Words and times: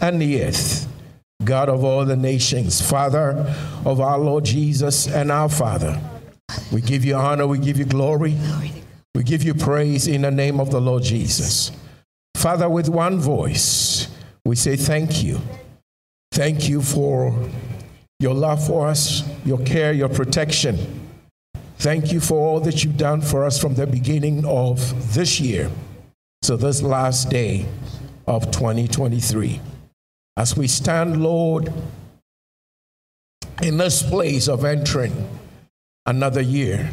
and 0.00 0.20
the 0.20 0.42
earth, 0.42 0.88
God 1.44 1.68
of 1.68 1.84
all 1.84 2.04
the 2.04 2.16
nations, 2.16 2.80
Father 2.80 3.54
of 3.84 4.00
our 4.00 4.18
Lord 4.18 4.44
Jesus 4.44 5.06
and 5.06 5.30
our 5.30 5.48
Father. 5.48 6.00
We 6.72 6.80
give 6.80 7.04
you 7.04 7.16
honor, 7.16 7.46
we 7.46 7.58
give 7.58 7.78
you 7.78 7.84
glory, 7.84 8.36
we 9.14 9.22
give 9.22 9.42
you 9.42 9.54
praise 9.54 10.06
in 10.06 10.22
the 10.22 10.30
name 10.30 10.60
of 10.60 10.70
the 10.70 10.80
Lord 10.80 11.02
Jesus. 11.02 11.72
Father, 12.36 12.68
with 12.68 12.88
one 12.88 13.18
voice, 13.18 14.08
we 14.44 14.56
say 14.56 14.76
thank 14.76 15.22
you. 15.22 15.40
Thank 16.32 16.68
you 16.68 16.82
for 16.82 17.34
your 18.18 18.34
love 18.34 18.66
for 18.66 18.88
us, 18.88 19.22
your 19.44 19.58
care, 19.58 19.92
your 19.92 20.08
protection. 20.08 20.76
Thank 21.78 22.12
you 22.12 22.20
for 22.20 22.38
all 22.38 22.60
that 22.60 22.84
you've 22.84 22.96
done 22.96 23.20
for 23.20 23.44
us 23.44 23.60
from 23.60 23.74
the 23.74 23.86
beginning 23.86 24.44
of 24.44 25.14
this 25.14 25.40
year 25.40 25.70
to 26.42 26.56
this 26.56 26.82
last 26.82 27.30
day 27.30 27.66
of 28.26 28.50
2023. 28.50 29.60
As 30.36 30.56
we 30.56 30.66
stand, 30.66 31.22
Lord, 31.22 31.72
in 33.62 33.76
this 33.78 34.02
place 34.02 34.48
of 34.48 34.64
entering 34.64 35.28
another 36.06 36.40
year, 36.40 36.90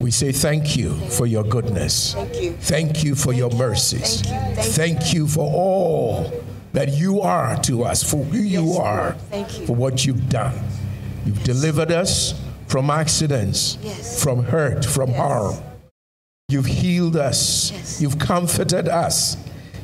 we 0.00 0.10
say 0.10 0.32
thank 0.32 0.76
you 0.76 0.94
for 0.94 1.26
your 1.26 1.44
goodness. 1.44 2.12
Thank 2.14 2.40
you. 2.42 2.52
Thank 2.52 3.04
you 3.04 3.14
for 3.14 3.32
your 3.32 3.50
mercies. 3.50 4.20
Thank 4.20 4.56
you. 4.56 4.62
Thank 4.62 4.98
Thank 5.00 5.14
you 5.14 5.26
for 5.26 5.50
all 5.50 6.30
that 6.74 6.90
you 6.90 7.22
are 7.22 7.56
to 7.62 7.84
us, 7.84 8.02
for 8.08 8.22
who 8.22 8.38
you 8.38 8.64
Yes, 8.66 8.78
are, 8.78 9.12
for 9.66 9.74
what 9.74 10.04
you've 10.04 10.28
done. 10.28 10.54
You've 11.24 11.42
delivered 11.42 11.90
us 11.90 12.34
from 12.66 12.90
accidents, 12.90 13.78
Yes. 13.82 14.22
from 14.22 14.44
hurt, 14.44 14.84
from 14.84 15.14
harm. 15.14 15.56
You've 16.50 16.66
healed 16.66 17.16
us. 17.16 17.72
Yes. 17.72 18.00
You've 18.00 18.18
comforted 18.18 18.88
us. 18.88 19.38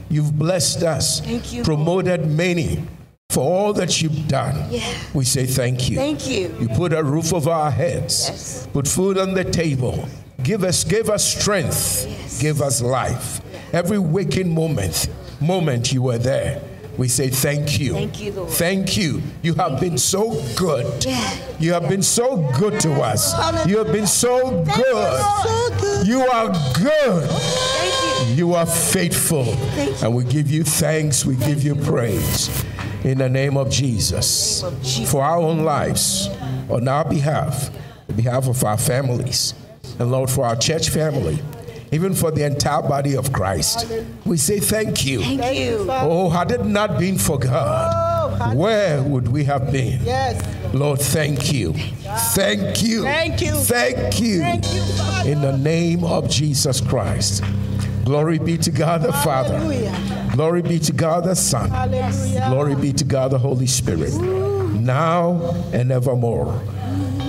You've 0.09 0.39
blessed 0.39 0.83
us. 0.83 1.21
Thank 1.21 1.53
you, 1.53 1.63
Promoted 1.63 2.27
many 2.27 2.85
for 3.31 3.41
all 3.43 3.73
that 3.75 4.01
you've 4.01 4.29
done. 4.29 4.71
Yeah. 4.71 4.95
We 5.13 5.25
say 5.25 5.47
thank 5.47 5.91
you. 5.91 5.97
Thank 5.97 6.29
you. 6.29 6.55
You 6.61 6.69
put 6.69 6.93
a 6.93 7.03
roof 7.03 7.33
over 7.33 7.51
our 7.51 7.71
heads. 7.71 8.29
Yes. 8.29 8.69
Put 8.73 8.87
food 8.87 9.19
on 9.19 9.35
the 9.35 9.45
table. 9.45 10.09
Give 10.43 10.63
us, 10.63 10.85
give 10.85 11.11
us 11.11 11.25
strength. 11.25 12.07
Yes. 12.09 12.41
Give 12.41 12.63
us 12.63 12.81
life. 12.83 13.41
Every 13.73 13.99
waking 13.99 14.55
moment, 14.55 15.09
moment 15.41 15.93
you 15.93 16.03
were 16.03 16.19
there. 16.19 16.63
We 16.97 17.09
say 17.09 17.29
thank 17.29 17.79
you. 17.81 17.93
Thank 17.95 18.21
you, 18.21 18.33
Lord. 18.33 18.51
Thank 18.51 18.97
you. 18.97 19.23
You 19.43 19.55
have 19.55 19.81
been 19.81 19.99
so 19.99 20.41
good. 20.57 21.05
Yeah. 21.05 21.35
You 21.59 21.73
have 21.73 21.89
been 21.89 22.03
so 22.03 22.37
good 22.59 22.79
to 22.81 22.93
us. 23.03 23.35
You 23.67 23.79
have 23.79 23.93
been 23.93 24.07
so 24.07 24.65
good. 24.77 26.07
You 26.07 26.21
are 26.21 26.49
good. 26.75 27.29
Thank 27.31 28.29
you. 28.29 28.35
You 28.47 28.55
are 28.55 28.67
faithful. 28.67 29.45
And 30.03 30.15
we 30.15 30.25
give 30.25 30.51
you 30.51 30.63
thanks, 30.65 31.25
we 31.25 31.37
give 31.37 31.63
you 31.63 31.75
praise 31.75 32.65
in 33.05 33.19
the 33.19 33.29
name 33.29 33.57
of 33.57 33.71
Jesus 33.71 34.63
Name 34.63 34.73
of 34.73 34.83
Jesus. 34.83 35.11
for 35.11 35.23
our 35.23 35.39
own 35.39 35.65
lives, 35.65 36.29
on 36.71 36.89
our 36.89 37.05
behalf, 37.05 37.71
on 38.09 38.17
behalf 38.17 38.49
of 38.49 38.63
our 38.65 38.79
families, 38.79 39.53
and 39.99 40.11
Lord, 40.11 40.31
for 40.31 40.47
our 40.47 40.57
church 40.57 40.89
family, 40.89 41.39
even 41.95 42.13
for 42.13 42.33
the 42.33 42.45
entire 42.45 42.83
body 42.83 43.17
of 43.17 43.33
Christ. 43.33 43.87
We 44.25 44.37
say 44.37 44.59
thank 44.59 45.07
you. 45.07 45.21
Thank 45.21 45.59
you. 45.59 45.87
Oh, 45.89 46.29
had 46.29 46.51
it 46.51 46.65
not 46.65 46.99
been 46.99 47.19
for 47.19 47.39
God, 47.39 48.41
oh, 48.41 48.57
where 48.57 49.01
would 49.03 49.29
we 49.29 49.45
have 49.45 49.71
been? 49.71 50.03
Yes. 50.03 50.43
Lord, 50.75 51.01
thank 51.01 51.53
you. 51.53 51.73
Thank 51.73 52.83
you. 52.83 53.03
Thank 53.05 53.41
you. 53.41 53.53
Thank 53.53 54.21
you. 54.21 54.41
Thank 54.41 54.65
you, 54.75 55.31
In 55.31 55.41
the 55.41 55.57
name 55.57 56.03
of 56.03 56.29
Jesus 56.29 56.81
Christ. 56.81 57.45
Glory 58.05 58.39
be 58.39 58.59
to 58.59 58.73
God 58.73 59.03
the 59.03 59.13
Father. 59.13 59.59
Glory 60.35 60.63
be 60.63 60.81
to 60.81 60.93
God 60.93 61.25
the 61.25 61.37
Son. 61.37 61.71
Hallelujah. 61.71 62.47
Glory 62.49 62.75
be 62.75 62.93
to 62.93 63.05
God 63.05 63.31
the 63.31 63.39
Holy 63.39 63.69
Spirit. 63.69 64.13
Now 64.15 65.55
and 65.73 65.93
evermore. 65.93 66.61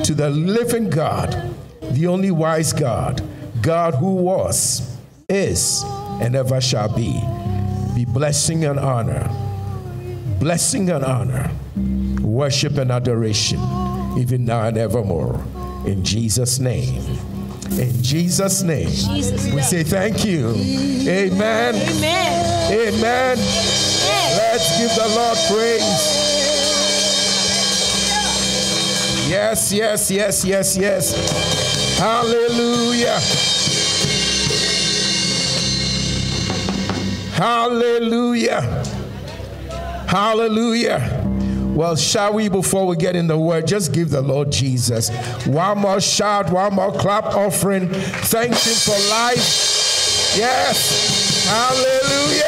To 0.04 0.16
the 0.16 0.32
living 0.32 0.90
God, 0.90 1.56
the 1.82 2.08
only 2.08 2.32
wise 2.32 2.74
God, 2.74 3.24
God 3.66 3.96
who 3.96 4.14
was, 4.18 4.96
is, 5.28 5.84
and 6.22 6.36
ever 6.36 6.62
shall 6.62 6.88
be. 6.96 7.20
Be 7.96 8.06
blessing 8.06 8.64
and 8.64 8.78
honor, 8.78 9.28
blessing 10.40 10.92
and 10.92 11.04
honor, 11.04 11.50
worship 12.22 12.78
and 12.78 12.92
adoration, 12.92 13.60
even 14.20 14.46
now 14.46 14.68
and 14.68 14.78
evermore. 14.78 15.44
In 15.88 16.04
Jesus' 16.04 16.60
name. 16.60 17.02
In 17.72 18.04
Jesus' 18.04 18.62
name. 18.62 18.88
Jesus' 18.88 19.52
We 19.52 19.64
say 19.64 19.82
thank 19.82 20.24
you. 20.24 20.52
Amen. 20.52 21.74
Amen. 21.74 22.72
Amen. 22.72 23.38
Let's 24.38 24.78
give 24.78 24.94
the 24.96 25.08
Lord 25.16 25.38
praise. 25.50 26.36
Yes, 29.28 29.74
yes, 29.74 30.12
yes, 30.12 30.46
yes, 30.46 30.78
yes. 30.78 31.98
Hallelujah. 31.98 33.55
Hallelujah. 37.36 38.62
Hallelujah. 40.08 41.22
Well, 41.76 41.98
shall 41.98 42.32
we, 42.32 42.48
before 42.48 42.88
we 42.88 42.96
get 42.96 43.18
in 43.18 43.28
the 43.28 43.38
word, 43.38 43.68
just 43.68 43.92
give 43.92 44.10
the 44.10 44.22
Lord 44.22 44.54
Jesus 44.54 45.10
one 45.46 45.80
more 45.80 46.00
shout, 46.00 46.50
one 46.50 46.76
more 46.76 46.94
clap 46.94 47.26
offering. 47.26 47.90
Thank 47.90 48.54
Him 48.54 48.76
for 48.76 48.98
life. 49.10 50.34
Yes. 50.38 51.46
Hallelujah. 51.46 52.46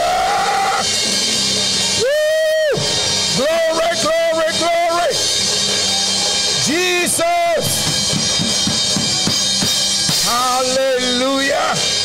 Woo! 2.00 2.80
Glory, 3.36 3.92
glory, 4.02 4.54
glory. 4.58 5.14
Jesus. 6.64 7.66
Hallelujah. 10.24 11.97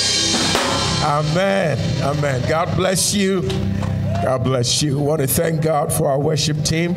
Amen. 1.03 1.79
Amen. 2.01 2.49
God 2.49 2.77
bless 2.77 3.13
you. 3.13 3.43
God 4.23 4.45
bless 4.45 4.83
you. 4.85 4.97
We 4.99 5.03
want 5.05 5.21
to 5.21 5.27
thank 5.27 5.61
God 5.61 5.93
for 5.93 6.09
our 6.09 6.21
worship 6.21 6.63
team. 6.65 6.95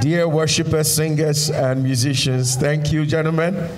Dear 0.00 0.26
worshipers, 0.28 0.92
singers, 0.92 1.48
and 1.48 1.84
musicians, 1.84 2.56
thank 2.56 2.92
you, 2.92 3.06
gentlemen. 3.06 3.68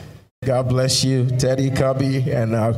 God 0.42 0.70
bless 0.70 1.04
you, 1.04 1.26
Teddy 1.26 1.70
Cubby, 1.70 2.32
and 2.32 2.54
our 2.54 2.74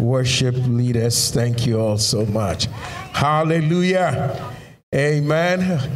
worship 0.00 0.56
leaders. 0.56 1.30
Thank 1.30 1.66
you 1.66 1.78
all 1.78 1.98
so 1.98 2.26
much. 2.26 2.66
Hallelujah. 3.12 4.52
Amen. 4.92 5.88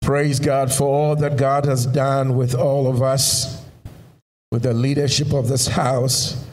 Praise 0.00 0.38
God 0.38 0.72
for 0.72 0.84
all 0.84 1.16
that 1.16 1.36
God 1.36 1.64
has 1.64 1.86
done 1.86 2.36
with 2.36 2.54
all 2.54 2.86
of 2.86 3.02
us, 3.02 3.64
with 4.52 4.62
the 4.62 4.74
leadership 4.74 5.32
of 5.32 5.48
this 5.48 5.66
house, 5.66 6.46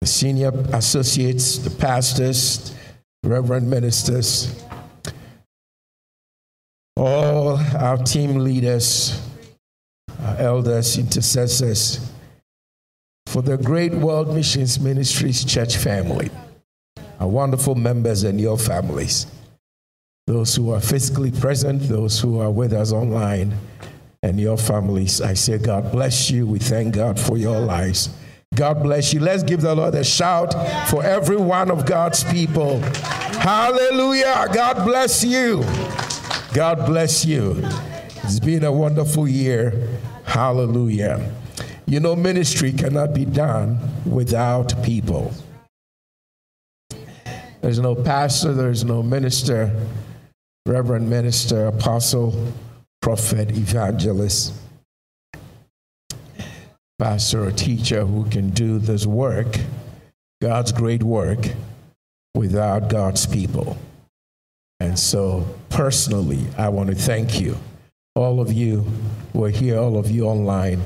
the 0.00 0.06
senior 0.06 0.50
associates, 0.72 1.58
the 1.58 1.70
pastors, 1.70 2.74
reverend 3.22 3.68
ministers, 3.68 4.64
all 6.96 7.58
our 7.76 7.98
team 7.98 8.38
leaders, 8.38 9.20
our 10.22 10.36
elders, 10.36 10.96
intercessors, 10.96 12.10
for 13.26 13.42
the 13.42 13.58
Great 13.58 13.92
World 13.92 14.34
Missions 14.34 14.80
Ministries 14.80 15.44
church 15.44 15.76
family, 15.76 16.30
our 17.20 17.28
wonderful 17.28 17.74
members 17.74 18.24
and 18.24 18.40
your 18.40 18.58
families, 18.58 19.26
those 20.26 20.54
who 20.54 20.72
are 20.72 20.80
physically 20.80 21.30
present, 21.30 21.82
those 21.82 22.18
who 22.18 22.40
are 22.40 22.50
with 22.50 22.72
us 22.72 22.92
online, 22.92 23.52
and 24.22 24.40
your 24.40 24.56
families. 24.56 25.20
I 25.20 25.34
say, 25.34 25.58
God 25.58 25.92
bless 25.92 26.30
you. 26.30 26.46
We 26.46 26.58
thank 26.58 26.94
God 26.94 27.18
for 27.18 27.36
your 27.36 27.60
lives. 27.60 28.10
God 28.60 28.82
bless 28.82 29.14
you. 29.14 29.20
Let's 29.20 29.42
give 29.42 29.62
the 29.62 29.74
Lord 29.74 29.94
a 29.94 30.04
shout 30.04 30.52
for 30.90 31.02
every 31.02 31.38
one 31.38 31.70
of 31.70 31.86
God's 31.86 32.22
people. 32.24 32.78
Hallelujah. 33.40 34.48
God 34.52 34.84
bless 34.84 35.24
you. 35.24 35.62
God 36.52 36.84
bless 36.84 37.24
you. 37.24 37.54
It's 38.22 38.38
been 38.38 38.64
a 38.64 38.70
wonderful 38.70 39.26
year. 39.26 39.88
Hallelujah. 40.24 41.32
You 41.86 42.00
know, 42.00 42.14
ministry 42.14 42.70
cannot 42.70 43.14
be 43.14 43.24
done 43.24 43.78
without 44.04 44.74
people. 44.82 45.32
There's 47.62 47.78
no 47.78 47.94
pastor, 47.94 48.52
there's 48.52 48.84
no 48.84 49.02
minister, 49.02 49.74
reverend 50.66 51.08
minister, 51.08 51.64
apostle, 51.64 52.52
prophet, 53.00 53.52
evangelist, 53.52 54.52
pastor, 57.00 57.44
or 57.44 57.50
teacher 57.50 58.04
who 58.04 58.24
can 58.26 58.50
do 58.50 58.78
this 58.78 59.06
work, 59.06 59.56
God's 60.42 60.70
great 60.70 61.02
work, 61.02 61.38
without 62.34 62.88
God's 62.88 63.26
people. 63.26 63.78
And 64.80 64.98
so, 64.98 65.46
personally, 65.70 66.46
I 66.58 66.68
want 66.68 66.90
to 66.90 66.94
thank 66.94 67.40
you, 67.40 67.56
all 68.14 68.40
of 68.40 68.52
you 68.52 68.86
who 69.32 69.44
are 69.44 69.50
here, 69.50 69.78
all 69.78 69.98
of 69.98 70.10
you 70.10 70.26
online, 70.26 70.82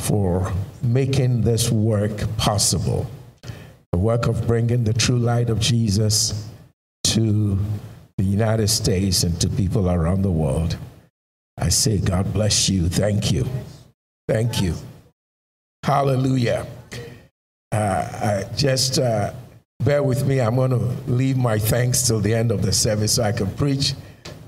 for 0.00 0.52
making 0.82 1.42
this 1.42 1.70
work 1.70 2.12
possible. 2.38 3.06
The 3.92 3.98
work 3.98 4.26
of 4.26 4.46
bringing 4.46 4.84
the 4.84 4.94
true 4.94 5.18
light 5.18 5.50
of 5.50 5.60
Jesus 5.60 6.48
to 7.04 7.58
the 8.16 8.24
United 8.24 8.68
States 8.68 9.22
and 9.22 9.38
to 9.42 9.48
people 9.50 9.90
around 9.90 10.22
the 10.22 10.30
world. 10.30 10.78
I 11.58 11.68
say, 11.68 11.98
God 11.98 12.32
bless 12.32 12.70
you. 12.70 12.88
Thank 12.88 13.30
you. 13.30 13.46
Thank 14.26 14.62
you. 14.62 14.74
Hallelujah. 15.84 16.66
Uh, 17.72 18.44
just 18.54 18.98
uh, 18.98 19.32
bear 19.82 20.02
with 20.02 20.26
me. 20.26 20.40
I'm 20.40 20.56
going 20.56 20.70
to 20.70 21.10
leave 21.10 21.36
my 21.36 21.58
thanks 21.58 22.06
till 22.06 22.20
the 22.20 22.32
end 22.34 22.52
of 22.52 22.62
the 22.62 22.72
service 22.72 23.14
so 23.14 23.24
I 23.24 23.32
can 23.32 23.50
preach 23.54 23.94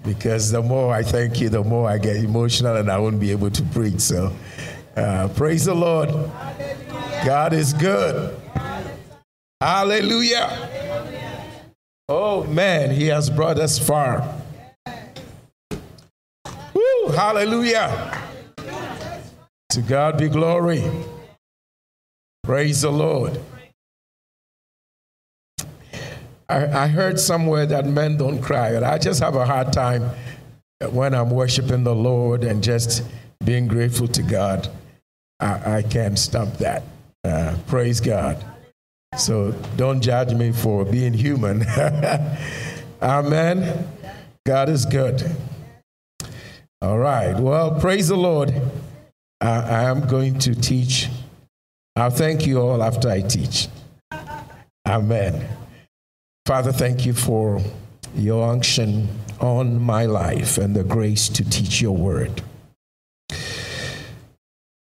because 0.05 0.51
the 0.51 0.63
more 0.63 0.95
I 0.95 1.03
thank 1.03 1.41
you, 1.41 1.49
the 1.49 1.65
more 1.65 1.89
I 1.89 1.99
get 1.99 2.17
emotional 2.17 2.77
and 2.77 2.91
I 2.91 2.99
won't 2.99 3.19
be 3.19 3.33
able 3.33 3.51
to 3.51 3.63
preach. 3.65 4.01
So 4.01 4.33
uh, 4.97 5.29
praise 5.35 5.65
the 5.65 5.75
Lord. 5.75 6.11
God 7.25 7.53
is 7.53 7.73
good. 7.73 8.39
Hallelujah. 9.61 10.71
Oh 12.09 12.45
man, 12.45 12.91
He 12.91 13.07
has 13.07 13.31
brought 13.31 13.59
us 13.59 13.79
far. 13.79 14.39
Woo, 16.75 17.09
hallelujah. 17.13 18.21
To 19.71 19.81
God 19.81 20.19
be 20.19 20.29
glory. 20.29 20.85
Praise 22.45 22.83
the 22.83 22.91
Lord. 22.91 23.41
I, 26.47 26.85
I 26.85 26.87
heard 26.89 27.19
somewhere 27.19 27.65
that 27.65 27.87
men 27.87 28.19
don't 28.19 28.43
cry, 28.43 28.73
and 28.73 28.85
I 28.85 28.99
just 28.99 29.21
have 29.21 29.35
a 29.35 29.47
hard 29.47 29.73
time 29.73 30.11
when 30.91 31.15
I'm 31.15 31.31
worshiping 31.31 31.85
the 31.85 31.95
Lord 31.95 32.45
and 32.45 32.63
just 32.63 33.03
being 33.43 33.67
grateful 33.67 34.09
to 34.09 34.23
God. 34.23 34.69
I, 35.41 35.77
I 35.77 35.83
can't 35.83 36.19
stop 36.19 36.49
that. 36.59 36.83
Uh, 37.25 37.57
praise 37.67 37.99
God. 37.99 38.45
So 39.17 39.53
don't 39.77 40.03
judge 40.03 40.35
me 40.35 40.53
for 40.53 40.85
being 40.85 41.15
human. 41.15 41.63
Amen. 43.03 43.89
God 44.45 44.69
is 44.69 44.85
good. 44.85 45.25
All 46.83 46.99
right. 46.99 47.35
Well, 47.39 47.81
praise 47.81 48.09
the 48.09 48.17
Lord. 48.17 48.53
I, 49.41 49.49
I 49.49 49.83
am 49.85 50.07
going 50.07 50.39
to 50.41 50.55
teach. 50.55 51.09
I'll 51.97 52.11
thank 52.11 52.47
you 52.47 52.61
all 52.61 52.83
after 52.83 53.09
I 53.09 53.21
teach. 53.21 53.69
Amen. 54.87 55.49
Father, 56.45 56.73
thank 56.73 57.07
you 57.07 57.13
for 57.13 57.63
your 58.17 58.51
unction 58.51 59.09
on 59.41 59.81
my 59.81 60.07
life 60.07 60.59
and 60.59 60.75
the 60.75 60.85
grace 60.85 61.29
to 61.29 61.49
teach 61.49 61.81
your 61.81 61.97
word. 61.97 62.43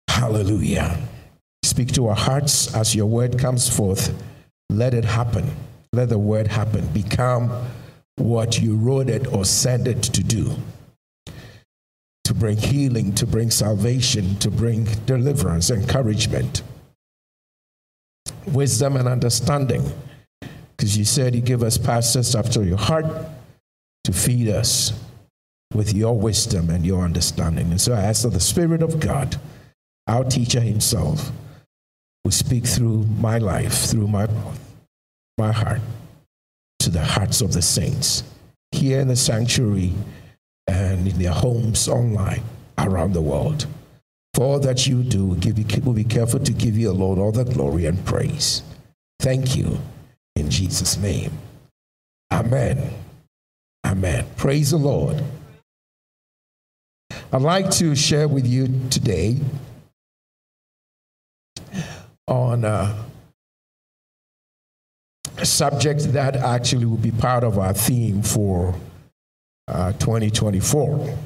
Hallelujah. 0.08 0.98
Speak 1.64 1.92
to 1.94 2.08
our 2.08 2.16
hearts 2.16 2.74
as 2.76 2.96
your 2.96 3.08
word 3.08 3.40
comes 3.40 3.68
forth. 3.68 4.14
Let 4.70 4.94
it 4.94 5.06
happen. 5.06 5.50
Let 5.94 6.10
the 6.10 6.20
word 6.20 6.48
happen. 6.48 6.88
Become 6.94 7.52
what 8.18 8.62
you 8.62 8.76
wrote 8.76 9.10
it 9.10 9.26
or 9.34 9.44
said 9.46 9.88
it 9.88 10.04
to 10.04 10.24
do 10.24 10.56
to 12.24 12.34
bring 12.36 12.58
healing, 12.58 13.14
to 13.16 13.26
bring 13.26 13.52
salvation, 13.52 14.38
to 14.38 14.50
bring 14.50 14.86
deliverance, 15.06 15.70
encouragement, 15.70 16.62
wisdom, 18.48 18.96
and 18.96 19.08
understanding 19.08 19.92
because 20.82 20.98
you 20.98 21.06
said 21.06 21.36
you 21.36 21.42
give 21.42 21.62
us 21.62 21.78
pastors 21.78 22.36
after 22.36 22.64
your 22.64 22.78
heart 22.78 23.06
to 24.04 24.12
feed 24.12 24.50
us 24.50 24.94
with 25.76 25.94
your 25.94 26.20
wisdom 26.20 26.72
and 26.72 26.84
your 26.84 27.04
understanding. 27.04 27.70
And 27.70 27.80
so 27.80 27.94
I 27.94 28.02
ask 28.02 28.24
that 28.24 28.30
the 28.30 28.40
Spirit 28.40 28.82
of 28.82 29.00
God, 29.00 29.38
our 30.08 30.24
teacher 30.24 30.60
himself, 30.60 31.32
will 32.24 32.32
speak 32.32 32.66
through 32.66 33.06
my 33.20 33.38
life, 33.38 33.74
through 33.74 34.08
my 34.08 34.26
mouth, 34.26 34.60
my 35.38 35.52
heart, 35.52 35.82
to 36.80 36.90
the 36.90 37.04
hearts 37.04 37.42
of 37.42 37.54
the 37.54 37.62
saints 37.62 38.24
here 38.72 39.00
in 39.00 39.08
the 39.08 39.16
sanctuary 39.16 39.94
and 40.66 41.08
in 41.08 41.20
their 41.20 41.32
homes 41.32 41.88
online 41.88 42.42
around 42.80 43.14
the 43.14 43.22
world. 43.22 43.68
For 44.34 44.46
all 44.46 44.60
that 44.60 44.88
you 44.88 45.04
do, 45.04 45.26
we'll, 45.26 45.94
be 45.94 46.04
careful 46.04 46.40
to 46.40 46.54
give 46.54 46.78
you 46.78 46.90
alone 46.90 47.20
all 47.20 47.32
the 47.32 47.44
glory 47.44 47.86
and 47.86 48.04
praise. 48.06 48.64
Thank 49.20 49.56
you 49.56 49.80
in 50.36 50.50
Jesus' 50.50 50.98
name. 50.98 51.32
Amen. 52.32 52.94
Amen. 53.86 54.26
Praise 54.38 54.72
the 54.72 54.78
Lord. 54.78 55.22
I'd 57.34 57.42
like 57.42 57.70
to 57.72 57.96
share 57.96 58.28
with 58.28 58.48
you 58.48 58.68
today 58.90 59.38
on 62.28 62.64
a, 62.64 62.96
a 65.38 65.46
subject 65.46 66.14
that 66.14 66.38
actually 66.38 66.86
will 66.86 66.98
be 66.98 67.12
part 67.12 67.44
of 67.44 67.60
our 67.60 67.74
theme 67.74 68.22
for 68.22 68.74
uh, 69.68 69.92
2024. 69.94 71.18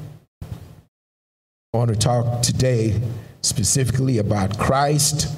I 1.76 1.78
want 1.78 1.90
to 1.90 1.98
talk 1.98 2.40
today 2.40 2.98
specifically 3.42 4.16
about 4.16 4.58
Christ, 4.58 5.30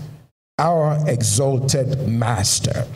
our 0.56 0.96
exalted 1.10 2.06
master. 2.06 2.86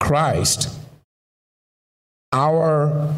Christ, 0.00 0.74
our 2.32 3.14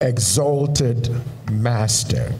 exalted 0.00 1.10
master. 1.50 2.32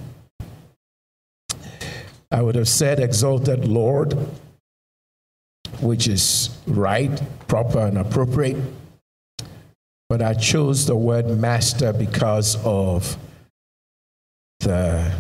I 2.31 2.41
would 2.41 2.55
have 2.55 2.69
said 2.69 3.01
exalted 3.01 3.67
Lord, 3.67 4.17
which 5.81 6.07
is 6.07 6.57
right, 6.69 7.21
proper, 7.49 7.81
and 7.81 7.99
appropriate. 7.99 8.59
But 10.09 10.23
I 10.23 10.35
chose 10.35 10.87
the 10.87 10.95
word 10.95 11.27
master 11.27 11.93
because 11.93 12.57
of 12.65 13.17
the 14.63 15.13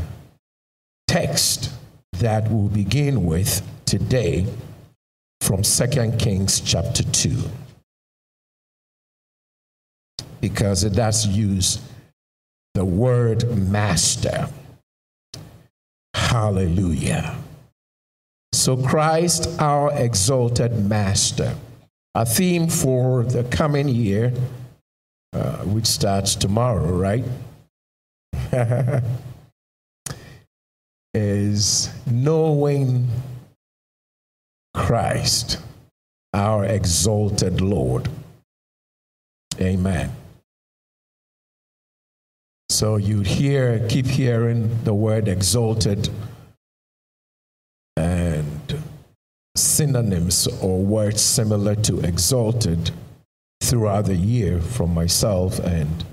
text 1.08 1.70
that 2.18 2.48
we'll 2.50 2.68
begin 2.68 3.24
with 3.24 3.60
today 3.84 4.46
from 5.40 5.62
2 5.62 6.12
Kings 6.18 6.60
chapter 6.60 7.02
2 7.02 7.36
because 10.40 10.84
it 10.84 10.94
does 10.94 11.26
use 11.26 11.80
the 12.74 12.84
word 12.84 13.44
master. 13.56 14.48
Hallelujah. 16.14 17.36
So, 18.52 18.76
Christ, 18.76 19.60
our 19.60 19.92
exalted 19.98 20.88
master. 20.88 21.56
A 22.14 22.24
theme 22.26 22.68
for 22.68 23.24
the 23.24 23.44
coming 23.44 23.88
year, 23.88 24.32
uh, 25.32 25.58
which 25.58 25.86
starts 25.86 26.34
tomorrow, 26.34 26.92
right? 26.92 27.24
is 31.14 31.90
knowing 32.06 33.08
Christ, 34.74 35.58
our 36.32 36.64
exalted 36.64 37.60
Lord. 37.60 38.08
Amen. 39.60 40.10
So 42.70 42.96
you 42.96 43.20
hear, 43.20 43.86
keep 43.88 44.06
hearing 44.06 44.82
the 44.84 44.94
word 44.94 45.28
exalted 45.28 46.08
and 47.96 48.82
synonyms 49.54 50.46
or 50.46 50.82
words 50.82 51.20
similar 51.20 51.74
to 51.74 52.00
exalted 52.00 52.90
throughout 53.62 54.06
the 54.06 54.16
year 54.16 54.60
from 54.60 54.94
myself 54.94 55.58
and 55.58 56.04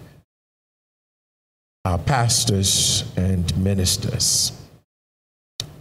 our 1.85 1.97
pastors 1.97 3.05
and 3.15 3.57
ministers. 3.57 4.58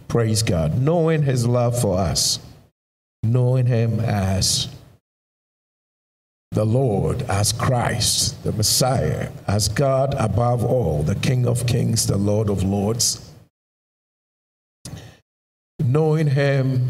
Praise 0.09 0.43
God. 0.43 0.77
Knowing 0.77 1.23
his 1.23 1.47
love 1.47 1.79
for 1.79 1.97
us, 1.97 2.39
knowing 3.23 3.67
him 3.67 4.01
as 4.01 4.67
the 6.51 6.65
Lord 6.65 7.21
as 7.23 7.53
Christ, 7.53 8.43
the 8.43 8.51
Messiah, 8.51 9.29
as 9.47 9.67
God 9.67 10.15
above 10.15 10.65
all, 10.65 11.03
the 11.03 11.15
King 11.15 11.47
of 11.47 11.67
kings, 11.67 12.07
the 12.07 12.17
Lord 12.17 12.49
of 12.49 12.63
lords. 12.63 13.31
Knowing 15.79 16.27
Him 16.27 16.89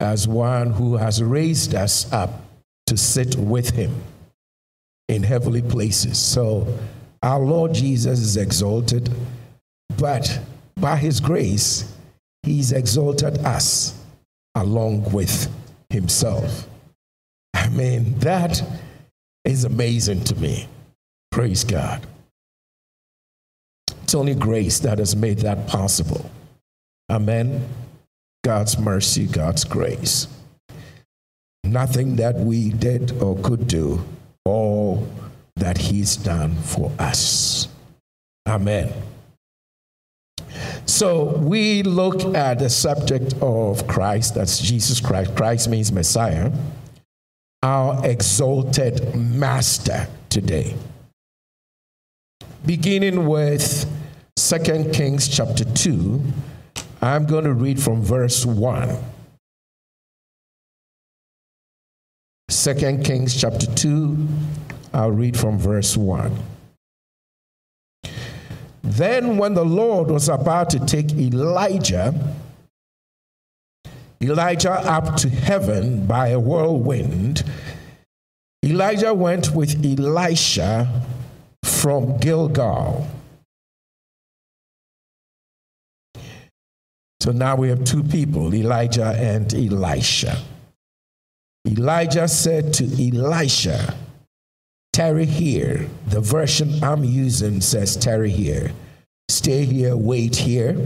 as 0.00 0.28
one 0.28 0.72
who 0.72 0.96
has 0.96 1.22
raised 1.22 1.74
us 1.74 2.10
up 2.12 2.42
to 2.86 2.96
sit 2.96 3.36
with 3.36 3.70
Him 3.70 4.02
in 5.08 5.22
heavenly 5.22 5.62
places. 5.62 6.18
So 6.18 6.78
our 7.22 7.40
Lord 7.40 7.72
Jesus 7.72 8.20
is 8.20 8.36
exalted, 8.36 9.10
but 9.96 10.40
by 10.76 10.96
His 10.96 11.20
grace, 11.20 11.92
He's 12.42 12.72
exalted 12.72 13.38
us 13.38 13.98
along 14.54 15.12
with 15.12 15.50
Himself. 15.90 16.68
I 17.54 17.68
mean, 17.68 18.18
that 18.18 18.62
is 19.44 19.64
amazing 19.64 20.24
to 20.24 20.36
me. 20.36 20.68
Praise 21.30 21.64
God. 21.64 22.06
It's 24.02 24.14
only 24.14 24.34
grace 24.34 24.80
that 24.80 24.98
has 24.98 25.16
made 25.16 25.38
that 25.38 25.66
possible. 25.66 26.30
Amen. 27.10 27.66
God's 28.44 28.78
mercy, 28.78 29.26
God's 29.26 29.64
grace. 29.64 30.28
Nothing 31.64 32.16
that 32.16 32.36
we 32.36 32.70
did 32.70 33.12
or 33.22 33.36
could 33.38 33.66
do, 33.66 34.04
all 34.44 35.08
that 35.56 35.78
he's 35.78 36.16
done 36.16 36.54
for 36.56 36.92
us. 36.98 37.68
Amen. 38.46 38.92
So 40.86 41.36
we 41.38 41.82
look 41.82 42.34
at 42.34 42.58
the 42.58 42.68
subject 42.68 43.34
of 43.40 43.86
Christ, 43.86 44.34
that's 44.34 44.58
Jesus 44.60 45.00
Christ. 45.00 45.34
Christ 45.34 45.68
means 45.68 45.90
Messiah, 45.90 46.52
our 47.62 48.04
exalted 48.06 49.14
master 49.14 50.06
today. 50.28 50.74
Beginning 52.66 53.26
with 53.26 53.90
2 54.36 54.90
Kings 54.92 55.28
chapter 55.28 55.64
2, 55.64 56.22
I'm 57.00 57.26
going 57.26 57.44
to 57.44 57.54
read 57.54 57.82
from 57.82 58.02
verse 58.02 58.44
1. 58.44 58.96
2 62.48 62.74
Kings 63.02 63.38
chapter 63.38 63.66
2, 63.66 64.28
I'll 64.92 65.10
read 65.10 65.36
from 65.36 65.58
verse 65.58 65.96
1. 65.96 66.53
Then, 68.84 69.38
when 69.38 69.54
the 69.54 69.64
Lord 69.64 70.10
was 70.10 70.28
about 70.28 70.68
to 70.70 70.78
take 70.78 71.10
Elijah, 71.14 72.14
Elijah 74.22 74.72
up 74.72 75.16
to 75.16 75.30
heaven 75.30 76.06
by 76.06 76.28
a 76.28 76.38
whirlwind, 76.38 77.44
Elijah 78.62 79.14
went 79.14 79.54
with 79.54 79.82
Elisha 79.82 81.02
from 81.62 82.18
Gilgal. 82.18 83.06
So 87.20 87.32
now 87.32 87.56
we 87.56 87.70
have 87.70 87.84
two 87.84 88.02
people, 88.02 88.54
Elijah 88.54 89.16
and 89.16 89.52
Elisha. 89.54 90.42
Elijah 91.66 92.28
said 92.28 92.74
to 92.74 92.84
Elisha, 92.84 93.94
Tarry 94.94 95.26
here. 95.26 95.88
The 96.06 96.20
version 96.20 96.84
I'm 96.84 97.02
using 97.02 97.60
says 97.60 97.96
tarry 97.96 98.30
here. 98.30 98.70
Stay 99.28 99.64
here, 99.64 99.96
wait 99.96 100.36
here. 100.36 100.78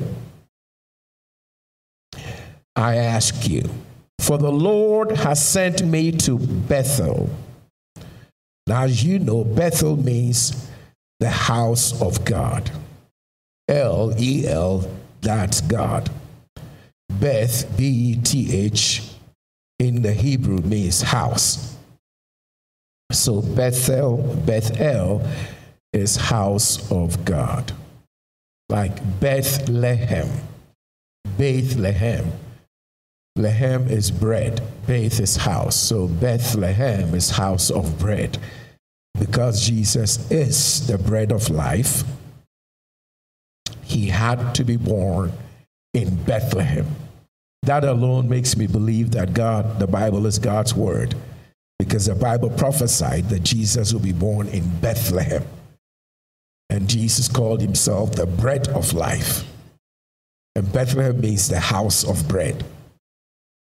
I 2.75 2.97
ask 2.97 3.47
you, 3.47 3.69
for 4.19 4.39
the 4.39 4.51
Lord 4.51 5.11
has 5.11 5.47
sent 5.47 5.85
me 5.85 6.11
to 6.13 6.39
Bethel. 6.39 7.29
Now, 8.67 8.85
as 8.85 9.05
you 9.05 9.19
know, 9.19 9.45
Bethel 9.45 9.99
means 9.99 10.71
the 11.21 11.29
house 11.29 12.01
of 12.01 12.25
God. 12.25 12.71
L 13.69 14.15
E 14.19 14.47
L, 14.49 14.91
that's 15.21 15.61
God. 15.61 16.09
Beth, 17.11 17.77
B 17.77 17.85
E 17.85 18.17
T 18.17 18.57
H, 18.57 19.03
in 19.79 20.01
the 20.01 20.15
Hebrew 20.15 20.63
means 20.63 21.03
house. 21.03 21.78
So 23.11 23.41
Bethel, 23.41 24.19
Bethel 24.45 25.27
is 25.93 26.17
house 26.17 26.91
of 26.93 27.25
God. 27.25 27.73
Like 28.69 29.21
Bethlehem. 29.21 30.29
Bethlehem. 31.39 32.33
Lehem 33.37 33.89
is 33.89 34.11
bread. 34.11 34.61
Beth 34.87 35.21
is 35.21 35.37
house. 35.37 35.77
So 35.77 36.09
Bethlehem 36.09 37.15
is 37.15 37.31
house 37.31 37.71
of 37.71 37.99
bread. 37.99 38.37
Because 39.19 39.65
Jesus 39.65 40.31
is 40.31 40.87
the 40.87 40.99
bread 40.99 41.33
of 41.33 41.49
life, 41.49 42.05
he 43.83 44.09
had 44.09 44.55
to 44.57 44.65
be 44.65 44.77
born 44.77 45.33
in 45.95 46.23
Bethlehem. 46.25 46.87
That 47.63 47.85
alone 47.85 48.29
makes 48.29 48.57
me 48.57 48.67
believe 48.67 49.13
that 49.13 49.35
God, 49.35 49.79
the 49.79 49.87
Bible 49.87 50.27
is 50.27 50.39
God's 50.39 50.75
word, 50.75 51.15
because 51.79 52.07
the 52.07 52.15
Bible 52.15 52.51
prophesied 52.51 53.29
that 53.29 53.43
Jesus 53.43 53.93
would 53.93 54.03
be 54.03 54.13
born 54.13 54.49
in 54.49 54.81
Bethlehem. 54.81 55.45
And 56.71 56.89
Jesus 56.89 57.29
called 57.29 57.61
himself 57.61 58.13
the 58.13 58.27
bread 58.27 58.69
of 58.69 58.93
life. 58.93 59.45
And 60.55 60.71
Bethlehem 60.73 61.21
means 61.21 61.49
the 61.49 61.61
house 61.61 62.05
of 62.05 62.29
bread. 62.29 62.65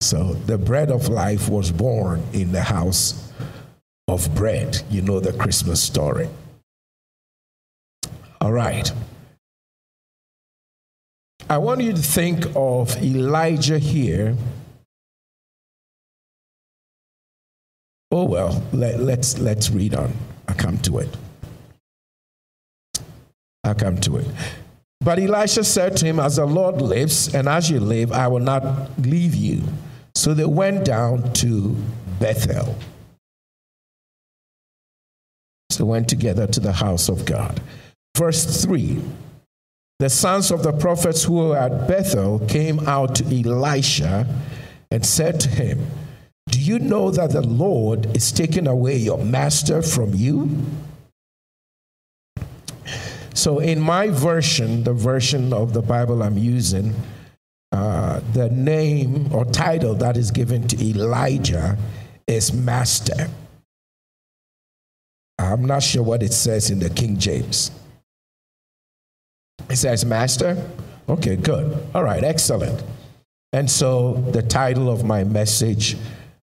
So 0.01 0.33
the 0.33 0.57
bread 0.57 0.91
of 0.91 1.09
life 1.09 1.47
was 1.47 1.71
born 1.71 2.23
in 2.33 2.51
the 2.51 2.63
house 2.63 3.31
of 4.07 4.33
bread. 4.35 4.81
You 4.89 5.01
know 5.01 5.19
the 5.19 5.33
Christmas 5.33 5.81
story. 5.81 6.27
All 8.41 8.51
right. 8.51 8.91
I 11.49 11.57
want 11.59 11.81
you 11.81 11.93
to 11.93 12.01
think 12.01 12.45
of 12.55 13.01
Elijah 13.01 13.79
here. 13.79 14.35
Oh 18.11 18.23
well, 18.23 18.63
let, 18.71 18.99
let's 18.99 19.37
let's 19.37 19.69
read 19.69 19.93
on. 19.93 20.13
I 20.47 20.53
come 20.53 20.77
to 20.79 20.99
it. 20.99 21.15
I 23.63 23.73
come 23.73 23.97
to 24.01 24.17
it. 24.17 24.27
But 25.01 25.19
Elisha 25.19 25.63
said 25.63 25.97
to 25.97 26.05
him, 26.05 26.19
As 26.19 26.37
the 26.37 26.45
Lord 26.45 26.81
lives, 26.81 27.33
and 27.33 27.47
as 27.47 27.69
you 27.69 27.79
live, 27.79 28.11
I 28.11 28.27
will 28.27 28.39
not 28.39 28.89
leave 28.99 29.35
you. 29.35 29.61
So 30.15 30.33
they 30.33 30.45
went 30.45 30.85
down 30.85 31.33
to 31.33 31.75
Bethel. 32.19 32.75
So 35.69 35.83
they 35.83 35.89
went 35.89 36.07
together 36.07 36.47
to 36.47 36.59
the 36.59 36.71
house 36.71 37.09
of 37.09 37.25
God. 37.25 37.61
Verse 38.15 38.63
3 38.63 38.99
the 39.99 40.09
sons 40.11 40.51
of 40.51 40.61
the 40.61 40.73
prophets 40.73 41.23
who 41.23 41.33
were 41.33 41.57
at 41.57 41.87
Bethel 41.87 42.37
came 42.47 42.79
out 42.81 43.15
to 43.15 43.23
Elisha 43.25 44.27
and 44.91 45.03
said 45.03 45.39
to 45.39 45.49
him, 45.49 45.87
Do 46.47 46.59
you 46.59 46.79
know 46.79 47.11
that 47.11 47.31
the 47.31 47.41
Lord 47.41 48.15
is 48.15 48.31
taking 48.31 48.67
away 48.67 48.97
your 48.97 49.17
master 49.17 49.81
from 49.81 50.13
you? 50.13 50.65
So, 53.33 53.59
in 53.59 53.79
my 53.79 54.07
version, 54.09 54.83
the 54.83 54.93
version 54.93 55.53
of 55.53 55.73
the 55.73 55.81
Bible 55.81 56.23
I'm 56.23 56.37
using, 56.37 56.95
uh, 57.71 58.21
the 58.33 58.49
name 58.49 59.31
or 59.33 59.45
title 59.45 59.93
that 59.95 60.17
is 60.17 60.31
given 60.31 60.67
to 60.69 60.83
Elijah 60.83 61.77
is 62.25 62.51
Master. 62.51 63.29
I'm 65.37 65.65
not 65.65 65.83
sure 65.83 66.01
what 66.01 66.23
it 66.23 66.33
says 66.33 66.71
in 66.71 66.79
the 66.79 66.89
King 66.89 67.19
James. 67.19 67.71
It 69.69 69.75
says, 69.75 70.03
Master? 70.05 70.57
Okay, 71.07 71.35
good. 71.35 71.77
All 71.93 72.03
right, 72.03 72.23
excellent. 72.23 72.83
And 73.53 73.69
so 73.69 74.13
the 74.31 74.41
title 74.41 74.89
of 74.89 75.03
my 75.03 75.23
message 75.23 75.97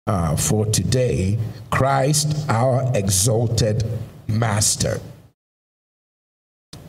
uh, 0.06 0.36
for 0.36 0.66
today 0.66 1.38
Christ, 1.70 2.48
our 2.48 2.90
exalted 2.94 3.84
Master. 4.26 5.00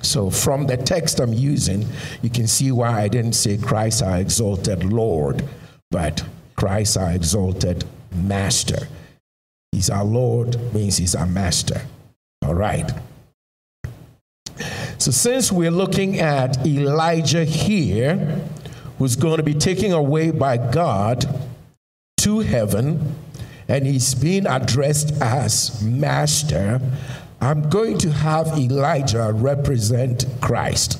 So, 0.01 0.29
from 0.29 0.67
the 0.67 0.77
text 0.77 1.19
I'm 1.19 1.33
using, 1.33 1.85
you 2.21 2.29
can 2.29 2.47
see 2.47 2.71
why 2.71 3.01
I 3.01 3.07
didn't 3.07 3.33
say 3.33 3.57
Christ, 3.57 4.03
our 4.03 4.17
exalted 4.17 4.83
Lord, 4.83 5.47
but 5.91 6.25
Christ, 6.55 6.97
our 6.97 7.11
exalted 7.11 7.85
Master. 8.13 8.87
He's 9.71 9.89
our 9.89 10.03
Lord, 10.03 10.73
means 10.73 10.97
He's 10.97 11.15
our 11.15 11.25
Master. 11.25 11.81
All 12.45 12.53
right. 12.53 12.91
So, 14.97 15.11
since 15.11 15.51
we're 15.51 15.71
looking 15.71 16.19
at 16.19 16.65
Elijah 16.65 17.45
here, 17.45 18.41
who's 18.97 19.15
going 19.15 19.37
to 19.37 19.43
be 19.43 19.53
taken 19.53 19.91
away 19.93 20.31
by 20.31 20.57
God 20.57 21.25
to 22.23 22.39
heaven, 22.39 23.15
and 23.67 23.85
he's 23.85 24.15
being 24.15 24.47
addressed 24.47 25.11
as 25.21 25.81
Master, 25.83 26.79
I'm 27.41 27.69
going 27.69 27.97
to 27.99 28.11
have 28.11 28.57
Elijah 28.57 29.31
represent 29.33 30.25
Christ. 30.39 30.99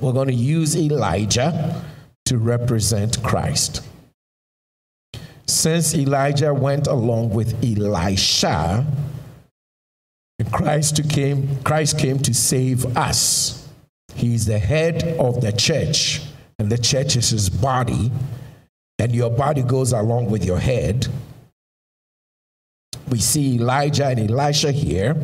We're 0.00 0.14
going 0.14 0.28
to 0.28 0.34
use 0.34 0.74
Elijah 0.74 1.84
to 2.24 2.38
represent 2.38 3.22
Christ. 3.22 3.82
Since 5.46 5.94
Elijah 5.94 6.54
went 6.54 6.86
along 6.86 7.30
with 7.30 7.62
Elisha, 7.62 8.86
Christ 10.50 11.08
came, 11.10 11.62
Christ 11.62 11.98
came 11.98 12.18
to 12.20 12.32
save 12.32 12.96
us. 12.96 13.68
He's 14.14 14.46
the 14.46 14.58
head 14.58 15.16
of 15.18 15.42
the 15.42 15.52
church, 15.52 16.22
and 16.58 16.70
the 16.70 16.78
church 16.78 17.16
is 17.16 17.30
his 17.30 17.50
body, 17.50 18.10
and 18.98 19.14
your 19.14 19.30
body 19.30 19.62
goes 19.62 19.92
along 19.92 20.30
with 20.30 20.44
your 20.44 20.58
head. 20.58 21.06
We 23.08 23.18
see 23.18 23.56
Elijah 23.56 24.06
and 24.06 24.30
Elisha 24.30 24.72
here. 24.72 25.16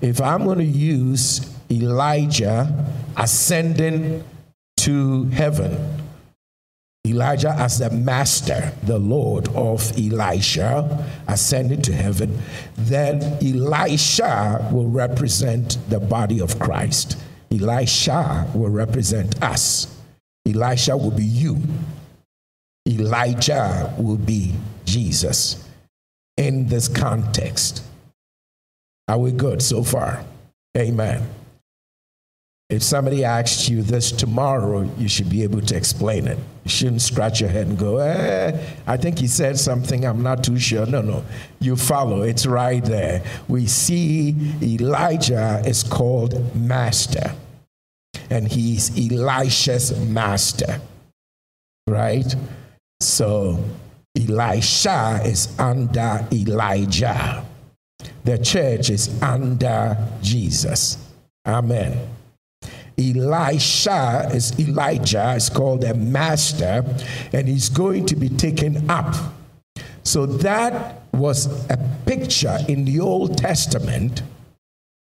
If 0.00 0.20
I'm 0.20 0.44
going 0.44 0.58
to 0.58 0.64
use 0.64 1.54
Elijah 1.70 2.86
ascending 3.16 4.24
to 4.78 5.24
heaven, 5.24 5.98
Elijah 7.06 7.50
as 7.50 7.78
the 7.78 7.90
master, 7.90 8.72
the 8.82 8.98
Lord 8.98 9.48
of 9.54 9.90
Elisha, 9.98 11.06
ascended 11.26 11.82
to 11.84 11.92
heaven, 11.92 12.38
then 12.76 13.22
Elisha 13.42 14.68
will 14.72 14.88
represent 14.88 15.78
the 15.88 15.98
body 15.98 16.40
of 16.40 16.58
Christ. 16.58 17.16
Elisha 17.50 18.46
will 18.54 18.68
represent 18.68 19.42
us. 19.42 19.98
Elisha 20.46 20.96
will 20.96 21.10
be 21.10 21.24
you. 21.24 21.58
Elijah 22.88 23.94
will 23.98 24.16
be 24.16 24.54
Jesus 24.84 25.68
in 26.36 26.68
this 26.68 26.88
context. 26.88 27.84
Are 29.08 29.18
we 29.18 29.32
good 29.32 29.60
so 29.60 29.82
far? 29.82 30.24
Amen. 30.76 31.28
If 32.70 32.82
somebody 32.82 33.24
asks 33.24 33.66
you 33.68 33.82
this 33.82 34.12
tomorrow, 34.12 34.82
you 34.98 35.08
should 35.08 35.30
be 35.30 35.42
able 35.42 35.62
to 35.62 35.74
explain 35.74 36.26
it. 36.26 36.38
You 36.64 36.70
shouldn't 36.70 37.00
scratch 37.00 37.40
your 37.40 37.48
head 37.48 37.66
and 37.66 37.78
go, 37.78 37.96
eh, 37.96 38.58
I 38.86 38.98
think 38.98 39.18
he 39.18 39.26
said 39.26 39.58
something, 39.58 40.04
I'm 40.04 40.22
not 40.22 40.44
too 40.44 40.58
sure. 40.58 40.84
No, 40.84 41.00
no. 41.00 41.24
You 41.60 41.76
follow, 41.76 42.20
it's 42.22 42.44
right 42.44 42.84
there. 42.84 43.22
We 43.48 43.66
see 43.66 44.36
Elijah 44.62 45.62
is 45.66 45.82
called 45.82 46.54
master, 46.54 47.34
and 48.28 48.46
he's 48.46 48.90
Elisha's 48.98 49.98
master, 49.98 50.82
right? 51.86 52.34
So 53.00 53.62
Elisha 54.16 55.20
is 55.24 55.56
under 55.58 56.26
Elijah, 56.32 57.44
the 58.24 58.38
church 58.38 58.90
is 58.90 59.22
under 59.22 59.96
Jesus. 60.20 60.98
Amen. 61.46 62.08
Elisha 62.98 64.28
is 64.34 64.58
Elijah 64.58 65.34
is 65.34 65.48
called 65.48 65.84
a 65.84 65.94
master, 65.94 66.84
and 67.32 67.46
he's 67.46 67.68
going 67.68 68.04
to 68.06 68.16
be 68.16 68.28
taken 68.28 68.90
up. 68.90 69.14
So 70.02 70.26
that 70.26 71.02
was 71.12 71.46
a 71.70 71.78
picture 72.06 72.58
in 72.66 72.84
the 72.84 72.98
Old 72.98 73.38
Testament, 73.38 74.22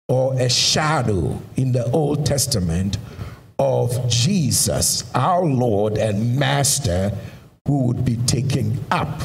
or 0.10 0.34
a 0.34 0.50
shadow 0.50 1.42
in 1.56 1.72
the 1.72 1.90
Old 1.92 2.26
Testament 2.26 2.98
of 3.58 4.10
Jesus, 4.10 5.10
our 5.16 5.46
Lord 5.46 5.98
and 5.98 6.38
Master, 6.38 7.12
who 7.68 7.84
would 7.84 8.04
be 8.04 8.18
taken 8.18 8.84
up 8.90 9.22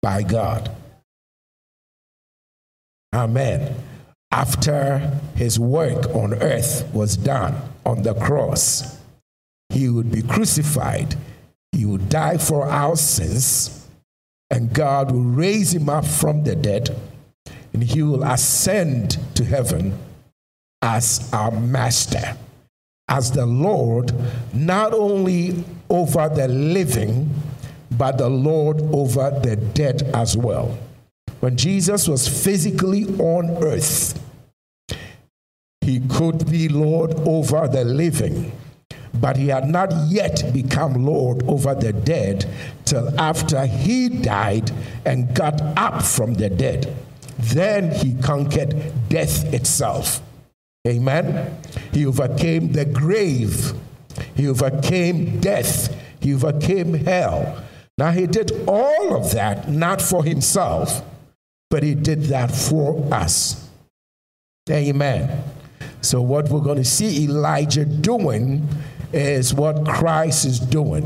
by 0.00 0.22
God. 0.22 0.70
Amen 3.12 3.74
after 4.32 5.18
his 5.34 5.58
work 5.58 6.06
on 6.14 6.34
earth 6.34 6.88
was 6.92 7.16
done 7.16 7.54
on 7.84 8.02
the 8.02 8.14
cross, 8.14 8.98
he 9.70 9.88
would 9.88 10.10
be 10.10 10.22
crucified, 10.22 11.16
he 11.72 11.84
would 11.84 12.08
die 12.08 12.38
for 12.38 12.66
our 12.66 12.96
sins, 12.96 13.88
and 14.50 14.72
God 14.72 15.10
will 15.10 15.22
raise 15.22 15.74
him 15.74 15.88
up 15.88 16.04
from 16.04 16.44
the 16.44 16.54
dead, 16.54 16.96
and 17.72 17.82
he 17.82 18.02
will 18.02 18.22
ascend 18.22 19.18
to 19.34 19.44
heaven 19.44 19.98
as 20.82 21.28
our 21.32 21.50
master, 21.50 22.36
as 23.08 23.32
the 23.32 23.46
Lord, 23.46 24.12
not 24.54 24.92
only 24.92 25.64
over 25.90 26.28
the 26.28 26.48
living, 26.48 27.28
but 27.98 28.18
the 28.18 28.28
Lord 28.28 28.80
over 28.94 29.30
the 29.42 29.56
dead 29.56 30.02
as 30.14 30.36
well. 30.36 30.78
When 31.40 31.56
Jesus 31.56 32.06
was 32.06 32.28
physically 32.28 33.06
on 33.18 33.62
earth, 33.62 34.18
he 35.80 36.00
could 36.00 36.50
be 36.50 36.68
Lord 36.68 37.14
over 37.26 37.66
the 37.66 37.84
living, 37.84 38.52
but 39.14 39.36
he 39.36 39.48
had 39.48 39.68
not 39.68 39.90
yet 40.08 40.52
become 40.52 41.04
Lord 41.04 41.42
over 41.48 41.74
the 41.74 41.92
dead 41.92 42.46
till 42.84 43.18
after 43.18 43.66
he 43.66 44.08
died 44.08 44.70
and 45.04 45.34
got 45.34 45.60
up 45.76 46.02
from 46.02 46.34
the 46.34 46.48
dead. 46.48 46.94
Then 47.38 47.90
he 47.90 48.14
conquered 48.22 48.92
death 49.08 49.52
itself. 49.52 50.22
Amen. 50.86 51.58
He 51.92 52.06
overcame 52.06 52.72
the 52.72 52.84
grave, 52.84 53.72
he 54.40 54.48
overcame 54.48 55.40
death, 55.40 55.94
he 56.20 56.34
overcame 56.34 56.94
hell. 56.94 57.62
Now, 57.98 58.10
he 58.10 58.26
did 58.26 58.52
all 58.66 59.14
of 59.14 59.32
that 59.32 59.68
not 59.68 60.00
for 60.00 60.24
himself 60.24 61.02
but 61.70 61.84
he 61.84 61.94
did 61.94 62.24
that 62.24 62.50
for 62.50 63.02
us. 63.14 63.68
Amen. 64.68 65.42
So, 66.02 66.20
what 66.20 66.48
we're 66.48 66.60
going 66.60 66.78
to 66.78 66.84
see 66.84 67.24
Elijah 67.24 67.84
doing 67.84 68.66
is 69.12 69.54
what 69.54 69.86
Christ 69.86 70.44
is 70.44 70.58
doing. 70.58 71.04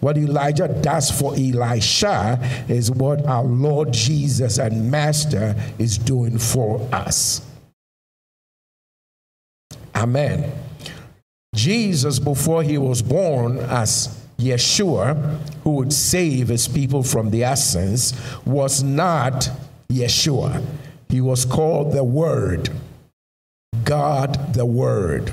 What 0.00 0.16
Elijah 0.16 0.68
does 0.68 1.10
for 1.10 1.34
Elisha 1.34 2.38
is 2.68 2.90
what 2.90 3.24
our 3.26 3.44
Lord 3.44 3.92
Jesus 3.92 4.58
and 4.58 4.90
Master 4.90 5.54
is 5.78 5.98
doing 5.98 6.38
for 6.38 6.80
us. 6.92 7.42
Amen. 9.94 10.50
Jesus, 11.54 12.18
before 12.18 12.62
he 12.62 12.78
was 12.78 13.02
born 13.02 13.58
as 13.58 14.16
Yeshua, 14.38 15.38
who 15.62 15.70
would 15.72 15.92
save 15.92 16.48
his 16.48 16.68
people 16.68 17.02
from 17.02 17.30
the 17.30 17.44
essence, 17.44 18.12
was 18.46 18.82
not 18.82 19.50
Yeshua. 19.88 20.64
He 21.08 21.20
was 21.20 21.44
called 21.44 21.92
the 21.92 22.04
Word, 22.04 22.70
God 23.84 24.54
the 24.54 24.64
Word. 24.64 25.32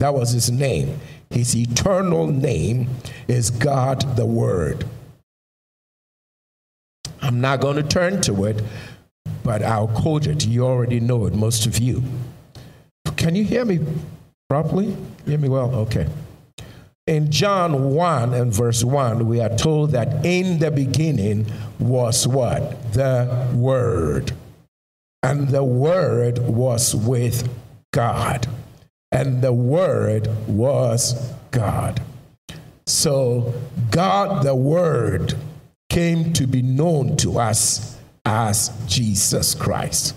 That 0.00 0.14
was 0.14 0.30
his 0.30 0.50
name. 0.50 1.00
His 1.30 1.56
eternal 1.56 2.28
name 2.28 2.88
is 3.26 3.50
God 3.50 4.16
the 4.16 4.26
Word. 4.26 4.86
I'm 7.20 7.40
not 7.40 7.60
going 7.60 7.76
to 7.76 7.82
turn 7.82 8.22
to 8.22 8.44
it, 8.44 8.62
but 9.42 9.62
I'll 9.62 9.88
quote 9.88 10.26
it. 10.26 10.46
You 10.46 10.64
already 10.64 11.00
know 11.00 11.26
it, 11.26 11.34
most 11.34 11.66
of 11.66 11.78
you. 11.78 12.04
Can 13.16 13.34
you 13.34 13.44
hear 13.44 13.64
me 13.64 13.80
properly? 14.48 14.96
Hear 15.26 15.38
me 15.38 15.48
well? 15.48 15.74
Okay. 15.74 16.08
In 17.06 17.30
John 17.30 17.94
1 17.94 18.34
and 18.34 18.52
verse 18.52 18.82
1, 18.82 19.26
we 19.26 19.40
are 19.40 19.54
told 19.56 19.92
that 19.92 20.24
in 20.24 20.58
the 20.58 20.70
beginning 20.70 21.46
was 21.78 22.26
what? 22.26 22.92
The 22.94 23.48
Word. 23.54 24.32
And 25.22 25.48
the 25.48 25.64
Word 25.64 26.38
was 26.38 26.94
with 26.94 27.48
God. 27.92 28.46
And 29.12 29.42
the 29.42 29.52
Word 29.52 30.28
was 30.46 31.32
God. 31.50 32.00
So, 32.86 33.52
God 33.90 34.44
the 34.44 34.54
Word 34.54 35.34
came 35.90 36.32
to 36.34 36.46
be 36.46 36.62
known 36.62 37.16
to 37.18 37.38
us 37.38 37.98
as 38.24 38.70
Jesus 38.86 39.54
Christ. 39.54 40.14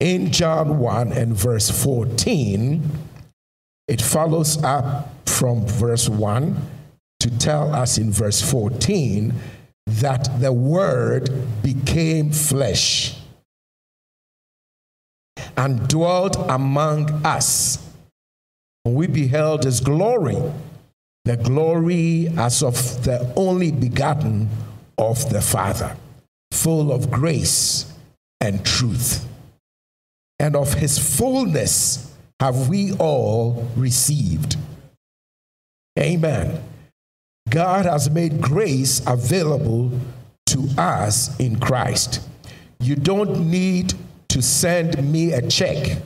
In 0.00 0.32
John 0.32 0.78
1 0.78 1.12
and 1.12 1.34
verse 1.34 1.70
14, 1.70 2.82
it 3.92 4.00
follows 4.00 4.56
up 4.64 5.06
from 5.28 5.66
verse 5.66 6.08
1 6.08 6.56
to 7.20 7.38
tell 7.38 7.74
us 7.74 7.98
in 7.98 8.10
verse 8.10 8.40
14 8.40 9.34
that 9.86 10.40
the 10.40 10.50
Word 10.50 11.28
became 11.62 12.32
flesh 12.32 13.14
and 15.58 15.86
dwelt 15.88 16.36
among 16.48 17.10
us. 17.22 17.86
We 18.86 19.08
beheld 19.08 19.64
his 19.64 19.80
glory, 19.80 20.40
the 21.26 21.36
glory 21.36 22.28
as 22.38 22.62
of 22.62 23.04
the 23.04 23.30
only 23.36 23.72
begotten 23.72 24.48
of 24.96 25.28
the 25.28 25.42
Father, 25.42 25.98
full 26.50 26.90
of 26.90 27.10
grace 27.10 27.92
and 28.40 28.64
truth. 28.64 29.28
And 30.38 30.56
of 30.56 30.72
his 30.72 30.98
fullness 30.98 32.11
have 32.42 32.68
we 32.68 32.92
all 32.94 33.68
received. 33.76 34.56
Amen. 35.96 36.60
God 37.48 37.86
has 37.86 38.10
made 38.10 38.40
grace 38.40 39.00
available 39.06 39.92
to 40.46 40.68
us 40.76 41.38
in 41.38 41.60
Christ. 41.60 42.20
You 42.80 42.96
don't 42.96 43.48
need 43.48 43.94
to 44.30 44.42
send 44.42 45.08
me 45.12 45.32
a 45.32 45.48
check 45.48 45.98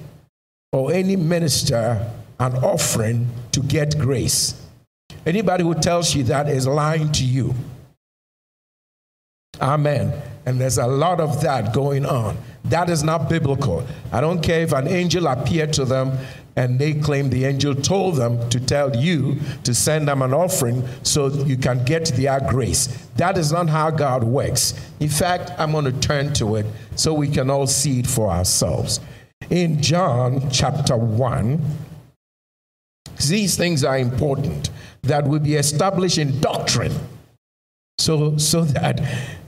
or 0.75 0.92
any 0.92 1.16
minister 1.16 2.07
an 2.38 2.57
offering 2.57 3.31
to 3.53 3.61
get 3.61 3.99
grace. 3.99 4.62
Anybody 5.25 5.64
who 5.64 5.72
tells 5.72 6.14
you 6.14 6.22
that 6.25 6.51
is 6.51 6.66
lying 6.66 7.12
to 7.12 7.25
you. 7.25 7.55
Amen. 9.59 10.12
And 10.44 10.61
there's 10.61 10.77
a 10.77 10.87
lot 10.87 11.18
of 11.18 11.40
that 11.40 11.72
going 11.72 12.05
on. 12.05 12.37
That 12.68 12.90
is 12.90 13.05
not 13.05 13.29
biblical. 13.29 13.87
I 14.12 14.20
don't 14.20 14.42
care 14.42 14.62
if 14.62 14.72
an 14.72 14.88
angel 14.88 15.26
appeared 15.26 15.72
to 15.74 15.85
them 15.85 16.18
and 16.57 16.79
they 16.79 16.94
claim 16.94 17.29
the 17.29 17.44
angel 17.44 17.74
told 17.74 18.16
them 18.16 18.48
to 18.48 18.59
tell 18.59 18.96
you 18.96 19.38
to 19.64 19.74
send 19.74 20.09
them 20.09 20.22
an 20.22 20.33
offering 20.33 20.88
so 21.02 21.29
you 21.29 21.57
can 21.57 21.85
get 21.85 22.07
their 22.16 22.40
grace. 22.40 22.87
That 23.16 23.37
is 23.37 23.52
not 23.52 23.68
how 23.68 23.90
God 23.90 24.24
works. 24.24 24.74
In 24.98 25.11
fact, 25.11 25.52
I'm 25.59 25.72
going 25.72 25.85
to 25.85 25.92
turn 25.92 26.33
to 26.35 26.57
it 26.57 26.66
so 26.96 27.12
we 27.12 27.29
can 27.29 27.50
all 27.50 27.66
see 27.66 28.00
it 28.00 28.07
for 28.07 28.31
ourselves. 28.31 29.00
In 29.50 29.83
John 29.83 30.50
chapter 30.50 30.96
1, 30.96 31.61
these 33.29 33.57
things 33.57 33.85
are 33.85 33.98
important 33.98 34.70
that 35.02 35.29
will 35.29 35.40
be 35.40 35.55
established 35.55 36.18
in 36.18 36.40
doctrine 36.40 36.94
so, 37.98 38.37
so 38.38 38.64
that 38.64 39.00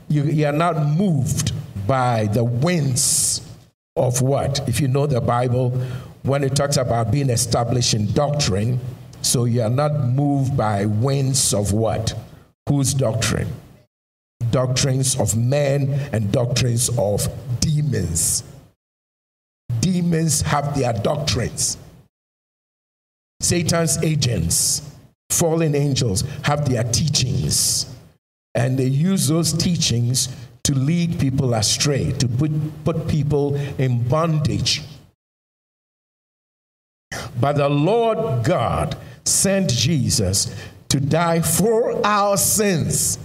you, 0.07 0.23
you 0.23 0.45
are 0.45 0.53
not 0.53 0.85
moved 0.85 1.53
by 1.89 2.27
the 2.27 2.43
winds 2.43 3.41
of 3.95 4.21
what? 4.21 4.61
If 4.69 4.79
you 4.79 4.87
know 4.87 5.07
the 5.07 5.19
Bible, 5.19 5.71
when 6.21 6.43
it 6.43 6.55
talks 6.55 6.77
about 6.77 7.11
being 7.11 7.31
established 7.31 7.95
in 7.95 8.13
doctrine, 8.13 8.79
so 9.23 9.45
you 9.45 9.63
are 9.63 9.71
not 9.71 10.05
moved 10.05 10.55
by 10.55 10.85
winds 10.85 11.51
of 11.51 11.73
what? 11.73 12.13
Whose 12.67 12.93
doctrine? 12.93 13.51
Doctrines 14.51 15.19
of 15.19 15.35
men 15.35 15.89
and 16.13 16.31
doctrines 16.31 16.91
of 16.95 17.27
demons. 17.59 18.43
Demons 19.79 20.41
have 20.41 20.77
their 20.77 20.93
doctrines. 20.93 21.75
Satan's 23.41 23.97
agents, 24.03 24.83
fallen 25.31 25.73
angels, 25.73 26.23
have 26.43 26.69
their 26.69 26.83
teachings. 26.83 27.91
And 28.53 28.77
they 28.77 28.85
use 28.85 29.27
those 29.27 29.53
teachings 29.53 30.29
to 30.69 30.75
lead 30.75 31.19
people 31.19 31.55
astray, 31.55 32.11
to 32.11 32.27
put, 32.27 32.51
put 32.85 33.07
people 33.07 33.55
in 33.79 34.07
bondage. 34.07 34.83
But 37.41 37.53
the 37.53 37.67
Lord 37.67 38.45
God 38.45 38.95
sent 39.25 39.71
Jesus 39.71 40.55
to 40.89 40.99
die 40.99 41.41
for 41.41 42.05
our 42.05 42.37
sins. 42.37 43.17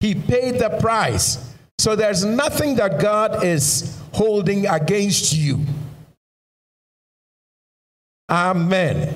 He 0.00 0.14
paid 0.14 0.60
the 0.60 0.78
price. 0.80 1.54
So 1.78 1.94
there's 1.94 2.24
nothing 2.24 2.76
that 2.76 2.98
God 2.98 3.44
is 3.44 4.00
holding 4.14 4.66
against 4.66 5.34
you. 5.34 5.66
Amen. 8.30 9.14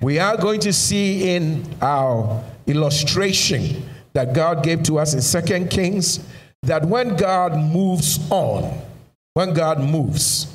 We 0.00 0.18
are 0.18 0.38
going 0.38 0.60
to 0.60 0.72
see 0.72 1.36
in 1.36 1.66
our 1.82 2.42
illustration 2.66 3.90
that 4.14 4.32
God 4.32 4.62
gave 4.62 4.82
to 4.84 4.98
us 4.98 5.12
in 5.12 5.20
Second 5.20 5.68
Kings 5.68 6.20
that 6.64 6.84
when 6.84 7.16
God 7.16 7.56
moves 7.58 8.30
on, 8.30 8.80
when 9.34 9.52
God 9.54 9.80
moves, 9.80 10.54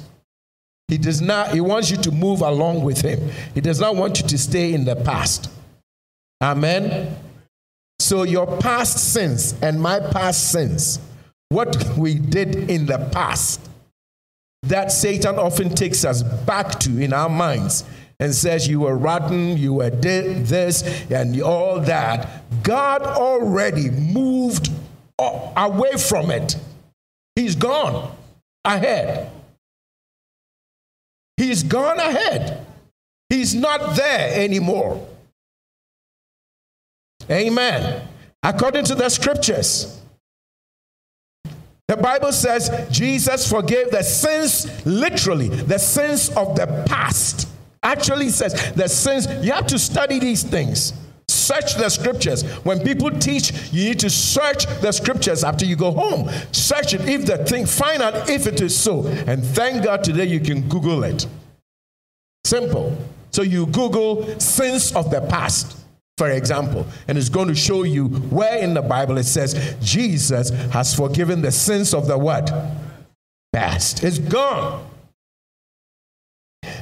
he 0.88 0.98
does 0.98 1.22
not, 1.22 1.52
he 1.52 1.62
wants 1.62 1.92
you 1.92 1.98
to 1.98 2.12
move 2.12 2.42
along 2.42 2.84
with 2.84 3.02
him. 3.02 3.30
He 3.54 3.62
does 3.62 3.80
not 3.80 3.96
want 3.96 4.20
you 4.20 4.28
to 4.28 4.38
stay 4.38 4.74
in 4.74 4.86
the 4.86 4.96
past. 4.96 5.50
Amen. 6.42 7.16
So 8.00 8.24
your 8.24 8.58
past 8.58 9.14
sins 9.14 9.56
and 9.62 9.80
my 9.80 10.00
past 10.00 10.52
sins, 10.52 11.00
what 11.50 11.98
we 11.98 12.16
did 12.16 12.56
in 12.70 12.86
the 12.86 12.98
past, 13.12 13.70
that 14.64 14.92
Satan 14.92 15.38
often 15.38 15.70
takes 15.70 16.04
us 16.04 16.24
back 16.24 16.80
to 16.80 17.02
in 17.02 17.14
our 17.14 17.30
minds 17.30 17.84
and 18.20 18.34
says, 18.34 18.68
You 18.68 18.82
were 18.82 18.98
rotten, 18.98 19.58
you 19.58 19.76
were 19.76 19.90
this, 19.90 21.10
and 21.12 21.40
all 21.42 21.80
that. 21.82 22.64
God 22.64 23.04
already 23.04 23.90
moved 23.90 24.70
Uh, 25.20 25.52
away 25.58 25.98
from 25.98 26.32
it. 26.32 26.56
He's 27.36 27.56
gone 27.56 28.16
ahead. 28.64 29.30
He's 31.38 31.64
gone 31.64 32.00
ahead. 32.00 32.66
He's 33.30 33.54
not 33.54 33.96
there 33.96 34.44
anymore. 34.44 35.08
Amen. 37.30 38.08
According 38.42 38.86
to 38.86 38.96
the 38.96 39.10
scriptures, 39.10 40.02
the 41.88 41.98
Bible 41.98 42.32
says 42.32 42.88
Jesus 42.92 43.50
forgave 43.50 43.92
the 43.92 44.04
sins, 44.04 44.86
literally, 44.86 45.50
the 45.50 45.80
sins 45.80 46.30
of 46.30 46.56
the 46.56 46.86
past. 46.88 47.48
Actually, 47.82 48.30
says 48.30 48.74
the 48.74 48.88
sins, 48.88 49.28
you 49.44 49.52
have 49.52 49.68
to 49.68 49.80
study 49.80 50.20
these 50.20 50.44
things. 50.44 50.94
Search 51.50 51.76
the 51.76 51.90
scriptures. 51.90 52.44
When 52.64 52.80
people 52.82 53.10
teach, 53.10 53.72
you 53.74 53.86
need 53.86 54.00
to 54.02 54.10
search 54.10 54.68
the 54.82 54.92
scriptures 54.92 55.44
after 55.44 55.66
you 55.66 55.76
go 55.76 55.90
home. 55.92 56.30
Search 56.52 56.94
it 56.94 57.02
if 57.10 57.26
the 57.26 57.44
thing, 57.44 57.66
find 57.66 58.04
out 58.04 58.30
if 58.30 58.46
it 58.46 58.62
is 58.62 58.78
so. 58.78 59.08
And 59.26 59.44
thank 59.44 59.84
God 59.84 60.04
today 60.04 60.26
you 60.26 60.40
can 60.40 60.70
Google 60.70 61.04
it. 61.04 61.26
Simple. 62.44 62.96
So 63.32 63.42
you 63.42 63.66
Google 63.66 64.40
sins 64.40 64.96
of 64.96 65.10
the 65.10 65.22
past 65.22 65.76
for 66.20 66.30
example, 66.30 66.86
and 67.08 67.18
it's 67.18 67.30
going 67.30 67.48
to 67.48 67.56
show 67.56 67.84
you 67.84 68.10
where 68.10 68.58
in 68.58 68.74
the 68.74 68.82
Bible 68.82 69.18
it 69.18 69.24
says 69.24 69.78
Jesus 69.82 70.50
has 70.72 70.94
forgiven 70.94 71.42
the 71.42 71.50
sins 71.50 71.94
of 71.94 72.08
the 72.08 72.18
what? 72.18 72.52
Past. 73.54 74.04
It's 74.04 74.20
gone. 74.20 74.89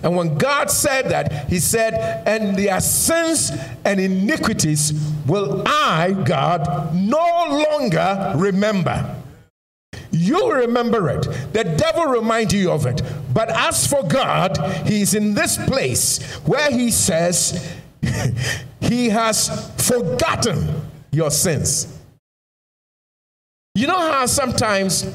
And 0.03 0.15
when 0.15 0.37
God 0.37 0.69
said 0.69 1.09
that, 1.09 1.49
He 1.49 1.59
said, 1.59 2.23
And 2.27 2.55
their 2.57 2.79
sins 2.79 3.51
and 3.83 3.99
iniquities 3.99 4.93
will 5.25 5.63
I, 5.65 6.11
God, 6.25 6.93
no 6.95 7.65
longer 7.69 8.33
remember. 8.35 9.15
You 10.11 10.53
remember 10.53 11.09
it. 11.09 11.23
The 11.53 11.63
devil 11.63 12.05
reminds 12.05 12.53
you 12.53 12.71
of 12.71 12.85
it. 12.85 13.01
But 13.33 13.49
as 13.49 13.85
for 13.87 14.03
God, 14.03 14.57
He's 14.87 15.13
in 15.13 15.33
this 15.33 15.57
place 15.65 16.21
where 16.45 16.71
He 16.71 16.91
says, 16.91 17.75
he 18.81 19.09
has 19.09 19.71
forgotten 19.87 20.81
your 21.11 21.31
sins. 21.31 21.93
You 23.75 23.87
know 23.87 23.99
how 24.11 24.25
sometimes 24.25 25.05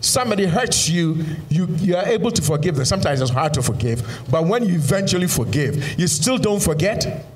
somebody 0.00 0.46
hurts 0.46 0.88
you, 0.88 1.24
you, 1.48 1.66
you 1.78 1.96
are 1.96 2.06
able 2.06 2.30
to 2.30 2.42
forgive 2.42 2.76
them. 2.76 2.84
Sometimes 2.84 3.20
it's 3.20 3.30
hard 3.30 3.54
to 3.54 3.62
forgive, 3.62 4.02
but 4.30 4.46
when 4.46 4.64
you 4.64 4.74
eventually 4.74 5.26
forgive, 5.26 5.98
you 5.98 6.06
still 6.06 6.38
don't 6.38 6.62
forget. 6.62 7.26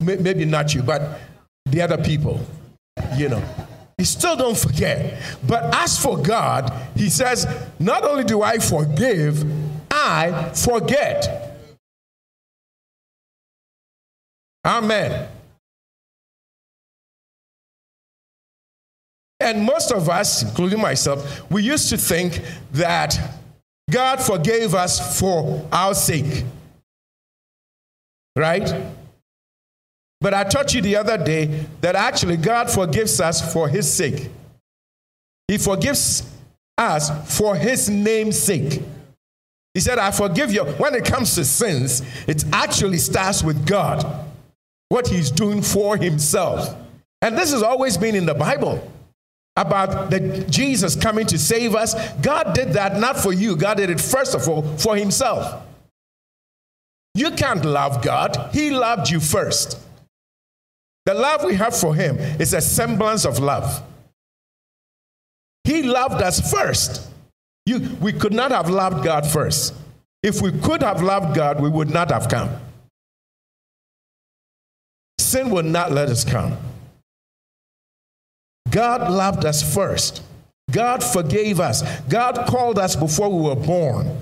Maybe 0.00 0.44
not 0.44 0.74
you, 0.74 0.82
but 0.82 1.20
the 1.66 1.80
other 1.80 1.98
people, 1.98 2.40
you 3.16 3.28
know. 3.28 3.42
You 3.98 4.04
still 4.04 4.34
don't 4.34 4.58
forget. 4.58 5.20
But 5.46 5.72
as 5.74 5.96
for 5.96 6.18
God, 6.18 6.72
He 6.96 7.08
says, 7.08 7.46
Not 7.78 8.04
only 8.04 8.24
do 8.24 8.42
I 8.42 8.58
forgive, 8.58 9.44
I 9.90 10.50
forget. 10.54 11.56
Amen. 14.64 15.28
And 19.42 19.64
most 19.64 19.92
of 19.92 20.08
us, 20.08 20.42
including 20.42 20.80
myself, 20.80 21.50
we 21.50 21.62
used 21.62 21.90
to 21.90 21.96
think 21.96 22.40
that 22.72 23.18
God 23.90 24.20
forgave 24.20 24.74
us 24.74 25.18
for 25.18 25.68
our 25.72 25.94
sake. 25.94 26.44
Right? 28.36 28.72
But 30.20 30.34
I 30.34 30.44
taught 30.44 30.72
you 30.72 30.80
the 30.80 30.96
other 30.96 31.18
day 31.18 31.66
that 31.80 31.96
actually 31.96 32.36
God 32.36 32.70
forgives 32.70 33.20
us 33.20 33.52
for 33.52 33.68
his 33.68 33.92
sake. 33.92 34.30
He 35.48 35.58
forgives 35.58 36.30
us 36.78 37.10
for 37.38 37.56
his 37.56 37.90
name's 37.90 38.38
sake. 38.38 38.82
He 39.74 39.80
said, 39.80 39.98
I 39.98 40.10
forgive 40.10 40.52
you. 40.52 40.64
When 40.64 40.94
it 40.94 41.04
comes 41.04 41.34
to 41.34 41.44
sins, 41.44 42.02
it 42.28 42.44
actually 42.52 42.98
starts 42.98 43.42
with 43.42 43.66
God 43.66 44.06
what 44.88 45.08
he's 45.08 45.30
doing 45.30 45.62
for 45.62 45.96
himself. 45.96 46.76
And 47.20 47.36
this 47.36 47.52
has 47.52 47.62
always 47.62 47.96
been 47.96 48.14
in 48.14 48.26
the 48.26 48.34
Bible 48.34 48.90
about 49.56 50.10
the 50.10 50.44
Jesus 50.48 50.96
coming 50.96 51.26
to 51.26 51.38
save 51.38 51.74
us. 51.74 51.94
God 52.20 52.54
did 52.54 52.72
that 52.74 52.98
not 52.98 53.18
for 53.18 53.32
you. 53.32 53.56
God 53.56 53.76
did 53.76 53.90
it 53.90 54.00
first 54.00 54.34
of 54.34 54.48
all 54.48 54.62
for 54.78 54.96
himself. 54.96 55.62
You 57.14 57.32
can't 57.32 57.64
love 57.64 58.02
God. 58.02 58.50
He 58.52 58.70
loved 58.70 59.10
you 59.10 59.20
first. 59.20 59.78
The 61.04 61.14
love 61.14 61.44
we 61.44 61.56
have 61.56 61.76
for 61.76 61.94
him 61.94 62.16
is 62.16 62.54
a 62.54 62.60
semblance 62.60 63.24
of 63.24 63.38
love. 63.38 63.82
He 65.64 65.82
loved 65.82 66.22
us 66.22 66.50
first. 66.50 67.08
You, 67.66 67.96
we 68.00 68.12
could 68.12 68.32
not 68.32 68.50
have 68.50 68.70
loved 68.70 69.04
God 69.04 69.26
first. 69.26 69.74
If 70.22 70.40
we 70.40 70.52
could 70.52 70.82
have 70.82 71.02
loved 71.02 71.36
God, 71.36 71.60
we 71.60 71.68
would 71.68 71.90
not 71.90 72.10
have 72.10 72.28
come 72.28 72.50
sin 75.32 75.50
will 75.50 75.62
not 75.62 75.90
let 75.90 76.10
us 76.10 76.24
come. 76.24 76.56
God 78.70 79.10
loved 79.10 79.44
us 79.44 79.62
first. 79.74 80.22
God 80.70 81.02
forgave 81.02 81.60
us. 81.60 81.82
God 82.02 82.46
called 82.46 82.78
us 82.78 82.96
before 82.96 83.28
we 83.28 83.48
were 83.48 83.56
born. 83.56 84.16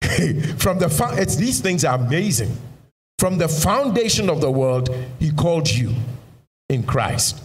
From 0.58 0.78
the 0.78 1.14
it's, 1.18 1.36
these 1.36 1.60
things 1.60 1.84
are 1.84 1.98
amazing. 1.98 2.56
From 3.18 3.38
the 3.38 3.48
foundation 3.48 4.28
of 4.28 4.40
the 4.40 4.50
world, 4.50 4.94
He 5.18 5.30
called 5.30 5.70
you 5.70 5.94
in 6.68 6.82
Christ. 6.82 7.42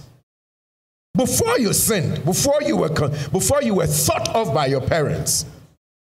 Before 1.15 1.59
you 1.59 1.73
sinned, 1.73 2.23
before 2.23 2.61
you 2.61 2.77
were 2.77 2.89
before 2.89 3.61
you 3.61 3.75
were 3.75 3.87
thought 3.87 4.29
of 4.35 4.53
by 4.53 4.67
your 4.67 4.81
parents, 4.81 5.45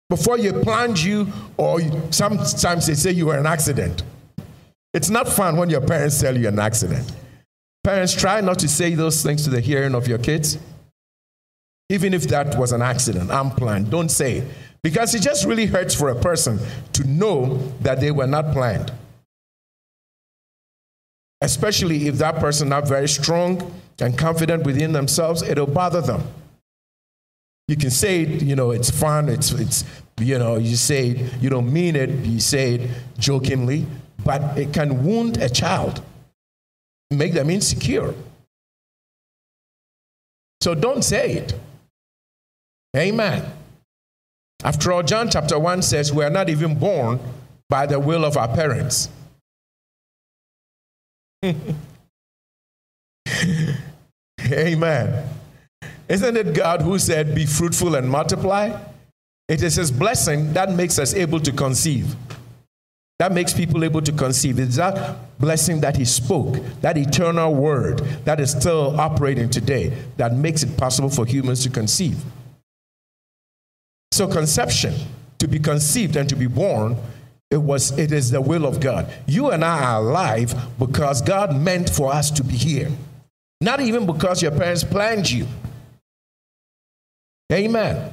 before 0.09 0.39
you 0.39 0.53
planned 0.53 1.03
you, 1.03 1.27
or 1.57 1.81
sometimes 2.13 2.87
they 2.87 2.95
say 2.95 3.11
you 3.11 3.27
were 3.27 3.39
an 3.39 3.47
accident. 3.47 4.03
It's 4.95 5.09
not 5.09 5.27
fun 5.29 5.57
when 5.57 5.71
your 5.71 5.81
parents 5.81 6.21
tell 6.21 6.37
you 6.37 6.49
an 6.49 6.59
accident. 6.59 7.11
Parents, 7.85 8.15
try 8.15 8.41
not 8.41 8.59
to 8.61 8.69
say 8.69 8.95
those 8.95 9.23
things 9.23 9.45
to 9.45 9.51
the 9.51 9.61
hearing 9.61 9.95
of 9.95 10.07
your 10.07 10.19
kids. 10.19 10.59
Even 11.89 12.15
if 12.15 12.29
that 12.29 12.57
was 12.57 12.73
an 12.73 12.81
accident, 12.81 13.31
unplanned, 13.31 13.91
don't 13.91 14.09
say 14.09 14.39
it. 14.39 14.49
Because 14.83 15.15
it 15.15 15.23
just 15.23 15.45
really 15.45 15.67
hurts 15.67 15.95
for 15.95 16.09
a 16.09 16.15
person 16.15 16.59
to 16.93 17.05
know 17.05 17.57
that 17.81 18.01
they 18.01 18.11
were 18.11 18.27
not 18.27 18.53
planned. 18.53 18.93
Especially 21.41 22.07
if 22.09 22.17
that 22.17 22.37
person 22.37 22.69
not 22.69 22.87
very 22.87 23.09
strong 23.09 23.81
and 24.01 24.17
confident 24.17 24.65
within 24.65 24.93
themselves, 24.93 25.43
it'll 25.43 25.67
bother 25.67 26.01
them. 26.01 26.23
You 27.69 27.77
can 27.77 27.91
say, 27.91 28.23
it, 28.23 28.43
you 28.43 28.57
know, 28.57 28.71
it's 28.71 28.91
fun, 28.91 29.29
it's, 29.29 29.53
it's, 29.53 29.85
you 30.21 30.39
know, 30.39 30.57
you 30.57 30.77
say 30.77 31.11
it, 31.11 31.43
you 31.43 31.51
don't 31.51 31.73
mean 31.73 31.97
it, 31.97 32.11
you 32.25 32.41
say 32.41 32.75
it 32.75 32.91
jokingly, 33.19 33.87
but 34.25 34.57
it 34.59 34.73
can 34.73 35.05
wound 35.05 35.37
a 35.39 35.49
child, 35.49 36.03
make 37.19 37.33
them 37.33 37.51
insecure. 37.51 38.15
So 40.61 40.75
don't 40.75 41.03
say 41.03 41.33
it. 41.33 41.55
Amen. 42.97 43.45
After 44.65 44.93
all, 44.93 45.03
John 45.03 45.29
chapter 45.29 45.59
1 45.59 45.83
says 45.83 46.13
we 46.13 46.23
are 46.25 46.31
not 46.31 46.49
even 46.49 46.79
born 46.79 47.19
by 47.69 47.87
the 47.87 47.99
will 47.99 48.25
of 48.25 48.37
our 48.37 48.49
parents. 48.49 49.09
Amen. 54.53 55.29
Isn't 56.09 56.37
it 56.37 56.55
God 56.55 56.83
who 56.83 56.99
said, 56.99 57.35
Be 57.35 57.47
fruitful 57.47 57.95
and 57.95 58.09
multiply? 58.09 58.79
It 59.49 59.63
is 59.63 59.77
His 59.77 59.91
blessing 59.91 60.53
that 60.53 60.71
makes 60.73 60.99
us 60.99 61.15
able 61.15 61.41
to 61.41 61.51
conceive. 61.51 62.15
That 63.19 63.33
makes 63.33 63.53
people 63.53 63.85
able 63.85 64.03
to 64.03 64.13
conceive. 64.13 64.59
It's 64.59 64.77
that 64.77 65.39
blessing 65.39 65.81
that 65.83 65.97
He 65.97 66.05
spoke, 66.05 66.57
that 66.81 66.97
eternal 66.97 67.55
word 67.55 67.99
that 68.25 68.41
is 68.41 68.51
still 68.51 68.99
operating 69.01 69.49
today, 69.49 69.97
that 70.17 70.35
makes 70.35 70.63
it 70.63 70.77
possible 70.77 71.11
for 71.11 71.25
humans 71.25 71.63
to 71.63 71.71
conceive. 71.71 72.23
So, 74.11 74.27
conception, 74.27 74.95
to 75.39 75.49
be 75.49 75.59
conceived 75.59 76.17
and 76.17 76.29
to 76.29 76.37
be 76.37 76.47
born, 76.47 76.97
it 77.51 77.59
was 77.59 77.97
it 77.99 78.13
is 78.13 78.31
the 78.31 78.41
will 78.41 78.65
of 78.65 78.81
God. 78.81 79.13
You 79.27 79.51
and 79.51 79.65
I 79.65 79.85
are 79.85 80.01
alive 80.01 80.55
because 80.79 81.21
God 81.21 81.55
meant 81.55 81.91
for 81.91 82.13
us 82.13 82.31
to 82.33 82.43
be 82.45 82.57
here. 82.57 82.91
Not 83.61 83.81
even 83.81 84.07
because 84.07 84.43
your 84.43 84.53
parents 84.53 84.83
planned 84.85 85.31
you. 85.31 85.47
Amen. 87.53 88.13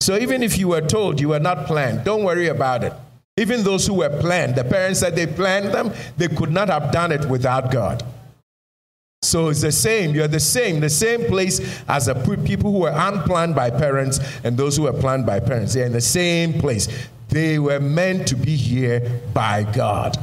So 0.00 0.16
even 0.16 0.42
if 0.42 0.56
you 0.56 0.68
were 0.68 0.80
told 0.80 1.20
you 1.20 1.30
were 1.30 1.40
not 1.40 1.66
planned, 1.66 2.04
don't 2.04 2.22
worry 2.22 2.46
about 2.46 2.84
it. 2.84 2.92
Even 3.36 3.62
those 3.62 3.86
who 3.86 3.94
were 3.94 4.20
planned, 4.20 4.54
the 4.54 4.64
parents 4.64 5.00
said 5.00 5.14
they 5.14 5.26
planned 5.26 5.72
them, 5.74 5.92
they 6.16 6.28
could 6.28 6.50
not 6.50 6.68
have 6.68 6.90
done 6.90 7.12
it 7.12 7.24
without 7.26 7.70
God. 7.70 8.02
So 9.22 9.48
it's 9.48 9.60
the 9.60 9.72
same. 9.72 10.14
You're 10.14 10.28
the 10.28 10.40
same, 10.40 10.80
the 10.80 10.88
same 10.88 11.24
place 11.24 11.82
as 11.88 12.06
the 12.06 12.14
people 12.44 12.72
who 12.72 12.78
were 12.78 12.94
unplanned 12.94 13.54
by 13.54 13.70
parents 13.70 14.20
and 14.44 14.56
those 14.56 14.76
who 14.76 14.84
were 14.84 14.92
planned 14.92 15.26
by 15.26 15.40
parents. 15.40 15.74
They're 15.74 15.86
in 15.86 15.92
the 15.92 16.00
same 16.00 16.54
place. 16.54 16.88
They 17.28 17.58
were 17.58 17.80
meant 17.80 18.28
to 18.28 18.36
be 18.36 18.56
here 18.56 19.20
by 19.34 19.64
God. 19.64 20.16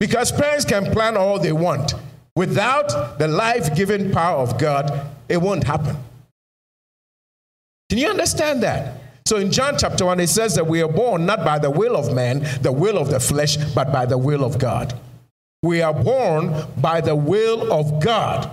Because 0.00 0.32
parents 0.32 0.64
can 0.64 0.90
plan 0.92 1.16
all 1.16 1.38
they 1.38 1.52
want. 1.52 1.94
Without 2.34 3.18
the 3.18 3.28
life 3.28 3.74
giving 3.74 4.10
power 4.10 4.38
of 4.38 4.58
God, 4.58 5.08
it 5.28 5.38
won't 5.38 5.64
happen. 5.64 5.96
Can 7.88 7.98
you 7.98 8.08
understand 8.08 8.62
that? 8.62 8.95
So 9.26 9.38
in 9.38 9.50
John 9.50 9.76
chapter 9.76 10.04
1, 10.04 10.20
it 10.20 10.28
says 10.28 10.54
that 10.54 10.68
we 10.68 10.80
are 10.82 10.88
born 10.88 11.26
not 11.26 11.44
by 11.44 11.58
the 11.58 11.68
will 11.68 11.96
of 11.96 12.14
man, 12.14 12.46
the 12.62 12.70
will 12.70 12.96
of 12.96 13.10
the 13.10 13.18
flesh, 13.18 13.56
but 13.74 13.92
by 13.92 14.06
the 14.06 14.16
will 14.16 14.44
of 14.44 14.56
God. 14.56 14.94
We 15.64 15.82
are 15.82 15.92
born 15.92 16.54
by 16.76 17.00
the 17.00 17.16
will 17.16 17.72
of 17.72 18.00
God. 18.00 18.48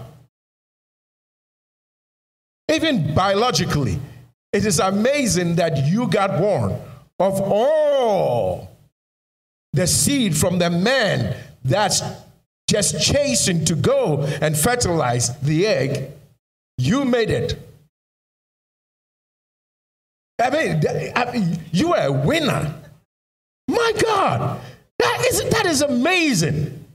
Even 2.72 3.14
biologically, 3.14 4.00
it 4.52 4.66
is 4.66 4.80
amazing 4.80 5.56
that 5.56 5.86
you 5.86 6.08
got 6.08 6.40
born 6.40 6.72
of 7.20 7.40
all 7.40 8.76
the 9.74 9.86
seed 9.86 10.36
from 10.36 10.58
the 10.58 10.72
man 10.72 11.36
that's 11.64 12.02
just 12.68 13.00
chasing 13.00 13.64
to 13.66 13.76
go 13.76 14.24
and 14.42 14.58
fertilize 14.58 15.40
the 15.42 15.68
egg. 15.68 16.10
You 16.80 17.06
made 17.06 17.30
it. 17.30 17.60
I 20.42 20.50
mean, 20.50 20.82
I 21.16 21.32
mean, 21.32 21.60
you 21.72 21.94
are 21.94 22.08
a 22.08 22.12
winner. 22.12 22.74
My 23.68 23.94
God, 24.02 24.60
that 25.00 25.26
is, 25.30 25.44
that 25.50 25.66
is 25.66 25.82
amazing. 25.82 26.86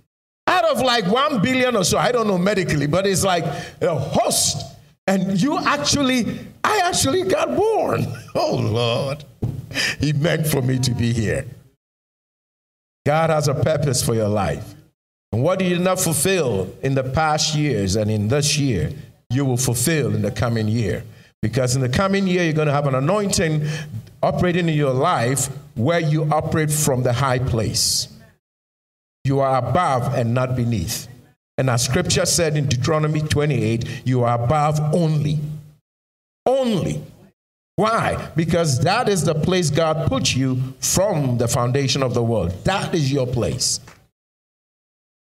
Out 0.46 0.64
of 0.64 0.80
like 0.80 1.06
one 1.06 1.40
billion 1.40 1.76
or 1.76 1.84
so, 1.84 1.98
I 1.98 2.10
don't 2.10 2.26
know 2.26 2.38
medically, 2.38 2.86
but 2.86 3.06
it's 3.06 3.24
like 3.24 3.44
a 3.80 3.94
host. 3.94 4.64
And 5.06 5.40
you 5.40 5.58
actually, 5.58 6.38
I 6.64 6.80
actually 6.84 7.22
got 7.24 7.56
born. 7.56 8.06
Oh 8.34 8.54
Lord, 8.56 9.24
He 9.98 10.12
meant 10.12 10.46
for 10.46 10.62
me 10.62 10.78
to 10.80 10.92
be 10.92 11.12
here. 11.12 11.44
God 13.04 13.30
has 13.30 13.48
a 13.48 13.54
purpose 13.54 14.02
for 14.04 14.14
your 14.14 14.28
life. 14.28 14.74
And 15.32 15.42
what 15.42 15.60
you 15.60 15.70
did 15.70 15.80
not 15.80 16.00
fulfill 16.00 16.72
in 16.82 16.94
the 16.94 17.02
past 17.02 17.54
years 17.54 17.96
and 17.96 18.10
in 18.10 18.28
this 18.28 18.58
year, 18.58 18.92
you 19.30 19.44
will 19.44 19.56
fulfill 19.56 20.14
in 20.14 20.22
the 20.22 20.30
coming 20.30 20.68
year. 20.68 21.04
Because 21.42 21.76
in 21.76 21.82
the 21.82 21.88
coming 21.88 22.26
year, 22.26 22.44
you're 22.44 22.52
going 22.52 22.66
to 22.66 22.72
have 22.72 22.86
an 22.86 22.94
anointing 22.94 23.66
operating 24.22 24.68
in 24.68 24.74
your 24.74 24.92
life 24.92 25.48
where 25.74 26.00
you 26.00 26.24
operate 26.32 26.70
from 26.70 27.02
the 27.02 27.12
high 27.12 27.38
place. 27.38 28.08
You 29.24 29.40
are 29.40 29.58
above 29.58 30.14
and 30.14 30.34
not 30.34 30.56
beneath. 30.56 31.06
And 31.56 31.70
as 31.70 31.84
scripture 31.84 32.26
said 32.26 32.56
in 32.56 32.66
Deuteronomy 32.66 33.20
28, 33.20 34.02
you 34.04 34.24
are 34.24 34.42
above 34.42 34.80
only. 34.94 35.38
Only. 36.46 37.02
Why? 37.76 38.30
Because 38.34 38.80
that 38.80 39.08
is 39.08 39.24
the 39.24 39.34
place 39.34 39.70
God 39.70 40.08
put 40.08 40.34
you 40.34 40.60
from 40.80 41.38
the 41.38 41.46
foundation 41.46 42.02
of 42.02 42.14
the 42.14 42.22
world. 42.22 42.52
That 42.64 42.92
is 42.94 43.12
your 43.12 43.26
place. 43.26 43.80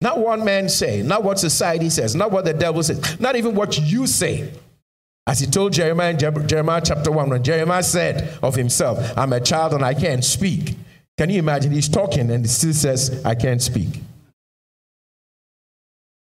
Not 0.00 0.18
what 0.18 0.38
man 0.44 0.68
say, 0.68 1.02
not 1.02 1.24
what 1.24 1.40
society 1.40 1.90
says, 1.90 2.14
not 2.14 2.30
what 2.30 2.44
the 2.44 2.52
devil 2.52 2.82
says, 2.82 3.18
not 3.18 3.34
even 3.34 3.56
what 3.56 3.78
you 3.80 4.06
say. 4.06 4.52
As 5.28 5.40
he 5.40 5.46
told 5.46 5.74
Jeremiah 5.74 6.10
in 6.10 6.18
Jeremiah 6.18 6.80
chapter 6.82 7.12
1, 7.12 7.28
when 7.28 7.44
Jeremiah 7.44 7.82
said 7.82 8.38
of 8.42 8.54
himself, 8.54 8.98
I'm 9.16 9.34
a 9.34 9.40
child 9.40 9.74
and 9.74 9.84
I 9.84 9.92
can't 9.92 10.24
speak. 10.24 10.74
Can 11.18 11.28
you 11.28 11.38
imagine? 11.38 11.70
He's 11.70 11.88
talking 11.88 12.30
and 12.30 12.46
he 12.46 12.48
still 12.48 12.72
says, 12.72 13.22
I 13.26 13.34
can't 13.34 13.60
speak. 13.60 14.00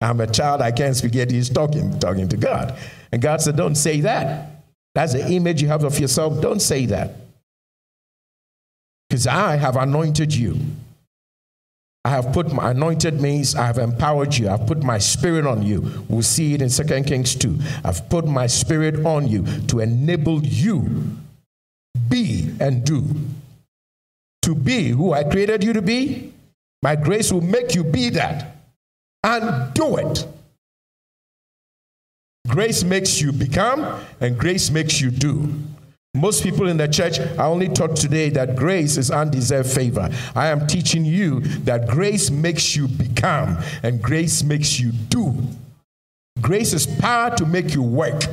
I'm 0.01 0.21
a 0.21 0.27
child, 0.27 0.61
I 0.61 0.71
can't 0.71 0.95
speak, 0.95 1.15
yet 1.15 1.31
he's 1.31 1.49
talking, 1.49 1.99
talking 1.99 2.29
to 2.29 2.37
God. 2.37 2.77
And 3.11 3.23
God 3.23 3.41
said, 3.41 3.55
Don't 3.55 3.73
say 3.73 4.01
that. 4.01 4.63
That's 4.93 5.13
the 5.13 5.27
image 5.31 5.63
you 5.63 5.67
have 5.69 5.83
of 5.83 5.97
yourself. 5.97 6.39
Don't 6.39 6.59
say 6.59 6.85
that. 6.87 7.15
Because 9.09 9.25
I 9.25 9.55
have 9.55 9.77
anointed 9.77 10.33
you. 10.33 10.59
I 12.03 12.09
have 12.09 12.33
put 12.33 12.51
my 12.51 12.71
anointed 12.71 13.21
means 13.21 13.53
I 13.53 13.67
have 13.67 13.77
empowered 13.77 14.35
you. 14.35 14.49
I've 14.49 14.65
put 14.65 14.81
my 14.83 14.97
spirit 14.97 15.45
on 15.45 15.61
you. 15.61 16.05
We'll 16.09 16.23
see 16.23 16.55
it 16.55 16.61
in 16.61 16.69
2 16.69 17.03
Kings 17.03 17.35
2. 17.35 17.59
I've 17.83 18.09
put 18.09 18.25
my 18.25 18.47
spirit 18.47 19.05
on 19.05 19.27
you 19.27 19.45
to 19.67 19.79
enable 19.79 20.43
you 20.43 21.17
be 22.09 22.55
and 22.59 22.83
do. 22.83 23.05
To 24.43 24.55
be 24.55 24.89
who 24.89 25.13
I 25.13 25.23
created 25.23 25.63
you 25.63 25.73
to 25.73 25.81
be. 25.81 26.33
My 26.81 26.95
grace 26.95 27.31
will 27.31 27.41
make 27.41 27.75
you 27.75 27.83
be 27.83 28.09
that 28.09 28.55
and 29.23 29.71
do 29.75 29.97
it. 29.97 30.25
Grace 32.47 32.83
makes 32.83 33.21
you 33.21 33.31
become, 33.31 34.01
and 34.19 34.37
grace 34.37 34.71
makes 34.71 34.99
you 34.99 35.11
do. 35.11 35.53
Most 36.13 36.43
people 36.43 36.67
in 36.67 36.75
the 36.75 36.87
church 36.87 37.19
are 37.19 37.47
only 37.47 37.69
taught 37.69 37.95
today 37.95 38.29
that 38.31 38.57
grace 38.57 38.97
is 38.97 39.09
undeserved 39.09 39.71
favor. 39.71 40.09
I 40.35 40.47
am 40.47 40.67
teaching 40.67 41.05
you 41.05 41.39
that 41.63 41.87
grace 41.87 42.29
makes 42.29 42.75
you 42.75 42.89
become 42.89 43.57
and 43.81 44.01
grace 44.01 44.43
makes 44.43 44.77
you 44.77 44.91
do. 44.91 45.33
Grace 46.41 46.73
is 46.73 46.85
power 46.85 47.35
to 47.37 47.45
make 47.45 47.73
you 47.73 47.81
work. 47.81 48.23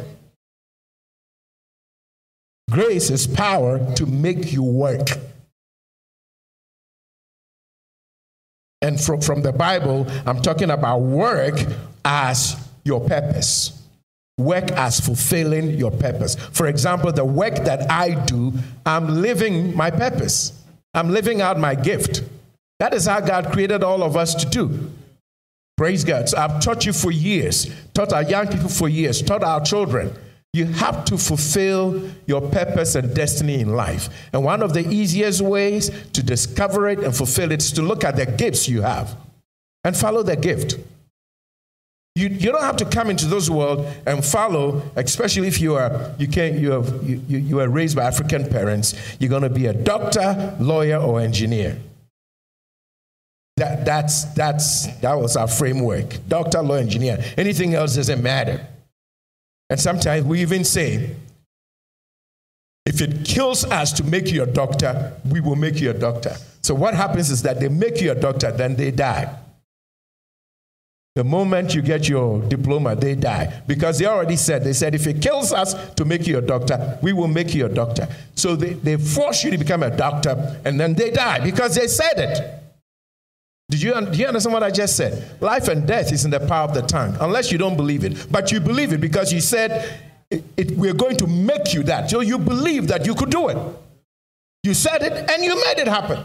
Grace 2.71 3.11
is 3.11 3.27
power 3.27 3.95
to 3.95 4.07
make 4.07 4.53
you 4.53 4.62
work. 4.62 5.09
And 8.83 9.01
from, 9.01 9.21
from 9.21 9.43
the 9.43 9.53
Bible, 9.53 10.07
I'm 10.27 10.43
talking 10.43 10.71
about 10.71 10.99
work 10.99 11.61
as 12.05 12.57
your 12.85 13.01
purpose 13.01 13.78
work 14.38 14.70
as 14.72 15.01
fulfilling 15.01 15.70
your 15.72 15.90
purpose. 15.90 16.37
For 16.53 16.68
example, 16.68 17.12
the 17.12 17.24
work 17.24 17.57
that 17.64 17.90
I 17.90 18.14
do, 18.24 18.55
I'm 18.87 19.20
living 19.20 19.77
my 19.77 19.90
purpose. 19.90 20.53
I'm 20.94 21.11
living 21.11 21.42
out 21.42 21.59
my 21.59 21.74
gift. 21.74 22.22
That 22.79 22.94
is 22.94 23.07
how 23.07 23.20
God 23.20 23.53
created 23.53 23.83
all 23.83 24.03
of 24.03 24.16
us 24.16 24.35
to 24.37 24.46
do. 24.46 24.90
Praise 25.77 26.05
God. 26.05 26.29
So 26.29 26.38
I've 26.38 26.61
taught 26.61 26.87
you 26.87 26.92
for 26.92 27.12
years, 27.12 27.72
taught 27.94 28.12
our 28.12 28.22
young 28.22 28.48
people 28.48 28.68
for 28.68 28.88
years, 28.88 29.20
taught 29.20 29.44
our 29.44 29.61
children. 29.61 30.12
You 30.53 30.64
have 30.64 31.05
to 31.07 31.18
fulfill 31.18 32.11
your 32.27 32.40
purpose 32.40 32.94
and 32.94 33.14
destiny 33.14 33.61
in 33.61 33.74
life. 33.74 34.09
And 34.33 34.44
one 34.44 34.62
of 34.62 34.72
the 34.72 34.88
easiest 34.88 35.40
ways 35.40 35.90
to 36.14 36.22
discover 36.22 36.88
it 36.88 37.01
and 37.01 37.14
fulfill 37.14 37.53
it 37.53 37.62
is 37.62 37.72
to 37.72 37.83
look 37.83 38.03
at 38.03 38.16
the 38.16 38.27
gifts 38.27 38.68
you 38.68 38.83
have 38.83 39.14
and 39.85 39.96
follow 39.96 40.22
the 40.22 40.37
gift. 40.37 40.79
You, 42.18 42.31
you 42.31 42.50
don't 42.50 42.62
have 42.62 42.76
to 42.78 42.85
come 42.85 43.11
into 43.11 43.26
this 43.26 43.48
world 43.48 43.87
and 44.04 44.24
follow, 44.24 44.83
especially 44.96 45.46
if 45.46 45.61
you 45.61 45.76
are 45.76 46.12
you 46.18 46.26
can 46.26 46.59
you 46.59 46.72
have 46.72 47.09
you, 47.09 47.22
you, 47.28 47.38
you 47.38 47.61
are 47.61 47.68
raised 47.68 47.94
by 47.94 48.02
African 48.07 48.48
parents. 48.48 48.96
You're 49.20 49.31
going 49.31 49.44
to 49.44 49.48
be 49.48 49.66
a 49.66 49.72
doctor, 49.72 50.57
lawyer, 50.59 50.96
or 50.96 51.20
engineer. 51.20 51.78
That 53.57 53.85
that's 53.85 54.24
that's 54.35 54.88
that 54.96 55.14
was 55.14 55.37
our 55.37 55.46
framework. 55.46 56.18
Doctor, 56.26 56.61
lawyer, 56.61 56.81
engineer. 56.81 57.22
Anything 57.37 57.74
else 57.74 57.94
doesn't 57.94 58.20
matter. 58.20 58.66
And 59.70 59.78
sometimes 59.78 60.24
we 60.24 60.40
even 60.40 60.64
say, 60.64 61.14
if 62.85 63.00
it 63.00 63.24
kills 63.24 63.64
us 63.64 63.92
to 63.92 64.02
make 64.02 64.33
you 64.33 64.42
a 64.42 64.46
doctor, 64.46 65.12
we 65.24 65.40
will 65.40 65.57
make 65.57 65.78
you 65.78 65.90
a 65.90 65.94
doctor. 65.94 66.37
So 66.62 66.74
what 66.74 66.94
happens 66.94 67.31
is 67.31 67.42
that 67.42 67.61
they 67.61 67.68
make 67.68 68.00
you 68.00 68.11
a 68.11 68.16
doctor, 68.16 68.50
then 68.50 68.74
they 68.74 68.90
die. 68.90 69.38
The 71.14 71.25
moment 71.25 71.75
you 71.75 71.83
get 71.83 72.09
your 72.09 72.40
diploma, 72.42 72.94
they 72.94 73.16
die. 73.16 73.62
Because 73.66 73.99
they 73.99 74.07
already 74.07 74.37
said, 74.37 74.62
they 74.62 74.73
said, 74.73 74.94
if 74.94 75.07
it 75.07 75.21
kills 75.21 75.53
us 75.53 75.75
to 75.94 76.05
make 76.05 76.27
you 76.27 76.38
a 76.38 76.40
doctor, 76.40 76.99
we 77.03 77.12
will 77.12 77.27
make 77.27 77.55
you 77.55 77.66
a 77.66 77.68
doctor. 77.68 78.07
So 78.37 78.55
they, 78.55 78.75
they 78.75 78.97
force 78.97 79.42
you 79.42 79.51
to 79.51 79.59
become 79.59 79.83
a 79.83 79.90
doctor 79.94 80.61
and 80.64 80.79
then 80.79 80.94
they 80.94 81.11
die 81.11 81.40
because 81.40 81.75
they 81.75 81.88
said 81.88 82.18
it. 82.18 82.64
Did 83.71 83.83
you, 83.83 84.01
do 84.01 84.18
you 84.18 84.27
understand 84.27 84.55
what 84.55 84.62
I 84.62 84.71
just 84.71 84.97
said? 84.97 85.42
Life 85.42 85.68
and 85.68 85.87
death 85.87 86.12
is 86.12 86.25
in 86.25 86.31
the 86.31 86.40
power 86.40 86.64
of 86.68 86.73
the 86.73 86.83
tongue, 86.83 87.16
unless 87.21 87.53
you 87.53 87.59
don't 87.59 87.77
believe 87.77 88.05
it. 88.05 88.31
But 88.31 88.51
you 88.53 88.61
believe 88.61 88.92
it 88.92 89.01
because 89.01 89.33
you 89.33 89.40
said, 89.40 89.99
it, 90.31 90.44
it, 90.57 90.71
We're 90.73 90.94
going 90.94 91.16
to 91.16 91.27
make 91.27 91.75
you 91.75 91.83
that. 91.85 92.11
So 92.11 92.21
you 92.21 92.38
believe 92.38 92.88
that 92.88 93.07
you 93.07 93.14
could 93.14 93.31
do 93.31 93.49
it. 93.49 93.59
You 94.62 94.75
said 94.75 95.03
it 95.03 95.31
and 95.31 95.44
you 95.44 95.55
made 95.55 95.79
it 95.79 95.88
happen. 95.88 96.25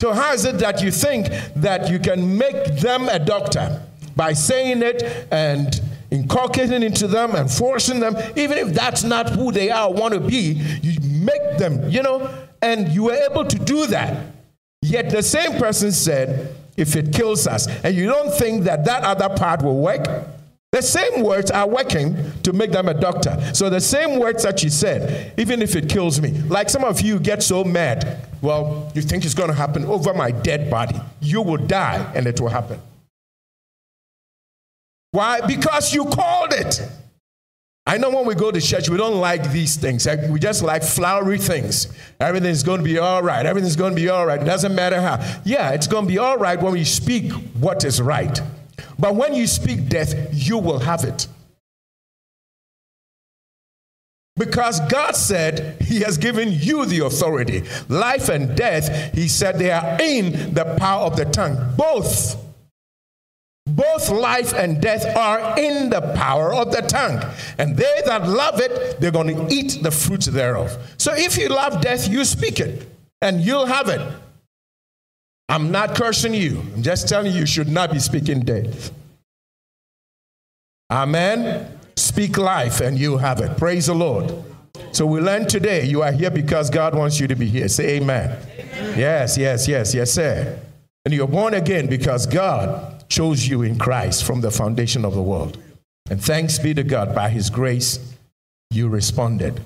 So, 0.00 0.12
how 0.12 0.32
is 0.32 0.44
it 0.44 0.60
that 0.60 0.80
you 0.80 0.92
think 0.92 1.26
that 1.56 1.90
you 1.90 1.98
can 1.98 2.38
make 2.38 2.76
them 2.76 3.08
a 3.08 3.18
doctor 3.18 3.82
by 4.14 4.32
saying 4.32 4.80
it 4.80 5.02
and 5.32 5.80
inculcating 6.12 6.84
into 6.84 7.08
them 7.08 7.34
and 7.34 7.50
forcing 7.50 7.98
them, 7.98 8.16
even 8.36 8.58
if 8.58 8.68
that's 8.72 9.02
not 9.02 9.28
who 9.30 9.50
they 9.50 9.70
are, 9.70 9.92
want 9.92 10.14
to 10.14 10.20
be, 10.20 10.52
you 10.82 11.00
make 11.00 11.58
them, 11.58 11.88
you 11.90 12.00
know, 12.00 12.32
and 12.62 12.86
you 12.90 13.02
were 13.02 13.18
able 13.28 13.44
to 13.44 13.58
do 13.58 13.86
that. 13.88 14.26
Yet 14.82 15.10
the 15.10 15.20
same 15.20 15.58
person 15.58 15.90
said, 15.90 16.54
if 16.76 16.94
it 16.94 17.12
kills 17.12 17.48
us, 17.48 17.66
and 17.82 17.96
you 17.96 18.06
don't 18.06 18.32
think 18.32 18.64
that 18.64 18.84
that 18.84 19.02
other 19.02 19.34
part 19.34 19.62
will 19.62 19.80
work, 19.80 20.06
the 20.72 20.82
same 20.82 21.22
words 21.22 21.50
are 21.50 21.66
working 21.66 22.16
to 22.42 22.52
make 22.52 22.72
them 22.72 22.88
a 22.88 22.94
doctor. 22.94 23.38
So 23.54 23.70
the 23.70 23.80
same 23.80 24.18
words 24.18 24.42
that 24.42 24.62
you 24.62 24.68
said, 24.68 25.32
even 25.38 25.62
if 25.62 25.74
it 25.74 25.88
kills 25.88 26.20
me, 26.20 26.32
like 26.42 26.68
some 26.68 26.84
of 26.84 27.00
you 27.00 27.18
get 27.18 27.42
so 27.42 27.64
mad, 27.64 28.28
well, 28.42 28.92
you 28.94 29.00
think 29.00 29.24
it's 29.24 29.34
going 29.34 29.48
to 29.48 29.54
happen 29.54 29.86
over 29.86 30.12
my 30.12 30.30
dead 30.30 30.70
body. 30.70 31.00
You 31.20 31.40
will 31.40 31.56
die 31.56 32.12
and 32.14 32.26
it 32.26 32.38
will 32.40 32.50
happen. 32.50 32.80
Why? 35.10 35.40
Because 35.46 35.94
you 35.94 36.04
called 36.04 36.52
it. 36.52 36.82
I 37.86 37.96
know 37.96 38.10
when 38.10 38.26
we 38.26 38.34
go 38.34 38.50
to 38.50 38.60
church, 38.60 38.90
we 38.90 38.98
don't 38.98 39.18
like 39.18 39.50
these 39.50 39.76
things. 39.76 40.06
Eh? 40.06 40.30
We 40.30 40.38
just 40.38 40.62
like 40.62 40.82
flowery 40.82 41.38
things. 41.38 41.90
Everything's 42.20 42.62
going 42.62 42.80
to 42.80 42.84
be 42.84 42.98
all 42.98 43.22
right. 43.22 43.46
Everything's 43.46 43.76
going 43.76 43.94
to 43.94 44.00
be 44.00 44.10
all 44.10 44.26
right. 44.26 44.42
It 44.42 44.44
doesn't 44.44 44.74
matter 44.74 45.00
how. 45.00 45.18
Yeah, 45.46 45.70
it's 45.70 45.86
going 45.86 46.04
to 46.04 46.08
be 46.08 46.18
all 46.18 46.36
right 46.36 46.60
when 46.60 46.74
we 46.74 46.84
speak 46.84 47.32
what 47.58 47.84
is 47.84 48.02
right. 48.02 48.38
But 48.98 49.14
when 49.14 49.34
you 49.34 49.46
speak 49.46 49.88
death, 49.88 50.14
you 50.32 50.58
will 50.58 50.80
have 50.80 51.04
it. 51.04 51.26
Because 54.36 54.78
God 54.88 55.16
said 55.16 55.80
He 55.82 56.00
has 56.00 56.16
given 56.16 56.50
you 56.52 56.86
the 56.86 57.04
authority. 57.04 57.64
Life 57.88 58.28
and 58.28 58.56
death, 58.56 59.14
He 59.14 59.28
said 59.28 59.58
they 59.58 59.72
are 59.72 59.98
in 60.00 60.54
the 60.54 60.76
power 60.78 61.06
of 61.06 61.16
the 61.16 61.24
tongue. 61.24 61.74
Both. 61.76 62.44
Both 63.66 64.08
life 64.08 64.54
and 64.54 64.80
death 64.80 65.04
are 65.16 65.58
in 65.58 65.90
the 65.90 66.00
power 66.14 66.54
of 66.54 66.72
the 66.72 66.82
tongue. 66.82 67.22
And 67.58 67.76
they 67.76 68.02
that 68.06 68.26
love 68.26 68.60
it, 68.60 69.00
they're 69.00 69.10
going 69.10 69.34
to 69.34 69.54
eat 69.54 69.82
the 69.82 69.90
fruits 69.90 70.26
thereof. 70.26 70.76
So 70.96 71.12
if 71.14 71.36
you 71.36 71.48
love 71.48 71.82
death, 71.82 72.08
you 72.08 72.24
speak 72.24 72.60
it 72.60 72.88
and 73.20 73.40
you'll 73.40 73.66
have 73.66 73.88
it. 73.88 74.00
I'm 75.48 75.70
not 75.70 75.94
cursing 75.94 76.34
you. 76.34 76.60
I'm 76.74 76.82
just 76.82 77.08
telling 77.08 77.32
you, 77.32 77.40
you 77.40 77.46
should 77.46 77.68
not 77.68 77.92
be 77.92 77.98
speaking 77.98 78.40
death. 78.40 78.92
Amen. 80.90 81.78
Speak 81.96 82.36
life 82.38 82.80
and 82.80 82.98
you 82.98 83.16
have 83.18 83.40
it. 83.40 83.56
Praise 83.56 83.86
the 83.86 83.94
Lord. 83.94 84.32
So 84.92 85.06
we 85.06 85.20
learned 85.20 85.48
today 85.48 85.84
you 85.84 86.02
are 86.02 86.12
here 86.12 86.30
because 86.30 86.70
God 86.70 86.94
wants 86.94 87.18
you 87.18 87.26
to 87.28 87.34
be 87.34 87.46
here. 87.46 87.68
Say 87.68 87.96
amen. 87.96 88.38
amen. 88.58 88.98
Yes, 88.98 89.36
yes, 89.36 89.68
yes, 89.68 89.94
yes, 89.94 90.12
sir. 90.12 90.58
And 91.04 91.14
you're 91.14 91.26
born 91.26 91.54
again 91.54 91.86
because 91.86 92.26
God 92.26 93.08
chose 93.08 93.48
you 93.48 93.62
in 93.62 93.78
Christ 93.78 94.24
from 94.24 94.40
the 94.40 94.50
foundation 94.50 95.04
of 95.04 95.14
the 95.14 95.22
world. 95.22 95.58
And 96.10 96.22
thanks 96.22 96.58
be 96.58 96.74
to 96.74 96.84
God, 96.84 97.14
by 97.14 97.30
His 97.30 97.50
grace, 97.50 98.14
you 98.70 98.88
responded. 98.88 99.60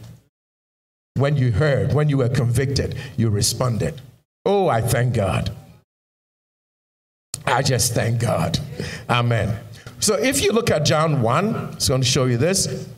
When 1.14 1.36
you 1.36 1.52
heard, 1.52 1.92
when 1.92 2.08
you 2.08 2.18
were 2.18 2.28
convicted, 2.28 2.96
you 3.16 3.30
responded. 3.30 4.00
Oh, 4.44 4.68
I 4.68 4.80
thank 4.80 5.14
God. 5.14 5.54
I 7.46 7.62
just 7.62 7.94
thank 7.94 8.20
God. 8.20 8.58
Amen. 9.08 9.58
So 10.00 10.14
if 10.14 10.42
you 10.42 10.52
look 10.52 10.70
at 10.70 10.84
John 10.84 11.22
1, 11.22 11.74
it's 11.74 11.88
going 11.88 12.00
to 12.00 12.06
show 12.06 12.24
you 12.24 12.36
this. 12.36 12.88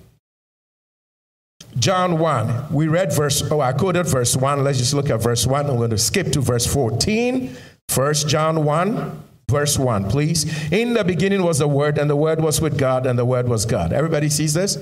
John 1.78 2.18
1, 2.18 2.72
we 2.72 2.86
read 2.86 3.12
verse, 3.12 3.42
oh, 3.50 3.60
I 3.60 3.72
quoted 3.72 4.06
verse 4.06 4.36
1. 4.36 4.62
Let's 4.62 4.78
just 4.78 4.94
look 4.94 5.10
at 5.10 5.20
verse 5.20 5.46
1. 5.46 5.66
I'm 5.66 5.76
going 5.76 5.90
to 5.90 5.98
skip 5.98 6.32
to 6.32 6.40
verse 6.40 6.66
14. 6.66 7.56
First 7.88 8.28
John 8.28 8.64
1, 8.64 9.22
verse 9.50 9.78
1, 9.78 10.08
please. 10.08 10.72
In 10.72 10.94
the 10.94 11.04
beginning 11.04 11.42
was 11.42 11.58
the 11.58 11.68
Word, 11.68 11.98
and 11.98 12.08
the 12.08 12.16
Word 12.16 12.40
was 12.40 12.60
with 12.60 12.78
God, 12.78 13.06
and 13.06 13.18
the 13.18 13.24
Word 13.24 13.48
was 13.48 13.66
God. 13.66 13.92
Everybody 13.92 14.28
sees 14.28 14.54
this? 14.54 14.78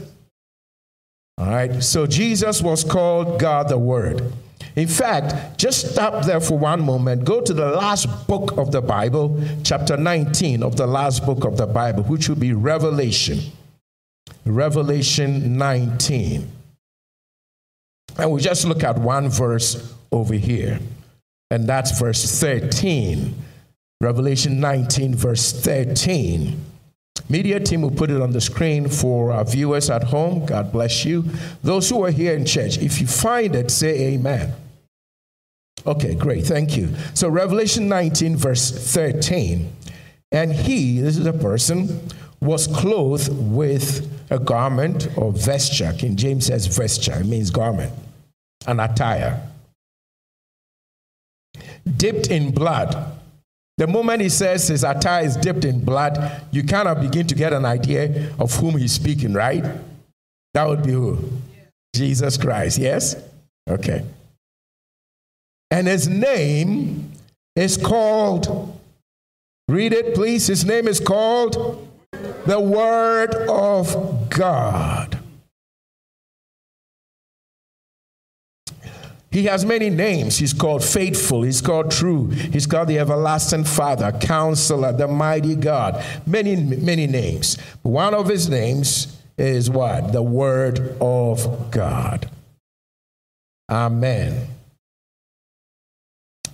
All 1.38 1.46
right. 1.46 1.82
So 1.82 2.06
Jesus 2.06 2.60
was 2.60 2.84
called 2.84 3.40
God 3.40 3.68
the 3.68 3.78
Word. 3.78 4.32
In 4.74 4.88
fact, 4.88 5.58
just 5.58 5.92
stop 5.92 6.24
there 6.24 6.40
for 6.40 6.58
one 6.58 6.82
moment. 6.82 7.24
Go 7.24 7.42
to 7.42 7.52
the 7.52 7.70
last 7.70 8.26
book 8.26 8.56
of 8.56 8.72
the 8.72 8.80
Bible, 8.80 9.42
chapter 9.64 9.96
19 9.96 10.62
of 10.62 10.76
the 10.76 10.86
last 10.86 11.26
book 11.26 11.44
of 11.44 11.56
the 11.56 11.66
Bible, 11.66 12.04
which 12.04 12.28
will 12.28 12.36
be 12.36 12.54
Revelation. 12.54 13.40
Revelation 14.46 15.58
19. 15.58 16.50
And 18.18 18.32
we 18.32 18.40
just 18.40 18.64
look 18.64 18.82
at 18.82 18.98
one 18.98 19.28
verse 19.28 19.94
over 20.10 20.34
here, 20.34 20.80
and 21.50 21.68
that's 21.68 21.98
verse 21.98 22.40
13. 22.40 23.34
Revelation 24.00 24.58
19, 24.58 25.14
verse 25.14 25.52
13. 25.52 26.60
Media 27.28 27.60
team 27.60 27.82
will 27.82 27.90
put 27.90 28.10
it 28.10 28.20
on 28.20 28.32
the 28.32 28.40
screen 28.40 28.88
for 28.88 29.32
our 29.32 29.44
viewers 29.44 29.88
at 29.88 30.02
home. 30.02 30.44
God 30.44 30.72
bless 30.72 31.04
you. 31.04 31.24
Those 31.62 31.88
who 31.88 32.04
are 32.04 32.10
here 32.10 32.34
in 32.34 32.44
church, 32.44 32.78
if 32.78 33.00
you 33.00 33.06
find 33.06 33.54
it, 33.54 33.70
say 33.70 34.14
amen. 34.14 34.52
Okay, 35.86 36.14
great. 36.14 36.44
Thank 36.44 36.76
you. 36.76 36.90
So, 37.14 37.28
Revelation 37.28 37.88
19, 37.88 38.36
verse 38.36 38.70
13. 38.70 39.72
And 40.30 40.52
he, 40.52 41.00
this 41.00 41.18
is 41.18 41.26
a 41.26 41.32
person, 41.32 42.08
was 42.40 42.66
clothed 42.66 43.28
with 43.32 44.08
a 44.30 44.38
garment 44.38 45.08
or 45.16 45.32
vesture. 45.32 45.94
King 45.96 46.16
James 46.16 46.46
says 46.46 46.66
vesture, 46.66 47.20
it 47.20 47.26
means 47.26 47.50
garment, 47.50 47.92
an 48.66 48.80
attire. 48.80 49.40
Dipped 51.96 52.28
in 52.28 52.52
blood. 52.52 53.18
The 53.78 53.86
moment 53.86 54.22
he 54.22 54.28
says 54.28 54.68
his 54.68 54.84
attire 54.84 55.24
is 55.24 55.36
dipped 55.36 55.64
in 55.64 55.84
blood, 55.84 56.42
you 56.50 56.62
kind 56.62 56.88
of 56.88 57.00
begin 57.00 57.26
to 57.26 57.34
get 57.34 57.52
an 57.52 57.64
idea 57.64 58.32
of 58.38 58.54
whom 58.54 58.76
he's 58.76 58.92
speaking, 58.92 59.32
right? 59.32 59.64
That 60.54 60.68
would 60.68 60.82
be 60.82 60.92
who? 60.92 61.18
Jesus 61.94 62.36
Christ, 62.36 62.78
yes? 62.78 63.16
Okay. 63.68 64.04
And 65.72 65.86
his 65.86 66.06
name 66.06 67.12
is 67.56 67.78
called, 67.78 68.78
read 69.68 69.94
it 69.94 70.14
please. 70.14 70.46
His 70.46 70.66
name 70.66 70.86
is 70.86 71.00
called 71.00 71.88
the 72.44 72.60
Word 72.60 73.34
of 73.48 74.28
God. 74.28 75.18
He 79.30 79.44
has 79.44 79.64
many 79.64 79.88
names. 79.88 80.36
He's 80.36 80.52
called 80.52 80.84
faithful. 80.84 81.42
He's 81.42 81.62
called 81.62 81.90
true. 81.90 82.26
He's 82.26 82.66
called 82.66 82.88
the 82.88 82.98
everlasting 82.98 83.64
Father, 83.64 84.12
counselor, 84.12 84.92
the 84.92 85.08
mighty 85.08 85.54
God. 85.54 86.04
Many, 86.26 86.54
many 86.54 87.06
names. 87.06 87.56
One 87.80 88.12
of 88.12 88.28
his 88.28 88.46
names 88.46 89.16
is 89.38 89.70
what? 89.70 90.12
The 90.12 90.22
Word 90.22 90.98
of 91.00 91.70
God. 91.70 92.28
Amen. 93.70 94.48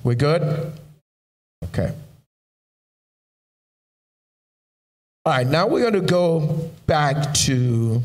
We 0.05 0.15
good? 0.15 0.73
Okay. 1.65 1.93
All 5.25 5.33
right, 5.35 5.47
now 5.47 5.67
we're 5.67 5.81
going 5.81 5.93
to 5.93 6.01
go 6.01 6.71
back 6.87 7.35
to 7.35 8.03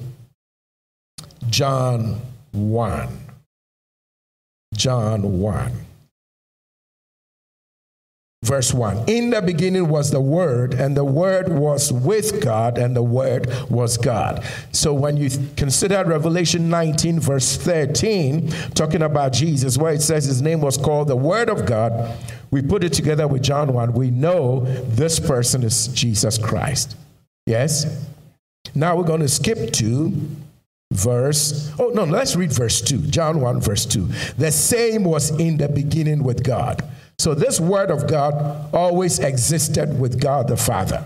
John 1.49 2.19
1. 2.51 3.07
John 4.73 5.39
1. 5.39 5.71
Verse 8.43 8.73
1 8.73 9.05
In 9.07 9.29
the 9.29 9.41
beginning 9.41 9.87
was 9.87 10.11
the 10.11 10.19
Word, 10.19 10.73
and 10.73 10.97
the 10.97 11.05
Word 11.05 11.47
was 11.47 11.93
with 11.93 12.43
God, 12.43 12.77
and 12.77 12.93
the 12.93 13.01
Word 13.01 13.47
was 13.69 13.97
God. 13.97 14.43
So 14.73 14.93
when 14.93 15.15
you 15.15 15.29
consider 15.55 16.03
Revelation 16.03 16.69
19, 16.69 17.21
verse 17.21 17.55
13, 17.55 18.49
talking 18.75 19.01
about 19.01 19.31
Jesus, 19.31 19.77
where 19.77 19.93
it 19.93 20.01
says 20.01 20.25
his 20.25 20.41
name 20.41 20.59
was 20.59 20.75
called 20.75 21.07
the 21.07 21.15
Word 21.15 21.49
of 21.49 21.65
God, 21.65 22.17
we 22.51 22.61
put 22.61 22.83
it 22.83 22.91
together 22.91 23.29
with 23.29 23.43
John 23.43 23.71
1. 23.71 23.93
We 23.93 24.11
know 24.11 24.65
this 24.89 25.21
person 25.21 25.63
is 25.63 25.87
Jesus 25.87 26.37
Christ. 26.37 26.97
Yes? 27.45 28.05
Now 28.75 28.97
we're 28.97 29.05
going 29.05 29.21
to 29.21 29.29
skip 29.29 29.71
to 29.73 30.11
verse 30.91 31.71
oh 31.79 31.89
no 31.95 32.03
let's 32.03 32.35
read 32.35 32.51
verse 32.51 32.79
2 32.79 32.99
john 33.07 33.41
1 33.41 33.61
verse 33.61 33.83
2 33.87 34.07
the 34.37 34.51
same 34.51 35.03
was 35.03 35.31
in 35.39 35.57
the 35.57 35.67
beginning 35.67 36.23
with 36.23 36.43
god 36.43 36.87
so 37.23 37.33
this 37.33 37.57
word 37.57 37.89
of 37.89 38.05
God 38.05 38.69
always 38.73 39.17
existed 39.17 39.97
with 39.97 40.19
God 40.19 40.49
the 40.49 40.57
Father. 40.57 41.05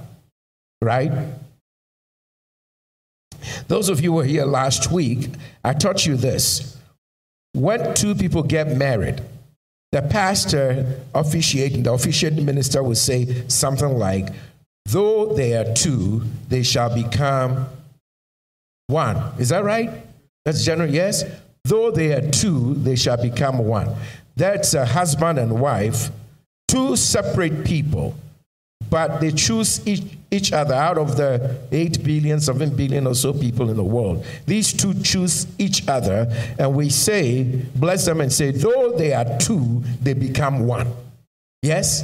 right? 0.81 1.11
Those 3.67 3.89
of 3.89 4.01
you 4.01 4.09
who 4.09 4.17
were 4.17 4.23
here 4.23 4.45
last 4.45 4.91
week, 4.91 5.29
I 5.63 5.73
taught 5.73 6.07
you 6.07 6.15
this. 6.15 6.75
When 7.53 7.93
two 7.93 8.15
people 8.15 8.41
get 8.41 8.75
married, 8.75 9.21
the 9.91 10.01
pastor 10.01 10.99
officiating, 11.13 11.83
the 11.83 11.93
officiating 11.93 12.43
minister 12.43 12.81
will 12.81 12.95
say 12.95 13.47
something 13.47 13.99
like, 13.99 14.29
Though 14.87 15.35
they 15.35 15.53
are 15.55 15.71
two, 15.75 16.23
they 16.49 16.63
shall 16.63 16.95
become 16.95 17.67
one. 18.87 19.17
Is 19.37 19.49
that 19.49 19.63
right? 19.63 19.91
That's 20.45 20.65
general, 20.65 20.89
yes? 20.89 21.25
Though 21.63 21.91
they 21.91 22.13
are 22.13 22.27
two, 22.31 22.73
they 22.73 22.95
shall 22.95 23.21
become 23.21 23.59
one. 23.59 23.93
That's 24.37 24.75
a 24.75 24.85
husband 24.85 25.39
and 25.39 25.59
wife, 25.59 26.11
two 26.67 26.95
separate 26.95 27.65
people, 27.65 28.15
but 28.87 29.19
they 29.19 29.31
choose 29.31 29.85
each, 29.87 30.03
each 30.29 30.53
other 30.53 30.75
out 30.75 30.99
of 30.99 31.17
the 31.17 31.57
8 31.71 32.03
billion, 32.03 32.39
7 32.39 32.75
billion 32.75 33.07
or 33.07 33.15
so 33.15 33.33
people 33.33 33.71
in 33.71 33.77
the 33.77 33.83
world. 33.83 34.23
These 34.45 34.73
two 34.73 34.93
choose 35.01 35.47
each 35.57 35.87
other, 35.87 36.31
and 36.59 36.75
we 36.75 36.89
say, 36.89 37.45
bless 37.75 38.05
them 38.05 38.21
and 38.21 38.31
say, 38.31 38.51
though 38.51 38.91
they 38.95 39.11
are 39.11 39.39
two, 39.39 39.83
they 40.03 40.13
become 40.13 40.67
one. 40.67 40.87
Yes? 41.63 42.03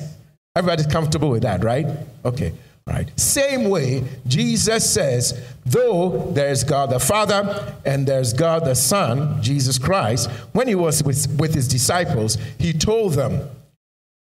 Everybody's 0.55 0.87
comfortable 0.87 1.29
with 1.29 1.43
that, 1.43 1.63
right? 1.63 1.85
Okay. 2.25 2.51
Right. 2.85 3.17
Same 3.17 3.69
way, 3.69 4.03
Jesus 4.27 4.89
says, 4.91 5.41
though 5.65 6.31
there's 6.31 6.65
God 6.65 6.89
the 6.89 6.99
Father 6.99 7.73
and 7.85 8.05
there's 8.05 8.33
God 8.33 8.65
the 8.65 8.75
Son, 8.75 9.41
Jesus 9.41 9.77
Christ, 9.77 10.29
when 10.51 10.67
he 10.67 10.75
was 10.75 11.01
with, 11.01 11.33
with 11.39 11.53
his 11.53 11.69
disciples, 11.69 12.37
he 12.59 12.73
told 12.73 13.13
them, 13.13 13.49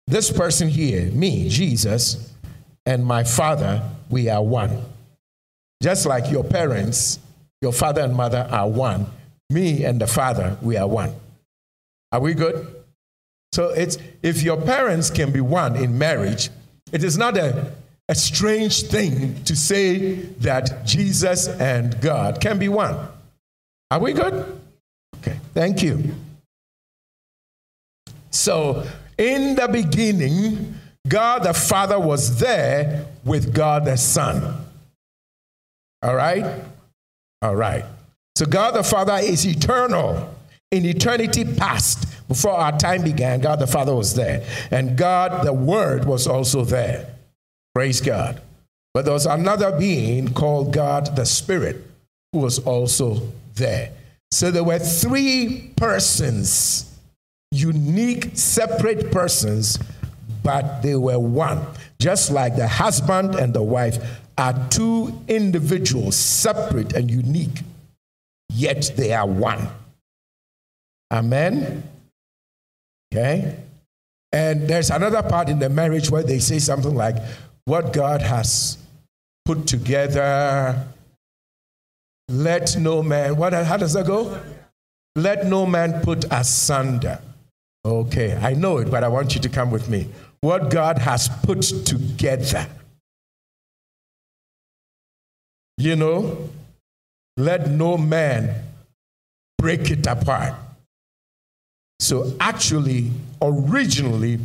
This 0.07 0.29
person 0.29 0.67
here, 0.67 1.09
me, 1.11 1.47
Jesus, 1.47 2.33
and 2.85 3.05
my 3.05 3.23
Father, 3.23 3.81
we 4.09 4.27
are 4.27 4.43
one. 4.43 4.81
Just 5.81 6.05
like 6.05 6.29
your 6.29 6.43
parents, 6.43 7.19
your 7.61 7.71
father 7.71 8.01
and 8.01 8.13
mother 8.13 8.47
are 8.51 8.67
one. 8.67 9.05
Me 9.49 9.85
and 9.85 10.01
the 10.01 10.07
Father, 10.07 10.57
we 10.61 10.75
are 10.75 10.87
one. 10.87 11.15
Are 12.11 12.19
we 12.19 12.33
good? 12.33 12.75
So 13.53 13.69
it's 13.69 13.97
if 14.21 14.43
your 14.43 14.57
parents 14.57 15.09
can 15.09 15.31
be 15.31 15.41
one 15.41 15.75
in 15.75 15.97
marriage, 15.97 16.49
it 16.91 17.03
is 17.03 17.17
not 17.17 17.37
a 17.37 17.71
a 18.09 18.15
strange 18.15 18.81
thing 18.81 19.41
to 19.43 19.55
say 19.55 20.13
that 20.41 20.83
Jesus 20.83 21.47
and 21.47 22.01
God 22.01 22.41
can 22.41 22.57
be 22.57 22.67
one. 22.67 22.97
Are 23.91 23.99
we 23.99 24.13
good? 24.13 24.59
Okay, 25.17 25.39
thank 25.53 25.83
you. 25.83 26.15
So, 28.31 28.87
in 29.15 29.55
the 29.55 29.67
beginning, 29.67 30.73
God 31.07 31.43
the 31.43 31.53
Father 31.53 31.99
was 31.99 32.39
there 32.39 33.05
with 33.23 33.53
God 33.53 33.85
the 33.85 33.95
Son. 33.95 34.65
All 36.01 36.15
right? 36.15 36.61
All 37.43 37.55
right. 37.55 37.85
So, 38.35 38.47
God 38.47 38.73
the 38.73 38.83
Father 38.83 39.17
is 39.17 39.45
eternal. 39.45 40.35
In 40.71 40.85
eternity 40.85 41.45
past, 41.45 42.27
before 42.27 42.53
our 42.53 42.77
time 42.77 43.03
began, 43.03 43.39
God 43.39 43.59
the 43.59 43.67
Father 43.67 43.93
was 43.93 44.13
there. 44.15 44.45
And 44.71 44.97
God 44.97 45.45
the 45.45 45.53
Word 45.53 46.05
was 46.05 46.27
also 46.27 46.63
there. 46.63 47.18
Praise 47.79 48.01
God. 48.01 48.41
But 48.93 49.05
there 49.05 49.13
was 49.13 49.25
another 49.25 49.71
being 49.79 50.33
called 50.33 50.73
God 50.73 51.15
the 51.15 51.25
Spirit 51.25 51.77
who 52.33 52.39
was 52.39 52.59
also 52.59 53.21
there. 53.55 53.93
So 54.31 54.51
there 54.51 54.65
were 54.65 54.79
three 54.79 55.71
persons, 55.77 56.93
unique, 57.51 58.31
separate 58.33 59.13
persons, 59.13 59.79
but 60.43 60.81
they 60.81 60.97
were 60.97 61.19
one. 61.19 61.65
Just 62.01 62.31
like 62.31 62.57
the 62.57 62.67
husband 62.67 63.35
and 63.35 63.53
the 63.53 63.63
wife 63.63 63.97
are 64.37 64.67
two 64.69 65.17
individuals, 65.29 66.17
separate 66.17 66.91
and 66.91 67.09
unique, 67.09 67.61
yet 68.49 68.91
they 68.97 69.13
are 69.13 69.25
one. 69.25 69.69
Amen? 71.13 71.83
Okay? 73.13 73.55
And 74.33 74.67
there's 74.67 74.89
another 74.89 75.23
part 75.23 75.47
in 75.47 75.59
the 75.59 75.69
marriage 75.69 76.11
where 76.11 76.23
they 76.23 76.39
say 76.39 76.59
something 76.59 76.93
like, 76.93 77.15
what 77.65 77.93
God 77.93 78.21
has 78.21 78.77
put 79.45 79.67
together. 79.67 80.87
Let 82.27 82.77
no 82.77 83.01
man, 83.01 83.35
what, 83.35 83.53
how 83.53 83.77
does 83.77 83.93
that 83.93 84.05
go? 84.05 84.39
Let 85.15 85.45
no 85.45 85.65
man 85.65 86.01
put 86.01 86.25
asunder. 86.31 87.19
Okay, 87.83 88.35
I 88.35 88.53
know 88.53 88.77
it, 88.77 88.91
but 88.91 89.03
I 89.03 89.07
want 89.07 89.35
you 89.35 89.41
to 89.41 89.49
come 89.49 89.71
with 89.71 89.89
me. 89.89 90.07
What 90.41 90.69
God 90.69 90.99
has 90.99 91.29
put 91.43 91.61
together. 91.61 92.67
You 95.77 95.95
know, 95.95 96.49
let 97.37 97.69
no 97.69 97.97
man 97.97 98.63
break 99.57 99.89
it 99.89 100.05
apart. 100.05 100.55
So, 101.99 102.33
actually, 102.39 103.11
originally, 103.41 104.39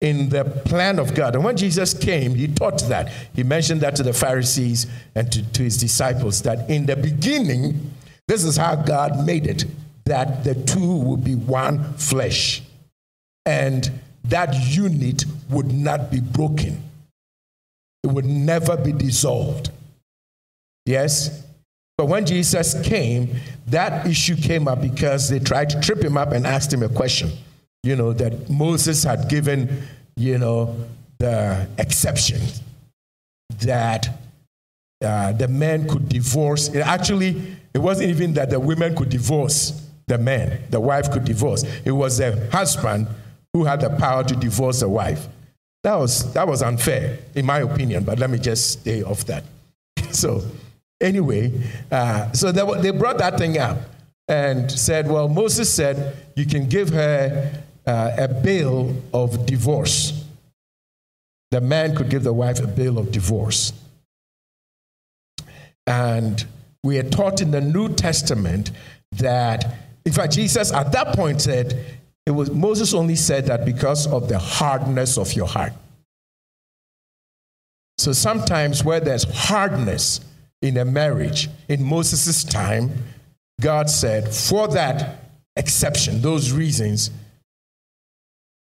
in 0.00 0.30
the 0.30 0.44
plan 0.44 0.98
of 0.98 1.14
God. 1.14 1.34
And 1.34 1.44
when 1.44 1.56
Jesus 1.56 1.92
came, 1.92 2.34
he 2.34 2.48
taught 2.48 2.80
that. 2.88 3.12
He 3.34 3.42
mentioned 3.42 3.82
that 3.82 3.96
to 3.96 4.02
the 4.02 4.14
Pharisees 4.14 4.86
and 5.14 5.30
to, 5.30 5.52
to 5.52 5.62
his 5.62 5.76
disciples 5.76 6.42
that 6.42 6.70
in 6.70 6.86
the 6.86 6.96
beginning, 6.96 7.90
this 8.26 8.44
is 8.44 8.56
how 8.56 8.76
God 8.76 9.26
made 9.26 9.46
it 9.46 9.64
that 10.06 10.42
the 10.42 10.54
two 10.54 10.96
would 10.96 11.22
be 11.22 11.34
one 11.34 11.92
flesh. 11.94 12.62
And 13.44 13.90
that 14.24 14.54
unit 14.54 15.24
would 15.50 15.72
not 15.72 16.10
be 16.10 16.20
broken, 16.20 16.82
it 18.02 18.08
would 18.08 18.24
never 18.24 18.76
be 18.76 18.92
dissolved. 18.92 19.70
Yes? 20.86 21.44
But 21.98 22.06
when 22.06 22.24
Jesus 22.24 22.80
came, 22.82 23.36
that 23.66 24.06
issue 24.06 24.34
came 24.34 24.66
up 24.66 24.80
because 24.80 25.28
they 25.28 25.38
tried 25.38 25.68
to 25.70 25.80
trip 25.80 26.02
him 26.02 26.16
up 26.16 26.32
and 26.32 26.46
asked 26.46 26.72
him 26.72 26.82
a 26.82 26.88
question 26.88 27.30
you 27.82 27.96
know, 27.96 28.12
that 28.12 28.50
Moses 28.50 29.04
had 29.04 29.28
given, 29.28 29.82
you 30.16 30.38
know, 30.38 30.76
the 31.18 31.68
exception 31.78 32.40
that 33.60 34.08
uh, 35.02 35.32
the 35.32 35.48
men 35.48 35.88
could 35.88 36.08
divorce. 36.08 36.68
It 36.68 36.80
actually, 36.80 37.56
it 37.74 37.78
wasn't 37.78 38.10
even 38.10 38.34
that 38.34 38.50
the 38.50 38.60
women 38.60 38.94
could 38.94 39.08
divorce 39.08 39.86
the 40.06 40.18
men, 40.18 40.60
the 40.70 40.80
wife 40.80 41.10
could 41.10 41.24
divorce. 41.24 41.64
It 41.84 41.92
was 41.92 42.18
the 42.18 42.48
husband 42.52 43.06
who 43.54 43.64
had 43.64 43.80
the 43.80 43.90
power 43.90 44.24
to 44.24 44.36
divorce 44.36 44.80
the 44.80 44.88
wife. 44.88 45.26
That 45.82 45.94
was, 45.94 46.32
that 46.34 46.46
was 46.46 46.62
unfair, 46.62 47.18
in 47.34 47.46
my 47.46 47.60
opinion, 47.60 48.04
but 48.04 48.18
let 48.18 48.28
me 48.28 48.38
just 48.38 48.80
stay 48.80 49.02
off 49.02 49.24
that. 49.24 49.44
so, 50.10 50.42
anyway, 51.00 51.52
uh, 51.90 52.30
so 52.32 52.52
they, 52.52 52.82
they 52.82 52.90
brought 52.90 53.18
that 53.18 53.38
thing 53.38 53.56
up 53.56 53.78
and 54.28 54.70
said, 54.70 55.10
well, 55.10 55.28
Moses 55.28 55.72
said 55.72 56.16
you 56.36 56.44
can 56.44 56.68
give 56.68 56.90
her 56.90 57.62
uh, 57.90 58.14
a 58.16 58.28
bill 58.28 58.94
of 59.12 59.46
divorce. 59.46 60.24
The 61.50 61.60
man 61.60 61.96
could 61.96 62.08
give 62.08 62.22
the 62.22 62.32
wife 62.32 62.60
a 62.60 62.68
bill 62.68 62.98
of 62.98 63.10
divorce. 63.10 63.72
And 65.88 66.46
we 66.84 66.98
are 66.98 67.08
taught 67.18 67.40
in 67.40 67.50
the 67.50 67.60
New 67.60 67.88
Testament 67.88 68.70
that, 69.10 69.74
in 70.04 70.12
fact, 70.12 70.34
Jesus 70.34 70.72
at 70.72 70.92
that 70.92 71.16
point 71.16 71.42
said, 71.42 71.84
it 72.26 72.30
was 72.30 72.52
Moses 72.52 72.94
only 72.94 73.16
said 73.16 73.46
that 73.46 73.64
because 73.64 74.06
of 74.06 74.28
the 74.28 74.38
hardness 74.38 75.18
of 75.18 75.32
your 75.32 75.48
heart. 75.48 75.72
So 77.98 78.12
sometimes 78.12 78.84
where 78.84 79.00
there's 79.00 79.24
hardness 79.24 80.20
in 80.62 80.76
a 80.76 80.84
marriage, 80.84 81.48
in 81.68 81.82
Moses' 81.82 82.44
time, 82.44 82.92
God 83.60 83.90
said, 83.90 84.32
for 84.32 84.68
that 84.68 85.24
exception, 85.56 86.22
those 86.22 86.52
reasons, 86.52 87.10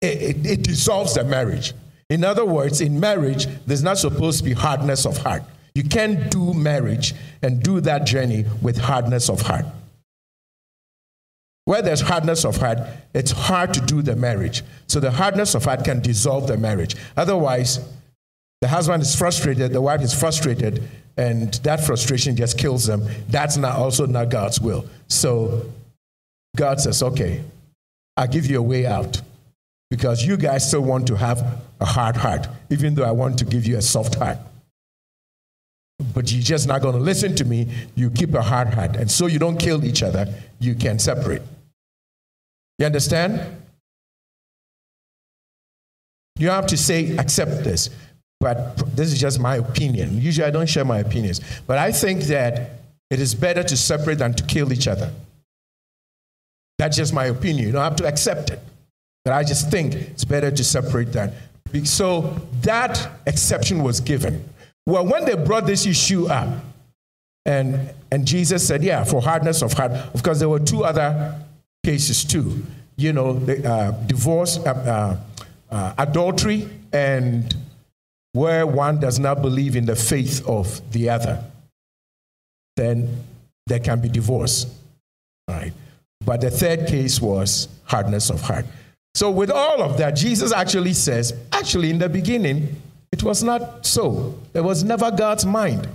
it, 0.02 0.46
it, 0.46 0.62
dissolves 0.64 1.16
the 1.16 1.24
marriage. 1.24 1.74
In 2.10 2.24
other 2.24 2.46
words, 2.46 2.82
in 2.82 3.00
marriage, 3.00 3.48
there's 3.66 3.84
not 3.84 3.98
supposed 3.98 4.40
to 4.40 4.44
be 4.44 4.54
hardness 4.54 5.06
of 5.06 5.18
heart. 5.18 5.44
You 5.76 5.84
can't 5.84 6.32
do 6.32 6.54
marriage 6.54 7.14
and 7.42 7.62
do 7.62 7.82
that 7.82 8.06
journey 8.06 8.46
with 8.62 8.78
hardness 8.78 9.30
of 9.30 9.42
heart. 9.42 9.66
Where 11.66 11.82
there's 11.82 12.02
hardness 12.02 12.46
of 12.46 12.58
heart, 12.58 12.80
it's 13.14 13.32
hard 13.32 13.74
to 13.74 13.82
do 13.82 14.02
the 14.02 14.16
marriage. 14.16 14.64
So 14.88 15.00
the 15.00 15.12
hardness 15.12 15.54
of 15.54 15.66
heart 15.66 15.84
can 15.84 16.00
dissolve 16.00 16.48
the 16.48 16.58
marriage. 16.58 16.96
Otherwise, 17.18 17.80
the 18.62 18.68
husband 18.68 19.04
is 19.04 19.16
frustrated, 19.16 19.74
the 19.74 19.82
wife 19.82 20.02
is 20.02 20.14
frustrated, 20.14 20.88
and 21.18 21.54
that 21.56 21.82
frustration 21.82 22.36
just 22.36 22.58
kills 22.58 22.86
them. 22.86 23.04
That's 23.30 23.58
not 23.58 23.76
also 23.76 24.06
not 24.06 24.30
God's 24.30 24.62
will. 24.62 24.86
So 25.10 25.66
God 26.56 26.80
says, 26.80 27.04
okay, 27.04 27.44
I'll 28.16 28.28
give 28.28 28.48
you 28.48 28.60
a 28.60 28.64
way 28.64 28.86
out 28.86 29.22
because 29.90 30.26
you 30.26 30.38
guys 30.38 30.68
still 30.68 30.82
want 30.82 31.08
to 31.08 31.16
have 31.16 31.62
a 31.80 31.86
hard 31.86 32.18
heart, 32.18 32.48
even 32.70 32.96
though 32.96 33.06
I 33.06 33.12
want 33.12 33.40
to 33.40 33.46
give 33.46 33.66
you 33.66 33.78
a 33.78 33.82
soft 33.82 34.16
heart. 34.16 34.38
But 36.14 36.32
you're 36.32 36.44
just 36.44 36.68
not 36.68 36.82
going 36.82 36.96
to 36.96 37.02
listen 37.02 37.36
to 37.38 37.46
me. 37.46 37.68
You 37.96 38.10
keep 38.12 38.34
a 38.34 38.42
hard 38.42 38.74
heart. 38.74 38.96
And 38.96 39.10
so 39.10 39.26
you 39.26 39.40
don't 39.40 39.58
kill 39.58 39.84
each 39.84 40.04
other, 40.04 40.28
you 40.60 40.76
can 40.76 41.00
separate. 41.00 41.42
You 42.78 42.86
understand? 42.86 43.42
You 46.38 46.50
have 46.50 46.68
to 46.68 46.78
say, 46.78 47.18
accept 47.18 47.64
this. 47.64 47.90
but 48.40 48.78
this 48.96 49.12
is 49.12 49.20
just 49.20 49.40
my 49.40 49.56
opinion. 49.56 50.22
Usually 50.22 50.46
I 50.46 50.52
don't 50.52 50.70
share 50.70 50.86
my 50.86 51.00
opinions. 51.00 51.42
But 51.66 51.80
I 51.80 51.92
think 51.92 52.24
that 52.24 52.72
it 53.10 53.20
is 53.20 53.34
better 53.34 53.64
to 53.64 53.78
separate 53.78 54.20
than 54.20 54.34
to 54.34 54.44
kill 54.44 54.72
each 54.72 54.88
other. 54.88 55.12
That's 56.78 56.96
just 56.96 57.14
my 57.14 57.26
opinion. 57.26 57.66
You 57.66 57.72
don't 57.72 57.84
have 57.84 57.96
to 57.96 58.06
accept 58.06 58.52
it. 58.52 58.60
But 59.28 59.34
I 59.34 59.44
just 59.44 59.70
think 59.70 59.94
it's 59.94 60.24
better 60.24 60.50
to 60.50 60.64
separate 60.64 61.12
that. 61.12 61.34
So 61.84 62.22
that 62.62 63.12
exception 63.26 63.84
was 63.84 64.00
given. 64.00 64.48
Well, 64.86 65.06
when 65.06 65.26
they 65.26 65.36
brought 65.36 65.66
this 65.66 65.86
issue 65.86 66.28
up, 66.28 66.64
and, 67.46 67.94
and 68.10 68.26
Jesus 68.26 68.66
said, 68.66 68.86
Yeah, 68.86 69.04
for 69.04 69.22
hardness 69.22 69.62
of 69.62 69.74
heart, 69.74 69.92
of 69.92 70.24
course, 70.24 70.40
there 70.40 70.48
were 70.48 70.62
two 70.62 70.86
other 70.86 71.38
cases 71.84 72.24
too. 72.24 72.66
You 72.96 73.12
know, 73.12 73.34
the, 73.34 73.70
uh, 73.70 73.92
divorce, 74.06 74.60
uh, 74.60 75.18
uh, 75.72 75.76
uh 75.76 75.94
adultery, 75.98 76.70
and 76.94 77.54
where 78.32 78.66
one 78.66 78.98
does 78.98 79.20
not 79.20 79.42
believe 79.42 79.76
in 79.76 79.86
the 79.86 79.98
faith 79.98 80.48
of 80.48 80.80
the 80.94 81.10
other, 81.10 81.44
then 82.78 83.26
there 83.66 83.80
can 83.80 84.00
be 84.00 84.08
divorce. 84.08 84.74
Right? 85.50 85.74
But 86.24 86.40
the 86.40 86.50
third 86.50 86.88
case 86.88 87.22
was 87.22 87.68
hardness 87.84 88.30
of 88.30 88.40
heart. 88.40 88.66
So, 89.18 89.32
with 89.32 89.50
all 89.50 89.82
of 89.82 89.98
that, 89.98 90.12
Jesus 90.12 90.54
actually 90.54 90.94
says, 90.94 91.34
actually, 91.52 91.90
in 91.90 91.98
the 91.98 92.08
beginning, 92.08 92.80
it 93.12 93.24
was 93.24 93.42
not 93.42 93.84
so. 93.84 94.38
It 94.54 94.62
was 94.62 94.84
never 94.84 95.10
God's 95.10 95.44
mind. 95.44 95.88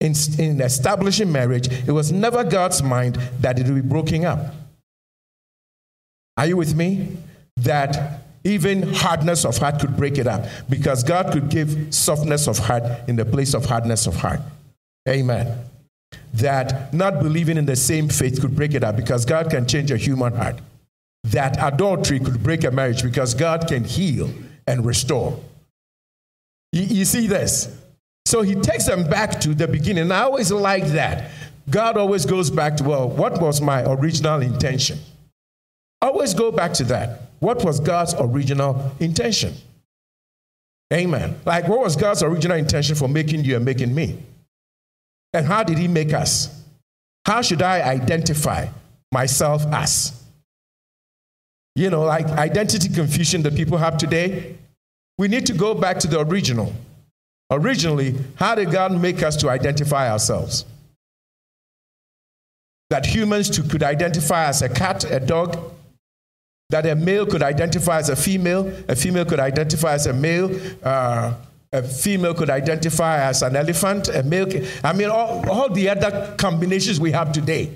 In, 0.00 0.14
in 0.38 0.62
establishing 0.62 1.30
marriage, 1.30 1.68
it 1.86 1.90
was 1.92 2.10
never 2.10 2.44
God's 2.44 2.82
mind 2.82 3.16
that 3.40 3.58
it 3.58 3.66
would 3.66 3.74
be 3.74 3.86
broken 3.86 4.24
up. 4.24 4.54
Are 6.38 6.46
you 6.46 6.56
with 6.56 6.74
me? 6.74 7.14
That 7.58 8.22
even 8.42 8.94
hardness 8.94 9.44
of 9.44 9.58
heart 9.58 9.78
could 9.78 9.94
break 9.94 10.16
it 10.16 10.26
up 10.26 10.46
because 10.70 11.04
God 11.04 11.30
could 11.30 11.50
give 11.50 11.92
softness 11.94 12.48
of 12.48 12.56
heart 12.56 12.84
in 13.06 13.16
the 13.16 13.26
place 13.26 13.52
of 13.52 13.66
hardness 13.66 14.06
of 14.06 14.16
heart. 14.16 14.40
Amen. 15.06 15.58
That 16.32 16.94
not 16.94 17.20
believing 17.22 17.58
in 17.58 17.66
the 17.66 17.76
same 17.76 18.08
faith 18.08 18.40
could 18.40 18.56
break 18.56 18.72
it 18.72 18.82
up 18.82 18.96
because 18.96 19.26
God 19.26 19.50
can 19.50 19.66
change 19.66 19.90
a 19.90 19.98
human 19.98 20.34
heart 20.34 20.58
that 21.24 21.56
adultery 21.62 22.18
could 22.18 22.42
break 22.42 22.64
a 22.64 22.70
marriage 22.70 23.02
because 23.02 23.34
God 23.34 23.68
can 23.68 23.84
heal 23.84 24.30
and 24.66 24.84
restore. 24.84 25.38
You, 26.72 26.82
you, 26.82 27.04
see 27.04 27.26
this? 27.26 27.76
So 28.26 28.42
he 28.42 28.54
takes 28.54 28.86
them 28.86 29.08
back 29.08 29.40
to 29.40 29.54
the 29.54 29.68
beginning. 29.68 30.10
I 30.10 30.22
always 30.22 30.50
like 30.50 30.86
that. 30.88 31.30
God 31.70 31.96
always 31.96 32.26
goes 32.26 32.50
back 32.50 32.76
to, 32.78 32.84
well, 32.84 33.08
what 33.08 33.40
was 33.40 33.60
my 33.60 33.84
original 33.84 34.40
intention? 34.40 34.98
Always 36.00 36.34
go 36.34 36.50
back 36.50 36.72
to 36.74 36.84
that. 36.84 37.20
What 37.38 37.64
was 37.64 37.78
God's 37.78 38.14
original 38.18 38.92
intention? 38.98 39.54
Amen. 40.92 41.38
Like, 41.44 41.68
what 41.68 41.80
was 41.80 41.96
God's 41.96 42.22
original 42.22 42.56
intention 42.56 42.96
for 42.96 43.08
making 43.08 43.44
you 43.44 43.56
and 43.56 43.64
making 43.64 43.94
me? 43.94 44.18
And 45.32 45.46
how 45.46 45.62
did 45.62 45.78
He 45.78 45.88
make 45.88 46.12
us? 46.12 46.62
How 47.24 47.40
should 47.40 47.62
I 47.62 47.80
identify 47.80 48.66
myself 49.12 49.64
as? 49.66 50.21
You 51.74 51.90
know, 51.90 52.02
like 52.02 52.26
identity 52.26 52.88
confusion 52.88 53.42
that 53.42 53.54
people 53.54 53.78
have 53.78 53.96
today. 53.96 54.56
We 55.18 55.28
need 55.28 55.46
to 55.46 55.52
go 55.52 55.74
back 55.74 55.98
to 56.00 56.06
the 56.06 56.20
original. 56.20 56.72
Originally, 57.50 58.14
how 58.36 58.54
did 58.54 58.70
God 58.70 58.98
make 59.00 59.22
us 59.22 59.36
to 59.36 59.50
identify 59.50 60.10
ourselves? 60.10 60.64
That 62.90 63.06
humans 63.06 63.50
too 63.50 63.62
could 63.62 63.82
identify 63.82 64.46
as 64.46 64.62
a 64.62 64.68
cat, 64.68 65.04
a 65.10 65.20
dog, 65.20 65.58
that 66.70 66.86
a 66.86 66.94
male 66.94 67.26
could 67.26 67.42
identify 67.42 67.98
as 67.98 68.08
a 68.08 68.16
female, 68.16 68.72
a 68.88 68.96
female 68.96 69.24
could 69.24 69.40
identify 69.40 69.92
as 69.92 70.06
a 70.06 70.12
male, 70.12 70.50
uh, 70.82 71.34
a 71.72 71.82
female 71.82 72.34
could 72.34 72.50
identify 72.50 73.18
as 73.18 73.42
an 73.42 73.56
elephant, 73.56 74.08
a 74.08 74.22
male. 74.22 74.46
I 74.84 74.92
mean, 74.92 75.08
all, 75.08 75.48
all 75.50 75.70
the 75.70 75.88
other 75.88 76.34
combinations 76.38 77.00
we 77.00 77.12
have 77.12 77.32
today. 77.32 77.70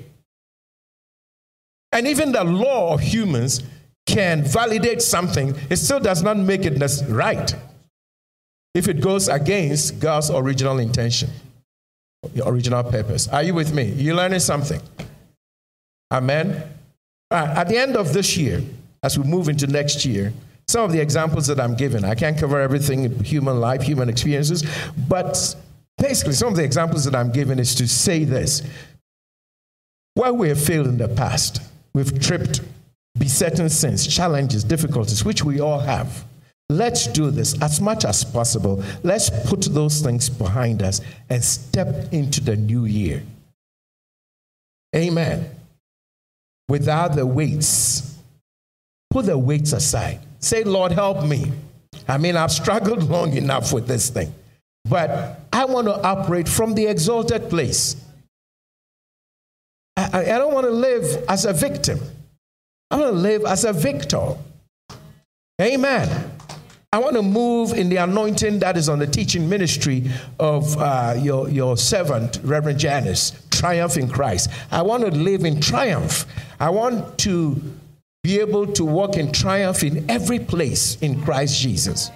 And 1.93 2.07
even 2.07 2.33
the 2.33 2.45
law 2.45 2.93
of 2.93 3.01
humans 3.01 3.63
can 4.07 4.43
validate 4.43 5.03
something, 5.03 5.55
it 5.69 5.77
still 5.77 6.01
does 6.01 6.23
not 6.23 6.37
make 6.37 6.65
it 6.65 6.81
right 7.09 7.55
if 8.75 8.89
it 8.89 9.01
goes 9.01 9.29
against 9.29 9.99
God's 10.01 10.31
original 10.31 10.79
intention, 10.79 11.31
the 12.35 12.47
original 12.47 12.85
purpose. 12.85 13.27
Are 13.29 13.43
you 13.43 13.55
with 13.55 13.75
me? 13.75 13.85
You're 13.85 14.15
learning 14.15 14.41
something? 14.41 14.81
Amen. 16.13 16.63
Right, 17.31 17.49
at 17.49 17.69
the 17.69 17.79
end 17.79 17.97
of 17.97 18.13
this 18.13 18.37
year, 18.37 18.63
as 19.03 19.19
we 19.19 19.25
move 19.25 19.49
into 19.49 19.67
next 19.67 20.05
year, 20.05 20.33
some 20.69 20.85
of 20.85 20.93
the 20.93 21.01
examples 21.01 21.47
that 21.47 21.59
I'm 21.59 21.75
giving, 21.75 22.05
I 22.05 22.15
can't 22.15 22.39
cover 22.39 22.61
everything 22.61 23.05
in 23.05 23.25
human 23.25 23.61
life, 23.61 23.83
human 23.83 24.09
experiences, 24.09 24.65
but 25.09 25.57
basically, 25.97 26.35
some 26.35 26.49
of 26.49 26.57
the 26.57 26.65
examples 26.65 27.05
that 27.05 27.15
I'm 27.15 27.33
giving 27.33 27.59
is 27.59 27.75
to 27.77 27.89
say 27.89 28.25
this. 28.25 28.63
Where 30.15 30.33
we 30.33 30.49
have 30.49 30.61
failed 30.61 30.87
in 30.87 30.99
the 30.99 31.09
past, 31.09 31.63
we've 31.93 32.21
tripped 32.21 32.61
besetting 33.19 33.69
sins, 33.69 34.07
challenges, 34.07 34.65
difficulties, 34.65 35.25
which 35.25 35.45
we 35.45 35.61
all 35.61 35.79
have. 35.79 36.25
Let's 36.69 37.07
do 37.07 37.31
this 37.31 37.61
as 37.63 37.81
much 37.81 38.05
as 38.05 38.25
possible. 38.25 38.83
Let's 39.05 39.31
put 39.49 39.63
those 39.63 40.01
things 40.01 40.29
behind 40.29 40.83
us 40.83 41.01
and 41.31 41.43
step 41.43 42.13
into 42.13 42.41
the 42.41 42.57
new 42.57 42.87
year. 42.87 43.23
Amen. 44.95 45.49
Without 46.69 47.15
the 47.15 47.25
weights, 47.25 48.19
put 49.11 49.27
the 49.27 49.39
weights 49.39 49.73
aside. 49.73 50.19
Say, 50.41 50.65
Lord, 50.65 50.91
help 50.91 51.25
me. 51.25 51.53
I 52.09 52.19
mean, 52.19 52.37
I've 52.37 52.51
struggled 52.51 53.03
long 53.11 53.37
enough 53.37 53.73
with 53.73 53.87
this 53.87 54.11
thing, 54.11 54.35
but 54.89 55.41
I 55.53 55.65
want 55.67 55.87
to 55.87 56.03
operate 56.03 56.49
from 56.49 56.75
the 56.75 56.87
exalted 56.87 57.49
place. 57.49 57.97
I, 59.97 60.23
I 60.23 60.39
don't 60.39 60.53
want 60.53 60.67
to 60.67 60.73
live 60.73 61.25
as 61.29 61.45
a 61.45 61.53
victim. 61.53 62.01
I 62.91 62.97
want 62.97 63.15
to 63.15 63.19
live 63.19 63.45
as 63.45 63.65
a 63.65 63.73
victor. 63.73 64.37
Amen. 65.61 66.31
I 66.93 66.99
want 66.99 67.17
to 67.17 67.23
move 67.23 67.73
in 67.73 67.89
the 67.89 67.97
anointing 67.97 68.61
that 68.61 68.77
is 68.77 68.89
on 68.89 69.01
the 69.01 69.07
teaching 69.07 69.49
ministry 69.49 70.09
of 70.39 70.79
uh, 70.79 71.15
your, 71.19 71.49
your 71.49 71.77
servant, 71.77 72.39
Reverend 72.43 72.79
Janice, 72.79 73.33
triumph 73.51 73.97
in 73.97 74.09
Christ. 74.09 74.51
I 74.71 74.83
want 74.83 75.05
to 75.05 75.11
live 75.11 75.45
in 75.45 75.61
triumph. 75.61 76.27
I 76.61 76.71
want 76.71 77.19
to 77.19 77.61
be 78.23 78.39
able 78.39 78.67
to 78.69 78.85
walk 78.85 79.17
in 79.17 79.33
triumph 79.33 79.83
in 79.83 80.09
every 80.09 80.39
place 80.39 80.97
in 81.03 81.21
Christ 81.23 81.61
Jesus. 81.61 82.11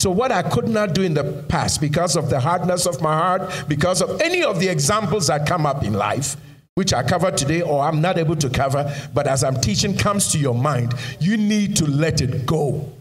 So, 0.00 0.10
what 0.10 0.30
I 0.30 0.42
could 0.42 0.68
not 0.68 0.94
do 0.94 1.02
in 1.02 1.14
the 1.14 1.44
past 1.48 1.80
because 1.80 2.16
of 2.16 2.30
the 2.30 2.38
hardness 2.38 2.86
of 2.86 3.00
my 3.02 3.16
heart, 3.16 3.64
because 3.66 4.02
of 4.02 4.20
any 4.20 4.44
of 4.44 4.60
the 4.60 4.68
examples 4.68 5.26
that 5.26 5.46
come 5.46 5.66
up 5.66 5.82
in 5.82 5.94
life, 5.94 6.36
which 6.76 6.92
I 6.92 7.02
covered 7.02 7.38
today 7.38 7.62
or 7.62 7.82
I'm 7.82 8.02
not 8.02 8.18
able 8.18 8.36
to 8.36 8.50
cover, 8.50 8.94
but 9.14 9.26
as 9.26 9.42
I'm 9.42 9.58
teaching 9.60 9.96
comes 9.96 10.30
to 10.32 10.38
your 10.38 10.54
mind, 10.54 10.92
you 11.18 11.38
need 11.38 11.74
to 11.76 11.86
let 11.86 12.20
it 12.20 12.44
go 12.44 12.92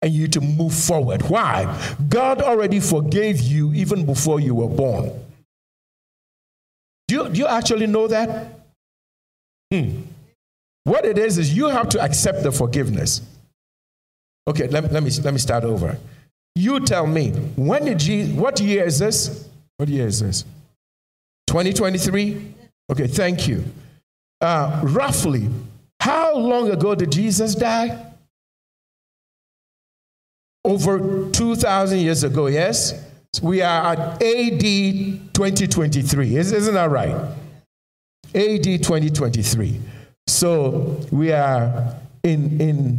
and 0.00 0.10
you 0.10 0.26
to 0.28 0.40
move 0.40 0.74
forward. 0.74 1.22
Why? 1.28 1.94
God 2.08 2.40
already 2.40 2.80
forgave 2.80 3.40
you 3.40 3.74
even 3.74 4.06
before 4.06 4.40
you 4.40 4.54
were 4.54 4.68
born. 4.68 5.12
Do 7.08 7.14
you, 7.14 7.28
do 7.28 7.40
you 7.40 7.46
actually 7.46 7.86
know 7.86 8.08
that? 8.08 8.58
Hmm. 9.70 10.00
What 10.84 11.04
it 11.04 11.18
is, 11.18 11.36
is 11.36 11.54
you 11.54 11.66
have 11.68 11.90
to 11.90 12.00
accept 12.00 12.42
the 12.42 12.50
forgiveness. 12.50 13.20
Okay, 14.48 14.66
let, 14.68 14.90
let, 14.90 15.02
me, 15.02 15.10
let 15.22 15.34
me 15.34 15.38
start 15.38 15.64
over. 15.64 15.98
You 16.54 16.80
tell 16.80 17.06
me, 17.06 17.32
when 17.56 17.84
did 17.84 18.02
you, 18.02 18.28
what 18.28 18.58
year 18.60 18.86
is 18.86 18.98
this? 18.98 19.46
What 19.76 19.90
year 19.90 20.06
is 20.06 20.20
this? 20.20 20.44
2023? 21.48 22.54
Okay, 22.90 23.06
thank 23.06 23.46
you. 23.46 23.64
Uh, 24.40 24.80
roughly, 24.82 25.48
how 26.00 26.36
long 26.36 26.70
ago 26.70 26.94
did 26.96 27.12
Jesus 27.12 27.54
die? 27.54 28.06
Over 30.64 31.30
2,000 31.30 32.00
years 32.00 32.24
ago, 32.24 32.46
yes? 32.48 32.94
We 33.42 33.62
are 33.62 33.92
at 33.92 33.98
AD 34.22 34.60
2023. 35.32 36.36
Isn't 36.36 36.74
that 36.74 36.90
right? 36.90 37.14
AD 38.34 38.64
2023. 38.64 39.80
So 40.26 41.00
we 41.12 41.32
are 41.32 41.94
in, 42.24 42.60
in 42.60 42.98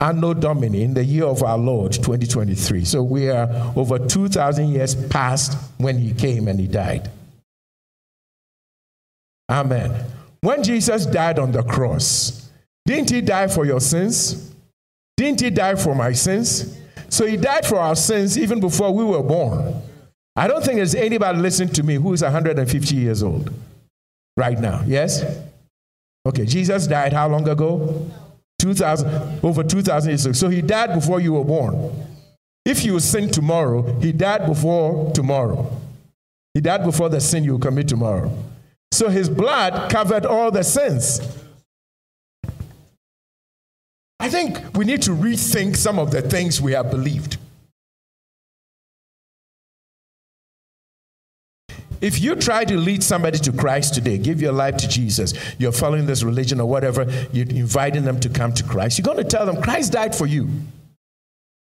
Anno 0.00 0.34
Domini, 0.34 0.82
in 0.82 0.94
the 0.94 1.04
year 1.04 1.24
of 1.24 1.42
our 1.42 1.58
Lord 1.58 1.92
2023. 1.92 2.84
So 2.84 3.02
we 3.02 3.30
are 3.30 3.48
over 3.76 3.98
2,000 3.98 4.68
years 4.68 4.94
past 4.94 5.56
when 5.78 5.98
he 5.98 6.12
came 6.12 6.48
and 6.48 6.58
he 6.58 6.66
died. 6.66 7.10
Amen. 9.50 10.04
When 10.40 10.62
Jesus 10.62 11.06
died 11.06 11.38
on 11.38 11.52
the 11.52 11.62
cross, 11.62 12.50
didn't 12.86 13.10
he 13.10 13.20
die 13.20 13.48
for 13.48 13.64
your 13.64 13.80
sins? 13.80 14.54
Didn't 15.16 15.40
he 15.40 15.50
die 15.50 15.74
for 15.74 15.94
my 15.94 16.12
sins? 16.12 16.78
So 17.08 17.26
he 17.26 17.36
died 17.36 17.66
for 17.66 17.78
our 17.78 17.96
sins 17.96 18.38
even 18.38 18.60
before 18.60 18.92
we 18.92 19.04
were 19.04 19.22
born. 19.22 19.82
I 20.36 20.46
don't 20.46 20.64
think 20.64 20.76
there's 20.76 20.94
anybody 20.94 21.38
listening 21.38 21.70
to 21.74 21.82
me 21.82 21.94
who 21.94 22.12
is 22.12 22.22
150 22.22 22.94
years 22.94 23.22
old 23.22 23.52
right 24.36 24.58
now. 24.58 24.84
Yes? 24.86 25.24
Okay, 26.26 26.46
Jesus 26.46 26.86
died 26.86 27.12
how 27.12 27.28
long 27.28 27.48
ago? 27.48 28.08
2000 28.60 29.44
over 29.44 29.64
2000 29.64 30.10
years 30.10 30.26
ago. 30.26 30.32
So 30.32 30.48
he 30.48 30.62
died 30.62 30.94
before 30.94 31.20
you 31.20 31.32
were 31.34 31.44
born. 31.44 31.90
If 32.64 32.84
you 32.84 33.00
sin 33.00 33.30
tomorrow, 33.30 33.98
he 34.00 34.12
died 34.12 34.46
before 34.46 35.10
tomorrow. 35.12 35.74
He 36.54 36.60
died 36.60 36.84
before 36.84 37.08
the 37.08 37.20
sin 37.20 37.44
you 37.44 37.58
commit 37.58 37.88
tomorrow. 37.88 38.32
So 38.92 39.08
his 39.08 39.28
blood 39.28 39.90
covered 39.90 40.26
all 40.26 40.50
the 40.50 40.64
sins. 40.64 41.20
I 44.20 44.28
think 44.28 44.76
we 44.76 44.84
need 44.84 45.02
to 45.02 45.12
rethink 45.12 45.76
some 45.76 45.98
of 45.98 46.10
the 46.10 46.22
things 46.22 46.60
we 46.60 46.72
have 46.72 46.90
believed. 46.90 47.38
If 52.00 52.20
you 52.20 52.36
try 52.36 52.64
to 52.64 52.76
lead 52.76 53.02
somebody 53.02 53.38
to 53.38 53.52
Christ 53.52 53.94
today, 53.94 54.18
give 54.18 54.40
your 54.40 54.52
life 54.52 54.76
to 54.78 54.88
Jesus, 54.88 55.34
you're 55.58 55.72
following 55.72 56.06
this 56.06 56.22
religion 56.22 56.60
or 56.60 56.68
whatever, 56.68 57.06
you're 57.32 57.48
inviting 57.48 58.04
them 58.04 58.20
to 58.20 58.28
come 58.28 58.52
to 58.54 58.64
Christ, 58.64 58.98
you're 58.98 59.04
going 59.04 59.18
to 59.18 59.24
tell 59.24 59.46
them 59.46 59.60
Christ 59.60 59.92
died 59.92 60.14
for 60.14 60.26
you. 60.26 60.48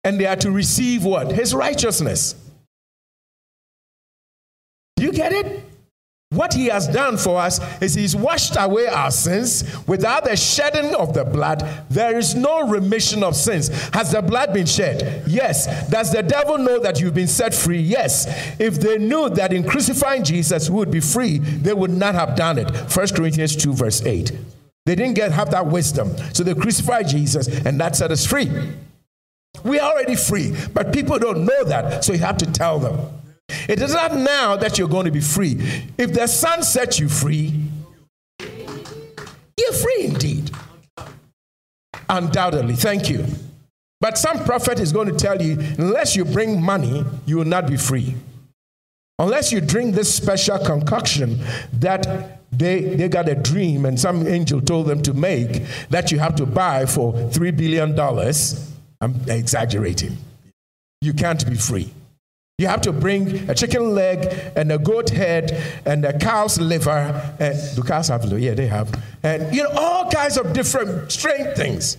And 0.05 0.19
they 0.19 0.27
are 0.27 0.37
to 0.37 0.51
receive 0.51 1.05
what? 1.05 1.33
His 1.33 1.55
righteousness. 1.55 2.35
Do 4.97 5.05
you 5.05 5.13
get 5.13 5.33
it? 5.33 5.65
What 6.31 6.53
he 6.53 6.67
has 6.67 6.87
done 6.87 7.17
for 7.17 7.41
us 7.41 7.59
is 7.81 7.95
he's 7.95 8.15
washed 8.15 8.55
away 8.59 8.87
our 8.87 9.11
sins. 9.11 9.65
Without 9.87 10.25
the 10.25 10.37
shedding 10.37 10.95
of 10.95 11.15
the 11.15 11.25
blood, 11.25 11.67
there 11.89 12.19
is 12.19 12.35
no 12.35 12.69
remission 12.69 13.23
of 13.23 13.35
sins. 13.35 13.69
Has 13.95 14.13
the 14.13 14.21
blood 14.21 14.53
been 14.53 14.67
shed? 14.67 15.23
Yes. 15.27 15.89
Does 15.89 16.13
the 16.13 16.23
devil 16.23 16.59
know 16.59 16.81
that 16.81 17.01
you've 17.01 17.15
been 17.15 17.29
set 17.29 17.55
free? 17.55 17.81
Yes. 17.81 18.27
If 18.61 18.79
they 18.79 18.99
knew 18.99 19.31
that 19.31 19.55
in 19.55 19.65
crucifying 19.65 20.23
Jesus 20.23 20.69
we 20.69 20.77
would 20.77 20.91
be 20.91 21.01
free, 21.01 21.39
they 21.39 21.73
would 21.73 21.93
not 21.93 22.15
have 22.15 22.37
done 22.37 22.59
it. 22.59 22.71
1 22.95 23.09
Corinthians 23.17 23.57
2, 23.57 23.73
verse 23.73 24.05
8. 24.05 24.31
They 24.85 24.95
didn't 24.95 25.15
get 25.15 25.33
have 25.33 25.51
that 25.53 25.67
wisdom. 25.67 26.15
So 26.35 26.43
they 26.43 26.55
crucified 26.55 27.09
Jesus 27.09 27.49
and 27.49 27.81
that 27.81 27.97
set 27.97 28.11
us 28.11 28.27
free. 28.27 28.51
We 29.65 29.81
are 29.81 29.93
already 29.93 30.15
free, 30.15 30.55
but 30.75 30.93
people 30.93 31.19
don't 31.19 31.47
know 31.47 31.65
that, 31.65 32.05
so 32.05 32.13
you 32.13 32.19
have 32.21 32.37
to 32.39 32.47
tell 32.47 32.79
them. 32.79 33.18
It 33.49 33.81
is 33.81 33.93
not 33.93 34.15
now 34.15 34.57
that 34.57 34.79
you're 34.79 34.89
going 34.89 35.07
to 35.07 35.11
be 35.11 35.21
free. 35.21 35.57
If 35.97 36.13
the 36.13 36.27
Son 36.27 36.63
sets 36.63 36.99
you 36.99 37.09
free, 37.09 37.53
you're 38.41 39.73
free 39.73 40.05
indeed. 40.05 40.51
Undoubtedly. 42.09 42.75
Thank 42.75 43.11
you. 43.11 43.27
But 44.01 44.17
some 44.17 44.45
prophet 44.45 44.79
is 44.79 44.93
going 44.93 45.09
to 45.09 45.17
tell 45.17 45.43
you 45.43 45.59
unless 45.79 46.15
you 46.15 46.25
bring 46.25 46.63
money, 46.63 47.05
you 47.27 47.37
will 47.37 47.45
not 47.45 47.67
be 47.67 47.77
free. 47.77 48.15
Unless 49.19 49.51
you 49.51 49.61
drink 49.61 49.95
this 49.95 50.15
special 50.15 50.59
concoction 50.59 51.41
that 51.73 52.41
they, 52.53 52.95
they 52.95 53.09
got 53.09 53.29
a 53.29 53.35
dream 53.35 53.85
and 53.85 53.99
some 53.99 54.27
angel 54.27 54.61
told 54.61 54.87
them 54.87 55.03
to 55.03 55.13
make 55.13 55.65
that 55.91 56.13
you 56.13 56.19
have 56.21 56.37
to 56.37 56.47
buy 56.47 56.87
for 56.87 57.13
$3 57.13 57.57
billion. 57.57 57.99
I'm 59.01 59.29
exaggerating. 59.29 60.17
You 61.01 61.13
can't 61.13 61.45
be 61.49 61.57
free. 61.57 61.93
You 62.59 62.67
have 62.67 62.81
to 62.83 62.93
bring 62.93 63.49
a 63.49 63.55
chicken 63.55 63.95
leg 63.95 64.27
and 64.57 64.73
a 64.73 64.79
goat 64.79 65.11
head 65.11 65.63
and 65.87 66.05
a 66.05 66.19
cow's 66.19 66.59
liver. 66.61 67.37
And 67.39 67.57
do 67.77 67.83
cows 67.83 68.09
have 68.09 68.25
liver? 68.25 68.39
Yeah, 68.39 68.55
they 68.55 68.67
have. 68.67 68.93
And 69.23 69.55
you 69.55 69.63
know, 69.63 69.71
all 69.77 70.11
kinds 70.11 70.37
of 70.37 70.53
different 70.53 71.13
strange 71.13 71.57
things. 71.57 71.97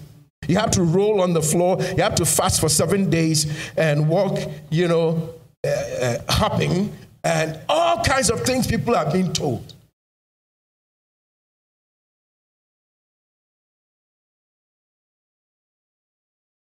You 0.48 0.58
have 0.58 0.72
to 0.72 0.84
roll 0.84 1.22
on 1.22 1.34
the 1.34 1.42
floor. 1.42 1.82
You 1.82 2.04
have 2.04 2.16
to 2.16 2.26
fast 2.26 2.60
for 2.60 2.68
seven 2.68 3.10
days 3.10 3.48
and 3.78 4.10
walk, 4.10 4.38
you 4.70 4.88
know, 4.90 5.34
uh, 5.66 5.70
uh, 5.70 6.18
hopping 6.28 6.92
and 7.24 7.60
all 7.70 8.04
kinds 8.04 8.30
of 8.30 8.42
things 8.42 8.68
people 8.68 8.96
are 8.96 9.10
being 9.12 9.32
told. 9.34 9.74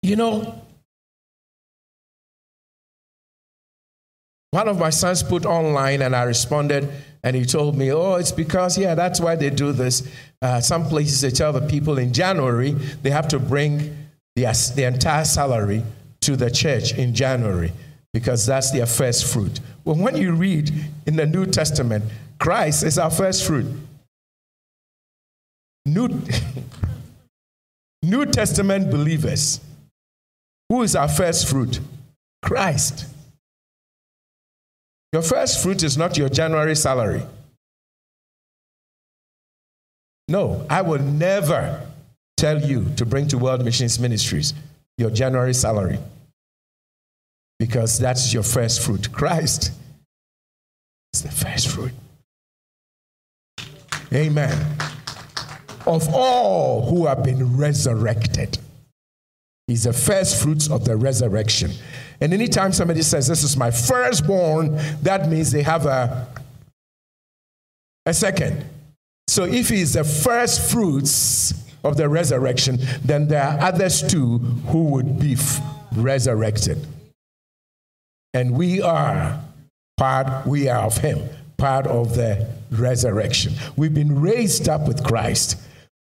You 0.01 0.15
know, 0.15 0.61
One 4.51 4.67
of 4.67 4.79
my 4.79 4.89
sons 4.89 5.21
put 5.21 5.45
online, 5.45 6.01
and 6.01 6.15
I 6.15 6.23
responded, 6.23 6.89
and 7.23 7.35
he 7.35 7.45
told 7.45 7.77
me, 7.77 7.91
Oh, 7.91 8.15
it's 8.15 8.31
because, 8.31 8.77
yeah, 8.77 8.95
that's 8.95 9.19
why 9.19 9.35
they 9.35 9.49
do 9.49 9.71
this. 9.71 10.09
Uh, 10.41 10.59
some 10.61 10.85
places 10.85 11.21
they 11.21 11.29
tell 11.29 11.53
the 11.53 11.61
people 11.61 11.97
in 11.97 12.13
January 12.13 12.71
they 12.71 13.09
have 13.09 13.27
to 13.27 13.39
bring 13.39 13.95
the, 14.35 14.43
the 14.75 14.83
entire 14.83 15.25
salary 15.25 15.83
to 16.21 16.35
the 16.35 16.49
church 16.49 16.93
in 16.93 17.13
January 17.13 17.73
because 18.13 18.45
that's 18.45 18.71
their 18.71 18.85
first 18.85 19.31
fruit. 19.31 19.59
Well, 19.85 19.95
when 19.95 20.15
you 20.15 20.33
read 20.33 20.71
in 21.05 21.15
the 21.15 21.25
New 21.25 21.45
Testament, 21.45 22.05
Christ 22.39 22.83
is 22.83 22.97
our 22.97 23.11
first 23.11 23.45
fruit. 23.45 23.67
New, 25.85 26.21
New 28.03 28.25
Testament 28.25 28.89
believers, 28.89 29.59
who 30.69 30.83
is 30.83 30.95
our 30.95 31.07
first 31.07 31.47
fruit? 31.47 31.79
Christ. 32.41 33.05
Your 35.11 35.21
first 35.21 35.63
fruit 35.63 35.83
is 35.83 35.97
not 35.97 36.17
your 36.17 36.29
January 36.29 36.75
salary. 36.75 37.23
No, 40.27 40.65
I 40.69 40.81
will 40.81 41.01
never 41.01 41.87
tell 42.37 42.61
you 42.61 42.85
to 42.97 43.05
bring 43.05 43.27
to 43.29 43.37
World 43.37 43.65
Missions 43.65 43.99
Ministries 43.99 44.53
your 44.97 45.09
January 45.09 45.53
salary 45.53 45.97
because 47.57 47.97
that's 47.97 48.33
your 48.33 48.43
first 48.43 48.81
fruit. 48.81 49.11
Christ 49.11 49.71
is 51.13 51.23
the 51.23 51.31
first 51.31 51.69
fruit. 51.69 51.93
Amen. 54.13 54.57
Of 55.87 56.13
all 56.13 56.89
who 56.89 57.07
have 57.07 57.23
been 57.23 57.57
resurrected, 57.57 58.59
He's 59.69 59.83
the 59.83 59.93
first 59.93 60.41
fruits 60.41 60.67
of 60.67 60.83
the 60.83 60.97
resurrection. 60.97 61.69
And 62.21 62.33
anytime 62.33 62.73
somebody 62.73 63.01
says, 63.01 63.27
This 63.27 63.43
is 63.43 63.55
my 63.55 63.71
firstborn, 63.71 64.77
that 65.03 65.29
means 65.29 65.51
they 65.51 65.63
have 65.63 65.85
a, 65.85 66.27
a 68.05 68.13
second. 68.13 68.65
So 69.27 69.43
if 69.43 69.69
he's 69.69 69.93
the 69.93 70.03
first 70.03 70.71
fruits 70.71 71.53
of 71.83 71.97
the 71.97 72.09
resurrection, 72.09 72.79
then 73.03 73.27
there 73.27 73.43
are 73.43 73.59
others 73.61 74.01
too 74.01 74.39
who 74.67 74.85
would 74.85 75.19
be 75.19 75.37
resurrected. 75.95 76.85
And 78.33 78.57
we 78.57 78.81
are 78.81 79.39
part, 79.97 80.45
we 80.45 80.67
are 80.67 80.83
of 80.83 80.97
him, 80.97 81.29
part 81.57 81.87
of 81.87 82.15
the 82.15 82.47
resurrection. 82.71 83.53
We've 83.75 83.93
been 83.93 84.19
raised 84.19 84.67
up 84.67 84.87
with 84.87 85.03
Christ. 85.03 85.57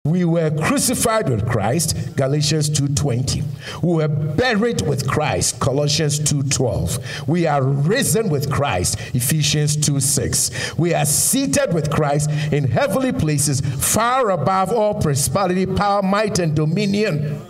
We 0.07 0.25
were 0.25 0.51
crucified 0.51 1.29
with 1.29 1.47
Christ, 1.47 2.17
Galatians 2.17 2.71
2:20. 2.71 3.43
We 3.83 3.93
were 3.97 4.09
buried 4.09 4.81
with 4.81 5.07
Christ, 5.07 5.61
Colossians 5.61 6.19
2:12. 6.19 6.99
We 7.29 7.47
are 7.47 7.63
risen 7.63 8.31
with 8.31 8.51
Christ, 8.51 8.97
Ephesians 9.13 9.77
2:6. 9.77 10.51
We 10.79 10.95
are 10.95 11.05
seated 11.05 11.75
with 11.75 11.91
Christ 11.91 12.31
in 12.51 12.69
heavenly 12.69 13.13
places, 13.13 13.61
far 13.61 14.31
above 14.31 14.73
all 14.73 14.95
principality, 14.95 15.67
power, 15.67 16.01
might, 16.01 16.39
and 16.39 16.55
dominion. 16.55 17.43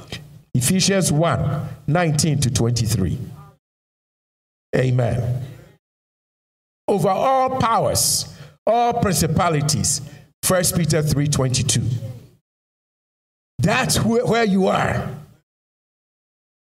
Ephesians 0.52 1.12
1, 1.12 1.68
19 1.86 2.40
to 2.40 2.50
23. 2.50 3.16
Amen. 4.74 5.44
Over 6.88 7.10
all 7.10 7.60
powers, 7.60 8.26
all 8.66 8.94
principalities. 8.94 10.00
1 10.42 10.72
Peter 10.74 11.00
3:22. 11.00 12.09
That's 13.60 13.98
where 13.98 14.44
you 14.44 14.68
are. 14.68 15.10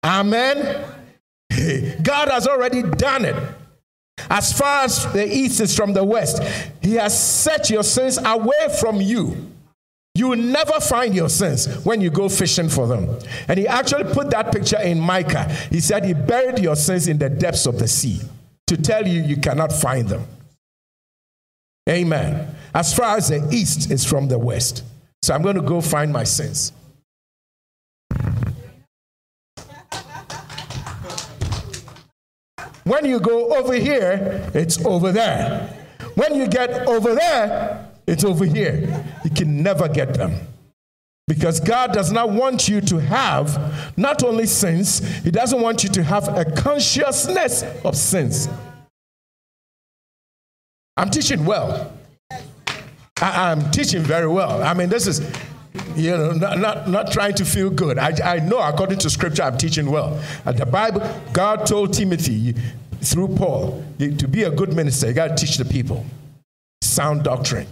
Amen. 0.04 0.84
God 2.02 2.28
has 2.28 2.46
already 2.46 2.82
done 2.82 3.24
it. 3.24 3.36
As 4.30 4.56
far 4.56 4.84
as 4.84 5.12
the 5.12 5.26
east 5.26 5.60
is 5.60 5.76
from 5.76 5.92
the 5.92 6.04
west, 6.04 6.42
He 6.80 6.94
has 6.94 7.18
set 7.18 7.70
your 7.70 7.82
sins 7.82 8.18
away 8.24 8.68
from 8.80 9.00
you. 9.00 9.52
You 10.14 10.28
will 10.28 10.38
never 10.38 10.80
find 10.80 11.14
your 11.14 11.28
sins 11.28 11.66
when 11.84 12.00
you 12.00 12.10
go 12.10 12.28
fishing 12.28 12.68
for 12.68 12.86
them. 12.86 13.18
And 13.48 13.58
He 13.58 13.66
actually 13.66 14.12
put 14.12 14.30
that 14.30 14.52
picture 14.52 14.80
in 14.80 14.98
Micah. 14.98 15.48
He 15.70 15.80
said 15.80 16.04
He 16.04 16.14
buried 16.14 16.58
your 16.58 16.76
sins 16.76 17.08
in 17.08 17.18
the 17.18 17.28
depths 17.28 17.66
of 17.66 17.78
the 17.78 17.88
sea 17.88 18.20
to 18.68 18.76
tell 18.76 19.06
you 19.06 19.22
you 19.22 19.36
cannot 19.36 19.72
find 19.72 20.08
them. 20.08 20.26
Amen. 21.88 22.54
As 22.74 22.94
far 22.94 23.16
as 23.16 23.28
the 23.28 23.48
east 23.52 23.90
is 23.90 24.04
from 24.04 24.28
the 24.28 24.38
west. 24.38 24.82
So 25.26 25.34
I'm 25.34 25.42
going 25.42 25.56
to 25.56 25.60
go 25.60 25.80
find 25.80 26.12
my 26.12 26.22
sins. 26.22 26.70
When 32.84 33.04
you 33.04 33.18
go 33.18 33.52
over 33.56 33.74
here, 33.74 34.48
it's 34.54 34.86
over 34.86 35.10
there. 35.10 35.84
When 36.14 36.36
you 36.36 36.46
get 36.46 36.86
over 36.86 37.16
there, 37.16 37.90
it's 38.06 38.22
over 38.22 38.44
here. 38.44 39.04
You 39.24 39.30
can 39.30 39.64
never 39.64 39.88
get 39.88 40.14
them. 40.14 40.32
Because 41.26 41.58
God 41.58 41.92
does 41.92 42.12
not 42.12 42.30
want 42.30 42.68
you 42.68 42.80
to 42.82 42.98
have 42.98 43.98
not 43.98 44.22
only 44.22 44.46
sins, 44.46 45.00
He 45.24 45.32
doesn't 45.32 45.60
want 45.60 45.82
you 45.82 45.90
to 45.90 46.04
have 46.04 46.28
a 46.38 46.44
consciousness 46.44 47.64
of 47.84 47.96
sins. 47.96 48.48
I'm 50.96 51.10
teaching 51.10 51.44
well. 51.44 51.92
I, 53.20 53.52
am 53.52 53.70
teaching 53.70 54.02
very 54.02 54.28
well. 54.28 54.62
I 54.62 54.74
mean, 54.74 54.88
this 54.88 55.06
is 55.06 55.20
You 55.94 56.16
know, 56.16 56.32
not, 56.32 56.58
not, 56.58 56.88
not 56.88 57.12
trying 57.12 57.34
to 57.34 57.44
feel 57.44 57.70
good. 57.70 57.98
I, 57.98 58.12
I 58.24 58.38
know 58.38 58.58
according 58.58 58.98
to 58.98 59.10
scripture 59.10 59.42
I'm 59.42 59.56
teaching 59.56 59.90
well. 59.90 60.22
And 60.44 60.56
the 60.56 60.66
Bible, 60.66 61.02
God 61.32 61.66
told 61.66 61.94
Timothy 61.94 62.54
through 63.00 63.28
Paul, 63.36 63.84
to 63.98 64.28
be 64.28 64.42
a 64.42 64.50
good 64.50 64.74
minister, 64.74 65.08
you 65.08 65.14
got 65.14 65.36
to 65.36 65.46
teach 65.46 65.56
the 65.56 65.64
people 65.64 66.04
sound 66.82 67.24
doctrine. 67.24 67.66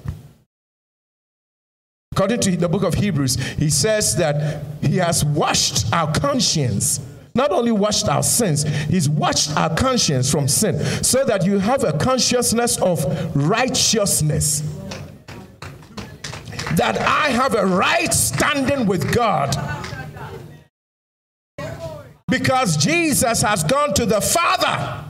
According 2.13 2.41
to 2.41 2.57
the 2.57 2.69
book 2.69 2.85
of 2.85 2.95
Hebrews, 2.95 3.37
he 3.59 3.71
says 3.71 4.17
that 4.17 4.63
he 4.81 4.99
has 4.99 5.25
washed 5.25 5.93
our 5.93 6.13
conscience 6.13 7.01
not 7.37 7.51
only 7.51 7.73
washed 7.73 8.09
our 8.09 8.23
sins, 8.23 8.63
He's 8.87 9.09
washed 9.09 9.57
our 9.57 9.75
conscience 9.75 10.31
from 10.31 10.47
sin 10.47 10.79
so 11.03 11.25
that 11.25 11.45
you 11.45 11.59
have 11.59 11.83
a 11.83 11.93
consciousness 11.99 12.81
of 12.81 13.05
righteousness. 13.35 14.63
That 16.77 16.99
I 16.99 17.31
have 17.31 17.55
a 17.55 17.65
right 17.67 18.13
standing 18.13 18.87
with 18.87 19.15
God. 19.15 19.57
Because 22.29 22.77
Jesus 22.77 23.43
has 23.43 23.63
gone 23.65 23.95
to 23.95 24.07
the 24.07 24.21
Father 24.21 25.05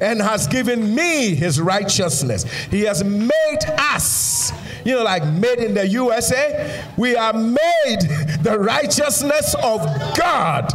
and 0.00 0.20
has 0.20 0.46
given 0.46 0.94
me 0.94 1.34
his 1.34 1.60
righteousness. 1.60 2.44
He 2.70 2.82
has 2.82 3.04
made 3.04 3.58
us, 3.78 4.52
you 4.84 4.94
know, 4.94 5.04
like 5.04 5.24
made 5.26 5.58
in 5.58 5.74
the 5.74 5.86
USA, 5.86 6.84
we 6.96 7.16
are 7.16 7.32
made 7.32 8.00
the 8.42 8.58
righteousness 8.58 9.54
of 9.62 9.80
God 10.16 10.72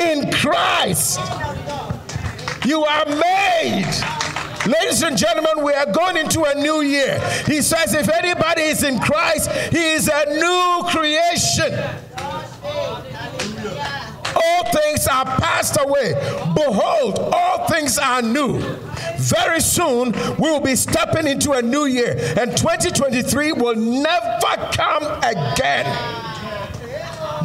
in 0.00 0.30
Christ. 0.32 1.20
You 2.64 2.84
are 2.84 3.06
made. 3.06 4.21
Ladies 4.66 5.02
and 5.02 5.18
gentlemen, 5.18 5.64
we 5.64 5.72
are 5.72 5.90
going 5.90 6.16
into 6.16 6.44
a 6.44 6.54
new 6.54 6.82
year. 6.82 7.18
He 7.46 7.62
says, 7.62 7.94
if 7.94 8.08
anybody 8.08 8.62
is 8.62 8.84
in 8.84 9.00
Christ, 9.00 9.50
he 9.50 9.92
is 9.94 10.08
a 10.08 10.24
new 10.26 10.82
creation. 10.88 11.72
All 14.34 14.64
things 14.72 15.06
are 15.08 15.24
passed 15.24 15.76
away. 15.80 16.14
Behold, 16.54 17.18
all 17.18 17.66
things 17.68 17.98
are 17.98 18.22
new. 18.22 18.60
Very 19.18 19.60
soon, 19.60 20.12
we 20.12 20.50
will 20.50 20.60
be 20.60 20.76
stepping 20.76 21.26
into 21.26 21.52
a 21.52 21.62
new 21.62 21.86
year, 21.86 22.16
and 22.38 22.56
2023 22.56 23.52
will 23.52 23.74
never 23.74 24.70
come 24.72 25.04
again. 25.22 26.21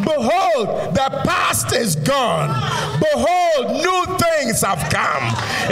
Behold, 0.04 0.94
the 0.94 1.22
past 1.26 1.74
is 1.74 1.96
gone. 1.96 2.50
Behold, 3.00 3.72
new 3.72 4.18
things 4.18 4.62
have 4.62 4.90
come. 4.92 5.24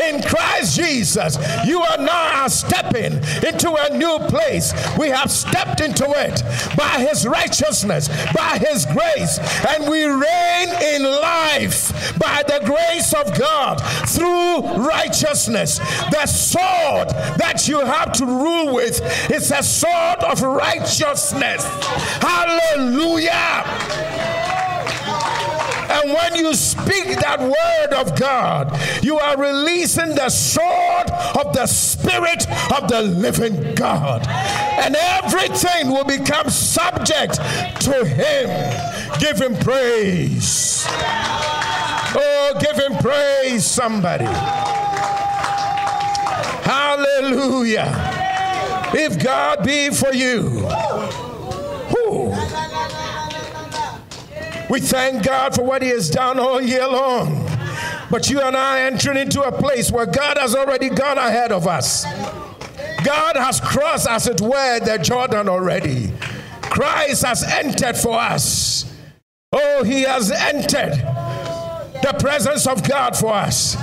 In 0.02 0.22
Christ 0.22 0.76
Jesus, 0.76 1.38
you 1.66 1.82
are 1.82 1.98
now 1.98 2.48
stepping 2.48 3.14
into 3.48 3.74
a 3.74 3.98
new 3.98 4.20
place. 4.28 4.74
We 4.98 5.10
have 5.10 5.32
stepped 5.32 5.82
into 5.82 6.06
it 6.06 6.44
by 6.76 7.06
His 7.10 7.26
righteousness, 7.26 8.08
by 8.34 8.58
His 8.58 8.86
grace, 8.86 9.40
and 9.68 9.90
we 9.90 10.04
reign 10.04 10.70
in 10.84 11.04
life 11.04 12.18
by 12.20 12.44
the 12.48 12.62
grace 12.66 13.14
of 13.14 13.38
God 13.38 13.82
through 14.08 14.86
righteousness. 14.86 15.80
The 16.12 16.26
sword 16.26 17.10
that 17.38 17.68
you 17.68 17.80
have 17.80 18.12
to 18.14 18.26
rule 18.26 18.74
with 18.74 19.02
is 19.32 19.52
a 19.52 19.64
sword 19.64 20.20
of 20.24 20.42
righteousness. 20.42 21.64
Hallelujah. 22.22 24.15
And 26.06 26.14
when 26.14 26.36
you 26.36 26.54
speak 26.54 27.20
that 27.20 27.40
word 27.40 27.94
of 28.00 28.20
God, 28.20 28.78
you 29.04 29.18
are 29.18 29.38
releasing 29.38 30.14
the 30.14 30.30
sword 30.30 31.10
of 31.10 31.54
the 31.54 31.66
Spirit 31.68 32.46
of 32.72 32.88
the 32.90 33.02
living 33.02 33.74
God. 33.76 34.28
And 34.28 34.96
everything 34.96 35.90
will 35.90 36.04
become 36.04 36.50
subject 36.50 37.36
to 37.82 38.06
Him. 38.06 38.50
Give 39.20 39.40
Him 39.40 39.56
praise. 39.56 40.86
Oh, 40.88 42.54
give 42.60 42.76
Him 42.78 42.98
praise, 42.98 43.66
somebody. 43.66 44.26
Hallelujah. 46.66 47.92
If 48.94 49.22
God 49.24 49.64
be 49.64 49.90
for 49.90 50.14
you, 50.14 50.42
who? 51.90 52.75
We 54.70 54.80
thank 54.80 55.24
God 55.24 55.54
for 55.56 55.64
what 55.64 55.82
He 55.82 55.90
has 55.90 56.10
done 56.10 56.40
all 56.40 56.62
year 56.62 56.88
long. 56.88 57.46
But 58.10 58.30
you 58.30 58.42
and 58.42 58.56
I 58.56 58.82
are 58.82 58.88
entering 58.88 59.18
into 59.18 59.42
a 59.42 59.52
place 59.52 59.92
where 59.92 60.06
God 60.06 60.38
has 60.38 60.56
already 60.56 60.90
gone 60.90 61.18
ahead 61.18 61.52
of 61.52 61.68
us. 61.68 62.06
God 63.04 63.36
has 63.36 63.60
crossed, 63.60 64.08
as 64.08 64.28
it 64.28 64.42
were, 64.42 64.80
the 64.80 64.98
Jordan 65.02 65.50
already. 65.50 66.12
Christ 66.62 67.24
has 67.26 67.44
entered 67.44 67.96
for 67.96 68.18
us. 68.18 68.92
Oh, 69.52 69.84
He 69.84 70.02
has 70.02 70.32
entered 70.32 70.94
the 72.02 72.16
presence 72.20 72.68
of 72.68 72.88
God 72.88 73.16
for 73.16 73.34
us. 73.34 73.76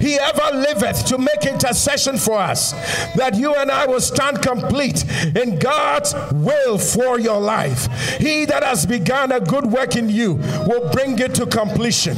He 0.00 0.14
ever 0.14 0.56
liveth 0.56 1.06
to 1.06 1.18
make 1.18 1.44
intercession 1.46 2.18
for 2.18 2.38
us, 2.38 2.72
that 3.14 3.34
you 3.34 3.54
and 3.54 3.70
I 3.70 3.86
will 3.86 4.00
stand 4.00 4.42
complete 4.42 5.04
in 5.36 5.58
God's 5.58 6.14
will 6.32 6.78
for 6.78 7.18
your 7.18 7.40
life. 7.40 7.86
He 8.18 8.44
that 8.46 8.62
has 8.62 8.86
begun 8.86 9.32
a 9.32 9.40
good 9.40 9.66
work 9.66 9.96
in 9.96 10.08
you 10.08 10.34
will 10.66 10.90
bring 10.90 11.18
it 11.18 11.34
to 11.36 11.46
completion. 11.46 12.16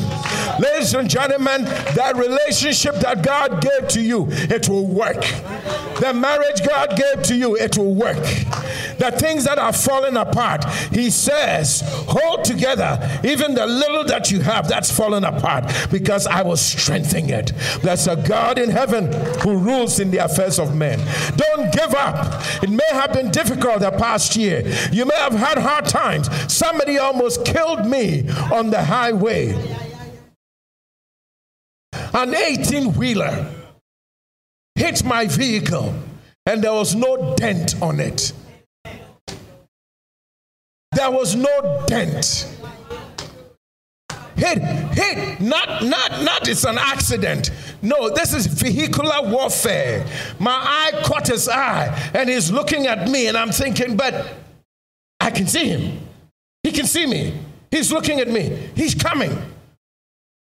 Ladies 0.59 0.95
and 0.95 1.09
gentlemen, 1.09 1.65
that 1.65 2.17
relationship 2.17 2.97
that 2.97 3.23
God 3.23 3.63
gave 3.63 3.89
to 3.91 4.01
you, 4.01 4.27
it 4.31 4.69
will 4.69 4.87
work. 4.87 5.21
The 6.01 6.13
marriage 6.15 6.67
God 6.67 6.97
gave 6.97 7.23
to 7.25 7.37
you, 7.37 7.57
it 7.57 7.77
will 7.77 7.95
work. 7.95 8.17
The 8.99 9.15
things 9.17 9.45
that 9.45 9.59
are 9.59 9.73
falling 9.73 10.17
apart, 10.17 10.65
He 10.93 11.11
says, 11.11 11.83
hold 12.09 12.45
together 12.45 12.99
even 13.25 13.55
the 13.55 13.67
little 13.67 14.05
that 14.05 14.31
you 14.31 14.41
have 14.41 14.69
that's 14.69 14.91
fallen 14.91 15.25
apart 15.25 15.65
because 15.91 16.27
I 16.27 16.43
will 16.43 16.57
strengthen 16.57 17.31
it. 17.31 17.53
There's 17.83 18.07
a 18.07 18.17
God 18.17 18.59
in 18.59 18.71
heaven 18.71 19.13
who 19.41 19.59
rules 19.59 20.01
in 20.01 20.11
the 20.11 20.19
affairs 20.19 20.59
of 20.59 20.75
men. 20.75 20.99
Don't 21.37 21.73
give 21.73 21.95
up. 21.95 22.43
It 22.63 22.71
may 22.71 22.89
have 22.91 23.13
been 23.13 23.31
difficult 23.31 23.81
the 23.81 23.91
past 23.91 24.37
year. 24.37 24.63
You 24.93 25.05
may 25.05 25.17
have 25.17 25.35
had 25.35 25.59
hard 25.59 25.87
times. 25.87 26.29
Somebody 26.53 26.99
almost 26.99 27.45
killed 27.45 27.87
me 27.87 28.29
on 28.53 28.71
the 28.71 28.83
highway. 28.83 29.55
An 32.15 32.35
18 32.35 32.95
wheeler 32.95 33.47
hit 34.75 35.05
my 35.05 35.27
vehicle 35.27 35.95
and 36.47 36.63
there 36.63 36.73
was 36.73 36.95
no 36.95 37.35
dent 37.37 37.81
on 37.83 38.01
it. 38.01 38.33
There 40.93 41.11
was 41.11 41.37
no 41.37 41.85
dent 41.87 42.49
hit, 44.39 44.59
hit, 44.95 45.41
not, 45.41 45.85
not, 45.85 46.23
not 46.23 46.49
it's 46.49 46.65
an 46.65 46.79
accident. 46.79 47.51
No, 47.83 48.09
this 48.09 48.35
is 48.35 48.47
vehicular 48.47 49.31
warfare. 49.31 50.07
My 50.39 50.53
eye 50.53 51.03
caught 51.05 51.27
his 51.27 51.49
eye 51.49 52.11
and 52.15 52.29
he's 52.29 52.51
looking 52.51 52.87
at 52.87 53.09
me 53.09 53.27
and 53.27 53.37
I'm 53.37 53.51
thinking, 53.51 53.97
but 53.97 54.35
I 55.21 55.31
can 55.31 55.47
see 55.47 55.69
him. 55.69 56.01
He 56.63 56.73
can 56.73 56.87
see 56.87 57.07
me. 57.07 57.39
He's 57.71 57.93
looking 57.93 58.21
at 58.21 58.29
me. 58.29 58.71
He's 58.75 58.95
coming. 58.95 59.37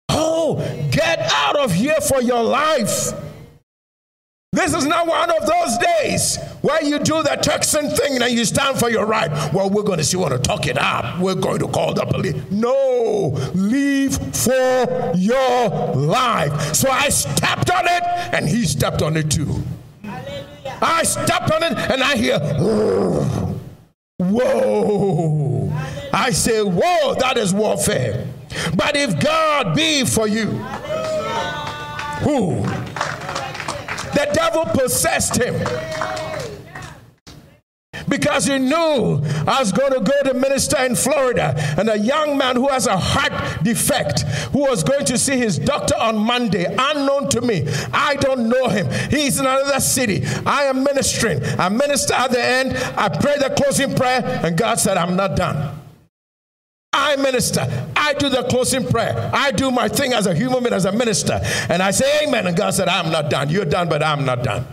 Oh, 0.09 0.57
get 0.91 1.19
out 1.33 1.59
of 1.59 1.73
here 1.73 2.01
for 2.01 2.23
your 2.23 2.43
life. 2.43 3.13
This 4.53 4.75
is 4.75 4.85
not 4.85 5.07
one 5.07 5.31
of 5.31 5.47
those 5.47 5.79
days 5.79 6.39
where 6.63 6.83
you 6.83 6.99
do 7.01 7.23
the 7.23 7.37
Texan 7.43 7.91
thing 7.91 8.23
and 8.23 8.33
you 8.33 8.45
stand 8.45 8.79
for 8.79 8.89
your 8.89 9.05
right. 9.05 9.31
Well, 9.53 9.69
we're 9.69 9.83
going 9.83 9.99
to 9.99 10.05
see, 10.05 10.17
want 10.17 10.33
to 10.33 10.39
talk 10.39 10.67
it 10.67 10.79
up. 10.79 11.19
We're 11.19 11.35
going 11.35 11.59
to 11.59 11.69
call 11.69 11.93
the 11.93 12.07
police. 12.07 12.37
No, 12.51 13.37
leave 13.55 14.17
for 14.17 15.13
your 15.17 15.69
life. 15.95 16.75
So 16.75 16.89
I 16.89 17.09
stepped 17.09 17.71
on 17.71 17.85
it 17.87 18.03
and 18.33 18.49
he 18.49 18.65
stepped 18.65 19.03
on 19.03 19.17
it 19.17 19.31
too. 19.31 19.63
Hallelujah. 20.03 20.79
I 20.81 21.03
stepped 21.03 21.51
on 21.51 21.65
it 21.65 21.73
and 21.73 22.03
I 22.03 22.17
hear, 22.17 22.39
whoa. 22.39 23.59
whoa. 24.19 25.73
I 26.13 26.31
say, 26.31 26.63
whoa, 26.63 27.15
that 27.19 27.37
is 27.39 27.53
warfare. 27.53 28.27
But 28.77 28.97
if 28.97 29.19
God 29.19 29.75
be 29.75 30.05
for 30.05 30.29
you, 30.29 30.47
who? 32.23 32.63
The 34.13 34.31
devil 34.33 34.65
possessed 34.67 35.37
him 35.37 35.55
because 38.09 38.47
he 38.47 38.59
knew 38.59 39.21
I 39.47 39.61
was 39.61 39.73
going 39.73 39.93
to 39.93 40.01
go 40.01 40.33
to 40.33 40.35
minister 40.35 40.83
in 40.85 40.95
Florida. 40.95 41.55
And 41.79 41.89
a 41.89 41.99
young 41.99 42.37
man 42.37 42.57
who 42.57 42.69
has 42.69 42.87
a 42.87 42.97
heart 42.97 43.63
defect, 43.63 44.23
who 44.53 44.61
was 44.61 44.83
going 44.83 45.05
to 45.07 45.19
see 45.19 45.37
his 45.37 45.59
doctor 45.59 45.97
on 45.97 46.17
Monday, 46.19 46.65
unknown 46.65 47.29
to 47.31 47.41
me. 47.41 47.67
I 47.93 48.17
don't 48.17 48.49
know 48.49 48.69
him. 48.69 48.91
He's 49.11 49.39
in 49.39 49.47
another 49.47 49.81
city. 49.81 50.25
I 50.47 50.65
am 50.65 50.85
ministering. 50.85 51.43
I 51.59 51.69
minister 51.69 52.15
at 52.15 52.31
the 52.31 52.43
end. 52.43 52.77
I 52.97 53.09
pray 53.09 53.39
the 53.39 53.55
closing 53.57 53.95
prayer, 53.95 54.23
and 54.45 54.57
God 54.57 54.79
said, 54.79 54.97
I'm 54.97 55.17
not 55.17 55.37
done. 55.37 55.79
I 56.93 57.17
minister. 57.17 57.67
I 57.97 58.13
do 58.15 58.29
the 58.29 58.43
closing 58.45 58.87
prayer. 58.87 59.31
I 59.33 59.51
do 59.51 59.71
my 59.71 59.89
thing 59.89 60.13
as 60.13 60.27
a 60.27 60.35
human 60.35 60.63
being, 60.63 60.75
as 60.75 60.85
a 60.85 60.93
minister. 60.93 61.41
And 61.71 61.83
I 61.83 61.91
say 61.91 62.27
amen. 62.27 62.47
And 62.47 62.57
God 62.57 62.75
said, 62.75 62.89
I'm 62.89 63.11
not 63.11 63.31
done. 63.31 63.49
You're 63.49 63.65
done, 63.65 63.89
but 63.89 64.03
I'm 64.03 64.27
not 64.27 64.45
done. 64.45 64.67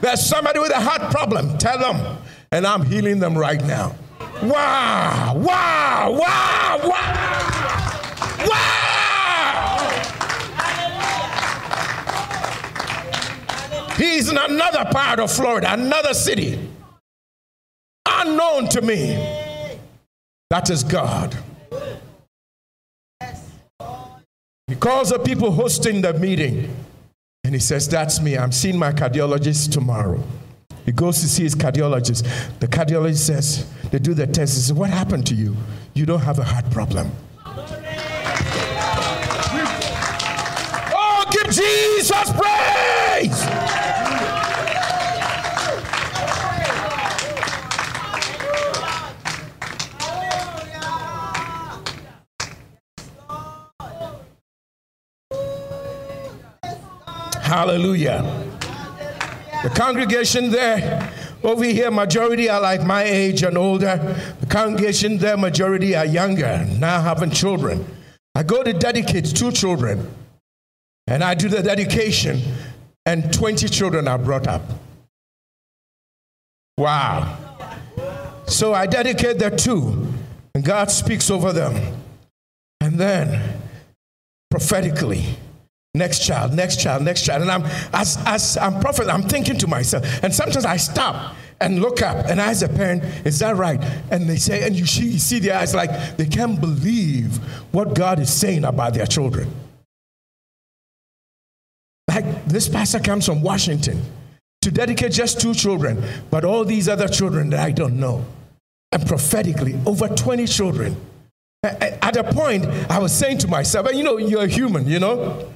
There's 0.00 0.24
somebody 0.24 0.58
with 0.58 0.70
a 0.70 0.80
heart 0.80 1.12
problem. 1.12 1.58
Tell 1.58 1.78
them. 1.78 2.18
And 2.50 2.66
I'm 2.66 2.84
healing 2.84 3.18
them 3.18 3.36
right 3.36 3.62
now. 3.64 3.94
Wow, 4.42 5.34
wow, 5.36 6.16
wow, 6.18 6.80
wow. 6.84 7.28
Wow. 8.48 8.88
He's 13.96 14.30
in 14.30 14.38
another 14.38 14.84
part 14.90 15.20
of 15.20 15.30
Florida, 15.30 15.72
another 15.72 16.14
city, 16.14 16.58
unknown 18.06 18.68
to 18.70 18.80
me. 18.80 19.16
That 20.50 20.70
is 20.70 20.84
God. 20.84 21.36
He 24.68 24.76
calls 24.76 25.10
the 25.10 25.18
people 25.18 25.50
hosting 25.50 26.00
the 26.00 26.14
meeting 26.14 26.74
and 27.44 27.54
he 27.54 27.60
says, 27.60 27.88
That's 27.88 28.20
me. 28.20 28.38
I'm 28.38 28.52
seeing 28.52 28.78
my 28.78 28.92
cardiologist 28.92 29.72
tomorrow. 29.72 30.22
He 30.88 30.92
goes 30.92 31.20
to 31.20 31.28
see 31.28 31.42
his 31.42 31.54
cardiologist. 31.54 32.26
The 32.60 32.66
cardiologist 32.66 33.18
says, 33.18 33.70
They 33.90 33.98
do 33.98 34.14
the 34.14 34.26
test. 34.26 34.54
He 34.54 34.60
says, 34.62 34.72
What 34.72 34.88
happened 34.88 35.26
to 35.26 35.34
you? 35.34 35.54
You 35.92 36.06
don't 36.06 36.20
have 36.20 36.38
a 36.38 36.44
heart 36.44 36.70
problem. 36.70 37.12
Oh, 40.94 41.26
give 41.30 41.52
Jesus 41.52 42.32
praise! 42.32 43.38
Hallelujah. 57.42 58.47
The 59.62 59.70
congregation 59.70 60.50
there, 60.50 61.12
over 61.42 61.64
here, 61.64 61.90
majority 61.90 62.48
are 62.48 62.60
like 62.60 62.84
my 62.84 63.02
age 63.02 63.42
and 63.42 63.58
older. 63.58 63.96
The 64.40 64.46
congregation 64.46 65.18
there, 65.18 65.36
majority 65.36 65.96
are 65.96 66.06
younger, 66.06 66.64
now 66.78 67.00
having 67.00 67.30
children. 67.30 67.84
I 68.36 68.44
go 68.44 68.62
to 68.62 68.72
dedicate 68.72 69.24
two 69.26 69.50
children, 69.50 70.08
and 71.08 71.24
I 71.24 71.34
do 71.34 71.48
the 71.48 71.60
dedication, 71.62 72.40
and 73.04 73.32
20 73.32 73.68
children 73.68 74.06
are 74.06 74.18
brought 74.18 74.46
up. 74.46 74.62
Wow. 76.76 77.36
So 78.46 78.72
I 78.72 78.86
dedicate 78.86 79.40
the 79.40 79.50
two, 79.50 80.12
and 80.54 80.64
God 80.64 80.90
speaks 80.90 81.30
over 81.30 81.52
them. 81.52 81.96
And 82.80 82.98
then, 82.98 83.60
prophetically, 84.50 85.36
next 85.94 86.24
child, 86.24 86.54
next 86.54 86.80
child, 86.80 87.02
next 87.02 87.22
child. 87.24 87.42
And 87.42 87.50
I'm 87.50 87.64
as 87.92 88.18
as 88.26 88.56
I'm 88.56 88.80
prophet, 88.80 89.08
I'm 89.08 89.22
thinking 89.22 89.58
to 89.58 89.66
myself, 89.66 90.04
and 90.22 90.34
sometimes 90.34 90.64
I 90.64 90.76
stop 90.76 91.34
and 91.60 91.80
look 91.80 92.02
up 92.02 92.26
and 92.26 92.40
as 92.40 92.62
a 92.62 92.68
parent, 92.68 93.02
is 93.26 93.40
that 93.40 93.56
right? 93.56 93.82
And 94.10 94.28
they 94.28 94.36
say, 94.36 94.64
and 94.64 94.76
you 94.76 94.86
see, 94.86 95.08
you 95.08 95.18
see 95.18 95.38
their 95.40 95.58
eyes 95.58 95.74
like 95.74 96.16
they 96.16 96.26
can't 96.26 96.60
believe 96.60 97.36
what 97.72 97.94
God 97.94 98.20
is 98.20 98.32
saying 98.32 98.64
about 98.64 98.94
their 98.94 99.06
children. 99.06 99.52
Like 102.06 102.46
this 102.46 102.68
pastor 102.68 103.00
comes 103.00 103.26
from 103.26 103.42
Washington 103.42 104.02
to 104.62 104.70
dedicate 104.70 105.12
just 105.12 105.40
two 105.40 105.54
children, 105.54 106.02
but 106.30 106.44
all 106.44 106.64
these 106.64 106.88
other 106.88 107.08
children 107.08 107.50
that 107.50 107.60
I 107.60 107.70
don't 107.70 107.98
know. 107.98 108.24
And 108.92 109.06
prophetically, 109.06 109.78
over 109.86 110.08
20 110.08 110.46
children. 110.46 110.96
At 111.62 112.16
a 112.16 112.24
point, 112.24 112.64
I 112.88 113.00
was 113.00 113.12
saying 113.12 113.38
to 113.38 113.48
myself, 113.48 113.88
and 113.88 113.98
you 113.98 114.04
know, 114.04 114.16
you're 114.16 114.46
human, 114.46 114.86
you 114.86 115.00
know? 115.00 115.52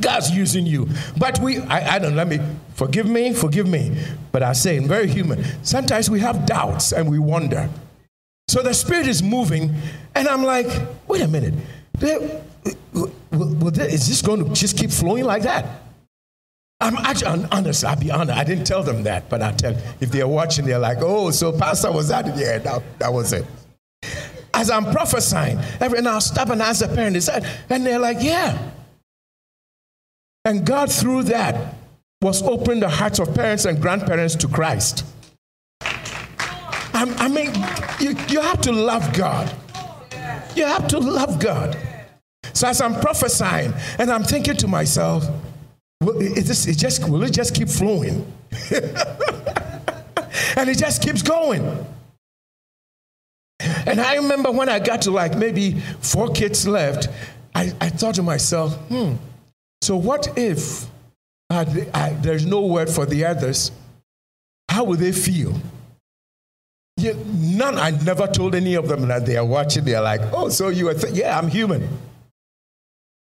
God's 0.00 0.30
using 0.30 0.66
you. 0.66 0.88
But 1.18 1.38
we, 1.40 1.58
I, 1.58 1.96
I 1.96 1.98
don't, 1.98 2.16
let 2.16 2.28
me, 2.28 2.40
forgive 2.74 3.08
me, 3.08 3.32
forgive 3.32 3.66
me. 3.66 3.96
But 4.32 4.42
I 4.42 4.52
say, 4.52 4.76
I'm 4.76 4.88
very 4.88 5.08
human. 5.08 5.44
Sometimes 5.64 6.10
we 6.10 6.20
have 6.20 6.46
doubts 6.46 6.92
and 6.92 7.10
we 7.10 7.18
wonder. 7.18 7.68
So 8.48 8.62
the 8.62 8.72
Spirit 8.72 9.08
is 9.08 9.22
moving, 9.22 9.74
and 10.14 10.28
I'm 10.28 10.44
like, 10.44 10.68
wait 11.08 11.22
a 11.22 11.28
minute. 11.28 11.54
Is 12.00 14.08
this 14.08 14.22
going 14.22 14.44
to 14.44 14.54
just 14.54 14.78
keep 14.78 14.90
flowing 14.90 15.24
like 15.24 15.42
that? 15.42 15.82
I'm 16.80 16.96
actually 16.98 17.46
honest. 17.50 17.84
I'll 17.84 17.96
be 17.96 18.10
honest. 18.10 18.38
I 18.38 18.44
didn't 18.44 18.64
tell 18.64 18.82
them 18.82 19.02
that, 19.04 19.28
but 19.28 19.42
I 19.42 19.52
tell 19.52 19.74
if 20.00 20.12
they're 20.12 20.28
watching, 20.28 20.66
they're 20.66 20.78
like, 20.78 20.98
"Oh, 21.00 21.30
so 21.30 21.50
Pastor 21.50 21.90
was 21.90 22.08
that? 22.08 22.26
Yeah, 22.36 22.58
that, 22.58 22.82
that 22.98 23.12
was 23.12 23.32
it." 23.32 23.46
As 24.52 24.70
I'm 24.70 24.84
prophesying, 24.92 25.58
every 25.80 25.98
and 25.98 26.06
I'll 26.06 26.20
stop 26.20 26.50
and 26.50 26.60
ask 26.60 26.80
the 26.80 26.94
parent, 26.94 27.16
"Is 27.16 27.26
that?" 27.26 27.46
And 27.70 27.86
they're 27.86 27.98
like, 27.98 28.18
"Yeah." 28.20 28.58
And 30.46 30.64
God, 30.64 30.92
through 30.92 31.24
that, 31.24 31.74
was 32.22 32.40
opening 32.42 32.78
the 32.78 32.88
hearts 32.88 33.18
of 33.18 33.34
parents 33.34 33.64
and 33.64 33.82
grandparents 33.82 34.36
to 34.36 34.46
Christ. 34.46 35.04
I, 35.80 37.12
I 37.18 37.26
mean, 37.26 37.52
you, 37.98 38.16
you 38.28 38.40
have 38.40 38.60
to 38.60 38.70
love 38.70 39.12
God. 39.12 39.52
You 40.54 40.66
have 40.66 40.86
to 40.88 41.00
love 41.00 41.40
God. 41.40 41.76
So 42.52 42.68
as 42.68 42.80
I'm 42.80 42.94
prophesying, 43.00 43.74
and 43.98 44.08
I'm 44.08 44.22
thinking 44.22 44.56
to 44.58 44.68
myself, 44.68 45.28
will 46.00 46.22
it, 46.22 46.44
just, 46.44 46.68
it 46.68 46.78
just, 46.78 47.08
will 47.08 47.24
it 47.24 47.32
just 47.32 47.52
keep 47.52 47.68
flowing? 47.68 48.32
and 48.70 50.70
it 50.70 50.78
just 50.78 51.02
keeps 51.02 51.22
going. 51.22 51.84
And 53.60 54.00
I 54.00 54.14
remember 54.14 54.52
when 54.52 54.68
I 54.68 54.78
got 54.78 55.02
to 55.02 55.10
like 55.10 55.36
maybe 55.36 55.80
four 56.00 56.28
kids 56.28 56.68
left, 56.68 57.08
I, 57.52 57.72
I 57.80 57.88
thought 57.88 58.14
to 58.14 58.22
myself, 58.22 58.76
hmm, 58.88 59.14
so, 59.82 59.96
what 59.96 60.36
if 60.36 60.86
uh, 61.50 61.64
I, 61.94 62.10
there's 62.20 62.44
no 62.44 62.62
word 62.62 62.90
for 62.90 63.06
the 63.06 63.24
others? 63.24 63.70
How 64.68 64.84
will 64.84 64.96
they 64.96 65.12
feel? 65.12 65.54
Yeah, 66.96 67.12
none, 67.26 67.78
I 67.78 67.90
never 67.90 68.26
told 68.26 68.54
any 68.54 68.74
of 68.74 68.88
them 68.88 69.06
that 69.08 69.26
they 69.26 69.36
are 69.36 69.44
watching. 69.44 69.84
They're 69.84 70.00
like, 70.00 70.22
oh, 70.32 70.48
so 70.48 70.68
you 70.68 70.88
are, 70.88 70.94
th- 70.94 71.14
yeah, 71.14 71.38
I'm 71.38 71.48
human. 71.48 71.88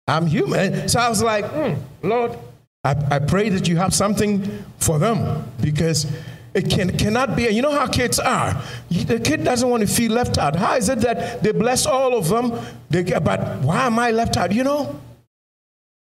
I'm 0.07 0.25
human. 0.25 0.87
So 0.87 0.99
I 0.99 1.09
was 1.09 1.21
like, 1.21 1.45
mm, 1.45 1.77
Lord, 2.01 2.37
I, 2.83 2.95
I 3.11 3.19
pray 3.19 3.49
that 3.49 3.67
you 3.67 3.75
have 3.77 3.93
something 3.93 4.63
for 4.77 4.97
them 4.97 5.43
because 5.61 6.07
it 6.53 6.69
can, 6.69 6.97
cannot 6.97 7.35
be. 7.35 7.47
You 7.49 7.61
know 7.61 7.71
how 7.71 7.85
kids 7.87 8.17
are. 8.17 8.59
The 8.89 9.19
kid 9.19 9.43
doesn't 9.43 9.69
want 9.69 9.81
to 9.81 9.87
feel 9.87 10.13
left 10.13 10.37
out. 10.37 10.55
How 10.55 10.75
is 10.77 10.89
it 10.89 10.99
that 11.01 11.43
they 11.43 11.51
bless 11.51 11.85
all 11.85 12.17
of 12.17 12.29
them, 12.29 12.57
they, 12.89 13.03
but 13.03 13.59
why 13.59 13.85
am 13.85 13.99
I 13.99 14.11
left 14.11 14.37
out? 14.37 14.51
You 14.53 14.63
know? 14.63 14.99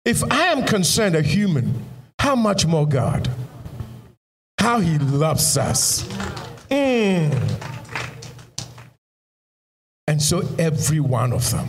If 0.04 0.24
I 0.30 0.46
am 0.46 0.64
concerned 0.64 1.14
a 1.14 1.22
human, 1.22 1.84
how 2.18 2.34
much 2.34 2.66
more 2.66 2.86
God? 2.86 3.28
How 4.58 4.80
he 4.80 4.98
loves 4.98 5.58
us. 5.58 6.02
Mm. 6.70 7.60
And 10.06 10.22
so 10.22 10.42
every 10.58 11.00
one 11.00 11.32
of 11.32 11.50
them. 11.50 11.68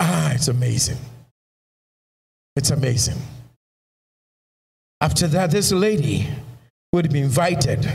Ah, 0.00 0.32
it's 0.32 0.48
amazing. 0.48 0.98
It's 2.56 2.70
amazing. 2.70 3.18
After 5.00 5.26
that, 5.28 5.50
this 5.50 5.72
lady 5.72 6.28
would 6.92 7.12
be 7.12 7.20
invited 7.20 7.90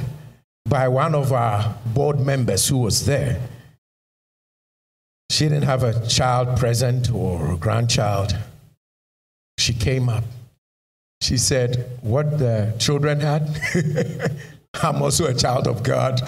by 0.65 0.87
one 0.87 1.15
of 1.15 1.31
our 1.31 1.75
board 1.93 2.19
members 2.19 2.67
who 2.67 2.77
was 2.77 3.05
there. 3.05 3.39
She 5.31 5.45
didn't 5.45 5.63
have 5.63 5.83
a 5.83 6.05
child 6.07 6.57
present 6.57 7.11
or 7.11 7.53
a 7.53 7.57
grandchild 7.57 8.35
she 9.57 9.73
came 9.73 10.09
up. 10.09 10.23
She 11.21 11.37
said, 11.37 11.89
What 12.01 12.37
the 12.37 12.73
children 12.79 13.19
had? 13.19 13.59
I'm 14.83 15.01
also 15.01 15.25
a 15.25 15.33
child 15.33 15.67
of 15.67 15.83
God. 15.83 16.21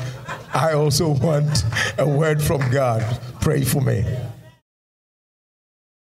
I 0.54 0.74
also 0.74 1.10
want 1.10 1.64
a 1.98 2.08
word 2.08 2.42
from 2.42 2.70
God. 2.72 3.04
Pray 3.42 3.64
for 3.64 3.82
me. 3.82 4.04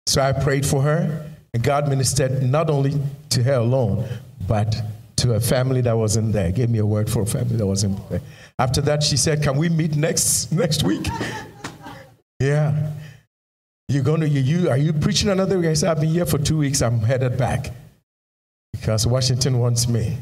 So 0.06 0.20
I 0.20 0.32
prayed 0.32 0.66
for 0.66 0.82
her, 0.82 1.30
and 1.54 1.62
God 1.62 1.88
ministered 1.88 2.42
not 2.42 2.68
only 2.68 3.00
to 3.30 3.42
her 3.42 3.54
alone, 3.54 4.06
but 4.46 4.74
to 5.16 5.34
a 5.34 5.40
family 5.40 5.80
that 5.82 5.96
wasn't 5.96 6.32
there. 6.32 6.50
Gave 6.50 6.70
me 6.70 6.78
a 6.78 6.86
word 6.86 7.08
for 7.08 7.22
a 7.22 7.26
family 7.26 7.56
that 7.56 7.66
wasn't 7.66 8.08
there. 8.10 8.20
After 8.58 8.80
that, 8.82 9.02
she 9.02 9.16
said, 9.16 9.42
Can 9.42 9.56
we 9.56 9.68
meet 9.68 9.94
next 9.96 10.52
next 10.52 10.82
week? 10.82 11.06
yeah. 12.40 12.92
You're 13.88 14.02
going 14.02 14.20
to, 14.22 14.28
you, 14.28 14.70
are 14.70 14.78
you 14.78 14.92
preaching 14.92 15.28
another 15.28 15.58
week? 15.58 15.68
I 15.68 15.74
said, 15.74 15.90
I've 15.90 16.00
been 16.00 16.10
here 16.10 16.26
for 16.26 16.38
two 16.38 16.58
weeks. 16.58 16.80
I'm 16.80 17.00
headed 17.00 17.36
back 17.36 17.70
because 18.72 19.06
Washington 19.06 19.58
wants 19.58 19.88
me. 19.88 20.16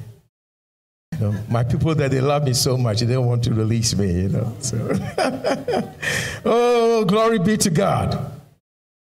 You 1.13 1.19
know, 1.19 1.35
my 1.49 1.63
people 1.63 1.95
that 1.95 2.11
they 2.11 2.21
love 2.21 2.45
me 2.45 2.55
so 2.55 2.77
much, 2.77 3.01
they 3.01 3.13
don't 3.13 3.27
want 3.27 3.45
to 3.45 3.55
release 3.55 3.95
me, 3.95 4.23
you 4.23 4.29
know. 4.31 4.57
So. 4.61 4.99
oh, 6.45 7.05
glory 7.05 7.39
be 7.39 7.57
to 7.59 7.71
God. 7.71 8.33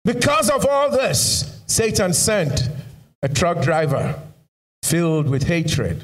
Because 0.03 0.49
of 0.49 0.65
all 0.65 0.89
this, 0.89 1.61
Satan 1.67 2.13
sent 2.13 2.69
a 3.21 3.29
truck 3.29 3.61
driver 3.61 4.19
filled 4.83 5.29
with 5.29 5.43
hatred 5.43 6.03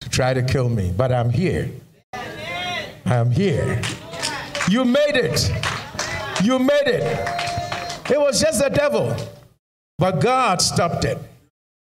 to 0.00 0.08
try 0.08 0.32
to 0.32 0.42
kill 0.42 0.68
me. 0.68 0.92
But 0.96 1.12
I'm 1.12 1.30
here. 1.30 1.70
I'm 3.04 3.30
here. 3.30 3.82
You 4.68 4.84
made 4.84 5.16
it. 5.16 5.50
You 6.42 6.58
made 6.58 6.86
it. 6.86 7.47
It 8.10 8.20
was 8.20 8.40
just 8.40 8.62
the 8.62 8.70
devil. 8.70 9.14
But 9.98 10.20
God 10.20 10.62
stopped 10.62 11.04
it. 11.04 11.18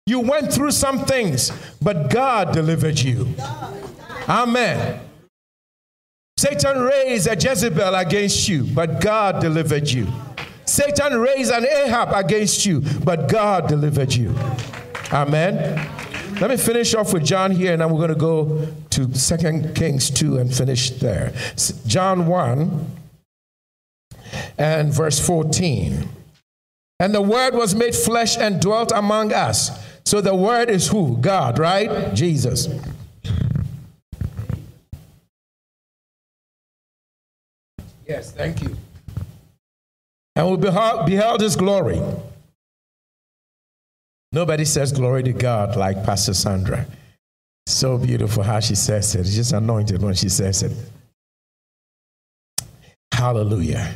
You 0.07 0.21
went 0.21 0.53
through 0.53 0.73
some 0.73 1.05
things, 1.05 1.53
but 1.81 2.11
God 2.11 2.53
delivered 2.53 2.99
you. 2.99 3.35
Amen. 4.29 5.01
Satan 6.37 6.81
raised 6.81 7.29
a 7.29 7.37
Jezebel 7.37 7.95
against 7.95 8.49
you, 8.49 8.65
but 8.65 9.01
God 9.01 9.41
delivered 9.41 9.89
you. 9.89 10.09
Satan 10.65 11.19
raised 11.19 11.53
an 11.53 11.67
Ahab 11.67 12.13
against 12.13 12.67
you, 12.67 12.81
but 13.05 13.29
God 13.29 13.69
delivered 13.69 14.13
you. 14.13 14.35
Amen. 15.13 15.89
Let 16.41 16.51
me 16.51 16.57
finish 16.57 16.95
off 16.95 17.13
with 17.13 17.25
John 17.25 17.51
here, 17.53 17.73
and 17.73 17.81
then 17.81 17.91
we're 17.91 17.99
going 17.99 18.09
to 18.09 18.15
go 18.15 18.67
to 18.91 19.15
Second 19.15 19.77
Kings 19.77 20.11
2 20.11 20.39
and 20.39 20.53
finish 20.53 20.91
there. 20.91 21.33
John 21.87 22.27
1 22.27 22.87
and 24.59 24.93
verse 24.93 25.25
14. 25.25 26.09
And 27.01 27.15
the 27.15 27.23
Word 27.23 27.55
was 27.55 27.75
made 27.75 27.95
flesh 27.95 28.37
and 28.37 28.61
dwelt 28.61 28.93
among 28.93 29.33
us. 29.33 29.71
So 30.05 30.21
the 30.21 30.35
Word 30.35 30.71
is 30.71 30.89
who? 30.89 31.17
God, 31.17 31.59
right? 31.59 32.15
Jesus. 32.15 32.69
Yes, 38.07 38.33
thank 38.33 38.63
you. 38.63 38.77
And 40.37 40.51
we 40.51 40.57
beheld, 40.57 41.07
beheld 41.07 41.41
his 41.41 41.57
glory. 41.57 42.01
Nobody 44.33 44.65
says 44.65 44.93
glory 44.93 45.23
to 45.25 45.33
God 45.33 45.77
like 45.77 46.05
Pastor 46.05 46.35
Sandra. 46.35 46.87
So 47.67 47.99
beautiful 47.99 48.43
how 48.43 48.61
she 48.61 48.75
says 48.75 49.15
it. 49.15 49.25
She's 49.25 49.37
just 49.37 49.53
anointed 49.53 50.03
when 50.03 50.15
she 50.15 50.29
says 50.29 50.63
it. 50.63 50.73
Hallelujah. 53.13 53.95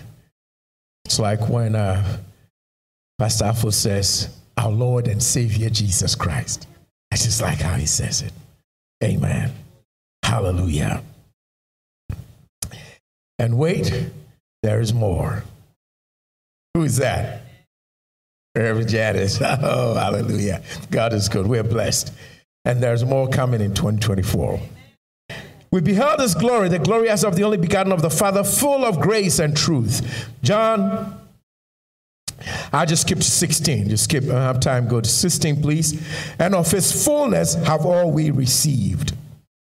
It's 1.07 1.21
like 1.21 1.49
when 1.49 1.77
uh, 1.77 2.19
Pastor 3.17 3.45
Afo 3.45 3.71
says, 3.71 4.29
Our 4.57 4.73
Lord 4.73 5.07
and 5.07 5.23
Savior 5.23 5.71
Jesus 5.71 6.17
Christ. 6.17 6.67
I 7.13 7.17
just 7.17 7.41
like 7.41 7.61
how 7.61 7.75
he 7.75 7.87
says 7.87 8.23
it. 8.23 8.33
Amen. 9.05 9.53
Hallelujah. 10.25 11.05
And 13.39 13.57
wait, 13.57 14.11
there 14.65 14.81
is 14.81 14.93
more. 14.93 15.45
Who 16.75 16.83
is 16.83 16.97
that? 16.97 17.43
Reverend 18.57 18.89
Janice. 18.89 19.41
Oh, 19.41 19.95
hallelujah. 19.95 20.61
God 20.91 21.13
is 21.13 21.29
good. 21.29 21.47
We're 21.47 21.63
blessed. 21.63 22.13
And 22.65 22.83
there's 22.83 23.05
more 23.05 23.29
coming 23.29 23.61
in 23.61 23.75
2024. 23.75 24.61
We 25.71 25.81
beheld 25.81 26.21
his 26.21 26.35
glory, 26.35 26.69
the 26.69 26.79
glory 26.79 27.09
as 27.09 27.25
of 27.25 27.37
the 27.37 27.43
only 27.43 27.59
begotten 27.59 27.93
of 27.93 28.03
the 28.03 28.11
Father, 28.11 28.45
full 28.45 28.85
of 28.85 29.01
grace 29.01 29.39
and 29.39 29.57
truth. 29.57 30.31
John, 30.43 31.21
I 32.73 32.85
just 32.85 33.03
skipped 33.03 33.25
16. 33.25 33.89
Just 33.89 34.05
skip, 34.05 34.25
I 34.25 34.27
don't 34.27 34.37
have 34.37 34.61
time. 34.61 34.89
Go 34.89 35.01
to 35.01 35.09
16, 35.09 35.63
please. 35.63 36.03
And 36.39 36.55
of 36.55 36.71
his 36.71 37.05
fullness 37.05 37.55
have 37.55 37.85
all 37.85 38.13
we 38.13 38.31
received, 38.31 39.15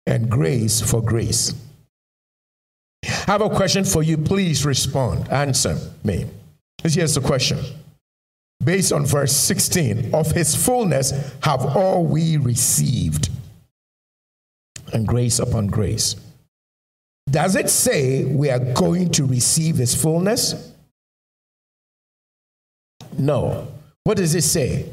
and 0.07 0.31
grace 0.31 0.81
for 0.81 1.03
grace. 1.03 1.55
I 3.05 3.33
have 3.33 3.43
a 3.43 3.51
question 3.51 3.85
for 3.85 4.03
you. 4.03 4.19
Please 4.19 4.65
respond. 4.65 5.29
Answer 5.31 5.79
me. 6.05 6.27
Here's 6.83 7.15
the 7.15 7.21
question. 7.21 7.59
Based 8.63 8.93
on 8.93 9.07
verse 9.07 9.33
16, 9.33 10.15
of 10.15 10.33
his 10.33 10.55
fullness 10.55 11.13
have 11.43 11.77
all 11.77 12.05
we 12.05 12.37
received, 12.37 13.31
and 14.93 15.07
grace 15.07 15.39
upon 15.39 15.69
grace. 15.69 16.17
Does 17.31 17.57
it 17.57 17.69
say 17.69 18.25
we 18.25 18.51
are 18.51 18.59
going 18.59 19.11
to 19.13 19.25
receive 19.25 19.77
his 19.77 19.95
fullness? 19.95 20.73
No. 23.19 23.69
What 24.05 24.17
does 24.17 24.35
it 24.35 24.45
say? 24.45 24.91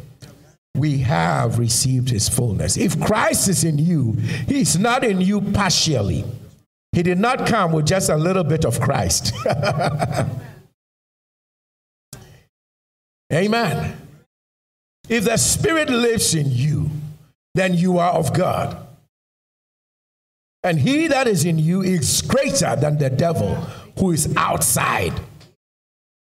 We 0.76 0.98
have 1.00 1.58
received 1.58 2.10
his 2.10 2.28
fullness. 2.28 2.76
If 2.76 3.00
Christ 3.00 3.48
is 3.48 3.64
in 3.64 3.78
you, 3.78 4.12
he's 4.48 4.78
not 4.78 5.06
in 5.06 5.22
you 5.22 5.40
partially. 5.40 6.26
He 6.92 7.02
did 7.04 7.20
not 7.20 7.48
come 7.48 7.72
with 7.72 7.86
just 7.86 8.10
a 8.10 8.18
little 8.18 8.44
bit 8.44 8.66
of 8.66 8.82
Christ. 8.82 9.34
Amen. 13.34 13.96
If 15.08 15.24
the 15.26 15.38
Spirit 15.38 15.90
lives 15.90 16.36
in 16.36 16.52
you, 16.52 16.90
then 17.54 17.74
you 17.74 17.98
are 17.98 18.12
of 18.12 18.34
God. 18.34 18.85
And 20.66 20.80
he 20.80 21.08
that 21.10 21.28
is 21.28 21.46
in 21.46 21.60
you 21.60 21.84
is 21.84 22.24
greater 22.24 22.76
than 22.76 22.98
the 22.98 23.12
devil 23.12 23.54
who 24.00 24.12
is 24.12 24.36
outside 24.36 25.14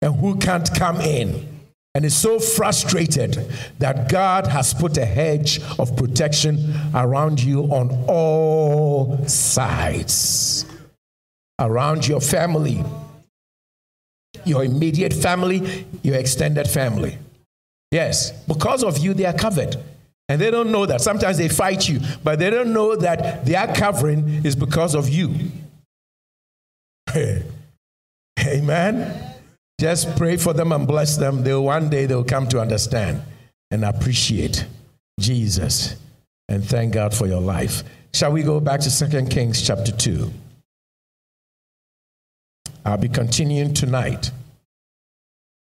and 0.03 0.15
who 0.15 0.37
can't 0.37 0.69
come 0.75 1.01
in 1.01 1.49
and 1.95 2.05
is 2.05 2.15
so 2.15 2.39
frustrated 2.39 3.51
that 3.79 4.11
God 4.11 4.47
has 4.47 4.75
put 4.75 4.99
a 4.99 5.07
hedge 5.07 5.63
of 5.79 5.97
protection 5.97 6.75
around 6.95 7.43
you 7.43 7.63
on 7.63 8.05
all 8.07 9.27
sides, 9.27 10.67
around 11.59 12.07
your 12.07 12.21
family, 12.21 12.85
your 14.45 14.65
immediate 14.65 15.15
family, 15.15 15.87
your 16.03 16.17
extended 16.17 16.69
family. 16.69 17.17
Yes, 17.91 18.33
because 18.47 18.85
of 18.85 18.99
you, 18.99 19.15
they 19.15 19.25
are 19.25 19.33
covered. 19.33 19.79
And 20.29 20.41
they 20.41 20.51
don't 20.51 20.73
know 20.73 20.87
that. 20.87 21.01
Sometimes 21.01 21.39
they 21.39 21.49
fight 21.49 21.89
you, 21.89 22.01
but 22.25 22.39
they 22.39 22.51
don't 22.51 22.73
know 22.73 22.97
that 22.97 23.47
their 23.47 23.73
covering 23.75 24.45
is 24.45 24.57
because 24.57 24.95
of 24.95 25.09
you. 25.09 25.33
Amen. 28.41 29.35
Just 29.81 30.17
pray 30.17 30.37
for 30.37 30.53
them 30.53 30.73
and 30.73 30.87
bless 30.87 31.17
them. 31.17 31.45
They'll 31.45 31.65
one 31.65 31.89
day 31.89 32.07
they'll 32.07 32.25
come 32.25 32.49
to 32.49 32.61
understand 32.61 33.23
and 33.71 33.85
appreciate 33.85 34.67
Jesus. 35.21 35.97
And 36.49 36.65
thank 36.65 36.95
God 36.95 37.15
for 37.15 37.27
your 37.27 37.41
life. 37.41 37.83
Shall 38.15 38.33
we 38.33 38.43
go 38.43 38.61
back 38.61 38.81
to 38.81 38.91
Second 38.91 39.31
Kings 39.31 39.65
chapter 39.65 39.93
2? 39.93 40.31
I'll 42.85 42.97
be 42.97 43.09
continuing 43.09 43.75
tonight 43.75 44.31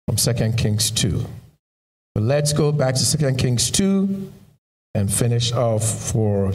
from 0.06 0.16
Second 0.16 0.56
Kings 0.56 0.90
2. 0.90 1.24
But 2.14 2.22
let's 2.22 2.52
go 2.52 2.72
back 2.72 2.94
to 2.94 3.00
Second 3.00 3.36
Kings 3.36 3.70
2 3.70 4.32
and 4.94 5.12
finish 5.12 5.52
off 5.52 5.84
for 6.12 6.52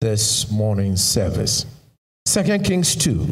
this 0.00 0.50
morning's 0.50 1.02
service. 1.02 1.66
Second 2.26 2.64
Kings 2.64 2.96
2. 2.96 3.26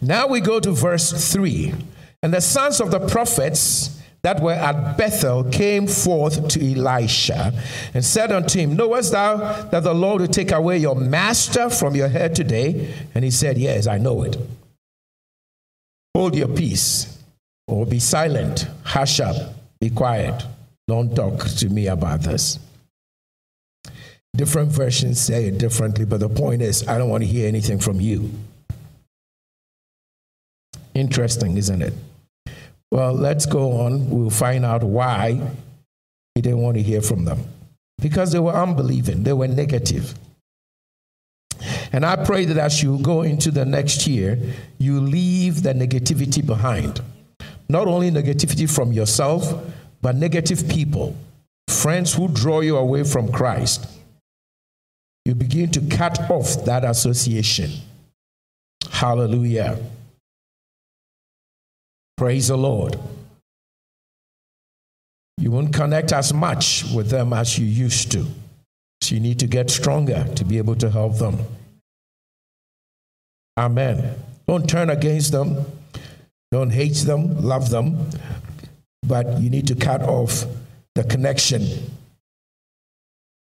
Now 0.00 0.26
we 0.28 0.40
go 0.40 0.60
to 0.60 0.70
verse 0.72 1.32
3. 1.32 1.74
And 2.22 2.34
the 2.34 2.40
sons 2.40 2.80
of 2.80 2.90
the 2.90 3.06
prophets 3.06 4.00
that 4.22 4.42
were 4.42 4.52
at 4.52 4.96
Bethel 4.96 5.44
came 5.44 5.86
forth 5.86 6.48
to 6.48 6.72
Elisha 6.72 7.52
and 7.94 8.04
said 8.04 8.32
unto 8.32 8.58
him, 8.58 8.76
Knowest 8.76 9.12
thou 9.12 9.36
that 9.70 9.84
the 9.84 9.94
Lord 9.94 10.20
will 10.20 10.28
take 10.28 10.50
away 10.50 10.78
your 10.78 10.96
master 10.96 11.70
from 11.70 11.94
your 11.94 12.08
head 12.08 12.34
today? 12.34 12.92
And 13.14 13.24
he 13.24 13.30
said, 13.30 13.58
Yes, 13.58 13.86
I 13.86 13.98
know 13.98 14.24
it. 14.24 14.36
Hold 16.14 16.34
your 16.34 16.48
peace, 16.48 17.22
or 17.68 17.86
be 17.86 18.00
silent, 18.00 18.66
hush 18.82 19.20
up, 19.20 19.36
be 19.80 19.90
quiet. 19.90 20.44
Don't 20.86 21.14
talk 21.14 21.44
to 21.44 21.68
me 21.68 21.86
about 21.86 22.20
this. 22.20 22.58
Different 24.36 24.70
versions 24.70 25.20
say 25.20 25.46
it 25.46 25.58
differently, 25.58 26.04
but 26.04 26.20
the 26.20 26.28
point 26.28 26.62
is, 26.62 26.86
I 26.86 26.98
don't 26.98 27.08
want 27.08 27.24
to 27.24 27.28
hear 27.28 27.48
anything 27.48 27.78
from 27.78 28.00
you. 28.00 28.30
Interesting, 30.94 31.56
isn't 31.56 31.82
it? 31.82 31.94
Well, 32.90 33.12
let's 33.12 33.46
go 33.46 33.80
on. 33.80 34.08
We'll 34.10 34.30
find 34.30 34.64
out 34.64 34.82
why 34.82 35.40
he 36.34 36.40
didn't 36.40 36.60
want 36.60 36.76
to 36.76 36.82
hear 36.82 37.02
from 37.02 37.24
them. 37.24 37.44
Because 38.00 38.32
they 38.32 38.38
were 38.38 38.54
unbelieving, 38.54 39.24
they 39.24 39.32
were 39.32 39.48
negative. 39.48 40.14
And 41.92 42.06
I 42.06 42.16
pray 42.24 42.44
that 42.44 42.56
as 42.56 42.82
you 42.82 42.98
go 42.98 43.22
into 43.22 43.50
the 43.50 43.64
next 43.64 44.06
year, 44.06 44.38
you 44.78 45.00
leave 45.00 45.62
the 45.62 45.72
negativity 45.72 46.44
behind. 46.44 47.00
Not 47.68 47.86
only 47.86 48.10
negativity 48.10 48.68
from 48.68 48.92
yourself, 48.92 49.52
but 50.00 50.16
negative 50.16 50.68
people, 50.68 51.14
friends 51.68 52.14
who 52.14 52.28
draw 52.28 52.60
you 52.60 52.76
away 52.76 53.04
from 53.04 53.30
Christ. 53.30 53.86
You 55.24 55.34
begin 55.34 55.70
to 55.72 55.80
cut 55.96 56.30
off 56.30 56.64
that 56.64 56.84
association. 56.84 57.70
Hallelujah. 58.90 59.78
Praise 62.16 62.48
the 62.48 62.56
Lord. 62.56 62.98
You 65.36 65.50
won't 65.50 65.72
connect 65.72 66.12
as 66.12 66.32
much 66.32 66.84
with 66.92 67.10
them 67.10 67.32
as 67.32 67.58
you 67.58 67.66
used 67.66 68.10
to. 68.12 68.26
So 69.02 69.14
you 69.14 69.20
need 69.20 69.38
to 69.38 69.46
get 69.46 69.70
stronger 69.70 70.26
to 70.34 70.44
be 70.44 70.58
able 70.58 70.74
to 70.76 70.90
help 70.90 71.18
them. 71.18 71.38
Amen. 73.56 74.16
Don't 74.46 74.68
turn 74.68 74.90
against 74.90 75.32
them. 75.32 75.64
Don't 76.50 76.70
hate 76.70 76.96
them. 76.96 77.42
Love 77.42 77.70
them. 77.70 78.10
But 79.06 79.40
you 79.40 79.50
need 79.50 79.66
to 79.68 79.74
cut 79.74 80.02
off 80.02 80.44
the 80.94 81.04
connection. 81.04 81.62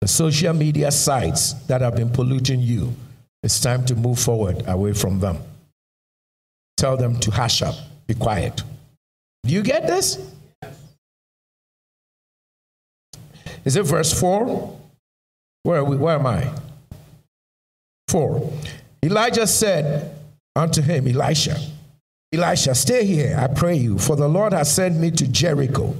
The 0.01 0.09
social 0.09 0.55
media 0.55 0.91
sites 0.91 1.53
that 1.67 1.81
have 1.81 1.97
been 1.97 2.11
polluting 2.11 2.61
you. 2.61 2.95
It's 3.43 3.61
time 3.61 3.85
to 3.87 3.95
move 3.95 4.19
forward 4.19 4.65
away 4.67 4.93
from 4.93 5.21
them. 5.21 5.39
Tell 6.77 6.97
them 6.97 7.19
to 7.21 7.31
hush 7.31 7.63
up. 7.63 7.75
Be 8.07 8.15
quiet. 8.15 8.63
Do 9.45 9.53
you 9.53 9.63
get 9.63 9.87
this? 9.87 10.19
Is 13.65 13.77
it 13.77 13.83
verse 13.83 14.19
4? 14.19 14.79
Where, 15.63 15.85
we, 15.85 15.97
where 15.97 16.15
am 16.15 16.27
I? 16.27 16.51
4. 18.09 18.53
Elijah 19.05 19.47
said 19.47 20.17
unto 20.57 20.81
him, 20.81 21.07
Elisha, 21.07 21.59
Elisha, 22.33 22.75
stay 22.75 23.07
here, 23.07 23.37
I 23.39 23.47
pray 23.47 23.75
you, 23.77 23.99
for 23.99 24.15
the 24.15 24.29
Lord 24.29 24.53
has 24.53 24.75
sent 24.75 24.97
me 24.97 25.11
to 25.13 25.27
Jericho. 25.27 25.97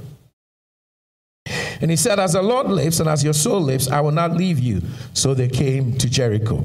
And 1.81 1.89
he 1.89 1.97
said, 1.97 2.19
As 2.19 2.33
the 2.33 2.41
Lord 2.41 2.67
lives 2.67 2.99
and 2.99 3.09
as 3.09 3.23
your 3.23 3.33
soul 3.33 3.61
lives, 3.61 3.87
I 3.87 4.01
will 4.01 4.11
not 4.11 4.33
leave 4.33 4.59
you. 4.59 4.81
So 5.13 5.33
they 5.33 5.47
came 5.47 5.97
to 5.97 6.09
Jericho. 6.09 6.63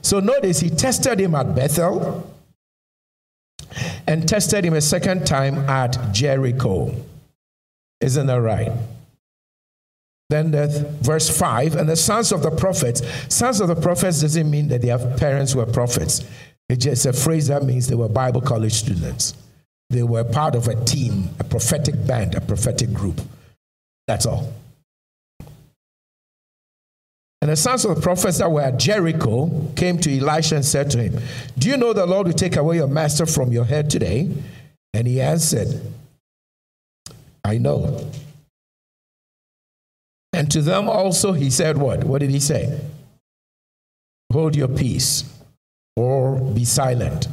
So 0.00 0.20
notice 0.20 0.60
he 0.60 0.70
tested 0.70 1.20
him 1.20 1.34
at 1.34 1.54
Bethel 1.54 2.32
and 4.06 4.28
tested 4.28 4.64
him 4.64 4.74
a 4.74 4.80
second 4.80 5.26
time 5.26 5.58
at 5.68 6.12
Jericho. 6.12 6.94
Isn't 8.00 8.26
that 8.26 8.40
right? 8.40 8.72
Then 10.30 10.50
the 10.50 10.66
verse 11.02 11.28
5 11.28 11.76
and 11.76 11.88
the 11.88 11.96
sons 11.96 12.32
of 12.32 12.42
the 12.42 12.50
prophets. 12.50 13.02
Sons 13.28 13.60
of 13.60 13.68
the 13.68 13.76
prophets 13.76 14.22
doesn't 14.22 14.50
mean 14.50 14.68
that 14.68 14.80
their 14.80 14.98
parents 15.16 15.54
were 15.54 15.66
prophets. 15.66 16.24
It's 16.68 16.84
just 16.84 17.06
a 17.06 17.12
phrase 17.12 17.48
that 17.48 17.64
means 17.64 17.86
they 17.86 17.94
were 17.94 18.08
Bible 18.08 18.40
college 18.40 18.72
students. 18.72 19.34
They 19.90 20.02
were 20.02 20.24
part 20.24 20.54
of 20.54 20.68
a 20.68 20.84
team, 20.84 21.28
a 21.38 21.44
prophetic 21.44 22.06
band, 22.06 22.34
a 22.34 22.40
prophetic 22.40 22.92
group. 22.92 23.20
That's 24.06 24.24
all. 24.24 24.52
And 27.42 27.50
the 27.50 27.56
sons 27.56 27.84
of 27.84 27.96
the 27.96 28.00
prophets 28.00 28.38
that 28.38 28.50
were 28.50 28.62
at 28.62 28.78
Jericho 28.78 29.50
came 29.74 29.98
to 29.98 30.16
Elisha 30.16 30.54
and 30.56 30.64
said 30.64 30.90
to 30.92 31.02
him, 31.02 31.20
Do 31.58 31.68
you 31.68 31.76
know 31.76 31.92
the 31.92 32.06
Lord 32.06 32.28
will 32.28 32.34
take 32.34 32.56
away 32.56 32.76
your 32.76 32.86
master 32.86 33.26
from 33.26 33.52
your 33.52 33.64
head 33.64 33.90
today? 33.90 34.32
And 34.94 35.08
he 35.08 35.20
answered, 35.20 35.80
I 37.44 37.58
know. 37.58 38.10
And 40.32 40.50
to 40.52 40.62
them 40.62 40.88
also 40.88 41.32
he 41.32 41.50
said, 41.50 41.76
What? 41.76 42.04
What 42.04 42.20
did 42.20 42.30
he 42.30 42.40
say? 42.40 42.80
Hold 44.32 44.56
your 44.56 44.68
peace 44.68 45.31
or 45.96 46.36
be 46.36 46.64
silent. 46.64 47.28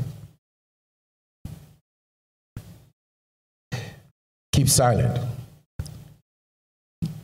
Keep 4.52 4.70
silent. 4.70 5.20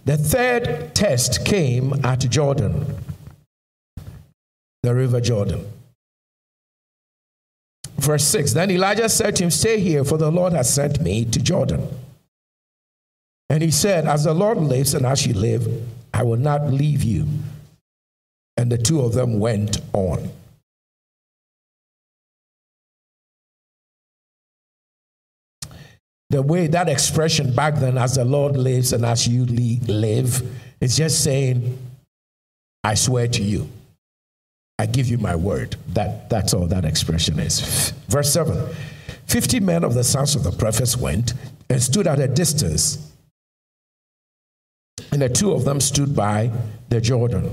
The 0.06 0.18
third 0.18 0.94
test 0.94 1.46
came 1.46 1.94
at 2.06 2.20
Jordan, 2.20 2.86
the 4.84 4.94
river 4.94 5.20
Jordan. 5.20 5.66
Verse 7.98 8.24
6 8.26 8.54
Then 8.54 8.72
Elijah 8.72 9.10
said 9.10 9.36
to 9.38 9.44
him, 9.46 9.52
Stay 9.52 9.80
here, 9.80 10.04
for 10.04 10.18
the 10.18 10.32
Lord 10.32 10.54
has 10.54 10.72
sent 10.72 11.02
me 11.02 11.26
to 11.26 11.40
Jordan. 11.40 11.88
And 13.50 13.64
he 13.64 13.72
said, 13.72 14.06
As 14.06 14.24
the 14.24 14.34
Lord 14.34 14.60
lives 14.60 14.94
and 14.94 15.06
as 15.06 15.26
you 15.26 15.34
live, 15.34 15.68
I 16.14 16.24
will 16.24 16.38
not 16.38 16.72
leave 16.72 17.04
you. 17.04 17.28
And 18.58 18.72
the 18.72 18.78
two 18.78 19.02
of 19.02 19.14
them 19.14 19.40
went 19.40 19.80
on. 19.94 20.30
The 26.30 26.42
way 26.42 26.68
that 26.68 26.90
expression 26.90 27.54
back 27.54 27.76
then, 27.76 27.98
as 27.98 28.16
the 28.16 28.26
Lord 28.26 28.58
lives 28.58 28.94
and 28.94 29.06
as 29.06 29.28
you 29.28 29.46
live, 29.46 30.42
is 30.82 30.98
just 30.98 31.24
saying, 31.24 31.78
I 32.84 32.96
swear 32.96 33.28
to 33.28 33.44
you. 33.44 33.70
I 34.78 34.86
give 34.86 35.08
you 35.08 35.18
my 35.18 35.36
word. 35.36 35.76
That, 35.90 36.30
that's 36.30 36.54
all 36.54 36.68
that 36.68 36.86
expression 36.86 37.40
is. 37.40 37.92
Verse 38.08 38.32
7 38.32 38.76
50 39.28 39.60
men 39.60 39.84
of 39.84 39.96
the 39.96 40.04
sons 40.04 40.36
of 40.36 40.44
the 40.44 40.52
prophets 40.52 40.96
went 40.96 41.34
and 41.70 41.82
stood 41.82 42.06
at 42.06 42.20
a 42.20 42.28
distance, 42.28 43.12
and 45.12 45.22
the 45.22 45.30
two 45.30 45.52
of 45.52 45.66
them 45.66 45.82
stood 45.82 46.16
by 46.16 46.52
the 46.90 47.02
Jordan. 47.02 47.52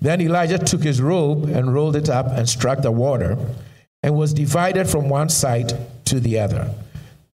Then 0.00 0.20
Elijah 0.20 0.58
took 0.58 0.82
his 0.82 1.02
robe 1.02 1.44
and 1.44 1.74
rolled 1.74 1.96
it 1.96 2.08
up 2.08 2.26
and 2.28 2.48
struck 2.48 2.80
the 2.80 2.90
water 2.90 3.36
and 4.02 4.16
was 4.16 4.32
divided 4.32 4.88
from 4.88 5.08
one 5.08 5.28
side 5.28 5.72
to 6.08 6.20
the 6.20 6.38
other. 6.38 6.74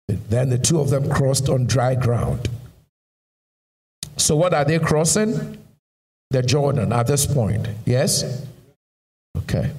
Then 0.08 0.50
the 0.50 0.58
two 0.58 0.80
of 0.80 0.90
them 0.90 1.10
crossed 1.10 1.50
on 1.50 1.66
dry 1.66 1.96
ground. 1.96 2.50
So, 4.18 4.36
what 4.36 4.54
are 4.54 4.66
they 4.66 4.80
crossing? 4.80 5.58
The 6.32 6.44
Jordan 6.44 6.92
at 6.94 7.08
this 7.08 7.26
point. 7.26 7.68
Yes? 7.86 8.46
Okay. 9.38 9.72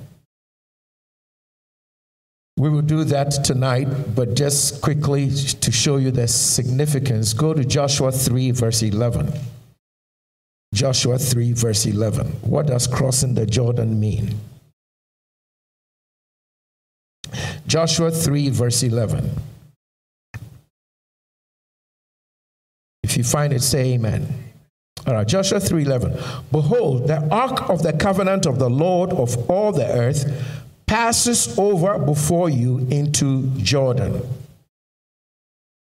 We 2.57 2.69
will 2.69 2.83
do 2.83 3.05
that 3.05 3.31
tonight, 3.45 4.15
but 4.15 4.35
just 4.35 4.83
quickly 4.83 5.31
to 5.31 5.73
show 5.73 5.97
you 5.97 6.11
the 6.11 6.29
significance, 6.29 7.33
go 7.33 7.55
to 7.55 7.65
Joshua 7.65 8.13
3, 8.13 8.51
verse 8.51 8.83
11. 8.83 9.33
Joshua 10.75 11.19
3, 11.19 11.53
verse 11.53 11.87
11. 11.87 12.27
What 12.43 12.67
does 12.67 12.87
crossing 12.87 13.35
the 13.35 13.47
Jordan 13.47 13.99
mean? 13.99 14.39
Joshua 17.67 18.11
3, 18.11 18.49
verse 18.51 18.83
11. 18.83 19.31
If 23.03 23.17
you 23.17 23.25
find 23.25 23.53
it, 23.53 23.63
say 23.63 23.95
amen. 23.95 24.51
All 25.07 25.15
right, 25.15 25.27
Joshua 25.27 25.59
3:11. 25.59 26.13
Behold, 26.53 27.09
the 27.09 27.27
ark 27.31 27.71
of 27.71 27.83
the 27.83 27.93
covenant 27.93 28.47
of 28.47 28.59
the 28.59 28.69
Lord 28.69 29.11
of 29.11 29.51
all 29.51 29.73
the 29.73 29.87
earth 29.87 30.31
passes 30.87 31.59
over 31.59 31.99
before 31.99 32.51
you 32.51 32.79
into 32.91 33.49
Jordan. 33.57 34.23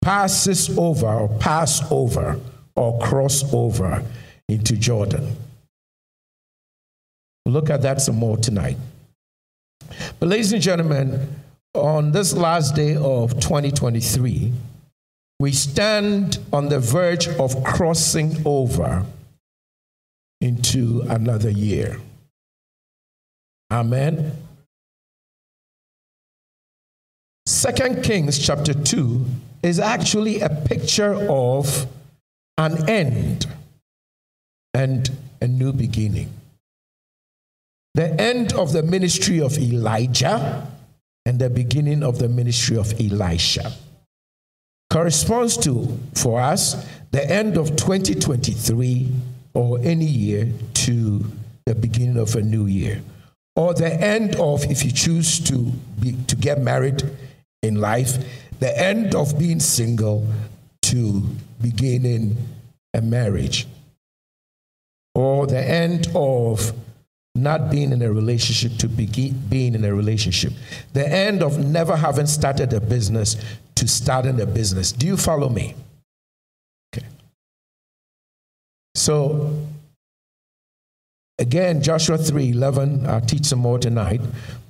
Passes 0.03 0.71
over 0.79 1.07
or 1.07 1.29
pass 1.39 1.83
over 1.91 2.41
or 2.77 2.99
cross 3.01 3.43
over 3.53 4.05
into 4.49 4.77
Jordan. 4.77 5.37
Look 7.45 7.71
at 7.71 7.83
that 7.83 8.01
some 8.01 8.17
more 8.17 8.37
tonight. 8.37 8.77
But 10.21 10.29
ladies 10.29 10.53
and 10.53 10.63
gentlemen, 10.63 11.29
on 11.75 12.13
this 12.13 12.33
last 12.33 12.75
day 12.75 12.97
of 12.97 13.39
2023, 13.41 14.53
we 15.41 15.53
stand 15.53 16.39
on 16.53 16.69
the 16.69 16.81
verge 16.81 17.29
of 17.29 17.63
crossing 17.63 18.43
over 18.45 19.05
into 20.41 21.03
another 21.09 21.51
year. 21.51 22.01
Amen. 23.71 24.33
Second 27.47 28.03
Kings 28.03 28.39
chapter 28.39 28.75
2 28.75 29.25
is 29.63 29.79
actually 29.79 30.41
a 30.41 30.49
picture 30.49 31.15
of 31.29 31.87
an 32.57 32.89
end 32.89 33.47
and 34.75 35.11
a 35.41 35.47
new 35.47 35.73
beginning. 35.73 36.33
The 37.95 38.21
end 38.21 38.53
of 38.53 38.73
the 38.73 38.83
ministry 38.83 39.41
of 39.41 39.59
Elijah 39.59 40.67
and 41.29 41.39
the 41.39 41.51
beginning 41.51 42.03
of 42.03 42.19
the 42.19 42.27
ministry 42.27 42.79
of 42.79 42.91
Elisha. 42.99 43.71
Corresponds 44.91 45.59
to, 45.59 45.87
for 46.15 46.41
us, 46.41 46.89
the 47.11 47.23
end 47.31 47.59
of 47.59 47.77
2023 47.77 49.13
or 49.53 49.79
any 49.81 50.07
year 50.07 50.51
to 50.73 51.23
the 51.67 51.75
beginning 51.75 52.17
of 52.17 52.35
a 52.35 52.41
new 52.41 52.65
year. 52.65 53.03
Or 53.57 53.75
the 53.75 53.93
end 53.93 54.37
of, 54.37 54.65
if 54.71 54.83
you 54.83 54.91
choose 54.91 55.39
to, 55.41 55.71
be, 56.01 56.17
to 56.29 56.35
get 56.35 56.63
married 56.63 57.03
in 57.63 57.75
life, 57.75 58.17
the 58.59 58.81
end 58.81 59.15
of 59.15 59.39
being 59.39 59.61
single 59.61 60.27
to 60.81 61.23
beginning 61.61 62.39
a 62.95 63.03
marriage. 63.03 63.67
Or 65.15 65.47
the 65.47 65.61
end 65.61 66.09
of 66.15 66.73
not 67.43 67.71
being 67.71 67.93
in 67.93 68.03
a 68.03 68.13
relationship 68.13 68.79
to 68.79 68.89
begin 68.89 69.41
being 69.49 69.75
in 69.75 69.85
a 69.85 69.95
relationship. 69.95 70.53
The 70.93 71.07
end 71.07 71.43
of 71.43 71.59
never 71.59 71.97
having 71.97 72.27
started 72.27 72.73
a 72.73 72.81
business 72.81 73.37
to 73.77 73.89
starting 73.89 74.41
a 74.41 74.47
business. 74.47 74.93
Do 74.93 75.07
you 75.07 75.17
follow 75.17 75.49
me? 75.49 75.75
Okay. 76.95 77.07
So 78.95 79.57
again, 81.39 81.83
Joshua 81.83 82.19
3 82.19 82.51
11, 82.51 83.07
I'll 83.07 83.21
teach 83.21 83.47
some 83.47 83.61
more 83.61 83.79
tonight. 83.79 84.21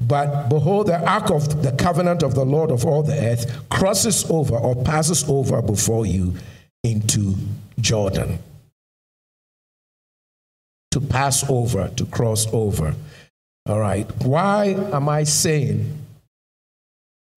But 0.00 0.48
behold, 0.48 0.88
the 0.88 1.04
ark 1.08 1.30
of 1.30 1.62
the 1.62 1.72
covenant 1.72 2.22
of 2.22 2.34
the 2.34 2.44
Lord 2.44 2.70
of 2.70 2.84
all 2.84 3.02
the 3.02 3.18
earth 3.18 3.68
crosses 3.70 4.30
over 4.30 4.56
or 4.56 4.76
passes 4.84 5.24
over 5.28 5.62
before 5.62 6.06
you 6.06 6.34
into 6.84 7.34
Jordan 7.80 8.38
to 10.90 11.00
pass 11.00 11.48
over, 11.48 11.88
to 11.96 12.06
cross 12.06 12.46
over. 12.52 12.94
All 13.66 13.78
right. 13.78 14.06
Why 14.24 14.76
am 14.92 15.08
I 15.08 15.24
saying 15.24 15.98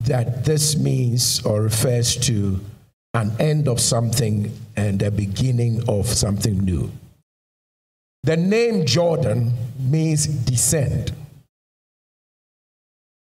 that 0.00 0.44
this 0.44 0.76
means 0.76 1.44
or 1.44 1.62
refers 1.62 2.16
to 2.28 2.60
an 3.14 3.32
end 3.38 3.68
of 3.68 3.80
something 3.80 4.52
and 4.74 5.02
a 5.02 5.10
beginning 5.10 5.88
of 5.88 6.06
something 6.06 6.64
new? 6.64 6.90
The 8.22 8.36
name 8.36 8.86
Jordan 8.86 9.52
means 9.78 10.26
descend. 10.26 11.12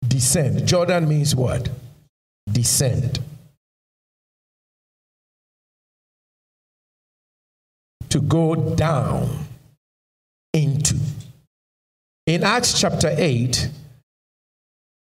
Descend. 0.06 0.66
Jordan 0.66 1.08
means 1.08 1.34
what? 1.34 1.68
Descend. 2.50 3.20
To 8.10 8.20
go 8.20 8.54
down 8.74 9.47
into. 10.62 10.96
In 12.26 12.42
Acts 12.42 12.78
chapter 12.78 13.14
8, 13.16 13.70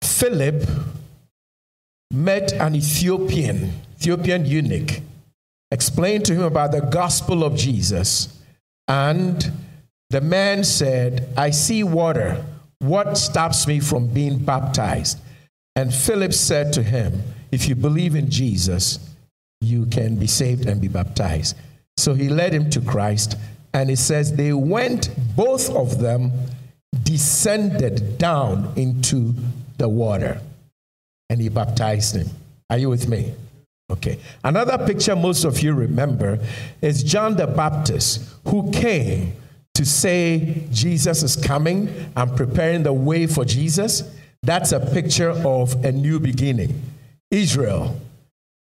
Philip 0.02 0.68
met 2.10 2.52
an 2.52 2.74
Ethiopian, 2.74 3.72
Ethiopian 3.98 4.44
eunuch, 4.46 5.00
explained 5.70 6.24
to 6.26 6.34
him 6.34 6.42
about 6.42 6.72
the 6.72 6.80
gospel 6.80 7.44
of 7.44 7.56
Jesus, 7.56 8.40
and 8.88 9.52
the 10.10 10.20
man 10.20 10.64
said, 10.64 11.28
I 11.36 11.50
see 11.50 11.82
water. 11.82 12.44
What 12.78 13.16
stops 13.16 13.66
me 13.66 13.80
from 13.80 14.08
being 14.08 14.38
baptized? 14.38 15.18
And 15.76 15.92
Philip 15.92 16.32
said 16.32 16.72
to 16.74 16.82
him, 16.82 17.22
If 17.50 17.68
you 17.68 17.74
believe 17.74 18.14
in 18.14 18.30
Jesus, 18.30 18.98
you 19.60 19.86
can 19.86 20.16
be 20.16 20.26
saved 20.26 20.66
and 20.66 20.80
be 20.80 20.88
baptized. 20.88 21.56
So 21.96 22.14
he 22.14 22.28
led 22.28 22.52
him 22.52 22.70
to 22.70 22.80
Christ, 22.80 23.36
and 23.74 23.90
it 23.90 23.98
says 23.98 24.34
they 24.34 24.52
went, 24.52 25.10
both 25.36 25.68
of 25.68 25.98
them 25.98 26.32
descended 27.02 28.16
down 28.16 28.72
into 28.76 29.34
the 29.76 29.88
water, 29.88 30.40
and 31.28 31.40
he 31.40 31.48
baptized 31.48 32.16
him. 32.16 32.28
Are 32.70 32.78
you 32.78 32.88
with 32.88 33.08
me? 33.08 33.34
Okay. 33.90 34.18
Another 34.42 34.78
picture 34.86 35.14
most 35.14 35.44
of 35.44 35.60
you 35.60 35.74
remember 35.74 36.38
is 36.80 37.02
John 37.02 37.36
the 37.36 37.46
Baptist, 37.46 38.32
who 38.46 38.70
came 38.70 39.34
to 39.74 39.84
say 39.84 40.64
Jesus 40.70 41.22
is 41.22 41.36
coming 41.36 41.88
and 42.16 42.36
preparing 42.36 42.84
the 42.84 42.92
way 42.92 43.26
for 43.26 43.44
Jesus. 43.44 44.04
That's 44.42 44.72
a 44.72 44.80
picture 44.80 45.30
of 45.30 45.84
a 45.84 45.90
new 45.90 46.20
beginning. 46.20 46.80
Israel, 47.30 48.00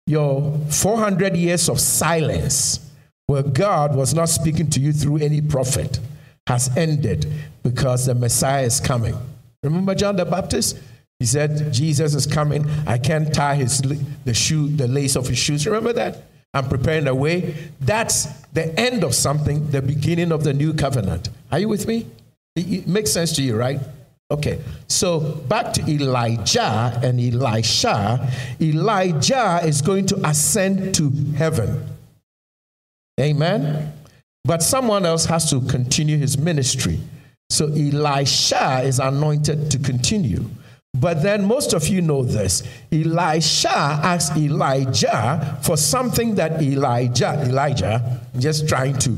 your 0.06 0.58
400 0.70 1.36
years 1.36 1.68
of 1.68 1.80
silence, 1.80 2.89
where 3.30 3.44
God 3.44 3.96
was 3.96 4.16
not 4.16 4.28
speaking 4.28 4.72
to 4.72 4.80
you 4.80 4.92
through 4.92 5.18
any 5.18 5.40
prophet, 5.40 6.00
has 6.48 6.76
ended 6.76 7.32
because 7.62 8.08
the 8.08 8.16
Messiah 8.16 8.64
is 8.64 8.80
coming. 8.80 9.16
Remember 9.62 9.94
John 9.94 10.16
the 10.16 10.26
Baptist? 10.26 10.80
He 11.20 11.28
said, 11.28 11.72
Jesus 11.72 12.16
is 12.16 12.26
coming. 12.26 12.68
I 12.88 12.98
can't 12.98 13.32
tie 13.32 13.54
his, 13.54 13.84
the 14.26 14.34
shoe, 14.34 14.68
the 14.70 14.88
lace 14.88 15.16
of 15.16 15.28
his 15.28 15.38
shoes. 15.38 15.68
Remember 15.68 15.94
that? 15.94 16.24
I'm 16.56 16.68
preparing 16.68 17.06
the 17.06 17.14
way. 17.14 17.54
That's 17.80 18.26
the 18.54 18.74
end 18.80 19.04
of 19.04 19.14
something, 19.14 19.70
the 19.70 19.84
beginning 19.84 20.32
of 20.32 20.44
the 20.44 20.54
new 20.54 20.74
covenant. 20.74 21.30
Are 21.52 21.60
you 21.60 21.70
with 21.70 21.86
me? 21.86 22.08
It, 22.56 22.88
makes 22.88 23.12
sense 23.12 23.34
to 23.34 23.44
you, 23.44 23.56
right? 23.56 23.80
Okay, 24.32 24.60
so 24.88 25.20
back 25.20 25.72
to 25.74 25.88
Elijah 25.88 27.00
and 27.04 27.20
Elisha. 27.20 28.28
Elijah 28.60 29.60
is 29.64 29.84
going 29.84 30.08
to 30.08 30.28
ascend 30.28 30.96
to 30.96 31.12
heaven. 31.38 31.99
Amen? 33.20 33.94
But 34.46 34.64
someone 34.64 35.06
else 35.06 35.26
has 35.26 35.50
to 35.50 35.62
continue 35.62 36.18
his 36.18 36.38
ministry. 36.38 37.00
So 37.50 37.66
Elisha 37.68 38.82
is 38.84 39.00
anointed 39.00 39.72
to 39.72 39.80
continue. 39.80 40.46
But 40.96 41.22
then 41.22 41.46
most 41.46 41.74
of 41.74 41.88
you 41.88 42.02
know 42.02 42.24
this. 42.24 42.64
Elisha 42.92 43.70
asked 43.70 44.36
Elijah 44.38 45.60
for 45.62 45.78
something 45.78 46.36
that 46.36 46.62
Elijah, 46.62 47.44
Elijah, 47.46 48.22
just 48.38 48.68
trying 48.68 48.98
to 49.00 49.16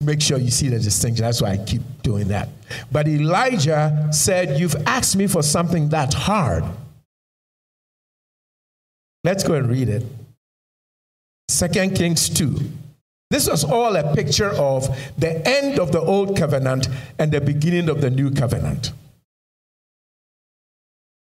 make 0.00 0.20
sure 0.20 0.38
you 0.38 0.50
see 0.50 0.68
the 0.68 0.78
distinction. 0.78 1.24
That's 1.24 1.42
why 1.42 1.50
I 1.50 1.56
keep 1.58 1.82
doing 2.02 2.28
that. 2.28 2.48
But 2.90 3.08
Elijah 3.08 4.08
said, 4.10 4.58
You've 4.58 4.76
asked 4.86 5.16
me 5.16 5.26
for 5.26 5.42
something 5.42 5.90
that 5.90 6.14
hard. 6.14 6.64
Let's 9.24 9.44
go 9.44 9.54
and 9.54 9.68
read 9.68 9.88
it. 9.88 10.04
Second 11.48 11.94
Kings 11.94 12.28
2. 12.28 12.58
This 13.32 13.48
was 13.48 13.64
all 13.64 13.96
a 13.96 14.14
picture 14.14 14.50
of 14.50 14.94
the 15.16 15.40
end 15.48 15.78
of 15.78 15.90
the 15.90 16.02
old 16.02 16.36
covenant 16.36 16.86
and 17.18 17.32
the 17.32 17.40
beginning 17.40 17.88
of 17.88 18.02
the 18.02 18.10
new 18.10 18.30
covenant. 18.30 18.92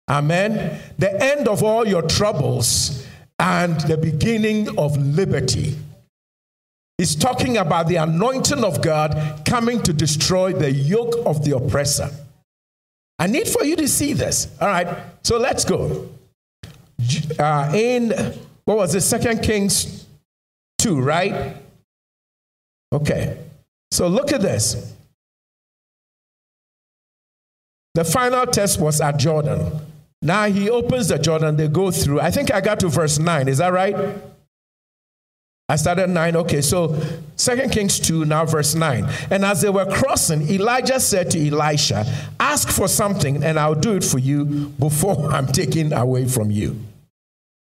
Amen. 0.09 0.81
The 0.97 1.23
end 1.23 1.47
of 1.47 1.61
all 1.61 1.87
your 1.87 2.01
troubles 2.01 3.05
and 3.37 3.79
the 3.81 3.95
beginning 3.95 4.75
of 4.75 4.97
liberty. 4.97 5.77
He's 6.97 7.15
talking 7.15 7.57
about 7.57 7.87
the 7.87 7.97
anointing 7.97 8.63
of 8.63 8.81
God 8.81 9.43
coming 9.45 9.79
to 9.83 9.93
destroy 9.93 10.51
the 10.51 10.71
yoke 10.71 11.13
of 11.27 11.45
the 11.45 11.55
oppressor. 11.55 12.09
I 13.19 13.27
need 13.27 13.47
for 13.47 13.63
you 13.63 13.75
to 13.75 13.87
see 13.87 14.13
this. 14.13 14.47
All 14.59 14.67
right, 14.67 14.87
so 15.23 15.37
let's 15.37 15.63
go. 15.63 16.09
Uh, 17.37 17.71
in 17.75 18.09
what 18.65 18.77
was 18.77 18.95
it, 18.95 19.01
Second 19.01 19.43
Kings 19.43 20.07
2, 20.79 20.99
right? 20.99 21.55
Okay, 22.91 23.37
so 23.91 24.07
look 24.07 24.31
at 24.31 24.41
this. 24.41 24.95
The 27.95 28.03
final 28.03 28.45
test 28.45 28.79
was 28.79 29.01
at 29.01 29.17
Jordan. 29.17 29.71
Now 30.21 30.45
he 30.45 30.69
opens 30.69 31.07
the 31.07 31.17
Jordan, 31.17 31.55
they 31.55 31.67
go 31.67 31.91
through. 31.91 32.19
I 32.19 32.31
think 32.31 32.53
I 32.53 32.61
got 32.61 32.79
to 32.81 32.89
verse 32.89 33.19
9. 33.19 33.47
Is 33.47 33.59
that 33.59 33.73
right? 33.73 33.95
I 35.69 35.75
started 35.75 36.09
9. 36.09 36.35
Okay, 36.35 36.61
so 36.61 36.99
Second 37.35 37.71
Kings 37.71 37.99
2, 37.99 38.25
now 38.25 38.43
verse 38.43 38.73
9. 38.73 39.07
And 39.29 39.45
as 39.45 39.61
they 39.61 39.69
were 39.69 39.85
crossing, 39.85 40.49
Elijah 40.49 40.99
said 40.99 41.29
to 41.31 41.47
Elisha, 41.47 42.05
Ask 42.39 42.69
for 42.69 42.87
something, 42.87 43.43
and 43.43 43.59
I'll 43.59 43.75
do 43.75 43.95
it 43.95 44.03
for 44.03 44.17
you 44.17 44.45
before 44.79 45.25
I'm 45.31 45.45
taken 45.45 45.93
away 45.93 46.27
from 46.27 46.49
you. 46.49 46.79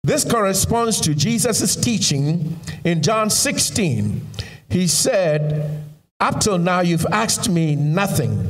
This 0.03 0.30
corresponds 0.30 0.99
to 1.02 1.14
Jesus' 1.14 1.76
teaching 1.76 2.60
in 2.84 3.02
John 3.03 3.30
16. 3.30 4.27
He 4.74 4.88
said, 4.88 5.84
Up 6.20 6.40
till 6.40 6.58
now, 6.58 6.80
you've 6.80 7.06
asked 7.12 7.48
me 7.48 7.76
nothing 7.76 8.50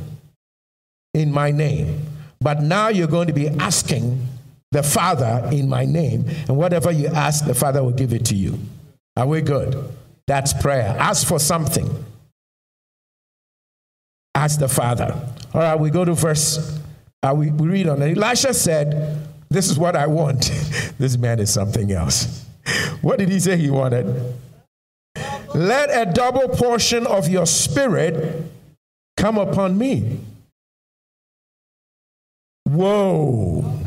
in 1.14 1.34
my 1.34 1.52
name. 1.52 2.00
But 2.40 2.62
now 2.62 2.88
you're 2.88 3.08
going 3.08 3.28
to 3.28 3.34
be 3.34 3.50
asking 3.50 4.26
the 4.72 4.84
Father 4.84 5.50
in 5.52 5.68
my 5.68 5.84
name, 5.84 6.26
and 6.48 6.56
whatever 6.56 6.94
you 6.94 7.08
ask, 7.08 7.46
the 7.46 7.54
Father 7.54 7.84
will 7.84 7.92
give 7.92 8.14
it 8.14 8.24
to 8.28 8.36
you. 8.36 8.58
Are 9.18 9.28
we 9.28 9.42
good? 9.42 9.76
That's 10.26 10.54
prayer. 10.54 10.96
Ask 10.98 11.28
for 11.28 11.40
something. 11.40 11.90
Ask 14.34 14.62
the 14.62 14.70
Father. 14.70 15.14
All 15.54 15.62
right, 15.62 15.76
we 15.78 15.90
go 15.90 16.06
to 16.06 16.14
verse, 16.14 16.80
uh, 17.22 17.34
we, 17.36 17.52
we 17.52 17.68
read 17.68 17.90
on 17.90 18.02
it. 18.02 18.18
Elisha 18.18 18.54
said, 18.54 19.28
This 19.50 19.70
is 19.70 19.78
what 19.78 19.98
I 19.98 20.08
want. 20.08 20.44
this 20.98 21.18
man 21.18 21.40
is 21.40 21.54
something 21.54 21.92
else. 21.92 22.46
What 23.02 23.20
did 23.20 23.28
he 23.28 23.42
say 23.42 23.58
he 23.58 23.70
wanted? 23.70 24.08
Let 25.56 25.90
a 25.90 26.12
double 26.12 26.50
portion 26.50 27.06
of 27.06 27.30
your 27.30 27.46
spirit 27.46 28.44
come 29.18 29.38
upon 29.38 29.78
me. 29.78 30.20
Whoa. 32.66 33.80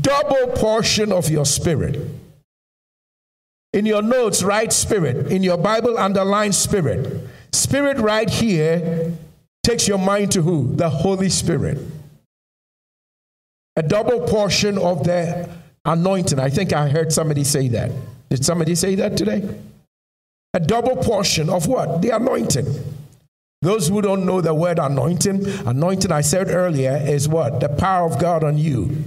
Double 0.00 0.48
portion 0.56 1.12
of 1.12 1.30
your 1.30 1.46
spirit. 1.46 2.00
In 3.72 3.86
your 3.86 4.02
notes, 4.02 4.42
write 4.42 4.72
spirit. 4.72 5.30
In 5.32 5.42
your 5.42 5.58
Bible, 5.58 5.98
underline 5.98 6.52
spirit. 6.52 7.28
Spirit 7.52 7.98
right 7.98 8.28
here 8.28 9.12
takes 9.62 9.88
your 9.88 9.98
mind 9.98 10.32
to 10.32 10.42
who? 10.42 10.74
The 10.74 10.88
Holy 10.88 11.28
Spirit. 11.28 11.78
A 13.76 13.82
double 13.82 14.20
portion 14.20 14.78
of 14.78 15.04
the 15.04 15.48
anointing. 15.84 16.38
I 16.38 16.50
think 16.50 16.72
I 16.72 16.88
heard 16.88 17.12
somebody 17.12 17.44
say 17.44 17.68
that. 17.68 17.90
Did 18.30 18.44
somebody 18.44 18.74
say 18.74 18.94
that 18.96 19.16
today? 19.16 19.48
A 20.54 20.60
double 20.60 20.96
portion 20.96 21.50
of 21.50 21.66
what? 21.66 22.00
The 22.00 22.10
anointing. 22.10 22.66
Those 23.60 23.88
who 23.88 24.00
don't 24.00 24.24
know 24.24 24.40
the 24.40 24.54
word 24.54 24.78
anointing, 24.78 25.46
anointing, 25.66 26.12
I 26.12 26.20
said 26.20 26.48
earlier, 26.48 26.96
is 26.96 27.28
what? 27.28 27.60
The 27.60 27.68
power 27.68 28.06
of 28.06 28.20
God 28.20 28.44
on 28.44 28.56
you. 28.56 29.04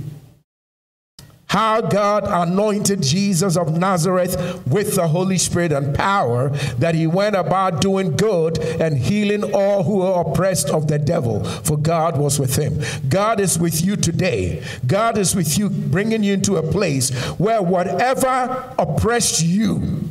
How 1.46 1.80
God 1.80 2.26
anointed 2.26 3.02
Jesus 3.02 3.56
of 3.56 3.78
Nazareth 3.78 4.62
with 4.68 4.96
the 4.96 5.08
Holy 5.08 5.38
Spirit 5.38 5.72
and 5.72 5.96
power, 5.96 6.50
that 6.80 6.94
he 6.94 7.08
went 7.08 7.38
about 7.38 7.80
doing 7.80 8.18
good 8.18 8.60
and 8.60 8.98
healing 8.98 9.54
all 9.54 9.84
who 9.84 10.00
were 10.00 10.22
oppressed 10.22 10.70
of 10.70 10.88
the 10.88 11.00
devil, 11.00 11.44
for 11.46 11.78
God 11.78 12.18
was 12.18 12.38
with 12.38 12.58
him. 12.58 12.82
God 13.08 13.40
is 13.40 13.58
with 13.58 13.86
you 13.86 13.96
today. 13.96 14.62
God 14.86 15.18
is 15.18 15.36
with 15.36 15.58
you, 15.58 15.70
bringing 15.70 16.24
you 16.24 16.34
into 16.34 16.58
a 16.58 16.64
place 16.64 17.12
where 17.40 17.62
whatever 17.62 18.74
oppressed 18.78 19.42
you, 19.42 20.02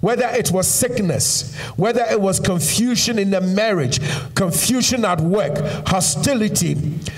whether 0.00 0.26
it 0.28 0.50
was 0.50 0.66
sickness, 0.66 1.54
whether 1.76 2.02
it 2.02 2.20
was 2.20 2.40
confusion 2.40 3.18
in 3.18 3.30
the 3.30 3.40
marriage, 3.40 4.00
confusion 4.34 5.04
at 5.04 5.20
work, 5.20 5.58
hostility, 5.86 6.74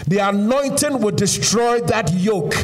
the 0.06 0.18
anointing 0.18 1.00
would 1.00 1.16
destroy 1.16 1.80
that 1.80 2.12
yoke. 2.12 2.54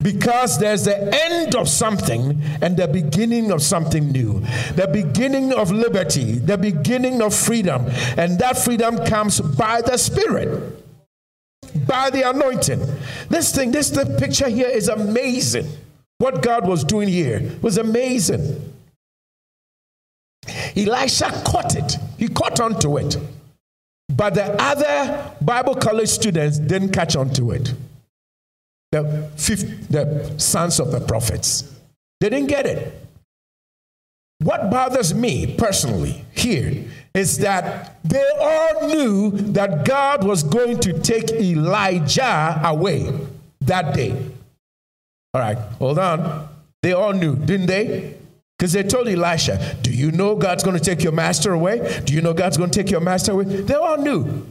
Because 0.00 0.60
there's 0.60 0.84
the 0.84 0.96
end 1.12 1.56
of 1.56 1.68
something 1.68 2.40
and 2.62 2.76
the 2.76 2.86
beginning 2.86 3.50
of 3.50 3.62
something 3.62 4.12
new. 4.12 4.40
The 4.76 4.88
beginning 4.92 5.52
of 5.52 5.72
liberty, 5.72 6.38
the 6.38 6.56
beginning 6.56 7.20
of 7.20 7.34
freedom. 7.34 7.86
And 8.16 8.38
that 8.38 8.58
freedom 8.58 9.04
comes 9.06 9.40
by 9.40 9.82
the 9.82 9.96
Spirit, 9.96 10.84
by 11.84 12.10
the 12.10 12.30
anointing. 12.30 12.80
This 13.28 13.52
thing, 13.52 13.72
this 13.72 13.90
the 13.90 14.06
picture 14.20 14.48
here 14.48 14.68
is 14.68 14.88
amazing. 14.88 15.66
What 16.18 16.42
God 16.42 16.68
was 16.68 16.84
doing 16.84 17.08
here 17.08 17.50
was 17.60 17.76
amazing. 17.76 18.72
Elisha 20.78 21.30
caught 21.44 21.74
it. 21.74 21.96
He 22.18 22.28
caught 22.28 22.60
onto 22.60 22.98
it. 22.98 23.16
But 24.08 24.34
the 24.34 24.60
other 24.60 25.34
Bible 25.40 25.74
college 25.74 26.08
students 26.08 26.58
didn't 26.58 26.92
catch 26.92 27.16
on 27.16 27.30
to 27.34 27.50
it. 27.50 27.74
The, 28.92 29.30
fifth, 29.36 29.88
the 29.88 30.38
sons 30.38 30.80
of 30.80 30.92
the 30.92 31.00
prophets. 31.00 31.74
They 32.20 32.30
didn't 32.30 32.48
get 32.48 32.66
it. 32.66 32.94
What 34.40 34.70
bothers 34.70 35.14
me 35.14 35.56
personally 35.56 36.24
here 36.32 36.84
is 37.12 37.38
that 37.38 37.98
they 38.04 38.24
all 38.40 38.88
knew 38.88 39.30
that 39.30 39.84
God 39.84 40.24
was 40.24 40.42
going 40.44 40.78
to 40.80 40.98
take 41.00 41.30
Elijah 41.32 42.60
away 42.64 43.12
that 43.62 43.94
day. 43.94 44.12
All 45.34 45.40
right, 45.40 45.58
hold 45.78 45.98
on. 45.98 46.48
They 46.82 46.92
all 46.92 47.12
knew, 47.12 47.34
didn't 47.34 47.66
they? 47.66 48.17
Because 48.58 48.72
they 48.72 48.82
told 48.82 49.06
Elisha, 49.08 49.76
Do 49.82 49.92
you 49.92 50.10
know 50.10 50.34
God's 50.34 50.64
going 50.64 50.76
to 50.76 50.82
take 50.82 51.02
your 51.02 51.12
master 51.12 51.52
away? 51.52 52.02
Do 52.04 52.12
you 52.12 52.20
know 52.20 52.34
God's 52.34 52.56
going 52.56 52.70
to 52.70 52.82
take 52.82 52.90
your 52.90 53.00
master 53.00 53.32
away? 53.32 53.44
They 53.44 53.74
all 53.74 53.98
knew. 53.98 54.46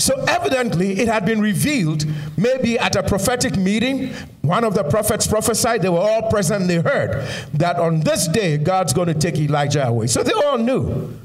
So 0.00 0.20
evidently, 0.26 0.98
it 0.98 1.06
had 1.06 1.24
been 1.24 1.40
revealed, 1.40 2.04
maybe 2.36 2.76
at 2.76 2.96
a 2.96 3.04
prophetic 3.04 3.56
meeting, 3.56 4.12
one 4.40 4.64
of 4.64 4.74
the 4.74 4.82
prophets 4.82 5.28
prophesied, 5.28 5.82
they 5.82 5.88
were 5.88 6.00
all 6.00 6.28
present, 6.28 6.66
they 6.66 6.80
heard 6.80 7.24
that 7.54 7.76
on 7.76 8.00
this 8.00 8.26
day, 8.26 8.58
God's 8.58 8.92
going 8.92 9.06
to 9.06 9.14
take 9.14 9.36
Elijah 9.36 9.86
away. 9.86 10.08
So 10.08 10.24
they 10.24 10.32
all 10.32 10.58
knew. 10.58 11.16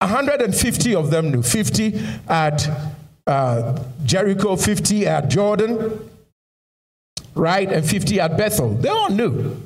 150 0.00 0.94
of 0.94 1.10
them 1.10 1.30
knew 1.30 1.42
50 1.42 1.98
at 2.28 2.68
uh, 3.26 3.82
Jericho, 4.04 4.56
50 4.56 5.06
at 5.06 5.30
Jordan, 5.30 6.10
right? 7.34 7.72
And 7.72 7.88
50 7.88 8.20
at 8.20 8.36
Bethel. 8.36 8.74
They 8.74 8.90
all 8.90 9.08
knew. 9.08 9.56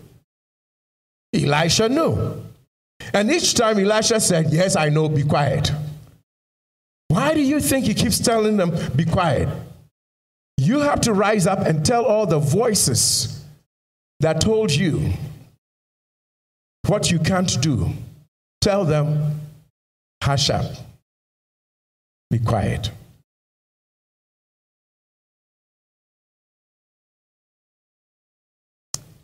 Elisha 1.33 1.89
knew. 1.89 2.43
And 3.13 3.31
each 3.31 3.55
time 3.55 3.79
Elisha 3.79 4.21
said, 4.21 4.53
Yes, 4.53 4.77
I 4.77 4.89
know, 4.89 5.09
be 5.09 5.25
quiet. 5.25 5.73
Why 7.09 7.35
do 7.35 7.41
you 7.41 7.61
think 7.61 7.87
he 7.87 7.95
keeps 7.95 8.19
telling 8.19 8.57
them, 8.57 8.73
be 8.97 9.05
quiet? 9.05 9.49
You 10.57 10.81
have 10.81 11.01
to 11.03 11.13
rise 11.13 11.47
up 11.47 11.61
and 11.61 11.85
tell 11.85 12.05
all 12.05 12.27
the 12.27 12.39
voices 12.39 13.45
that 14.21 14.41
told 14.41 14.71
you 14.71 15.13
what 16.87 17.11
you 17.11 17.19
can't 17.19 17.61
do. 17.61 17.91
Tell 18.61 18.85
them, 18.85 19.41
hush 20.23 20.51
up, 20.51 20.65
be 22.31 22.39
quiet. 22.39 22.91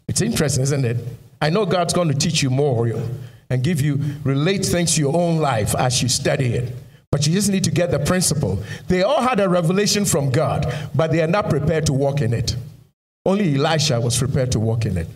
It's 0.09 0.20
interesting, 0.20 0.62
isn't 0.64 0.85
it? 0.85 0.97
I 1.40 1.51
know 1.51 1.66
God's 1.66 1.94
going 1.94 2.09
to 2.09 2.15
teach 2.15 2.43
you 2.43 2.51
more 2.51 2.93
and 3.51 3.62
give 3.62 3.81
you, 3.81 4.01
relate 4.24 4.65
things 4.65 4.94
to 4.94 5.01
your 5.01 5.16
own 5.16 5.39
life 5.39 5.74
as 5.77 6.02
you 6.02 6.09
study 6.09 6.55
it. 6.55 6.74
But 7.10 7.27
you 7.27 7.32
just 7.32 7.51
need 7.51 7.65
to 7.65 7.70
get 7.70 7.90
the 7.90 7.98
principle. 7.98 8.62
They 8.89 9.02
all 9.02 9.23
had 9.23 9.40
a 9.40 9.48
revelation 9.48 10.05
from 10.05 10.31
God, 10.31 10.90
but 10.94 11.10
they 11.10 11.23
are 11.23 11.28
not 11.28 11.48
prepared 11.48 11.86
to 11.86 11.93
walk 11.93 12.20
in 12.20 12.35
it. 12.35 12.55
Only 13.24 13.55
Elisha 13.55 14.01
was 14.01 14.19
prepared 14.19 14.52
to 14.52 14.60
walk 14.60 14.85
in 14.85 14.98
it. 14.98 15.06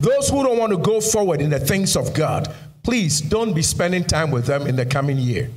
Those 0.00 0.28
who 0.28 0.44
don't 0.44 0.58
want 0.58 0.72
to 0.72 0.78
go 0.78 1.00
forward 1.00 1.40
in 1.40 1.50
the 1.50 1.58
things 1.58 1.96
of 1.96 2.14
God, 2.14 2.54
please 2.84 3.20
don't 3.20 3.52
be 3.52 3.62
spending 3.62 4.04
time 4.04 4.30
with 4.30 4.46
them 4.46 4.66
in 4.66 4.76
the 4.76 4.86
coming 4.86 5.18
year. 5.18 5.50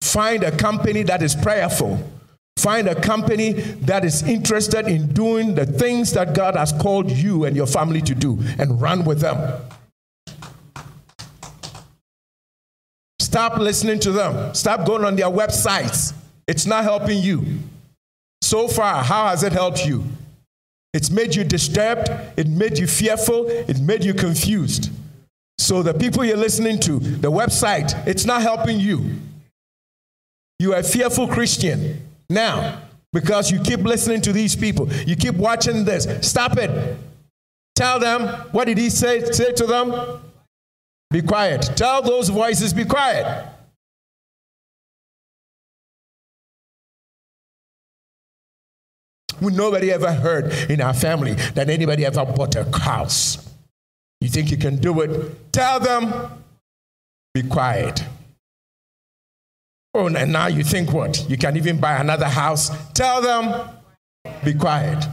Find 0.00 0.44
a 0.44 0.56
company 0.56 1.02
that 1.04 1.22
is 1.22 1.34
prayerful. 1.34 1.98
Find 2.56 2.88
a 2.88 2.94
company 2.94 3.52
that 3.52 4.04
is 4.04 4.22
interested 4.22 4.86
in 4.86 5.08
doing 5.12 5.54
the 5.54 5.66
things 5.66 6.12
that 6.12 6.34
God 6.34 6.54
has 6.54 6.72
called 6.72 7.10
you 7.10 7.44
and 7.44 7.56
your 7.56 7.66
family 7.66 8.00
to 8.02 8.14
do 8.14 8.38
and 8.58 8.80
run 8.80 9.04
with 9.04 9.20
them. 9.20 9.60
Stop 13.18 13.58
listening 13.58 13.98
to 14.00 14.12
them. 14.12 14.54
Stop 14.54 14.86
going 14.86 15.04
on 15.04 15.16
their 15.16 15.30
websites. 15.30 16.12
It's 16.46 16.66
not 16.66 16.84
helping 16.84 17.18
you. 17.18 17.58
So 18.42 18.68
far, 18.68 19.02
how 19.02 19.28
has 19.28 19.42
it 19.42 19.52
helped 19.52 19.86
you? 19.86 20.04
It's 20.92 21.10
made 21.10 21.34
you 21.34 21.42
disturbed, 21.42 22.10
it 22.36 22.46
made 22.46 22.78
you 22.78 22.86
fearful, 22.86 23.46
it 23.48 23.80
made 23.80 24.04
you 24.04 24.12
confused. 24.12 24.90
So, 25.56 25.82
the 25.82 25.94
people 25.94 26.24
you're 26.24 26.36
listening 26.36 26.78
to, 26.80 26.98
the 26.98 27.30
website, 27.30 28.06
it's 28.06 28.26
not 28.26 28.42
helping 28.42 28.78
you. 28.78 29.12
You 30.58 30.74
are 30.74 30.80
a 30.80 30.82
fearful 30.82 31.28
Christian 31.28 32.02
now 32.28 32.82
because 33.12 33.50
you 33.50 33.60
keep 33.60 33.80
listening 33.80 34.20
to 34.22 34.32
these 34.32 34.56
people, 34.56 34.90
you 34.92 35.16
keep 35.16 35.34
watching 35.34 35.84
this. 35.84 36.06
Stop 36.26 36.56
it. 36.56 36.96
Tell 37.74 37.98
them, 37.98 38.22
what 38.52 38.66
did 38.66 38.78
he 38.78 38.90
say, 38.90 39.24
say 39.32 39.52
to 39.52 39.66
them? 39.66 40.20
Be 41.10 41.22
quiet. 41.22 41.70
Tell 41.76 42.02
those 42.02 42.28
voices, 42.28 42.72
be 42.72 42.84
quiet. 42.84 43.48
We 49.40 49.52
nobody 49.52 49.90
ever 49.90 50.12
heard 50.12 50.52
in 50.70 50.80
our 50.80 50.94
family 50.94 51.32
that 51.54 51.68
anybody 51.68 52.06
ever 52.06 52.24
bought 52.24 52.54
a 52.54 52.64
house. 52.78 53.50
You 54.20 54.28
think 54.28 54.50
you 54.50 54.56
can 54.56 54.76
do 54.76 55.00
it? 55.00 55.52
Tell 55.52 55.80
them, 55.80 56.44
be 57.34 57.42
quiet. 57.42 58.04
Oh, 59.94 60.06
and 60.06 60.32
now 60.32 60.46
you 60.46 60.64
think 60.64 60.92
what? 60.92 61.28
You 61.28 61.36
can 61.36 61.56
even 61.56 61.78
buy 61.78 61.96
another 61.98 62.28
house? 62.28 62.70
Tell 62.92 63.20
them, 63.20 63.68
be 64.42 64.54
quiet. 64.54 65.06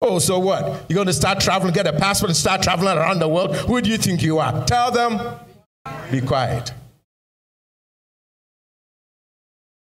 Oh, 0.00 0.18
so 0.18 0.38
what? 0.38 0.86
You're 0.88 0.94
going 0.94 1.06
to 1.06 1.12
start 1.12 1.40
traveling, 1.40 1.74
get 1.74 1.86
a 1.86 1.92
passport, 1.92 2.30
and 2.30 2.36
start 2.36 2.62
traveling 2.62 2.96
around 2.96 3.18
the 3.18 3.28
world? 3.28 3.56
Who 3.56 3.80
do 3.80 3.90
you 3.90 3.98
think 3.98 4.22
you 4.22 4.38
are? 4.38 4.64
Tell 4.64 4.90
them, 4.90 5.20
be 6.10 6.20
quiet. 6.20 6.72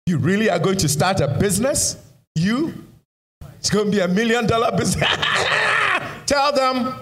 You 0.06 0.18
really 0.18 0.50
are 0.50 0.58
going 0.58 0.78
to 0.78 0.88
start 0.88 1.20
a 1.20 1.28
business? 1.28 1.96
You? 2.34 2.74
It's 3.58 3.70
going 3.70 3.86
to 3.86 3.90
be 3.90 4.00
a 4.00 4.08
million 4.08 4.46
dollar 4.46 4.76
business. 4.76 5.08
Tell 6.26 6.52
them, 6.52 6.94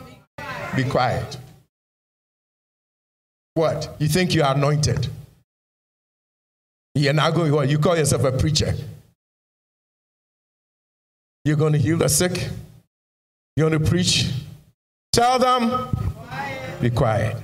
be 0.77 0.85
quiet. 0.85 1.37
What? 3.55 3.97
You 3.99 4.09
think 4.09 4.35
you 4.35 4.43
are 4.43 4.55
anointed? 4.55 5.09
You're 6.99 7.13
now 7.13 7.31
going, 7.31 7.53
what? 7.53 7.69
You 7.69 7.79
call 7.79 7.97
yourself 7.97 8.25
a 8.25 8.33
preacher. 8.33 8.75
You're 11.45 11.57
going 11.57 11.73
to 11.73 11.79
heal 11.79 11.97
the 11.97 12.09
sick? 12.09 12.49
You're 13.57 13.71
going 13.71 13.81
to 13.83 13.89
preach? 13.89 14.29
Tell 15.13 15.39
them, 15.39 15.89
be 16.81 16.91
quiet. 16.91 17.37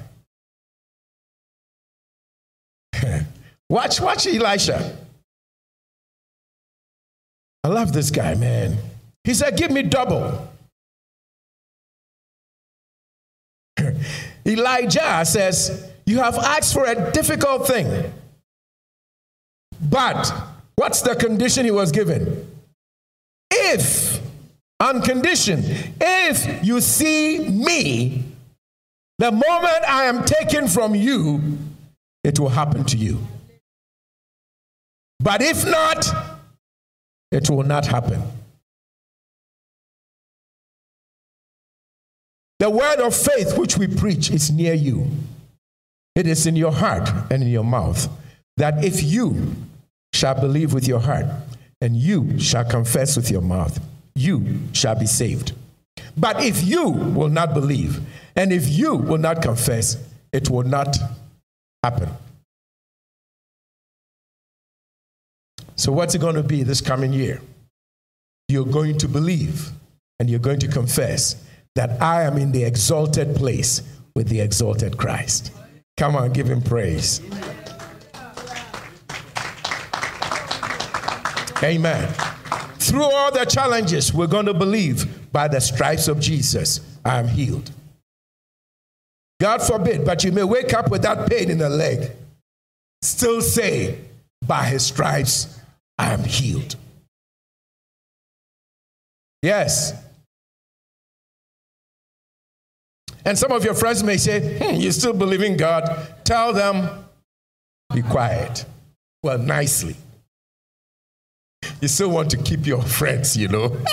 watch, 3.70 4.00
watch 4.00 4.26
Elisha. 4.26 4.98
I 7.62 7.68
love 7.68 7.92
this 7.92 8.10
guy, 8.10 8.34
man. 8.34 8.76
He 9.22 9.34
said, 9.34 9.56
Give 9.56 9.70
me 9.70 9.82
double. 9.82 10.48
Elijah 14.46 15.24
says, 15.24 15.90
You 16.06 16.18
have 16.18 16.38
asked 16.38 16.74
for 16.74 16.86
a 16.86 17.12
difficult 17.12 17.68
thing. 17.68 18.12
But 19.84 20.32
what's 20.76 21.02
the 21.02 21.14
condition 21.14 21.64
he 21.64 21.70
was 21.70 21.92
given? 21.92 22.50
If 23.50 24.20
on 24.80 25.02
condition 25.02 25.62
if 26.00 26.64
you 26.64 26.80
see 26.80 27.48
me, 27.48 28.24
the 29.18 29.30
moment 29.30 29.84
I 29.88 30.04
am 30.04 30.24
taken 30.24 30.66
from 30.66 30.94
you, 30.94 31.58
it 32.24 32.40
will 32.40 32.48
happen 32.48 32.84
to 32.84 32.96
you. 32.96 33.20
But 35.20 35.40
if 35.40 35.64
not, 35.64 36.06
it 37.30 37.48
will 37.48 37.62
not 37.62 37.86
happen. 37.86 38.22
The 42.58 42.70
word 42.70 43.00
of 43.00 43.14
faith 43.14 43.58
which 43.58 43.76
we 43.76 43.86
preach 43.86 44.30
is 44.30 44.50
near 44.50 44.74
you. 44.74 45.10
It 46.14 46.26
is 46.26 46.46
in 46.46 46.56
your 46.56 46.72
heart 46.72 47.10
and 47.30 47.42
in 47.42 47.48
your 47.48 47.64
mouth. 47.64 48.08
That 48.56 48.84
if 48.84 49.02
you 49.02 49.54
shall 50.24 50.40
believe 50.40 50.72
with 50.72 50.88
your 50.88 51.00
heart 51.00 51.26
and 51.82 51.94
you 51.94 52.40
shall 52.40 52.64
confess 52.64 53.14
with 53.14 53.30
your 53.30 53.42
mouth 53.42 53.78
you 54.14 54.60
shall 54.72 54.94
be 54.94 55.06
saved. 55.06 55.52
But 56.16 56.42
if 56.42 56.64
you 56.64 56.88
will 56.88 57.28
not 57.28 57.52
believe, 57.52 58.00
and 58.36 58.52
if 58.52 58.68
you 58.68 58.94
will 58.94 59.18
not 59.18 59.42
confess, 59.42 59.96
it 60.32 60.48
will 60.48 60.62
not 60.62 60.96
happen. 61.82 62.08
So, 65.76 65.92
what's 65.92 66.14
it 66.14 66.20
going 66.20 66.36
to 66.36 66.42
be 66.42 66.62
this 66.62 66.80
coming 66.80 67.12
year? 67.12 67.42
You're 68.48 68.66
going 68.66 68.98
to 68.98 69.08
believe 69.08 69.70
and 70.20 70.30
you're 70.30 70.38
going 70.38 70.60
to 70.60 70.68
confess 70.68 71.42
that 71.74 72.00
I 72.00 72.22
am 72.22 72.38
in 72.38 72.52
the 72.52 72.64
exalted 72.64 73.34
place 73.34 73.82
with 74.14 74.28
the 74.28 74.40
exalted 74.40 74.96
Christ. 74.96 75.50
Come 75.96 76.14
on, 76.14 76.32
give 76.32 76.48
him 76.48 76.62
praise. 76.62 77.20
Amen. 77.20 77.63
Through 82.78 83.04
all 83.04 83.32
the 83.32 83.44
challenges, 83.44 84.12
we're 84.12 84.26
going 84.26 84.46
to 84.46 84.54
believe 84.54 85.32
by 85.32 85.48
the 85.48 85.60
stripes 85.60 86.08
of 86.08 86.20
Jesus, 86.20 86.80
I 87.04 87.18
am 87.18 87.28
healed. 87.28 87.70
God 89.40 89.62
forbid, 89.62 90.04
but 90.04 90.24
you 90.24 90.32
may 90.32 90.44
wake 90.44 90.72
up 90.72 90.90
with 90.90 91.02
that 91.02 91.28
pain 91.28 91.50
in 91.50 91.58
the 91.58 91.68
leg. 91.68 92.12
still 93.02 93.40
say, 93.40 93.98
By 94.46 94.64
his 94.64 94.86
stripes 94.86 95.60
I 95.98 96.12
am 96.12 96.24
healed. 96.24 96.76
Yes. 99.42 99.92
And 103.24 103.38
some 103.38 103.52
of 103.52 103.64
your 103.64 103.74
friends 103.74 104.02
may 104.02 104.16
say, 104.16 104.58
hmm, 104.58 104.80
You 104.80 104.92
still 104.92 105.12
believe 105.12 105.42
in 105.42 105.56
God? 105.56 106.24
Tell 106.24 106.52
them, 106.52 107.06
Be 107.92 108.02
quiet. 108.02 108.64
Well, 109.22 109.38
nicely. 109.38 109.96
You 111.80 111.88
still 111.88 112.10
want 112.10 112.30
to 112.30 112.36
keep 112.36 112.66
your 112.66 112.82
friends, 112.82 113.36
you 113.36 113.48
know. 113.48 113.76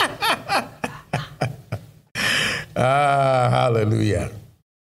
ah, 2.75 3.47
hallelujah. 3.49 4.31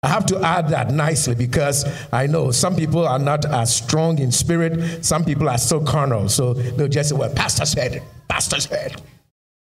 I 0.02 0.08
have 0.08 0.24
to 0.26 0.40
add 0.40 0.68
that 0.70 0.90
nicely 0.92 1.34
because 1.34 1.84
I 2.12 2.26
know 2.26 2.50
some 2.52 2.74
people 2.74 3.06
are 3.06 3.18
not 3.18 3.44
as 3.44 3.74
strong 3.74 4.18
in 4.18 4.32
spirit. 4.32 5.04
Some 5.04 5.24
people 5.24 5.48
are 5.48 5.58
still 5.58 5.84
carnal. 5.84 6.28
So 6.28 6.54
they'll 6.54 6.88
just 6.88 7.10
say, 7.10 7.16
Well, 7.16 7.32
Pastor 7.34 7.66
said, 7.66 8.02
Pastor 8.28 8.60
said, 8.60 9.00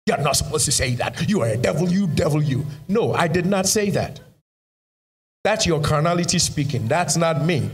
you're 0.06 0.18
not 0.18 0.36
supposed 0.36 0.64
to 0.64 0.72
say 0.72 0.94
that. 0.96 1.28
You 1.28 1.42
are 1.42 1.48
a 1.48 1.56
devil, 1.56 1.88
you 1.88 2.06
devil, 2.06 2.42
you. 2.42 2.66
No, 2.88 3.12
I 3.12 3.28
did 3.28 3.46
not 3.46 3.66
say 3.66 3.90
that. 3.90 4.20
That's 5.44 5.66
your 5.66 5.80
carnality 5.80 6.38
speaking. 6.38 6.88
That's 6.88 7.16
not 7.16 7.44
me. 7.44 7.70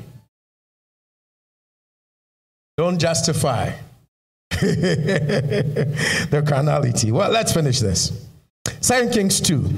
Don't 2.76 2.98
justify 2.98 3.72
the 6.30 6.44
carnality. 6.46 7.12
Well, 7.12 7.30
let's 7.30 7.52
finish 7.52 7.80
this. 7.80 8.26
Second 8.80 9.12
Kings 9.12 9.40
2. 9.40 9.68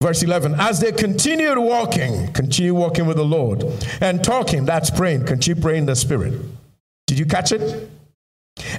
Verse 0.00 0.22
11, 0.22 0.54
as 0.60 0.80
they 0.80 0.92
continued 0.92 1.58
walking, 1.58 2.32
continue 2.32 2.72
walking 2.72 3.06
with 3.06 3.16
the 3.16 3.24
Lord 3.24 3.64
and 4.00 4.22
talking, 4.22 4.64
that's 4.64 4.90
praying, 4.90 5.26
continue 5.26 5.60
praying 5.60 5.80
in 5.80 5.86
the 5.86 5.96
Spirit. 5.96 6.40
Did 7.08 7.18
you 7.18 7.26
catch 7.26 7.50
it? 7.50 7.90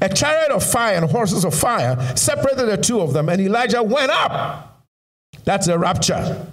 A 0.02 0.08
chariot 0.08 0.52
of 0.52 0.64
fire 0.64 0.96
and 0.96 1.10
horses 1.10 1.44
of 1.44 1.54
fire 1.54 2.16
separated 2.16 2.68
the 2.68 2.78
two 2.78 3.02
of 3.02 3.12
them, 3.12 3.28
and 3.28 3.42
Elijah 3.42 3.84
went 3.84 4.12
up. 4.12 4.86
That's 5.44 5.68
a 5.68 5.78
rapture. 5.78 6.48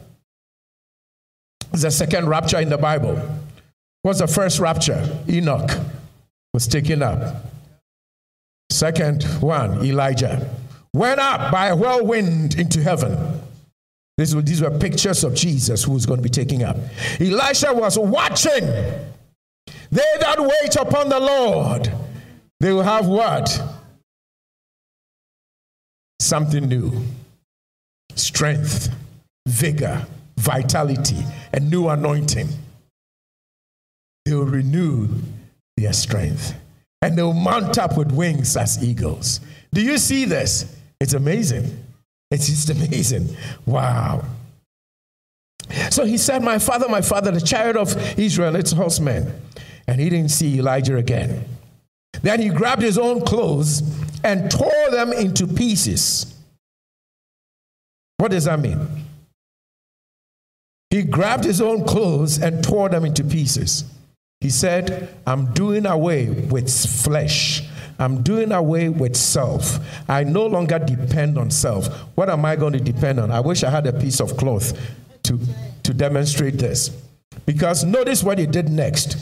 It's 1.72 1.82
the 1.82 1.90
second 1.90 2.28
rapture 2.28 2.58
in 2.58 2.68
the 2.68 2.78
Bible. 2.78 3.20
What's 4.02 4.18
the 4.20 4.26
first 4.26 4.58
rapture? 4.58 5.20
Enoch 5.28 5.70
was 6.54 6.66
taken 6.66 7.02
up. 7.02 7.44
Second 8.76 9.22
one, 9.40 9.82
Elijah 9.82 10.50
went 10.92 11.18
up 11.18 11.50
by 11.50 11.68
a 11.68 11.76
whirlwind 11.76 12.58
into 12.58 12.82
heaven. 12.82 13.40
These 14.18 14.34
were, 14.34 14.42
these 14.42 14.60
were 14.60 14.70
pictures 14.70 15.24
of 15.24 15.34
Jesus 15.34 15.84
who 15.84 15.92
was 15.92 16.04
going 16.04 16.18
to 16.18 16.22
be 16.22 16.28
taking 16.28 16.62
up. 16.62 16.76
Elisha 17.18 17.72
was 17.72 17.98
watching. 17.98 18.66
They 19.90 20.14
that 20.20 20.36
wait 20.38 20.76
upon 20.76 21.08
the 21.08 21.18
Lord, 21.18 21.90
they 22.60 22.70
will 22.70 22.82
have 22.82 23.06
what? 23.06 23.62
Something 26.20 26.68
new. 26.68 27.02
Strength, 28.14 28.94
vigor, 29.46 30.06
vitality, 30.36 31.24
a 31.54 31.60
new 31.60 31.88
anointing. 31.88 32.48
They 34.26 34.34
will 34.34 34.44
renew 34.44 35.08
their 35.78 35.94
strength 35.94 36.54
and 37.02 37.16
they'll 37.16 37.32
mount 37.32 37.78
up 37.78 37.96
with 37.96 38.12
wings 38.12 38.56
as 38.56 38.82
eagles. 38.82 39.40
Do 39.72 39.82
you 39.82 39.98
see 39.98 40.24
this? 40.24 40.76
It's 41.00 41.14
amazing. 41.14 41.84
It's 42.30 42.46
just 42.46 42.70
amazing. 42.76 43.36
Wow. 43.64 44.24
So 45.90 46.04
he 46.04 46.16
said, 46.16 46.42
My 46.42 46.58
father, 46.58 46.88
my 46.88 47.00
father, 47.00 47.30
the 47.30 47.40
chariot 47.40 47.76
of 47.76 47.96
Israel, 48.18 48.56
its 48.56 48.72
horsemen. 48.72 49.40
And 49.88 50.00
he 50.00 50.08
didn't 50.08 50.30
see 50.30 50.58
Elijah 50.58 50.96
again. 50.96 51.44
Then 52.22 52.40
he 52.40 52.48
grabbed 52.48 52.82
his 52.82 52.98
own 52.98 53.24
clothes 53.24 53.82
and 54.24 54.50
tore 54.50 54.90
them 54.90 55.12
into 55.12 55.46
pieces. 55.46 56.34
What 58.16 58.30
does 58.30 58.44
that 58.44 58.58
mean? 58.58 59.04
He 60.90 61.02
grabbed 61.02 61.44
his 61.44 61.60
own 61.60 61.84
clothes 61.84 62.42
and 62.42 62.64
tore 62.64 62.88
them 62.88 63.04
into 63.04 63.22
pieces. 63.22 63.84
He 64.46 64.50
said, 64.50 65.08
I'm 65.26 65.52
doing 65.54 65.86
away 65.86 66.30
with 66.30 66.70
flesh. 67.02 67.64
I'm 67.98 68.22
doing 68.22 68.52
away 68.52 68.88
with 68.88 69.16
self. 69.16 69.80
I 70.08 70.22
no 70.22 70.46
longer 70.46 70.78
depend 70.78 71.36
on 71.36 71.50
self. 71.50 71.88
What 72.14 72.30
am 72.30 72.44
I 72.44 72.54
going 72.54 72.74
to 72.74 72.78
depend 72.78 73.18
on? 73.18 73.32
I 73.32 73.40
wish 73.40 73.64
I 73.64 73.70
had 73.70 73.88
a 73.88 73.92
piece 73.92 74.20
of 74.20 74.36
cloth 74.36 74.78
to, 75.24 75.40
to 75.82 75.92
demonstrate 75.92 76.58
this. 76.58 76.90
Because 77.44 77.82
notice 77.82 78.22
what 78.22 78.38
he 78.38 78.46
did 78.46 78.68
next. 78.68 79.16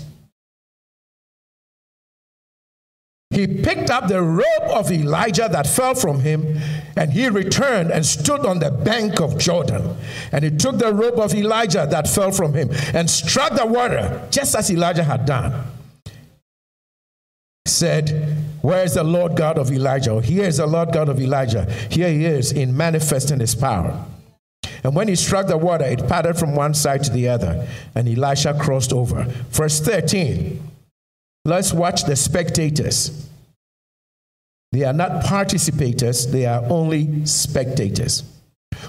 He 3.35 3.47
picked 3.47 3.91
up 3.91 4.07
the 4.07 4.23
robe 4.23 4.71
of 4.71 4.93
Elijah 4.93 5.49
that 5.51 5.67
fell 5.67 5.95
from 5.95 6.21
him, 6.21 6.59
and 6.97 7.13
he 7.13 7.29
returned 7.29 7.91
and 7.91 8.07
stood 8.07 8.47
on 8.47 8.61
the 8.61 8.71
bank 8.71 9.21
of 9.21 9.39
Jordan. 9.39 9.97
And 10.31 10.45
he 10.45 10.51
took 10.51 10.79
the 10.79 10.95
robe 10.95 11.19
of 11.19 11.35
Elijah 11.35 11.87
that 11.91 12.09
fell 12.09 12.31
from 12.31 12.55
him 12.55 12.71
and 12.95 13.11
struck 13.11 13.55
the 13.55 13.67
water, 13.67 14.27
just 14.31 14.55
as 14.55 14.71
Elijah 14.71 15.03
had 15.03 15.27
done. 15.27 15.53
He 17.65 17.71
said, 17.71 18.37
Where 18.63 18.85
is 18.85 18.95
the 18.95 19.05
Lord 19.05 19.37
God 19.37 19.59
of 19.59 19.73
Elijah? 19.73 20.13
Oh, 20.13 20.21
here 20.21 20.45
is 20.45 20.59
the 20.59 20.67
Lord 20.67 20.93
God 20.93 21.09
of 21.09 21.21
Elijah. 21.21 21.65
Here 21.91 22.09
he 22.09 22.25
is 22.25 22.53
in 22.53 22.77
manifesting 22.77 23.41
his 23.41 23.55
power. 23.55 24.05
And 24.85 24.95
when 24.95 25.09
he 25.09 25.17
struck 25.17 25.47
the 25.47 25.57
water, 25.57 25.85
it 25.85 26.07
parted 26.07 26.39
from 26.39 26.55
one 26.55 26.75
side 26.75 27.03
to 27.05 27.11
the 27.11 27.29
other, 27.29 27.67
and 27.95 28.07
Elisha 28.07 28.55
crossed 28.61 28.93
over. 28.93 29.25
Verse 29.51 29.81
13. 29.81 30.74
Let's 31.45 31.73
watch 31.73 32.05
the 32.05 32.17
spectators. 32.17 33.29
They 34.73 34.85
are 34.85 34.93
not 34.93 35.25
participators, 35.25 36.31
they 36.31 36.47
are 36.47 36.65
only 36.65 37.27
spectators. 37.27 38.25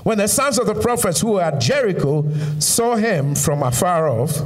When 0.04 0.18
the 0.18 0.28
sons 0.28 0.58
of 0.58 0.66
the 0.66 0.76
prophets 0.76 1.22
who 1.22 1.34
were 1.34 1.42
at 1.42 1.62
Jericho 1.62 2.28
saw 2.60 2.96
him 2.96 3.36
from 3.36 3.62
afar 3.62 4.10
off, 4.10 4.42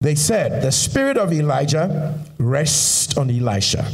they 0.00 0.14
said, 0.14 0.62
The 0.62 0.70
spirit 0.70 1.16
of 1.16 1.32
Elijah 1.32 2.24
rests 2.38 3.16
on 3.16 3.30
Elisha. 3.30 3.90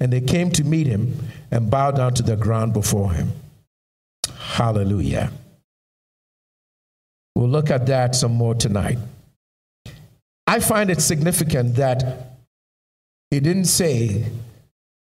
And 0.00 0.12
they 0.12 0.20
came 0.20 0.50
to 0.52 0.64
meet 0.64 0.86
him 0.86 1.28
and 1.50 1.70
bowed 1.70 1.96
down 1.96 2.14
to 2.14 2.22
the 2.22 2.36
ground 2.36 2.72
before 2.72 3.12
him. 3.12 3.32
Hallelujah. 4.36 5.30
We'll 7.34 7.48
look 7.48 7.70
at 7.70 7.86
that 7.86 8.14
some 8.14 8.32
more 8.32 8.54
tonight. 8.54 8.98
I 10.54 10.60
find 10.60 10.88
it 10.88 11.00
significant 11.00 11.74
that 11.74 12.28
he 13.32 13.40
didn't 13.40 13.64
say 13.64 14.24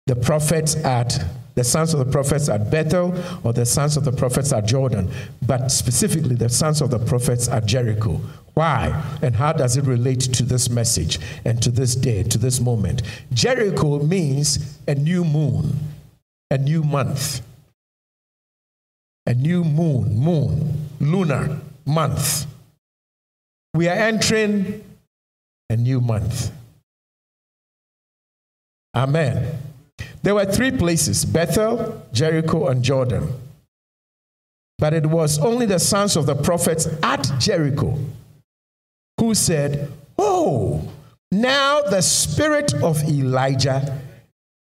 the 0.07 0.15
prophets 0.15 0.77
at 0.77 1.25
the 1.55 1.65
sons 1.65 1.93
of 1.93 1.99
the 1.99 2.09
prophets 2.09 2.47
at 2.47 2.71
Bethel 2.71 3.21
or 3.43 3.51
the 3.51 3.65
sons 3.65 3.97
of 3.97 4.05
the 4.05 4.13
prophets 4.13 4.53
at 4.53 4.65
Jordan, 4.65 5.11
but 5.45 5.67
specifically 5.67 6.35
the 6.35 6.47
sons 6.47 6.79
of 6.79 6.89
the 6.89 6.99
prophets 6.99 7.49
at 7.49 7.65
Jericho. 7.65 8.21
Why? 8.53 9.03
And 9.21 9.35
how 9.35 9.51
does 9.51 9.75
it 9.75 9.83
relate 9.83 10.21
to 10.21 10.43
this 10.43 10.69
message 10.69 11.19
and 11.43 11.61
to 11.61 11.69
this 11.69 11.95
day, 11.95 12.23
to 12.23 12.37
this 12.37 12.61
moment? 12.61 13.01
Jericho 13.33 13.99
means 13.99 14.79
a 14.87 14.95
new 14.95 15.25
moon, 15.25 15.77
a 16.49 16.57
new 16.57 16.81
month, 16.81 17.41
a 19.25 19.33
new 19.33 19.65
moon, 19.65 20.17
moon, 20.17 20.87
lunar 21.01 21.59
month. 21.85 22.45
We 23.73 23.89
are 23.89 23.97
entering 23.97 24.85
a 25.71 25.77
new 25.77 26.01
month. 26.01 26.51
Amen. 28.95 29.57
There 30.21 30.35
were 30.35 30.45
three 30.45 30.71
places 30.71 31.25
Bethel, 31.25 32.05
Jericho, 32.11 32.67
and 32.67 32.83
Jordan. 32.83 33.29
But 34.77 34.93
it 34.93 35.05
was 35.05 35.39
only 35.39 35.65
the 35.65 35.79
sons 35.79 36.15
of 36.15 36.25
the 36.25 36.35
prophets 36.35 36.87
at 37.03 37.29
Jericho 37.39 37.97
who 39.19 39.33
said, 39.33 39.91
Oh, 40.17 40.91
now 41.31 41.81
the 41.81 42.01
spirit 42.01 42.73
of 42.73 43.01
Elijah 43.03 43.99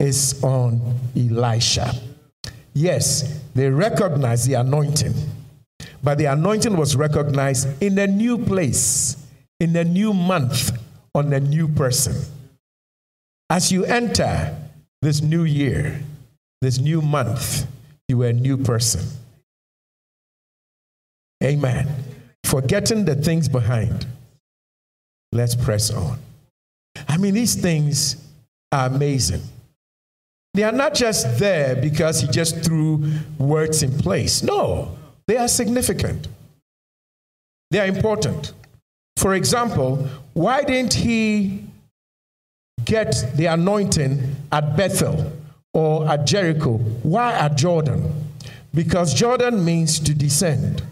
is 0.01 0.43
on 0.43 0.99
Elisha. 1.17 1.95
Yes, 2.75 3.41
they 3.55 3.69
recognized 3.69 4.49
the 4.49 4.55
anointing, 4.55 5.15
but 6.03 6.19
the 6.19 6.27
anointing 6.27 6.77
was 6.77 6.97
recognized 6.97 7.83
in 7.83 7.99
a 7.99 8.07
new 8.07 8.39
place, 8.39 9.17
in 9.61 9.77
a 9.77 9.85
new 9.85 10.15
month, 10.15 10.71
on 11.15 11.33
a 11.33 11.41
new 11.41 11.69
person. 11.69 12.15
As 13.51 13.73
you 13.73 13.85
enter 13.85 14.57
this 15.03 15.23
new 15.23 15.45
year, 15.45 16.01
this 16.61 16.79
new 16.79 17.01
month, 17.01 17.67
you 18.09 18.23
are 18.23 18.29
a 18.29 18.33
new 18.33 18.57
person. 18.57 19.03
Amen. 21.43 21.89
Forgetting 22.45 23.05
the 23.05 23.15
things 23.15 23.49
behind, 23.49 24.07
let's 25.33 25.55
press 25.55 25.91
on. 25.91 26.19
I 27.09 27.17
mean, 27.17 27.35
these 27.35 27.55
things 27.55 28.17
are 28.73 28.87
amazing. 28.87 29.43
They 30.55 30.65
are 30.65 30.73
not 30.73 30.95
just 30.95 31.39
there 31.39 31.77
because 31.77 32.21
he 32.21 32.29
just 32.29 32.65
threw 32.65 33.13
words 33.39 33.83
in 33.83 33.97
place. 33.99 34.43
No, 34.43 34.97
they 35.27 35.37
are 35.37 35.47
significant. 35.47 36.27
They 37.71 37.79
are 37.79 37.87
important. 37.87 38.53
For 39.19 39.35
example, 39.35 39.97
why 40.35 40.63
didn't 40.63 40.95
he 40.95 41.65
get 42.85 43.33
the 43.35 43.47
anointing 43.47 44.37
at 44.53 44.77
Bethel 44.77 45.33
or 45.75 46.09
at 46.09 46.25
Jericho? 46.25 46.77
Why 47.03 47.33
at 47.33 47.57
Jordan? 47.57 48.13
Because 48.73 49.13
Jordan 49.13 49.65
means 49.65 49.99
to 49.99 50.15
descend. 50.15 50.85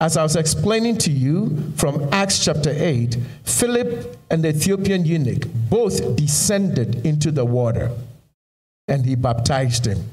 As 0.00 0.16
I 0.16 0.22
was 0.22 0.36
explaining 0.36 0.98
to 0.98 1.10
you 1.10 1.72
from 1.74 2.08
Acts 2.12 2.44
chapter 2.44 2.70
8, 2.72 3.18
Philip 3.42 4.16
and 4.30 4.44
the 4.44 4.50
Ethiopian 4.50 5.04
eunuch 5.04 5.48
both 5.68 6.14
descended 6.14 7.04
into 7.04 7.32
the 7.32 7.44
water 7.44 7.90
and 8.86 9.04
he 9.04 9.16
baptized 9.16 9.86
him. 9.88 10.04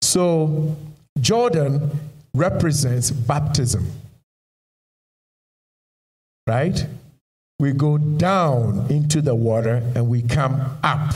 So, 0.00 0.76
Jordan 1.20 1.92
represents 2.34 3.12
baptism. 3.12 3.86
Right? 6.46 6.86
We 7.58 7.72
go 7.72 7.98
down 7.98 8.86
into 8.90 9.22
the 9.22 9.34
water 9.34 9.82
and 9.94 10.08
we 10.08 10.22
come 10.22 10.60
up. 10.82 11.14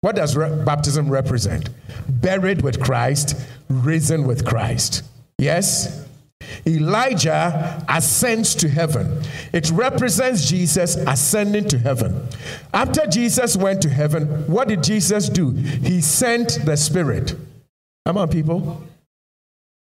What 0.00 0.16
does 0.16 0.36
re- 0.36 0.62
baptism 0.64 1.08
represent? 1.08 1.70
Buried 2.08 2.62
with 2.62 2.80
Christ, 2.80 3.34
risen 3.68 4.26
with 4.26 4.44
Christ. 4.44 5.02
Yes? 5.38 6.06
Elijah 6.66 7.84
ascends 7.88 8.54
to 8.56 8.68
heaven. 8.68 9.22
It 9.52 9.70
represents 9.70 10.48
Jesus 10.48 10.96
ascending 10.96 11.68
to 11.68 11.78
heaven. 11.78 12.28
After 12.72 13.06
Jesus 13.06 13.56
went 13.56 13.82
to 13.82 13.88
heaven, 13.88 14.26
what 14.46 14.68
did 14.68 14.82
Jesus 14.82 15.28
do? 15.28 15.50
He 15.50 16.00
sent 16.00 16.64
the 16.64 16.76
Spirit. 16.76 17.34
Come 18.06 18.18
on, 18.18 18.28
people. 18.28 18.82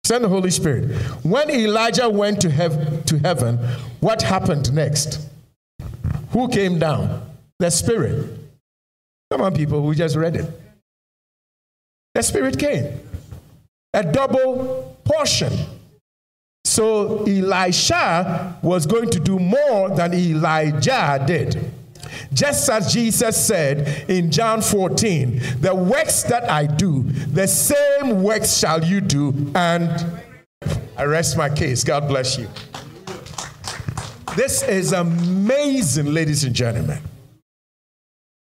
Send 0.06 0.22
the 0.22 0.28
Holy 0.28 0.52
Spirit. 0.52 0.94
When 1.24 1.50
Elijah 1.50 2.08
went 2.08 2.40
to, 2.42 2.48
hev- 2.48 3.04
to 3.06 3.18
heaven, 3.18 3.58
what 3.98 4.22
happened 4.22 4.72
next? 4.72 5.26
Who 6.30 6.46
came 6.48 6.78
down? 6.78 7.28
The 7.58 7.70
Spirit. 7.70 8.38
Come 9.32 9.40
on, 9.40 9.52
people, 9.52 9.82
we 9.82 9.96
just 9.96 10.14
read 10.14 10.36
it. 10.36 10.48
The 12.14 12.22
Spirit 12.22 12.56
came. 12.56 13.00
A 13.94 14.04
double 14.04 14.96
portion. 15.02 15.52
So 16.64 17.24
Elisha 17.24 18.60
was 18.62 18.86
going 18.86 19.10
to 19.10 19.18
do 19.18 19.40
more 19.40 19.90
than 19.90 20.14
Elijah 20.14 21.24
did. 21.26 21.72
Just 22.32 22.68
as 22.68 22.92
Jesus 22.92 23.46
said 23.46 24.08
in 24.10 24.30
John 24.30 24.62
14, 24.62 25.40
the 25.60 25.74
works 25.74 26.22
that 26.24 26.50
I 26.50 26.66
do, 26.66 27.02
the 27.02 27.46
same 27.46 28.22
works 28.22 28.56
shall 28.56 28.84
you 28.84 29.00
do. 29.00 29.52
And 29.54 30.22
I 30.96 31.04
rest 31.04 31.36
my 31.36 31.48
case. 31.48 31.84
God 31.84 32.08
bless 32.08 32.38
you. 32.38 32.48
This 34.36 34.62
is 34.62 34.92
amazing, 34.92 36.12
ladies 36.12 36.44
and 36.44 36.54
gentlemen. 36.54 37.00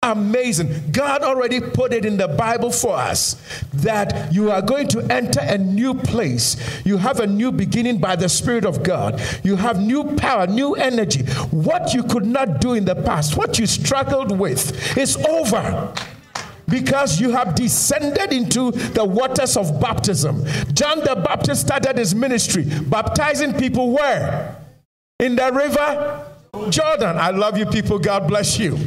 Amazing. 0.04 0.92
God 0.92 1.22
already 1.22 1.62
put 1.62 1.94
it 1.94 2.04
in 2.04 2.18
the 2.18 2.28
Bible 2.28 2.70
for 2.70 2.94
us 2.94 3.40
that 3.72 4.30
you 4.30 4.50
are 4.50 4.60
going 4.60 4.86
to 4.88 5.00
enter 5.10 5.40
a 5.40 5.56
new 5.56 5.94
place. 5.94 6.58
You 6.84 6.98
have 6.98 7.20
a 7.20 7.26
new 7.26 7.50
beginning 7.50 7.98
by 7.98 8.16
the 8.16 8.28
Spirit 8.28 8.66
of 8.66 8.82
God. 8.82 9.22
You 9.42 9.56
have 9.56 9.80
new 9.80 10.14
power, 10.16 10.46
new 10.46 10.74
energy. 10.74 11.24
What 11.50 11.94
you 11.94 12.02
could 12.02 12.26
not 12.26 12.60
do 12.60 12.74
in 12.74 12.84
the 12.84 12.94
past, 12.94 13.38
what 13.38 13.58
you 13.58 13.66
struggled 13.66 14.38
with, 14.38 14.98
is 14.98 15.16
over 15.16 15.94
because 16.68 17.18
you 17.18 17.30
have 17.30 17.54
descended 17.54 18.30
into 18.30 18.72
the 18.72 19.04
waters 19.04 19.56
of 19.56 19.80
baptism. 19.80 20.44
John 20.74 21.00
the 21.00 21.22
Baptist 21.24 21.62
started 21.62 21.96
his 21.96 22.14
ministry 22.14 22.64
baptizing 22.88 23.54
people 23.54 23.92
where? 23.92 24.60
In 25.18 25.36
the 25.36 25.50
river 25.50 26.33
Jordan, 26.70 27.16
I 27.18 27.30
love 27.30 27.58
you 27.58 27.66
people. 27.66 27.98
God 27.98 28.28
bless 28.28 28.58
you. 28.58 28.78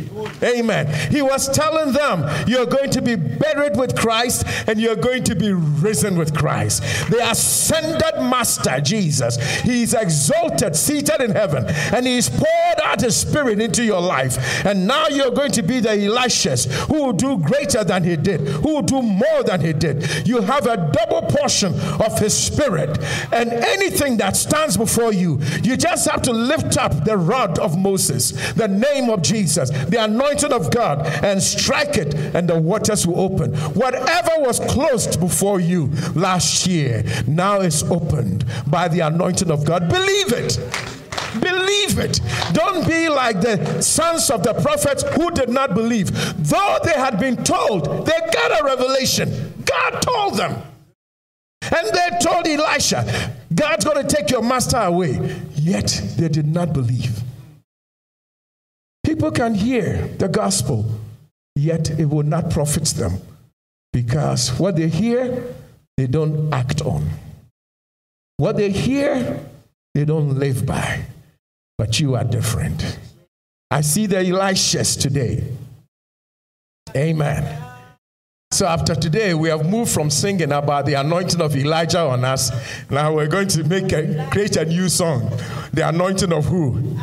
Amen. 0.44 1.12
He 1.12 1.22
was 1.22 1.50
telling 1.50 1.94
them, 1.94 2.48
You're 2.48 2.66
going 2.66 2.90
to 2.92 3.02
be 3.02 3.16
buried 3.16 3.78
with 3.78 3.96
Christ 3.96 4.46
and 4.68 4.80
you're 4.80 4.96
going 4.96 5.24
to 5.26 5.36
be 5.36 5.52
risen 5.54 6.18
with 6.18 6.36
Christ. 6.36 6.82
The 7.10 7.20
ascended 7.30 8.22
Master, 8.22 8.80
Jesus, 8.82 9.38
He's 9.62 9.94
exalted, 9.94 10.76
seated 10.76 11.22
in 11.22 11.32
heaven, 11.32 11.66
and 11.94 12.06
He's 12.06 12.30
poured 12.30 12.82
out 12.84 13.02
His 13.02 13.16
Spirit 13.16 13.60
into 13.60 13.84
your 13.84 14.02
life. 14.02 14.66
And 14.66 14.88
now 14.88 15.08
you're 15.08 15.32
going 15.32 15.52
to 15.54 15.64
be 15.64 15.80
the 15.80 15.90
Elishas 15.90 16.72
who 16.88 17.06
will 17.06 17.14
do 17.14 17.38
greater 17.38 17.84
than 17.84 18.04
He 18.04 18.16
did, 18.16 18.42
who 18.42 18.76
will 18.76 18.82
do 18.82 19.02
more 19.02 19.44
than 19.44 19.62
He 19.62 19.74
did. 19.74 20.28
You 20.28 20.42
have 20.42 20.68
a 20.68 20.92
double 20.92 21.28
portion 21.28 21.74
of 22.02 22.20
His 22.20 22.36
Spirit, 22.38 22.98
and 23.32 23.52
anything 23.52 24.18
that 24.18 24.36
stands 24.36 24.78
before 24.78 25.14
you, 25.14 25.40
you 25.64 25.78
just 25.78 26.10
have 26.10 26.22
to 26.24 26.34
lift 26.34 26.78
up 26.78 27.04
the 27.04 27.18
rod 27.18 27.57
of 27.58 27.78
Moses, 27.78 28.32
the 28.54 28.68
name 28.68 29.10
of 29.10 29.22
Jesus, 29.22 29.70
the 29.70 30.04
anointing 30.04 30.54
of 30.54 30.72
God, 30.72 31.06
and 31.24 31.42
strike 31.42 31.98
it, 31.98 32.14
and 32.14 32.48
the 32.48 32.60
waters 32.60 33.06
will 33.06 33.20
open. 33.20 33.56
Whatever 33.74 34.32
was 34.38 34.60
closed 34.60 35.20
before 35.20 35.60
you 35.60 35.88
last 36.16 36.68
year 36.68 37.04
now 37.28 37.60
is 37.62 37.84
opened 37.84 38.46
by 38.68 38.88
the 38.88 39.02
anointing 39.02 39.52
of 39.52 39.66
God. 39.66 39.90
Believe 39.90 40.34
it. 40.34 40.60
Believe 41.40 42.00
it. 42.00 42.20
Don't 42.54 42.88
be 42.88 43.10
like 43.10 43.42
the 43.42 43.82
sons 43.82 44.30
of 44.30 44.44
the 44.44 44.54
prophets 44.54 45.04
who 45.16 45.32
did 45.32 45.50
not 45.50 45.74
believe. 45.74 46.12
Though 46.50 46.80
they 46.84 46.94
had 46.94 47.20
been 47.20 47.44
told, 47.44 48.06
they 48.06 48.20
got 48.34 48.62
a 48.62 48.64
revelation. 48.64 49.54
God 49.66 50.02
told 50.02 50.38
them. 50.38 50.62
And 51.62 51.88
they 51.94 52.18
told 52.22 52.48
Elisha, 52.48 53.34
God's 53.54 53.84
going 53.84 54.06
to 54.06 54.16
take 54.16 54.30
your 54.30 54.42
master 54.42 54.78
away. 54.78 55.20
Yet 55.56 56.02
they 56.18 56.30
did 56.30 56.48
not 56.48 56.72
believe. 56.72 57.20
People 59.18 59.32
can 59.32 59.56
hear 59.56 60.10
the 60.20 60.28
gospel, 60.28 60.86
yet 61.56 61.90
it 62.00 62.06
will 62.06 62.22
not 62.22 62.52
profit 62.52 62.84
them 62.90 63.20
because 63.92 64.50
what 64.60 64.76
they 64.76 64.88
hear, 64.88 65.56
they 65.98 66.06
don't 66.06 66.54
act 66.54 66.84
on. 66.84 67.10
What 68.38 68.58
they 68.58 68.70
hear, 68.70 69.44
they 69.96 70.06
don't 70.06 70.38
live 70.38 70.68
by. 70.68 71.02
But 71.80 72.00
you 72.00 72.14
are 72.14 72.24
different. 72.24 73.00
I 73.72 73.82
see 73.82 74.06
the 74.06 74.18
Elishas 74.18 75.02
today. 75.02 75.44
Amen. 76.96 77.64
So 78.52 78.68
after 78.68 78.94
today, 78.94 79.34
we 79.34 79.50
have 79.50 79.68
moved 79.68 79.90
from 79.90 80.12
singing 80.12 80.52
about 80.52 80.86
the 80.86 80.94
anointing 80.94 81.42
of 81.42 81.56
Elijah 81.56 82.02
on 82.02 82.24
us. 82.24 82.52
Now 82.92 83.16
we're 83.16 83.26
going 83.26 83.48
to 83.48 83.64
make 83.64 83.92
a, 83.94 84.28
create 84.30 84.58
a 84.58 84.66
new 84.66 84.90
song. 84.90 85.32
The 85.74 85.90
anointing 85.90 86.32
of 86.32 86.46
who? 86.46 86.96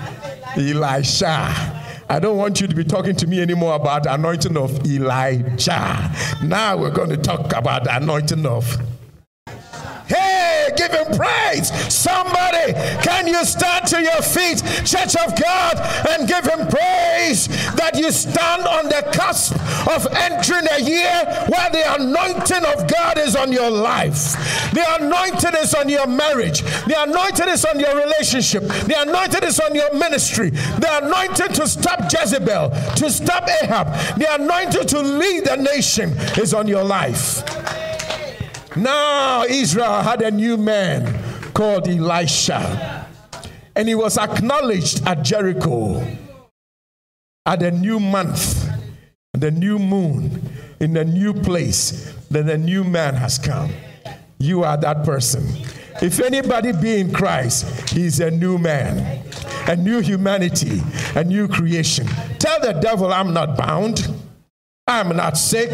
Elisha. 0.57 1.81
I 2.09 2.19
don't 2.19 2.37
want 2.37 2.61
you 2.61 2.67
to 2.67 2.75
be 2.75 2.85
talking 2.85 3.17
to 3.17 3.27
me 3.27 3.41
anymore 3.41 3.75
about 3.75 4.03
the 4.05 4.15
anointing 4.15 4.57
of 4.57 4.85
Elijah. 4.87 6.11
Now 6.43 6.77
we're 6.77 6.91
going 6.91 7.11
to 7.11 7.17
talk 7.17 7.53
about 7.55 7.85
the 7.85 7.97
anointing 7.97 8.45
of 8.47 8.79
Hey, 10.07 10.44
give 10.77 10.93
him 10.93 11.17
praise. 11.17 11.71
Somebody, 11.93 12.73
can 13.03 13.27
you 13.27 13.45
stand 13.45 13.87
to 13.89 14.01
your 14.03 14.23
feet, 14.23 14.63
Church 14.85 15.17
of 15.17 15.35
God, 15.41 15.79
and 16.11 16.29
give 16.29 16.45
him 16.45 16.67
praise 16.69 17.49
that 17.77 17.93
you 17.97 18.11
stand 18.11 18.67
on 18.67 18.87
the 18.87 19.03
cusp 19.13 19.55
of 19.89 20.07
entering 20.15 20.67
a 20.73 20.81
year 20.83 21.25
where 21.49 21.71
the 21.71 21.95
anointing 21.95 22.65
of 22.65 22.89
God 22.89 23.19
is 23.19 23.37
on 23.37 23.53
your 23.53 23.71
life. 23.71 24.35
The 24.73 24.85
anointing 25.01 25.55
is 25.61 25.75
on 25.75 25.89
your 25.89 26.07
marriage. 26.07 26.63
The 26.63 26.97
anointing 26.99 27.49
is 27.49 27.65
on 27.65 27.79
your 27.81 27.97
relationship. 27.97 28.63
The 28.63 29.03
anointing 29.07 29.45
is 29.45 29.61
on 29.61 29.75
your 29.75 29.93
ministry. 29.95 30.51
The 30.51 31.01
anointing 31.03 31.55
to 31.55 31.69
stop 31.69 32.13
Jezebel, 32.13 32.71
to 32.97 33.11
stop 33.11 33.49
Ahab. 33.63 34.19
The 34.19 34.35
anointing 34.35 34.87
to 34.89 35.01
lead 35.01 35.45
the 35.45 35.57
nation 35.57 36.11
is 36.39 36.55
on 36.55 36.69
your 36.69 36.85
life. 36.85 37.43
Now 38.77 39.45
Israel 39.45 40.03
had 40.03 40.21
a 40.23 40.31
new 40.31 40.57
man 40.57 41.53
called 41.53 41.89
Elisha, 41.89 43.07
and 43.77 43.89
he 43.89 43.95
was 43.95 44.19
acknowledged 44.19 45.07
at 45.07 45.23
Jericho 45.23 46.05
at 47.47 47.61
the 47.61 47.71
new 47.71 48.01
month, 48.01 48.69
the 49.33 49.51
new 49.51 49.79
moon, 49.79 50.43
in 50.81 50.93
the 50.93 51.05
new 51.05 51.33
place. 51.33 52.13
Then 52.31 52.49
a 52.49 52.59
new 52.59 52.83
man 52.83 53.15
has 53.15 53.39
come. 53.39 53.71
You 54.39 54.65
are 54.65 54.77
that 54.79 55.05
person. 55.05 55.47
If 56.03 56.19
anybody 56.19 56.73
be 56.73 56.99
in 56.99 57.13
Christ, 57.13 57.91
he's 57.91 58.19
a 58.19 58.31
new 58.31 58.59
man, 58.59 59.25
a 59.69 59.77
new 59.77 60.01
humanity, 60.01 60.83
a 61.15 61.23
new 61.23 61.47
creation. 61.47 62.09
Tell 62.41 62.61
the 62.61 62.73
devil, 62.73 63.13
I'm 63.13 63.33
not 63.33 63.57
bound, 63.57 64.09
I'm 64.89 65.17
not 65.17 65.37
sick, 65.39 65.71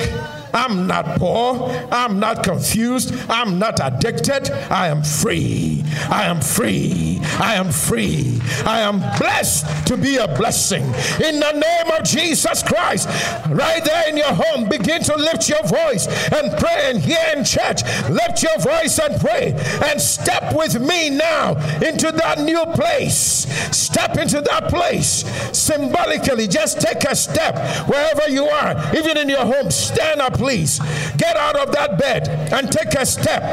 I'm 0.52 0.86
not 0.86 1.18
poor. 1.18 1.70
I'm 1.90 2.18
not 2.18 2.42
confused. 2.42 3.14
I'm 3.28 3.58
not 3.58 3.80
addicted. 3.82 4.50
I 4.70 4.88
am 4.88 5.02
free. 5.02 5.84
I 6.08 6.24
am 6.24 6.40
free. 6.40 7.20
I 7.38 7.54
am 7.54 7.70
free. 7.70 8.40
I 8.64 8.80
am 8.80 9.00
blessed 9.18 9.86
to 9.88 9.96
be 9.96 10.16
a 10.16 10.28
blessing. 10.28 10.82
In 11.24 11.40
the 11.40 11.52
name 11.52 11.98
of 11.98 12.04
Jesus 12.04 12.62
Christ, 12.62 13.08
right 13.48 13.84
there 13.84 14.08
in 14.08 14.16
your 14.16 14.32
home, 14.32 14.68
begin 14.68 15.02
to 15.04 15.16
lift 15.16 15.48
your 15.48 15.62
voice 15.64 16.06
and 16.32 16.56
pray. 16.58 16.90
And 16.90 16.98
here 16.98 17.32
in 17.36 17.44
church, 17.44 17.82
lift 18.08 18.42
your 18.42 18.58
voice 18.58 18.98
and 18.98 19.20
pray. 19.20 19.52
And 19.84 20.00
step 20.00 20.54
with 20.54 20.80
me 20.80 21.10
now 21.10 21.54
into 21.76 22.12
that 22.12 22.40
new 22.40 22.64
place. 22.74 23.46
Step 23.76 24.16
into 24.16 24.40
that 24.40 24.68
place 24.68 25.24
symbolically. 25.56 26.48
Just 26.48 26.80
take 26.80 27.04
a 27.04 27.14
step 27.14 27.56
wherever 27.88 28.28
you 28.28 28.44
are, 28.46 28.96
even 28.96 29.16
in 29.16 29.28
your 29.28 29.44
home. 29.44 29.70
Stand 29.70 30.20
up, 30.20 30.39
please. 30.40 30.78
Get 31.18 31.36
out 31.36 31.54
of 31.56 31.70
that 31.72 31.98
bed 31.98 32.26
and 32.50 32.72
take 32.72 32.94
a 32.94 33.04
step. 33.04 33.44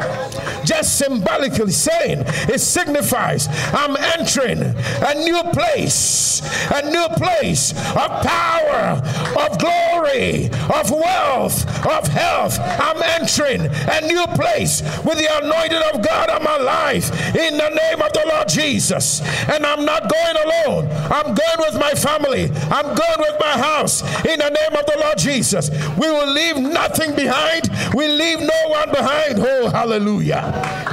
Just 0.64 0.96
symbolically 0.96 1.70
saying, 1.70 2.24
it 2.48 2.60
signifies 2.60 3.46
I'm 3.74 3.94
entering 4.18 4.62
a 4.62 5.14
new 5.14 5.42
place, 5.52 6.40
a 6.72 6.80
new 6.88 7.06
place 7.16 7.72
of 7.72 8.08
power, 8.24 9.02
of 9.36 9.58
glory, 9.58 10.46
of 10.72 10.90
wealth, 10.90 11.68
of 11.86 12.08
health. 12.08 12.58
I'm 12.58 13.02
entering 13.20 13.60
a 13.60 14.00
new 14.06 14.24
place 14.34 14.80
with 15.04 15.18
the 15.18 15.28
anointing 15.42 15.82
of 15.92 16.02
God 16.02 16.30
on 16.30 16.42
my 16.42 16.56
life 16.56 17.10
in 17.36 17.58
the 17.58 17.68
name 17.68 18.00
of 18.00 18.12
the 18.14 18.24
Lord 18.32 18.48
Jesus. 18.48 19.20
And 19.48 19.66
I'm 19.66 19.84
not 19.84 20.10
going 20.10 20.36
alone, 20.36 20.88
I'm 21.12 21.34
going 21.34 21.58
with 21.58 21.78
my 21.78 21.92
family, 21.92 22.50
I'm 22.70 22.96
going 22.96 23.18
with 23.18 23.36
my 23.40 23.58
house 23.58 24.00
in 24.24 24.38
the 24.38 24.48
name 24.48 24.72
of 24.72 24.86
the 24.86 24.96
Lord 25.00 25.18
Jesus. 25.18 25.70
We 25.98 26.10
will 26.10 26.32
leave 26.32 26.56
nothing 26.78 27.14
behind, 27.14 27.68
we 27.94 28.06
leave 28.08 28.40
no 28.40 28.60
one 28.68 28.90
behind. 28.90 29.34
Oh, 29.38 29.68
hallelujah. 29.68 30.44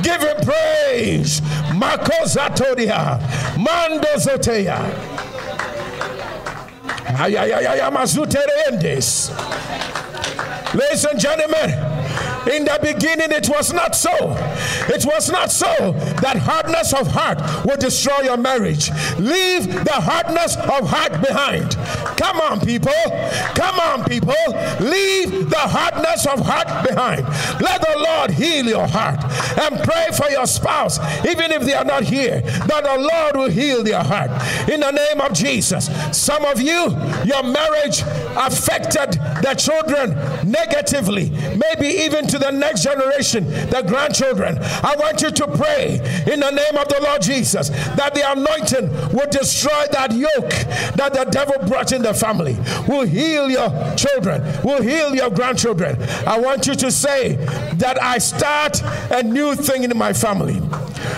Give 0.02 0.22
him 0.22 0.38
praise. 0.44 1.42
Makozatodia, 1.82 3.20
Mandozotea. 3.66 4.80
Ladies 10.74 11.06
and 11.06 11.20
gentlemen, 11.20 11.95
in 12.48 12.66
the 12.66 12.80
beginning, 12.82 13.32
it 13.32 13.50
was 13.50 13.74
not 13.74 13.96
so. 13.96 14.12
It 14.88 15.06
was 15.06 15.30
not 15.32 15.52
so 15.52 15.92
that 16.22 16.38
hardness 16.38 16.94
of 16.94 17.08
heart 17.08 17.42
would 17.66 17.80
destroy 17.80 18.22
your 18.22 18.38
marriage. 18.38 18.90
Leave 19.18 19.66
the 19.84 19.94
hardness 19.94 20.56
of 20.56 20.90
heart 20.90 21.22
behind. 21.22 21.76
Come 22.18 22.40
on, 22.42 22.60
people. 22.62 22.94
Come 23.56 23.80
on, 23.80 24.04
people. 24.06 24.34
Leave 24.80 25.50
the 25.50 25.58
hardness 25.58 26.26
of 26.28 26.40
heart 26.46 26.88
behind. 26.88 27.26
Let 27.62 27.82
the 27.82 27.98
Lord 27.98 28.32
heal 28.32 28.66
your 28.66 28.88
heart 28.88 29.24
and 29.60 29.84
pray 29.84 30.08
for 30.16 30.30
your 30.30 30.46
spouse, 30.46 31.00
even 31.26 31.52
if 31.52 31.64
they 31.64 31.74
are 31.74 31.86
not 31.86 32.04
here, 32.04 32.42
that 32.42 32.84
the 32.84 33.10
Lord 33.12 33.36
will 33.36 33.50
heal 33.50 33.84
their 33.84 34.04
heart. 34.04 34.30
In 34.70 34.82
the 34.82 34.92
name 34.92 35.22
of 35.22 35.34
Jesus. 35.34 35.90
Some 36.12 36.46
of 36.46 36.62
you, 36.62 36.96
your 37.26 37.44
marriage 37.44 38.02
affected 38.36 39.14
the 39.42 39.56
children 39.58 40.12
negatively, 40.50 41.30
maybe 41.30 41.88
even 41.88 42.28
to 42.28 42.35
to 42.36 42.40
the 42.40 42.52
next 42.52 42.84
generation, 42.84 43.46
the 43.70 43.84
grandchildren. 43.88 44.58
I 44.62 44.96
want 45.00 45.22
you 45.22 45.32
to 45.32 45.48
pray 45.48 45.96
in 46.32 46.40
the 46.42 46.52
name 46.52 46.78
of 46.78 46.88
the 46.90 47.00
Lord 47.02 47.22
Jesus 47.22 47.70
that 47.70 48.14
the 48.14 48.30
anointing 48.32 48.92
will 49.16 49.30
destroy 49.30 49.86
that 49.92 50.12
yoke 50.12 50.50
that 50.96 51.14
the 51.14 51.26
devil 51.26 51.56
brought 51.68 51.92
in 51.92 52.02
the 52.02 52.14
family, 52.14 52.58
will 52.88 53.06
heal 53.06 53.50
your 53.50 53.70
children, 53.96 54.42
will 54.64 54.82
heal 54.82 55.16
your 55.16 55.30
grandchildren. 55.30 56.02
I 56.28 56.40
want 56.40 56.68
you 56.68 56.76
to 56.76 56.92
say 56.92 57.36
that 57.76 58.02
I 58.02 58.18
start 58.18 58.82
a 59.12 59.24
new 59.24 59.56
thing 59.56 59.84
in 59.84 59.98
my 59.98 60.12
family. 60.14 60.62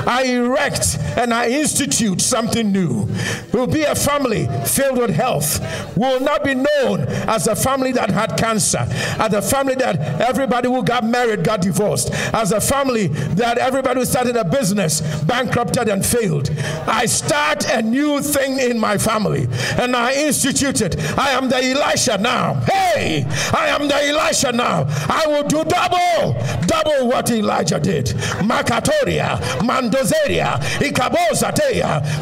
I 0.08 0.24
erect 0.24 0.98
and 1.18 1.34
I 1.34 1.50
institute 1.50 2.22
something 2.22 2.72
new. 2.72 3.08
We'll 3.52 3.68
be 3.68 3.84
a 3.84 3.94
family 3.96 4.48
filled 4.66 4.98
with 4.98 5.10
health. 5.10 5.60
We 5.98 6.08
will 6.08 6.22
not 6.22 6.44
be 6.44 6.56
known 6.56 7.02
as 7.28 7.48
a 7.48 7.56
family 7.56 7.92
that 7.94 8.10
had 8.10 8.38
cancer, 8.38 8.86
as 9.20 9.34
a 9.34 9.42
family 9.42 9.76
that 9.76 10.22
everybody 10.22 10.70
who 10.70 10.84
got 10.84 11.04
married 11.04 11.44
got 11.44 11.62
divorced, 11.62 12.12
as 12.34 12.52
a 12.52 12.62
family 12.62 13.08
that 13.08 13.58
everybody 13.58 14.00
who 14.00 14.06
started 14.06 14.38
a 14.38 14.46
business 14.46 15.02
bankrupted 15.24 15.90
and 15.90 16.06
failed. 16.06 16.50
I 16.88 17.06
start 17.06 17.70
a 17.70 17.82
new 17.82 18.22
thing 18.22 18.60
in 18.60 18.80
my 18.80 18.98
family 18.98 19.48
and 19.78 19.96
I 19.96 20.14
institute 20.14 20.82
it. 20.82 20.98
I 21.18 21.32
am 21.32 21.50
the 21.50 21.58
Elisha 21.58 22.18
now. 22.18 22.54
Hey, 22.62 23.26
I 23.54 23.68
am 23.68 23.88
the 23.88 23.96
Elisha 23.96 24.52
now. 24.52 24.86
I 25.10 25.26
will 25.28 25.44
do 25.44 25.64
double, 25.66 26.34
double 26.66 27.08
what 27.08 27.30
Elijah 27.30 27.80
did. 27.80 28.08
Makatoria, 28.48 29.38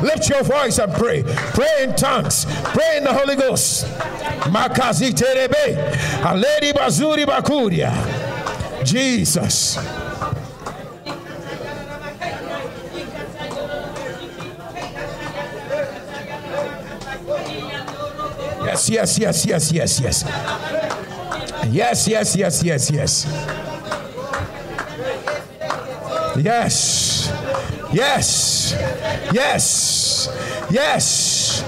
Lift 0.02 0.30
your 0.30 0.44
voice 0.44 0.78
and 0.80 0.94
pray. 0.94 1.24
Pray 1.24 1.84
in 1.84 1.96
tongues. 1.96 2.46
Pray 2.66 2.98
in 2.98 3.04
the 3.04 3.14
Holy 3.14 3.36
Ghost. 3.36 3.86
Makazi 4.52 5.12
terebe. 5.12 5.76
Bazuri 6.74 7.26
bakuria. 7.26 7.92
Jesus. 8.86 9.78
Yes, 18.66 18.90
yes, 18.90 19.20
yes, 19.20 19.46
yes, 19.46 19.72
yes, 19.72 20.00
yes. 20.02 20.24
Yes, 21.72 22.08
yes, 22.08 22.36
yes, 22.36 22.64
yes, 22.64 22.92
yes. 22.92 23.26
Yes. 26.38 27.45
Yes. 27.96 28.76
Yes. 29.32 30.28
Yes. 30.70 31.64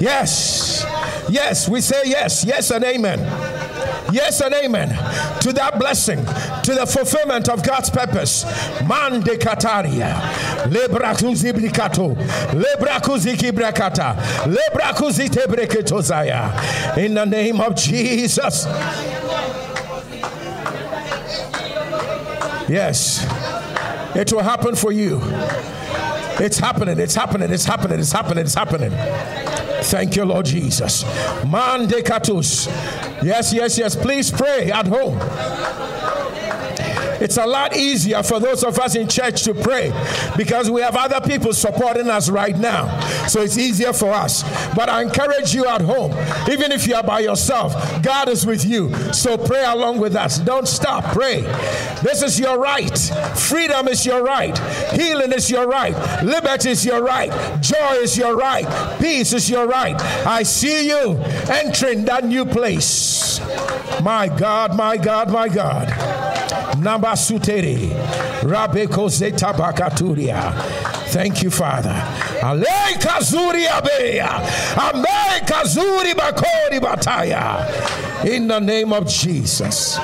Yes. 0.00 0.86
Yes. 1.28 1.68
We 1.68 1.82
say 1.82 2.02
yes. 2.06 2.46
Yes 2.46 2.70
and 2.70 2.82
amen. 2.82 3.18
Yes 4.10 4.40
and 4.40 4.54
amen 4.54 4.88
to 5.40 5.52
that 5.52 5.78
blessing, 5.78 6.24
to 6.24 6.74
the 6.74 6.86
fulfillment 6.86 7.50
of 7.50 7.62
God's 7.62 7.90
purpose. 7.90 8.44
Mande 8.86 9.36
kataria, 9.36 10.14
lebrakuzi 10.70 11.52
brikato, 11.52 12.14
lebrakuzi 12.54 13.36
kibrakata, 13.36 14.16
lebrakuzi 14.46 15.28
tebreketozaya. 15.28 16.96
In 16.96 17.14
the 17.14 17.26
name 17.26 17.60
of 17.60 17.74
Jesus. 17.74 18.64
Yes. 22.68 23.45
It 24.16 24.32
will 24.32 24.42
happen 24.42 24.74
for 24.74 24.92
you. 24.92 25.20
It's 26.38 26.58
happening, 26.58 26.98
it's 26.98 27.14
happening, 27.14 27.50
it's 27.50 27.64
happening, 27.64 28.00
it's 28.00 28.12
happening, 28.12 28.44
it's 28.44 28.54
happening. 28.54 28.90
Thank 29.84 30.16
you, 30.16 30.24
Lord 30.24 30.46
Jesus. 30.46 31.04
Mande 31.44 32.02
katus. 32.02 32.66
Yes, 33.22 33.52
yes, 33.52 33.78
yes. 33.78 33.94
Please 33.94 34.30
pray 34.30 34.70
at 34.72 34.86
home. 34.86 35.18
It's 37.20 37.36
a 37.36 37.46
lot 37.46 37.76
easier 37.76 38.22
for 38.22 38.40
those 38.40 38.64
of 38.64 38.78
us 38.78 38.94
in 38.94 39.08
church 39.08 39.42
to 39.44 39.54
pray 39.54 39.92
because 40.36 40.70
we 40.70 40.80
have 40.82 40.96
other 40.96 41.20
people 41.26 41.52
supporting 41.52 42.08
us 42.08 42.28
right 42.28 42.56
now. 42.56 43.00
So 43.26 43.40
it's 43.40 43.58
easier 43.58 43.92
for 43.92 44.10
us. 44.12 44.42
But 44.74 44.88
I 44.88 45.02
encourage 45.02 45.54
you 45.54 45.66
at 45.66 45.80
home, 45.80 46.12
even 46.50 46.72
if 46.72 46.86
you 46.86 46.94
are 46.94 47.02
by 47.02 47.20
yourself, 47.20 47.74
God 48.02 48.28
is 48.28 48.46
with 48.46 48.64
you. 48.64 48.94
So 49.12 49.36
pray 49.36 49.64
along 49.64 49.98
with 49.98 50.16
us. 50.16 50.38
Don't 50.38 50.68
stop. 50.68 51.04
Pray. 51.12 51.42
This 52.02 52.22
is 52.22 52.38
your 52.38 52.58
right. 52.58 52.98
Freedom 53.36 53.88
is 53.88 54.04
your 54.04 54.22
right. 54.22 54.56
Healing 54.92 55.32
is 55.32 55.50
your 55.50 55.66
right. 55.66 55.94
Liberty 56.22 56.70
is 56.70 56.84
your 56.84 57.02
right. 57.02 57.30
Joy 57.60 57.94
is 57.94 58.16
your 58.16 58.36
right. 58.36 58.66
Peace 59.00 59.32
is 59.32 59.48
your 59.48 59.66
right. 59.66 60.00
I 60.26 60.42
see 60.42 60.88
you 60.88 61.16
entering 61.48 62.04
that 62.04 62.24
new 62.24 62.44
place. 62.44 63.40
My 64.02 64.28
God, 64.28 64.76
my 64.76 64.96
God, 64.96 65.30
my 65.30 65.48
God. 65.48 65.88
Nambasutere. 66.80 67.76
Rabeko 68.42 69.08
Zeta 69.10 69.52
Bakaturia. 69.52 70.52
Thank 71.10 71.42
you, 71.42 71.50
Father. 71.50 71.94
Ale 72.42 72.64
Kazuri 72.98 73.66
Abeya. 73.66 74.28
Ame 74.76 75.40
Kazuri 75.46 76.12
Bakori 76.12 76.80
Bataya. 76.80 78.24
In 78.26 78.48
the 78.48 78.58
name 78.60 78.92
of 78.92 79.06
Jesus. 79.08 79.98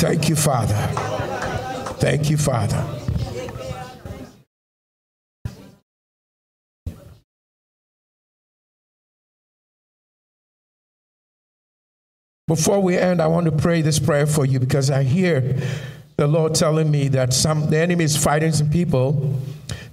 Thank 0.00 0.28
you, 0.28 0.36
Father. 0.36 0.74
Thank 1.98 2.30
you, 2.30 2.36
Father. 2.36 2.95
Before 12.46 12.80
we 12.80 12.96
end, 12.96 13.20
I 13.20 13.26
want 13.26 13.46
to 13.46 13.52
pray 13.52 13.82
this 13.82 13.98
prayer 13.98 14.26
for 14.26 14.44
you 14.44 14.60
because 14.60 14.90
I 14.90 15.02
hear 15.02 15.60
the 16.16 16.26
Lord 16.26 16.54
telling 16.54 16.90
me 16.90 17.08
that 17.08 17.32
some 17.32 17.68
the 17.68 17.78
enemy 17.78 18.04
is 18.04 18.16
fighting 18.16 18.52
some 18.52 18.70
people, 18.70 19.40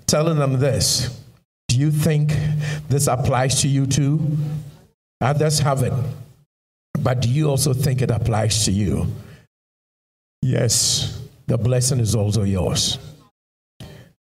telling 0.05 0.37
them 0.37 0.59
this. 0.59 1.19
Do 1.67 1.79
you 1.79 1.89
think 1.89 2.31
this 2.89 3.07
applies 3.07 3.61
to 3.61 3.67
you 3.67 3.87
too? 3.87 4.37
Others 5.21 5.59
have 5.59 5.81
it. 5.81 5.93
But 6.99 7.21
do 7.21 7.29
you 7.29 7.49
also 7.49 7.73
think 7.73 8.01
it 8.01 8.11
applies 8.11 8.65
to 8.65 8.71
you? 8.71 9.07
yes, 10.43 11.21
the 11.47 11.57
blessing 11.57 11.99
is 11.99 12.15
also 12.15 12.43
yours. 12.43 12.99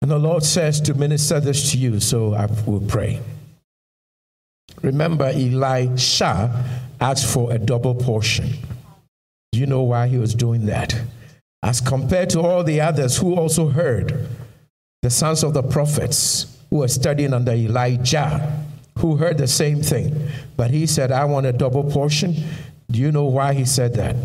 And 0.03 0.11
the 0.11 0.19
Lord 0.19 0.43
says 0.43 0.81
to 0.83 0.95
minister 0.95 1.41
this 1.41 1.71
to 1.73 1.79
you, 1.79 2.01
so 2.01 2.35
I 2.35 2.47
will 2.67 2.81
pray. 2.81 3.21
Remember, 4.83 5.27
Elisha 5.27 6.65
asked 7.01 7.33
for 7.33 7.53
a 7.53 7.59
double 7.59 7.95
portion. 7.95 8.51
Do 9.53 9.59
you 9.59 9.67
know 9.67 9.83
why 9.83 10.09
he 10.09 10.19
was 10.19 10.35
doing 10.35 10.67
that? 10.67 11.01
As 11.63 11.81
compared 11.81 12.31
to 12.31 12.41
all 12.41 12.63
the 12.63 12.81
others 12.81 13.17
who 13.19 13.35
also 13.35 13.69
heard, 13.69 14.29
the 15.03 15.11
sons 15.11 15.43
of 15.43 15.55
the 15.55 15.63
prophets 15.63 16.59
who 16.69 16.79
were 16.79 16.89
studying 16.89 17.33
under 17.33 17.53
Elijah, 17.53 18.65
who 18.99 19.17
heard 19.17 19.39
the 19.39 19.47
same 19.47 19.83
thing. 19.83 20.29
But 20.57 20.71
he 20.71 20.87
said, 20.87 21.11
I 21.11 21.25
want 21.25 21.47
a 21.47 21.53
double 21.53 21.85
portion. 21.85 22.35
Do 22.91 23.01
you 23.01 23.11
know 23.11 23.25
why 23.25 23.55
he 23.55 23.65
said 23.65 23.95
that? 23.95 24.17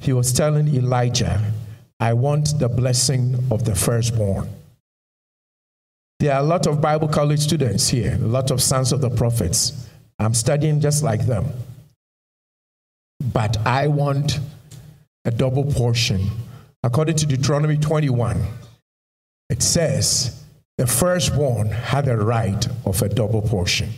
He 0.00 0.12
was 0.12 0.32
telling 0.32 0.68
Elijah, 0.68 1.52
I 2.00 2.12
want 2.12 2.58
the 2.58 2.68
blessing 2.68 3.36
of 3.50 3.64
the 3.64 3.74
firstborn. 3.74 4.48
There 6.18 6.34
are 6.34 6.40
a 6.40 6.44
lot 6.44 6.66
of 6.66 6.80
Bible 6.80 7.08
college 7.08 7.40
students 7.40 7.88
here, 7.88 8.14
a 8.14 8.26
lot 8.26 8.50
of 8.50 8.62
sons 8.62 8.92
of 8.92 9.00
the 9.00 9.10
prophets. 9.10 9.88
I'm 10.18 10.34
studying 10.34 10.80
just 10.80 11.02
like 11.02 11.26
them. 11.26 11.46
But 13.20 13.56
I 13.66 13.88
want 13.88 14.40
a 15.24 15.30
double 15.30 15.64
portion. 15.64 16.30
According 16.82 17.16
to 17.16 17.26
Deuteronomy 17.26 17.78
21, 17.78 18.42
it 19.50 19.62
says, 19.62 20.44
the 20.76 20.86
firstborn 20.86 21.68
had 21.68 22.08
a 22.08 22.16
right 22.16 22.66
of 22.84 23.00
a 23.02 23.08
double 23.08 23.42
portion. 23.42 23.90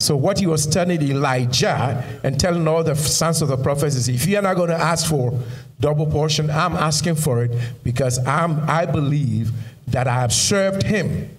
So, 0.00 0.16
what 0.16 0.38
he 0.38 0.46
was 0.46 0.66
telling 0.66 1.00
Elijah 1.02 2.04
and 2.22 2.38
telling 2.38 2.66
all 2.68 2.84
the 2.84 2.94
sons 2.94 3.40
of 3.40 3.48
the 3.48 3.56
prophets 3.56 3.94
is 3.94 4.08
if 4.08 4.26
you're 4.26 4.42
not 4.42 4.56
going 4.56 4.68
to 4.68 4.76
ask 4.76 5.08
for 5.08 5.38
double 5.80 6.06
portion, 6.06 6.50
I'm 6.50 6.74
asking 6.74 7.14
for 7.16 7.44
it 7.44 7.52
because 7.82 8.18
I'm, 8.26 8.68
I 8.68 8.84
believe 8.86 9.52
that 9.88 10.06
I 10.06 10.14
have 10.14 10.32
served 10.32 10.82
him 10.82 11.30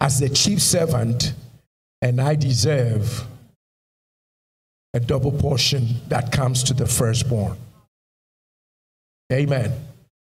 as 0.00 0.18
the 0.18 0.28
chief 0.28 0.60
servant 0.60 1.34
and 2.02 2.20
I 2.20 2.34
deserve 2.34 3.24
a 4.94 5.00
double 5.00 5.32
portion 5.32 5.86
that 6.08 6.32
comes 6.32 6.62
to 6.64 6.74
the 6.74 6.86
firstborn. 6.86 7.56
Amen. 9.32 9.72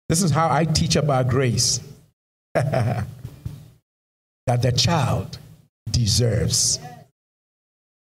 This 0.10 0.22
is 0.22 0.32
how 0.32 0.52
I 0.52 0.66
teach 0.66 0.96
about 0.96 1.30
grace 1.30 1.80
that 2.54 3.06
the 4.46 4.72
child 4.72 5.40
deserves. 5.90 6.80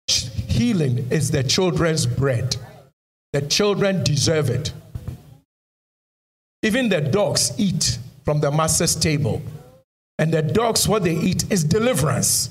Healing 0.06 1.06
is 1.10 1.30
the 1.30 1.42
children's 1.42 2.04
bread. 2.04 2.56
The 3.32 3.42
children 3.42 4.04
deserve 4.04 4.50
it. 4.50 4.72
Even 6.62 6.88
the 6.88 7.00
dogs 7.00 7.52
eat 7.58 7.98
from 8.24 8.40
the 8.40 8.50
master's 8.50 8.94
table. 8.94 9.42
And 10.18 10.32
the 10.32 10.42
dogs, 10.42 10.86
what 10.86 11.04
they 11.04 11.14
eat 11.14 11.50
is 11.50 11.64
deliverance. 11.64 12.50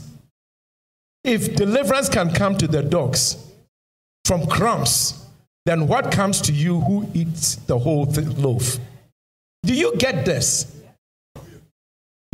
If 1.24 1.56
deliverance 1.56 2.10
can 2.10 2.34
come 2.34 2.58
to 2.58 2.68
the 2.68 2.84
dogs 2.84 3.53
from 4.26 4.48
crumbs, 4.48 5.26
then 5.66 5.88
what 5.88 6.12
comes 6.12 6.42
to 6.42 6.54
you 6.54 6.82
who 6.82 7.08
eats 7.14 7.56
the 7.56 7.78
whole 7.78 8.06
loaf? 8.06 8.78
Do 9.64 9.74
you 9.74 9.96
get 9.98 10.26
this? 10.26 10.74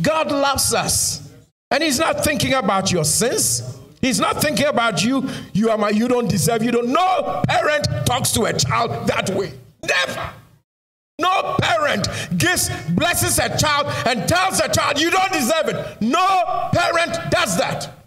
God 0.02 0.32
loves 0.32 0.74
us. 0.74 1.28
And 1.70 1.82
He's 1.82 1.98
not 1.98 2.24
thinking 2.24 2.54
about 2.54 2.90
your 2.90 3.04
sins. 3.04 3.78
He's 4.00 4.18
not 4.18 4.40
thinking 4.40 4.66
about 4.66 5.04
you. 5.04 5.28
You 5.52 5.70
are 5.70 5.78
my, 5.78 5.90
you 5.90 6.08
don't 6.08 6.28
deserve, 6.28 6.62
you 6.62 6.72
don't. 6.72 6.88
No 6.88 7.42
parent 7.46 7.86
talks 8.06 8.32
to 8.32 8.44
a 8.44 8.52
child 8.52 9.06
that 9.06 9.30
way. 9.30 9.52
Never. 9.86 10.30
No 11.20 11.56
parent 11.60 12.08
gives, 12.38 12.70
blesses 12.90 13.38
a 13.38 13.56
child 13.58 13.86
and 14.06 14.26
tells 14.26 14.58
a 14.58 14.68
child, 14.68 14.98
you 14.98 15.10
don't 15.10 15.32
deserve 15.32 15.68
it. 15.68 16.00
No 16.00 16.70
parent 16.72 17.30
does 17.30 17.58
that. 17.58 17.99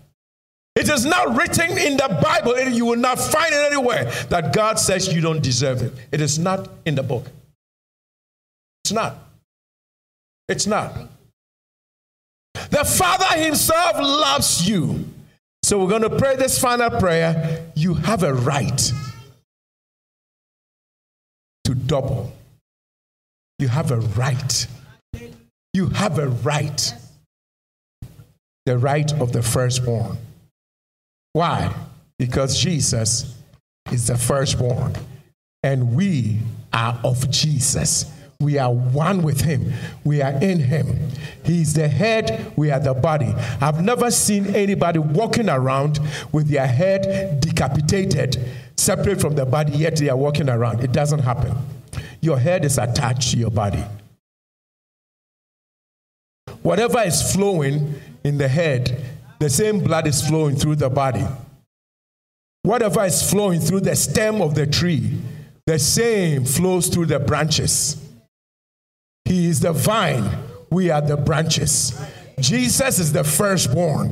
It 0.75 0.89
is 0.89 1.05
not 1.05 1.37
written 1.37 1.77
in 1.77 1.97
the 1.97 2.19
Bible, 2.21 2.55
and 2.55 2.75
you 2.75 2.85
will 2.85 2.97
not 2.97 3.19
find 3.19 3.53
it 3.53 3.71
anywhere 3.71 4.05
that 4.29 4.53
God 4.53 4.79
says 4.79 5.13
you 5.13 5.21
don't 5.21 5.41
deserve 5.41 5.81
it. 5.83 5.93
It 6.11 6.19
is 6.19 6.39
not 6.39 6.67
in 6.85 6.95
the 6.95 7.03
book. 7.03 7.27
It's 8.83 8.91
not. 8.91 9.17
It's 10.49 10.65
not. 10.67 10.93
The 12.69 12.83
Father 12.83 13.37
Himself 13.37 13.97
loves 13.99 14.67
you. 14.67 15.05
So 15.61 15.79
we're 15.79 15.89
going 15.89 16.01
to 16.01 16.17
pray 16.17 16.35
this 16.35 16.59
final 16.59 16.89
prayer. 16.89 17.65
You 17.75 17.93
have 17.93 18.23
a 18.23 18.33
right 18.33 18.91
to 21.63 21.75
double. 21.75 22.33
You 23.59 23.67
have 23.67 23.91
a 23.91 23.99
right. 23.99 24.67
You 25.73 25.87
have 25.89 26.19
a 26.19 26.27
right. 26.27 26.93
The 28.65 28.77
right 28.77 29.11
of 29.21 29.31
the 29.31 29.41
firstborn. 29.41 30.17
Why? 31.33 31.73
Because 32.17 32.59
Jesus 32.59 33.35
is 33.91 34.07
the 34.07 34.17
firstborn, 34.17 34.93
and 35.61 35.95
we 35.95 36.39
are 36.71 36.99
of 37.03 37.29
Jesus. 37.29 38.05
We 38.39 38.57
are 38.57 38.71
one 38.71 39.23
with 39.23 39.41
him. 39.41 39.71
We 40.03 40.21
are 40.21 40.33
in 40.33 40.59
him. 40.59 41.09
He's 41.45 41.73
the 41.73 41.87
head, 41.87 42.51
we 42.55 42.71
are 42.71 42.79
the 42.79 42.93
body. 42.93 43.33
I've 43.61 43.81
never 43.81 44.11
seen 44.11 44.47
anybody 44.55 44.99
walking 44.99 45.49
around 45.49 45.99
with 46.31 46.49
their 46.49 46.67
head 46.67 47.39
decapitated, 47.39 48.37
separate 48.75 49.21
from 49.21 49.35
the 49.35 49.45
body, 49.45 49.73
yet 49.73 49.97
they 49.97 50.09
are 50.09 50.17
walking 50.17 50.49
around. 50.49 50.83
It 50.83 50.91
doesn't 50.91 51.19
happen. 51.19 51.55
Your 52.21 52.37
head 52.37 52.65
is 52.65 52.77
attached 52.77 53.31
to 53.31 53.37
your 53.37 53.51
body. 53.51 53.83
Whatever 56.61 57.01
is 57.01 57.33
flowing 57.33 57.95
in 58.23 58.37
the 58.37 58.47
head, 58.47 59.03
the 59.39 59.49
same 59.49 59.79
blood 59.79 60.07
is 60.07 60.25
flowing 60.25 60.55
through 60.55 60.75
the 60.75 60.89
body. 60.89 61.25
Whatever 62.63 63.03
is 63.03 63.29
flowing 63.29 63.59
through 63.59 63.81
the 63.81 63.95
stem 63.95 64.41
of 64.41 64.55
the 64.55 64.65
tree, 64.65 65.19
the 65.65 65.79
same 65.79 66.45
flows 66.45 66.87
through 66.87 67.07
the 67.07 67.19
branches. 67.19 67.97
He 69.25 69.47
is 69.47 69.59
the 69.59 69.73
vine, 69.73 70.29
we 70.69 70.89
are 70.89 71.01
the 71.01 71.17
branches. 71.17 71.99
Jesus 72.39 72.99
is 72.99 73.13
the 73.13 73.23
firstborn, 73.23 74.11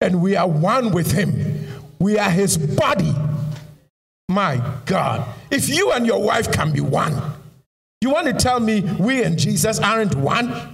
and 0.00 0.20
we 0.20 0.36
are 0.36 0.48
one 0.48 0.92
with 0.92 1.12
him. 1.12 1.66
We 1.98 2.18
are 2.18 2.30
his 2.30 2.58
body. 2.58 3.14
My 4.28 4.60
God, 4.86 5.26
if 5.50 5.68
you 5.68 5.92
and 5.92 6.06
your 6.06 6.22
wife 6.22 6.50
can 6.50 6.72
be 6.72 6.80
one, 6.80 7.20
you 8.00 8.10
want 8.10 8.26
to 8.26 8.32
tell 8.32 8.60
me 8.60 8.80
we 8.80 9.22
and 9.22 9.38
Jesus 9.38 9.78
aren't 9.78 10.14
one? 10.14 10.73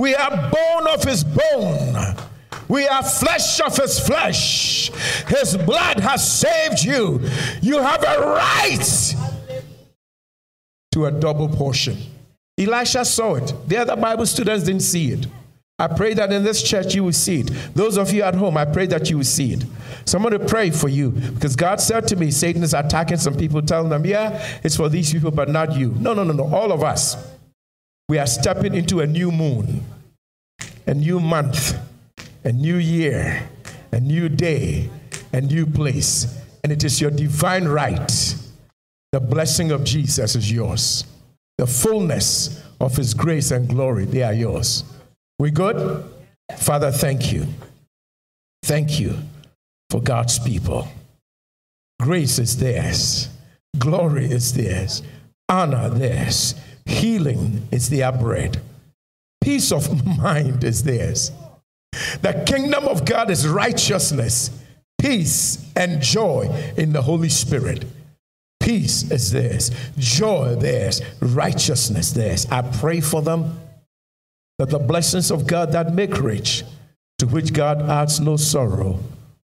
We 0.00 0.14
are 0.14 0.30
bone 0.30 0.88
of 0.88 1.04
his 1.04 1.22
bone. 1.22 2.16
We 2.68 2.88
are 2.88 3.02
flesh 3.02 3.60
of 3.60 3.76
his 3.76 4.00
flesh. 4.00 4.90
His 5.28 5.58
blood 5.58 6.00
has 6.00 6.40
saved 6.40 6.82
you. 6.82 7.20
You 7.60 7.82
have 7.82 8.02
a 8.02 8.20
right 8.20 9.14
to 10.92 11.04
a 11.04 11.10
double 11.12 11.50
portion. 11.50 11.98
Elisha 12.56 13.04
saw 13.04 13.34
it. 13.34 13.52
The 13.66 13.76
other 13.76 13.94
Bible 13.94 14.24
students 14.24 14.64
didn't 14.64 14.82
see 14.82 15.12
it. 15.12 15.26
I 15.78 15.88
pray 15.88 16.14
that 16.14 16.32
in 16.32 16.44
this 16.44 16.62
church 16.62 16.94
you 16.94 17.04
will 17.04 17.12
see 17.12 17.40
it. 17.40 17.50
Those 17.74 17.98
of 17.98 18.10
you 18.10 18.22
at 18.22 18.34
home, 18.34 18.56
I 18.56 18.64
pray 18.64 18.86
that 18.86 19.10
you 19.10 19.18
will 19.18 19.24
see 19.24 19.52
it. 19.52 19.64
So 20.06 20.16
I'm 20.16 20.24
going 20.24 20.38
to 20.38 20.46
pray 20.46 20.70
for 20.70 20.88
you 20.88 21.10
because 21.10 21.56
God 21.56 21.78
said 21.78 22.08
to 22.08 22.16
me, 22.16 22.30
Satan 22.30 22.62
is 22.62 22.72
attacking 22.72 23.18
some 23.18 23.36
people, 23.36 23.60
telling 23.60 23.90
them, 23.90 24.06
yeah, 24.06 24.60
it's 24.64 24.76
for 24.76 24.88
these 24.88 25.12
people, 25.12 25.30
but 25.30 25.50
not 25.50 25.76
you. 25.76 25.94
No, 25.98 26.14
no, 26.14 26.24
no, 26.24 26.32
no. 26.32 26.54
All 26.54 26.72
of 26.72 26.82
us. 26.82 27.16
We 28.10 28.18
are 28.18 28.26
stepping 28.26 28.74
into 28.74 29.02
a 29.02 29.06
new 29.06 29.30
moon, 29.30 29.84
a 30.84 30.94
new 30.94 31.20
month, 31.20 31.78
a 32.42 32.50
new 32.50 32.74
year, 32.74 33.48
a 33.92 34.00
new 34.00 34.28
day, 34.28 34.90
a 35.32 35.40
new 35.40 35.64
place. 35.64 36.42
And 36.64 36.72
it 36.72 36.82
is 36.82 37.00
your 37.00 37.12
divine 37.12 37.68
right 37.68 38.34
the 39.12 39.20
blessing 39.20 39.70
of 39.70 39.84
Jesus 39.84 40.34
is 40.34 40.50
yours. 40.50 41.04
The 41.58 41.68
fullness 41.68 42.60
of 42.80 42.96
his 42.96 43.14
grace 43.14 43.52
and 43.52 43.68
glory, 43.68 44.06
they 44.06 44.24
are 44.24 44.34
yours. 44.34 44.82
We 45.38 45.52
good? 45.52 46.04
Father, 46.58 46.90
thank 46.90 47.32
you. 47.32 47.46
Thank 48.64 48.98
you 48.98 49.18
for 49.88 50.00
God's 50.00 50.40
people. 50.40 50.88
Grace 52.02 52.40
is 52.40 52.56
theirs, 52.56 53.28
glory 53.78 54.24
is 54.24 54.52
theirs, 54.52 55.04
honor 55.48 55.90
theirs, 55.90 56.56
healing 56.90 57.66
is 57.70 57.88
their 57.88 58.12
bread, 58.12 58.60
peace 59.42 59.72
of 59.72 60.04
mind 60.18 60.64
is 60.64 60.82
theirs. 60.82 61.32
The 62.22 62.44
kingdom 62.46 62.86
of 62.86 63.04
God 63.04 63.30
is 63.30 63.46
righteousness, 63.48 64.50
peace, 65.00 65.64
and 65.76 66.02
joy 66.02 66.48
in 66.76 66.92
the 66.92 67.02
Holy 67.02 67.28
Spirit. 67.28 67.84
Peace 68.60 69.10
is 69.10 69.32
theirs, 69.32 69.70
joy 69.96 70.54
theirs, 70.56 71.00
righteousness 71.20 72.12
theirs. 72.12 72.46
I 72.50 72.62
pray 72.62 73.00
for 73.00 73.22
them 73.22 73.58
that 74.58 74.68
the 74.70 74.78
blessings 74.78 75.30
of 75.30 75.46
God 75.46 75.72
that 75.72 75.94
make 75.94 76.20
rich, 76.20 76.64
to 77.18 77.26
which 77.26 77.52
God 77.54 77.80
adds 77.82 78.20
no 78.20 78.36
sorrow, 78.36 78.98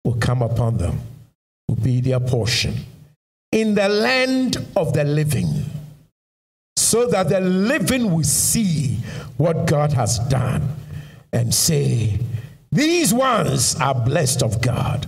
will 0.05 0.15
come 0.15 0.43
upon 0.43 0.79
them, 0.79 1.01
will 1.69 1.77
be 1.77 2.01
their 2.01 2.21
portion. 2.21 2.75
in 3.53 3.75
the 3.75 3.89
land 3.89 4.57
of 4.77 4.93
the 4.93 5.03
living, 5.05 5.65
so 6.91 7.07
that 7.07 7.29
the 7.29 7.41
living 7.41 8.13
will 8.13 8.25
see 8.25 8.97
what 9.37 9.69
God 9.69 9.93
has 9.93 10.19
done 10.29 10.75
and 11.33 11.55
say, 11.55 12.19
These 12.73 13.15
ones 13.15 13.77
are 13.77 13.95
blessed 13.95 14.43
of 14.43 14.61
God. 14.61 15.07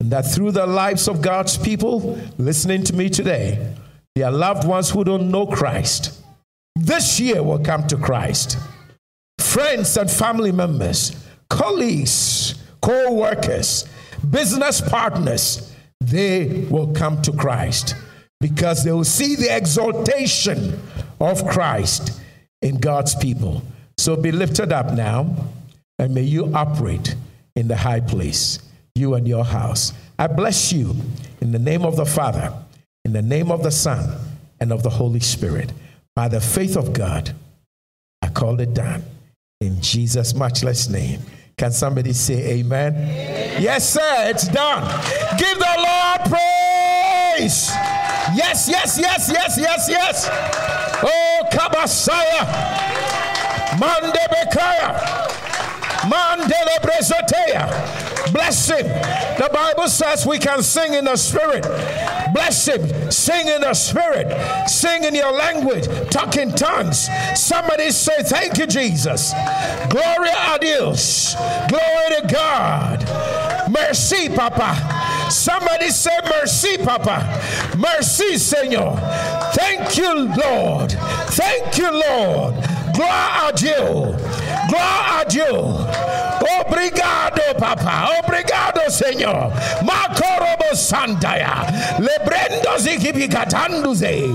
And 0.00 0.10
that 0.10 0.26
through 0.26 0.50
the 0.50 0.66
lives 0.66 1.08
of 1.08 1.22
God's 1.22 1.56
people 1.56 2.20
listening 2.36 2.84
to 2.84 2.92
me 2.92 3.08
today, 3.08 3.74
their 4.14 4.30
loved 4.30 4.68
ones 4.68 4.90
who 4.90 5.02
don't 5.02 5.30
know 5.30 5.46
Christ, 5.46 6.22
this 6.76 7.18
year 7.18 7.42
will 7.42 7.60
come 7.60 7.86
to 7.86 7.96
Christ. 7.96 8.58
Friends 9.38 9.96
and 9.96 10.10
family 10.10 10.52
members, 10.52 11.16
colleagues, 11.48 12.54
co 12.82 13.14
workers, 13.14 13.88
business 14.28 14.82
partners, 14.82 15.72
they 16.02 16.66
will 16.68 16.92
come 16.92 17.22
to 17.22 17.32
Christ 17.32 17.94
because 18.42 18.84
they 18.84 18.92
will 18.92 19.04
see 19.04 19.36
the 19.36 19.56
exaltation 19.56 20.78
of 21.28 21.46
Christ 21.46 22.20
in 22.62 22.78
God's 22.78 23.14
people. 23.14 23.62
So 23.98 24.16
be 24.16 24.32
lifted 24.32 24.72
up 24.72 24.92
now, 24.92 25.34
and 25.98 26.14
may 26.14 26.22
you 26.22 26.54
operate 26.54 27.14
in 27.56 27.68
the 27.68 27.76
high 27.76 28.00
place, 28.00 28.58
you 28.94 29.14
and 29.14 29.26
your 29.26 29.44
house. 29.44 29.92
I 30.18 30.26
bless 30.26 30.72
you 30.72 30.94
in 31.40 31.52
the 31.52 31.58
name 31.58 31.84
of 31.84 31.96
the 31.96 32.06
Father, 32.06 32.52
in 33.04 33.12
the 33.12 33.22
name 33.22 33.50
of 33.50 33.62
the 33.62 33.70
Son, 33.70 34.18
and 34.60 34.72
of 34.72 34.82
the 34.82 34.90
Holy 34.90 35.20
Spirit. 35.20 35.72
By 36.16 36.28
the 36.28 36.40
faith 36.40 36.76
of 36.76 36.92
God, 36.92 37.34
I 38.22 38.28
call 38.28 38.60
it 38.60 38.74
done. 38.74 39.02
In 39.60 39.80
Jesus' 39.80 40.34
matchless 40.34 40.88
name. 40.88 41.20
Can 41.56 41.70
somebody 41.70 42.12
say 42.12 42.58
amen? 42.58 42.94
amen? 42.94 43.62
Yes, 43.62 43.88
sir, 43.92 44.30
it's 44.30 44.48
done. 44.48 44.82
Give 45.38 45.58
the 45.58 45.74
Lord 45.78 46.20
praise. 46.30 47.70
Yes, 48.32 48.68
yes, 48.68 48.98
yes, 48.98 49.28
yes, 49.30 49.58
yes, 49.58 49.88
yes. 49.88 50.28
Oh, 51.02 51.42
Kabasaya. 51.52 52.46
Mande 53.78 54.24
Bekaya. 54.30 55.24
Mandele 56.08 56.78
Brezotea. 56.82 58.32
Bless 58.32 58.68
him. 58.68 58.86
The 59.38 59.50
Bible 59.52 59.88
says 59.88 60.26
we 60.26 60.38
can 60.38 60.62
sing 60.62 60.94
in 60.94 61.04
the 61.04 61.16
spirit. 61.16 61.62
Bless 62.32 62.66
him. 62.66 63.10
Sing 63.10 63.46
in 63.48 63.60
the 63.60 63.74
spirit. 63.74 64.68
Sing 64.68 65.04
in 65.04 65.14
your 65.14 65.32
language. 65.32 65.86
Talk 66.10 66.36
in 66.36 66.52
tongues. 66.52 67.08
Somebody 67.34 67.90
say, 67.90 68.22
Thank 68.22 68.58
you, 68.58 68.66
Jesus. 68.66 69.32
Gloria 69.90 70.54
a 70.54 70.58
Dios. 70.58 71.34
Glory 71.68 72.20
to 72.20 72.28
God. 72.32 73.70
Merci, 73.70 74.28
Papa. 74.28 74.93
Somebody 75.30 75.90
say, 75.90 76.18
Merci, 76.24 76.78
Papa. 76.78 77.24
Merci, 77.78 78.38
Senor. 78.38 78.96
Thank 79.54 79.96
you, 79.96 80.28
Lord. 80.36 80.92
Thank 81.32 81.78
you, 81.78 81.90
Lord. 81.90 82.54
Gloire 82.92 83.48
à 83.48 83.52
Dieu. 83.52 84.14
Gloire 84.68 85.20
à 85.20 85.24
Dieu. 85.28 85.50
Obrigado, 86.60 87.40
Papa. 87.58 88.08
Obrigado, 88.22 88.88
Senhor. 88.90 89.50
Makorobo 89.82 90.74
Santaya. 90.74 91.64
Lebrendo 91.98 92.78
zikibikatanduze. 92.78 94.30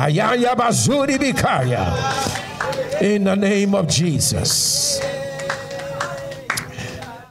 Ayaya 0.00 0.54
bazuri 0.54 1.18
bikaya. 1.18 1.92
In 3.00 3.24
the 3.24 3.36
name 3.36 3.74
of 3.74 3.86
Jesus. 3.88 5.00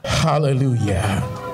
Hallelujah. 0.04 1.47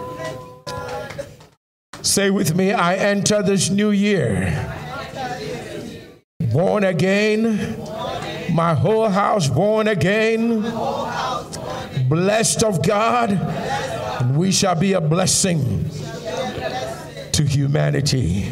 Say 2.04 2.30
with 2.30 2.54
me, 2.54 2.72
I 2.72 2.94
enter 2.94 3.42
this 3.42 3.70
new 3.70 3.90
year. 3.90 4.52
Born 6.52 6.84
again. 6.84 7.76
My 8.52 8.74
whole 8.74 9.08
house 9.08 9.48
born 9.48 9.88
again 9.88 10.62
blessed 12.08 12.62
of 12.62 12.82
God, 12.86 13.30
and 13.32 14.36
we 14.36 14.52
shall 14.52 14.74
be 14.74 14.92
a 14.92 15.00
blessing 15.00 15.88
to 17.32 17.42
humanity 17.42 18.42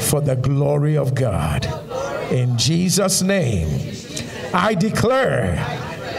for 0.00 0.20
the 0.20 0.36
glory 0.36 0.96
of 0.96 1.14
God. 1.14 1.66
In 2.32 2.56
Jesus' 2.58 3.22
name, 3.22 3.92
I 4.52 4.74
declare 4.74 5.64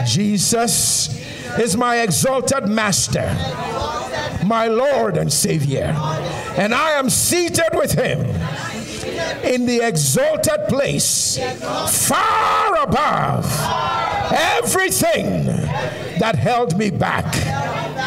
Jesus 0.06 1.10
is 1.60 1.76
my 1.76 1.98
exalted 1.98 2.68
Master, 2.68 3.36
my 4.46 4.68
Lord 4.68 5.18
and 5.18 5.32
Savior, 5.32 5.94
and 6.58 6.74
I 6.74 6.91
am 6.91 7.10
seated 7.10 7.70
with 7.74 7.94
Him 7.94 8.20
in 9.44 9.66
the 9.66 9.82
exalted 9.86 10.68
place, 10.68 11.38
far 12.08 12.84
above 12.84 13.46
everything 14.32 15.46
that 16.20 16.36
held 16.36 16.78
me 16.78 16.90
back 16.90 17.34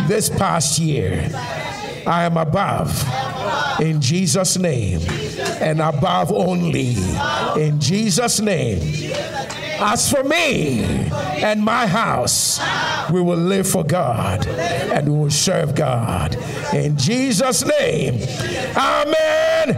this 0.09 0.29
past 0.29 0.79
year. 0.79 1.29
I 2.07 2.25
am 2.25 2.37
above 2.37 2.91
in 3.81 4.01
Jesus' 4.01 4.59
name 4.59 5.01
and 5.61 5.81
above 5.81 6.33
only 6.33 6.97
in 7.57 7.81
Jesus' 7.81 8.41
name. 8.41 8.81
As 9.85 10.11
for 10.11 10.23
me 10.23 10.85
and 11.43 11.63
my 11.63 11.87
house, 11.87 12.61
we 13.11 13.21
will 13.21 13.37
live 13.37 13.69
for 13.69 13.85
God 13.85 14.47
and 14.47 15.09
we 15.09 15.19
will 15.19 15.31
serve 15.31 15.75
God. 15.75 16.37
In 16.73 16.97
Jesus' 16.97 17.65
name, 17.65 18.15
Amen. 18.77 19.77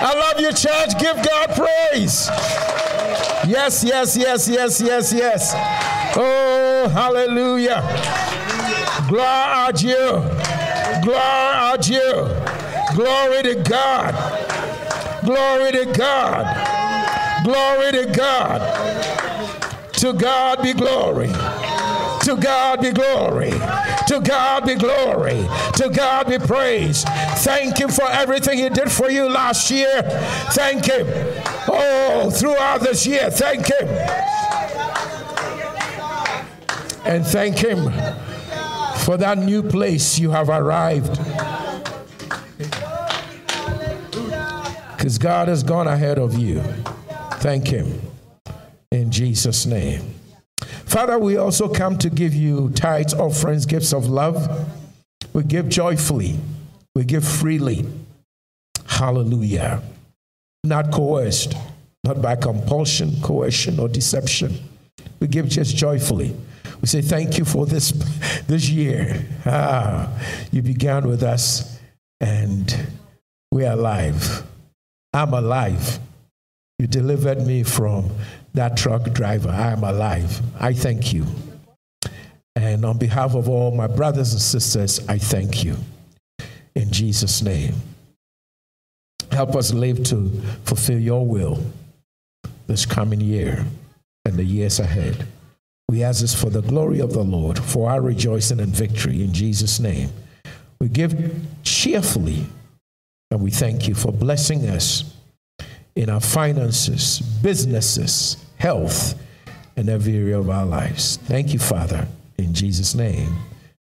I 0.00 0.14
love 0.14 0.40
you, 0.40 0.52
church. 0.52 0.98
Give 0.98 1.16
God 1.16 1.50
praise. 1.50 2.28
Yes, 3.46 3.84
yes, 3.84 4.16
yes, 4.16 4.48
yes, 4.48 4.80
yes, 4.80 5.12
yes. 5.12 5.52
Oh, 6.16 6.88
hallelujah. 6.92 7.82
Glory 9.08 9.22
à 9.22 9.72
Dieu. 9.72 10.22
Gloire 11.02 11.74
à 11.74 11.78
Dieu. 11.78 12.00
Glory 12.94 13.42
to 13.42 13.54
God. 13.62 14.14
Glory 15.24 15.72
to 15.72 15.84
God. 15.92 16.46
Glory 17.44 17.92
to 17.92 18.12
God. 18.12 19.17
To 19.98 20.12
God 20.12 20.62
be 20.62 20.72
glory. 20.74 21.26
To 21.26 22.36
God 22.40 22.80
be 22.80 22.92
glory. 22.92 23.50
To 24.06 24.20
God 24.22 24.64
be 24.64 24.76
glory. 24.76 25.44
To 25.74 25.90
God 25.92 26.28
be 26.28 26.38
praise. 26.38 27.02
Thank 27.38 27.78
Him 27.78 27.88
for 27.88 28.08
everything 28.08 28.58
He 28.58 28.68
did 28.68 28.92
for 28.92 29.10
you 29.10 29.28
last 29.28 29.72
year. 29.72 30.02
Thank 30.52 30.84
Him. 30.84 31.06
Oh, 31.66 32.30
throughout 32.32 32.80
this 32.80 33.08
year, 33.08 33.28
thank 33.28 33.66
Him. 33.66 33.88
And 37.04 37.26
thank 37.26 37.58
Him 37.58 37.90
for 39.00 39.16
that 39.16 39.38
new 39.38 39.64
place 39.64 40.16
you 40.16 40.30
have 40.30 40.48
arrived. 40.48 41.18
Because 44.96 45.18
God 45.18 45.48
has 45.48 45.64
gone 45.64 45.88
ahead 45.88 46.20
of 46.20 46.38
you. 46.38 46.62
Thank 47.40 47.66
Him. 47.66 48.07
In 48.90 49.10
Jesus' 49.10 49.66
name. 49.66 50.14
Father, 50.84 51.18
we 51.18 51.36
also 51.36 51.68
come 51.68 51.98
to 51.98 52.10
give 52.10 52.34
you 52.34 52.70
tithes, 52.70 53.14
offerings, 53.14 53.66
gifts 53.66 53.92
of 53.92 54.06
love. 54.06 54.68
We 55.32 55.44
give 55.44 55.68
joyfully, 55.68 56.38
we 56.94 57.04
give 57.04 57.26
freely. 57.26 57.86
Hallelujah. 58.86 59.82
Not 60.64 60.90
coerced, 60.90 61.54
not 62.04 62.20
by 62.20 62.36
compulsion, 62.36 63.20
coercion, 63.22 63.78
or 63.78 63.88
deception. 63.88 64.58
We 65.20 65.28
give 65.28 65.48
just 65.48 65.76
joyfully. 65.76 66.34
We 66.80 66.88
say 66.88 67.02
thank 67.02 67.38
you 67.38 67.44
for 67.44 67.66
this, 67.66 67.90
this 68.46 68.68
year. 68.68 69.24
Ah, 69.44 70.10
you 70.50 70.62
began 70.62 71.06
with 71.06 71.22
us, 71.22 71.78
and 72.20 72.74
we're 73.52 73.70
alive. 73.70 74.42
I'm 75.12 75.32
alive. 75.32 75.98
You 76.78 76.86
delivered 76.86 77.46
me 77.46 77.62
from 77.62 78.10
that 78.54 78.76
truck 78.76 79.12
driver. 79.12 79.50
I 79.50 79.72
am 79.72 79.84
alive. 79.84 80.40
I 80.60 80.72
thank 80.72 81.12
you. 81.12 81.26
And 82.56 82.84
on 82.84 82.98
behalf 82.98 83.34
of 83.34 83.48
all 83.48 83.70
my 83.74 83.86
brothers 83.86 84.32
and 84.32 84.42
sisters, 84.42 85.06
I 85.08 85.18
thank 85.18 85.64
you. 85.64 85.76
In 86.74 86.90
Jesus' 86.90 87.42
name. 87.42 87.74
Help 89.30 89.54
us 89.54 89.72
live 89.72 90.02
to 90.04 90.30
fulfill 90.64 90.98
your 90.98 91.26
will 91.26 91.62
this 92.66 92.86
coming 92.86 93.20
year 93.20 93.64
and 94.24 94.34
the 94.36 94.44
years 94.44 94.80
ahead. 94.80 95.26
We 95.88 96.02
ask 96.02 96.20
this 96.20 96.34
for 96.34 96.50
the 96.50 96.60
glory 96.60 97.00
of 97.00 97.12
the 97.12 97.22
Lord, 97.22 97.58
for 97.58 97.90
our 97.90 98.00
rejoicing 98.00 98.60
and 98.60 98.74
victory 98.74 99.22
in 99.22 99.32
Jesus' 99.32 99.80
name. 99.80 100.10
We 100.80 100.88
give 100.88 101.34
cheerfully, 101.62 102.46
and 103.30 103.40
we 103.40 103.50
thank 103.50 103.88
you 103.88 103.94
for 103.94 104.12
blessing 104.12 104.66
us 104.68 105.14
in 105.98 106.08
our 106.08 106.20
finances, 106.20 107.18
businesses, 107.42 108.36
health, 108.56 109.20
and 109.76 109.88
every 109.88 110.16
area 110.16 110.38
of 110.38 110.48
our 110.48 110.64
lives. 110.64 111.16
Thank 111.24 111.52
you, 111.52 111.58
Father, 111.58 112.06
in 112.38 112.54
Jesus' 112.54 112.94
name. 112.94 113.36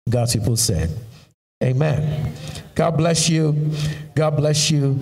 God's 0.09 0.35
people 0.35 0.57
said, 0.57 0.89
Amen. 1.63 2.33
God 2.75 2.97
bless 2.97 3.29
you. 3.29 3.71
God 4.13 4.35
bless 4.35 4.69
you. 4.69 4.95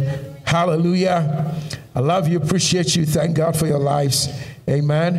Hallelujah. 0.45 1.55
I 1.95 1.99
love 1.99 2.27
you, 2.27 2.37
appreciate 2.37 2.95
you. 2.95 3.07
Thank 3.07 3.35
God 3.35 3.57
for 3.57 3.65
your 3.65 3.79
lives. 3.79 4.29
Amen. 4.69 5.17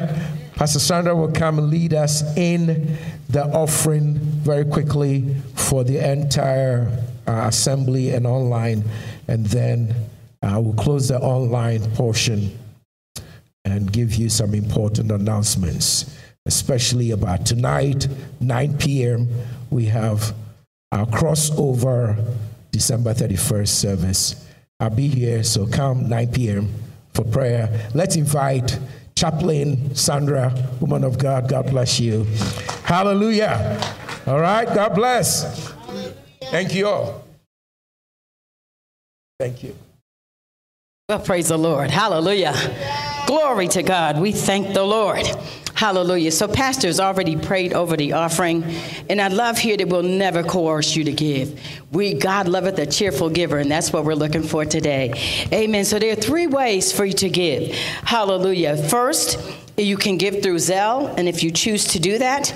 Pastor 0.55 0.79
Sandra 0.79 1.17
will 1.17 1.33
come 1.33 1.59
and 1.59 1.71
lead 1.71 1.93
us 1.93 2.23
in 2.37 2.97
the 3.29 3.45
offering 3.47 4.15
very 4.15 4.65
quickly 4.65 5.35
for 5.57 5.83
the 5.83 5.99
entire 6.09 6.87
uh, 7.27 7.47
assembly 7.49 8.11
and 8.11 8.29
online. 8.29 8.85
And 9.27 9.47
then 9.47 9.93
uh, 10.43 10.61
we'll 10.61 10.75
close 10.75 11.09
the 11.09 11.19
online 11.21 11.83
portion 11.93 12.59
and 13.65 13.93
give 13.93 14.15
you 14.15 14.29
some 14.29 14.55
important 14.55 15.11
announcements, 15.11 16.17
especially 16.47 17.11
about 17.11 17.45
tonight, 17.45 18.09
9 18.41 18.79
p.m. 18.79 19.29
We 19.71 19.87
have 19.87 20.35
our 20.93 21.07
crossover 21.07 22.37
December 22.73 23.13
31st 23.13 23.69
service. 23.69 24.47
I'll 24.81 24.91
be 24.91 25.09
here, 25.09 25.43
so 25.45 25.67
come 25.67 26.09
9 26.09 26.33
p.m. 26.33 26.73
for 27.13 27.25
prayer. 27.25 27.91
Let's 27.95 28.17
invite 28.17 28.79
Chaplain 29.15 29.95
Sandra, 29.95 30.55
woman 30.81 31.05
of 31.05 31.19
God. 31.19 31.49
God 31.49 31.67
bless 31.71 32.01
you. 32.01 32.25
Hallelujah. 32.85 33.79
All 34.27 34.41
right, 34.41 34.67
God 34.67 34.95
bless. 34.95 35.69
Thank 36.45 36.75
you 36.75 36.89
all. 36.89 37.25
Thank 39.39 39.63
you. 39.63 39.77
Well, 41.11 41.19
praise 41.19 41.49
the 41.49 41.59
Lord. 41.59 41.91
Hallelujah. 41.91 42.55
Glory 43.27 43.67
to 43.67 43.83
God. 43.83 44.21
We 44.21 44.31
thank 44.31 44.75
the 44.75 44.85
Lord. 44.85 45.27
Hallelujah. 45.75 46.31
So, 46.31 46.47
Pastor's 46.47 47.01
already 47.01 47.37
prayed 47.37 47.73
over 47.73 47.97
the 47.97 48.13
offering, 48.13 48.63
and 49.09 49.21
I 49.21 49.27
love 49.27 49.59
here 49.59 49.77
that 49.77 49.89
we'll 49.89 50.05
never 50.05 50.45
coerce 50.45 50.95
you 50.95 51.03
to 51.03 51.13
give. 51.13 51.61
We, 51.91 52.15
God 52.15 52.47
loveth 52.47 52.79
a 52.79 52.87
cheerful 52.87 53.29
giver, 53.29 53.59
and 53.59 53.69
that's 53.69 53.93
what 53.93 54.05
we're 54.05 54.15
looking 54.15 54.45
for 54.45 54.65
today. 54.65 55.13
Amen. 55.53 55.85
So, 55.85 55.99
there 55.99 56.13
are 56.13 56.15
three 56.15 56.47
ways 56.47 56.93
for 56.93 57.05
you 57.05 57.15
to 57.15 57.29
give. 57.29 57.75
Hallelujah. 58.05 58.77
First, 58.77 59.41
you 59.77 59.97
can 59.97 60.17
give 60.17 60.45
through 60.45 60.59
Zelle, 60.59 61.13
and 61.19 61.29
if 61.29 61.43
you 61.43 61.51
choose 61.51 61.89
to 61.89 61.99
do 61.99 62.19
that, 62.19 62.55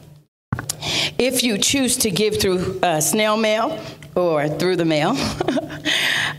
If 1.18 1.42
you 1.42 1.58
choose 1.58 1.98
to 1.98 2.10
give 2.10 2.40
through 2.40 2.80
uh, 2.82 3.02
snail 3.02 3.36
mail 3.36 3.78
or 4.14 4.48
through 4.48 4.76
the 4.76 4.86
mail, 4.86 5.14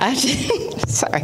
sorry, 0.87 1.23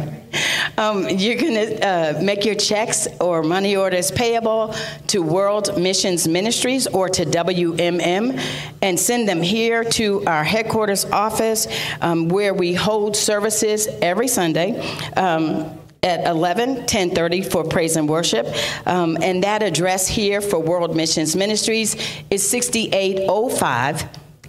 um, 0.76 1.08
you're 1.08 1.34
going 1.34 1.54
to 1.54 1.84
uh, 1.84 2.20
make 2.22 2.44
your 2.44 2.54
checks 2.54 3.08
or 3.20 3.42
money 3.42 3.74
orders 3.74 4.12
payable 4.12 4.72
to 5.08 5.20
World 5.20 5.76
Missions 5.76 6.28
Ministries 6.28 6.86
or 6.86 7.08
to 7.08 7.24
WMM 7.24 8.40
and 8.80 9.00
send 9.00 9.28
them 9.28 9.42
here 9.42 9.82
to 9.82 10.24
our 10.26 10.44
headquarters 10.44 11.04
office 11.06 11.66
um, 12.00 12.28
where 12.28 12.54
we 12.54 12.72
hold 12.72 13.16
services 13.16 13.88
every 14.00 14.28
Sunday. 14.28 14.80
Um, 15.16 15.76
at 16.04 16.24
11 16.28 16.76
1030 16.76 17.42
for 17.42 17.64
praise 17.64 17.96
and 17.96 18.08
worship 18.08 18.46
um, 18.86 19.18
and 19.20 19.42
that 19.42 19.64
address 19.64 20.06
here 20.06 20.40
for 20.40 20.60
world 20.60 20.94
missions 20.94 21.34
ministries 21.34 21.96
is 22.30 22.48
6805 22.48 24.08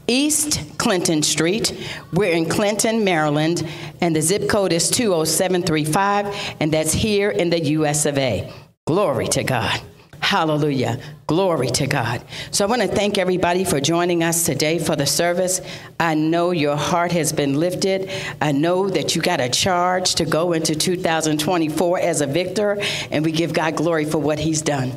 East 0.09 0.77
Clinton 0.79 1.21
Street. 1.21 1.87
We're 2.11 2.33
in 2.33 2.49
Clinton, 2.49 3.03
Maryland, 3.03 3.65
and 4.01 4.15
the 4.15 4.21
zip 4.21 4.49
code 4.49 4.73
is 4.73 4.89
20735, 4.89 6.55
and 6.59 6.73
that's 6.73 6.91
here 6.91 7.29
in 7.29 7.51
the 7.51 7.59
US 7.59 8.07
of 8.07 8.17
A. 8.17 8.51
Glory 8.87 9.27
to 9.27 9.43
God. 9.43 9.79
Hallelujah. 10.19 10.99
Glory 11.27 11.69
to 11.69 11.85
God. 11.85 12.23
So 12.49 12.65
I 12.65 12.67
want 12.67 12.81
to 12.81 12.87
thank 12.87 13.19
everybody 13.19 13.63
for 13.63 13.79
joining 13.79 14.23
us 14.23 14.45
today 14.45 14.79
for 14.79 14.95
the 14.95 15.05
service. 15.05 15.61
I 15.99 16.15
know 16.15 16.51
your 16.51 16.75
heart 16.75 17.11
has 17.11 17.31
been 17.31 17.59
lifted. 17.59 18.11
I 18.41 18.51
know 18.51 18.89
that 18.89 19.15
you 19.15 19.21
got 19.21 19.39
a 19.39 19.47
charge 19.47 20.15
to 20.15 20.25
go 20.25 20.53
into 20.53 20.75
2024 20.75 21.99
as 21.99 22.21
a 22.21 22.27
victor, 22.27 22.81
and 23.11 23.23
we 23.23 23.31
give 23.31 23.53
God 23.53 23.75
glory 23.75 24.05
for 24.05 24.17
what 24.17 24.39
He's 24.39 24.63
done. 24.63 24.93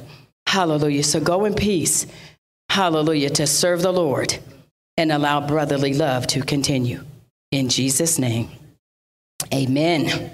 Hallelujah. 0.46 1.02
So 1.02 1.20
go 1.20 1.44
in 1.44 1.54
peace. 1.54 2.06
Hallelujah. 2.70 3.30
To 3.30 3.46
serve 3.46 3.82
the 3.82 3.92
Lord 3.92 4.38
and 4.96 5.12
allow 5.12 5.46
brotherly 5.46 5.94
love 5.94 6.26
to 6.28 6.42
continue. 6.42 7.04
In 7.50 7.68
Jesus' 7.68 8.18
name, 8.18 8.50
amen. 9.52 10.30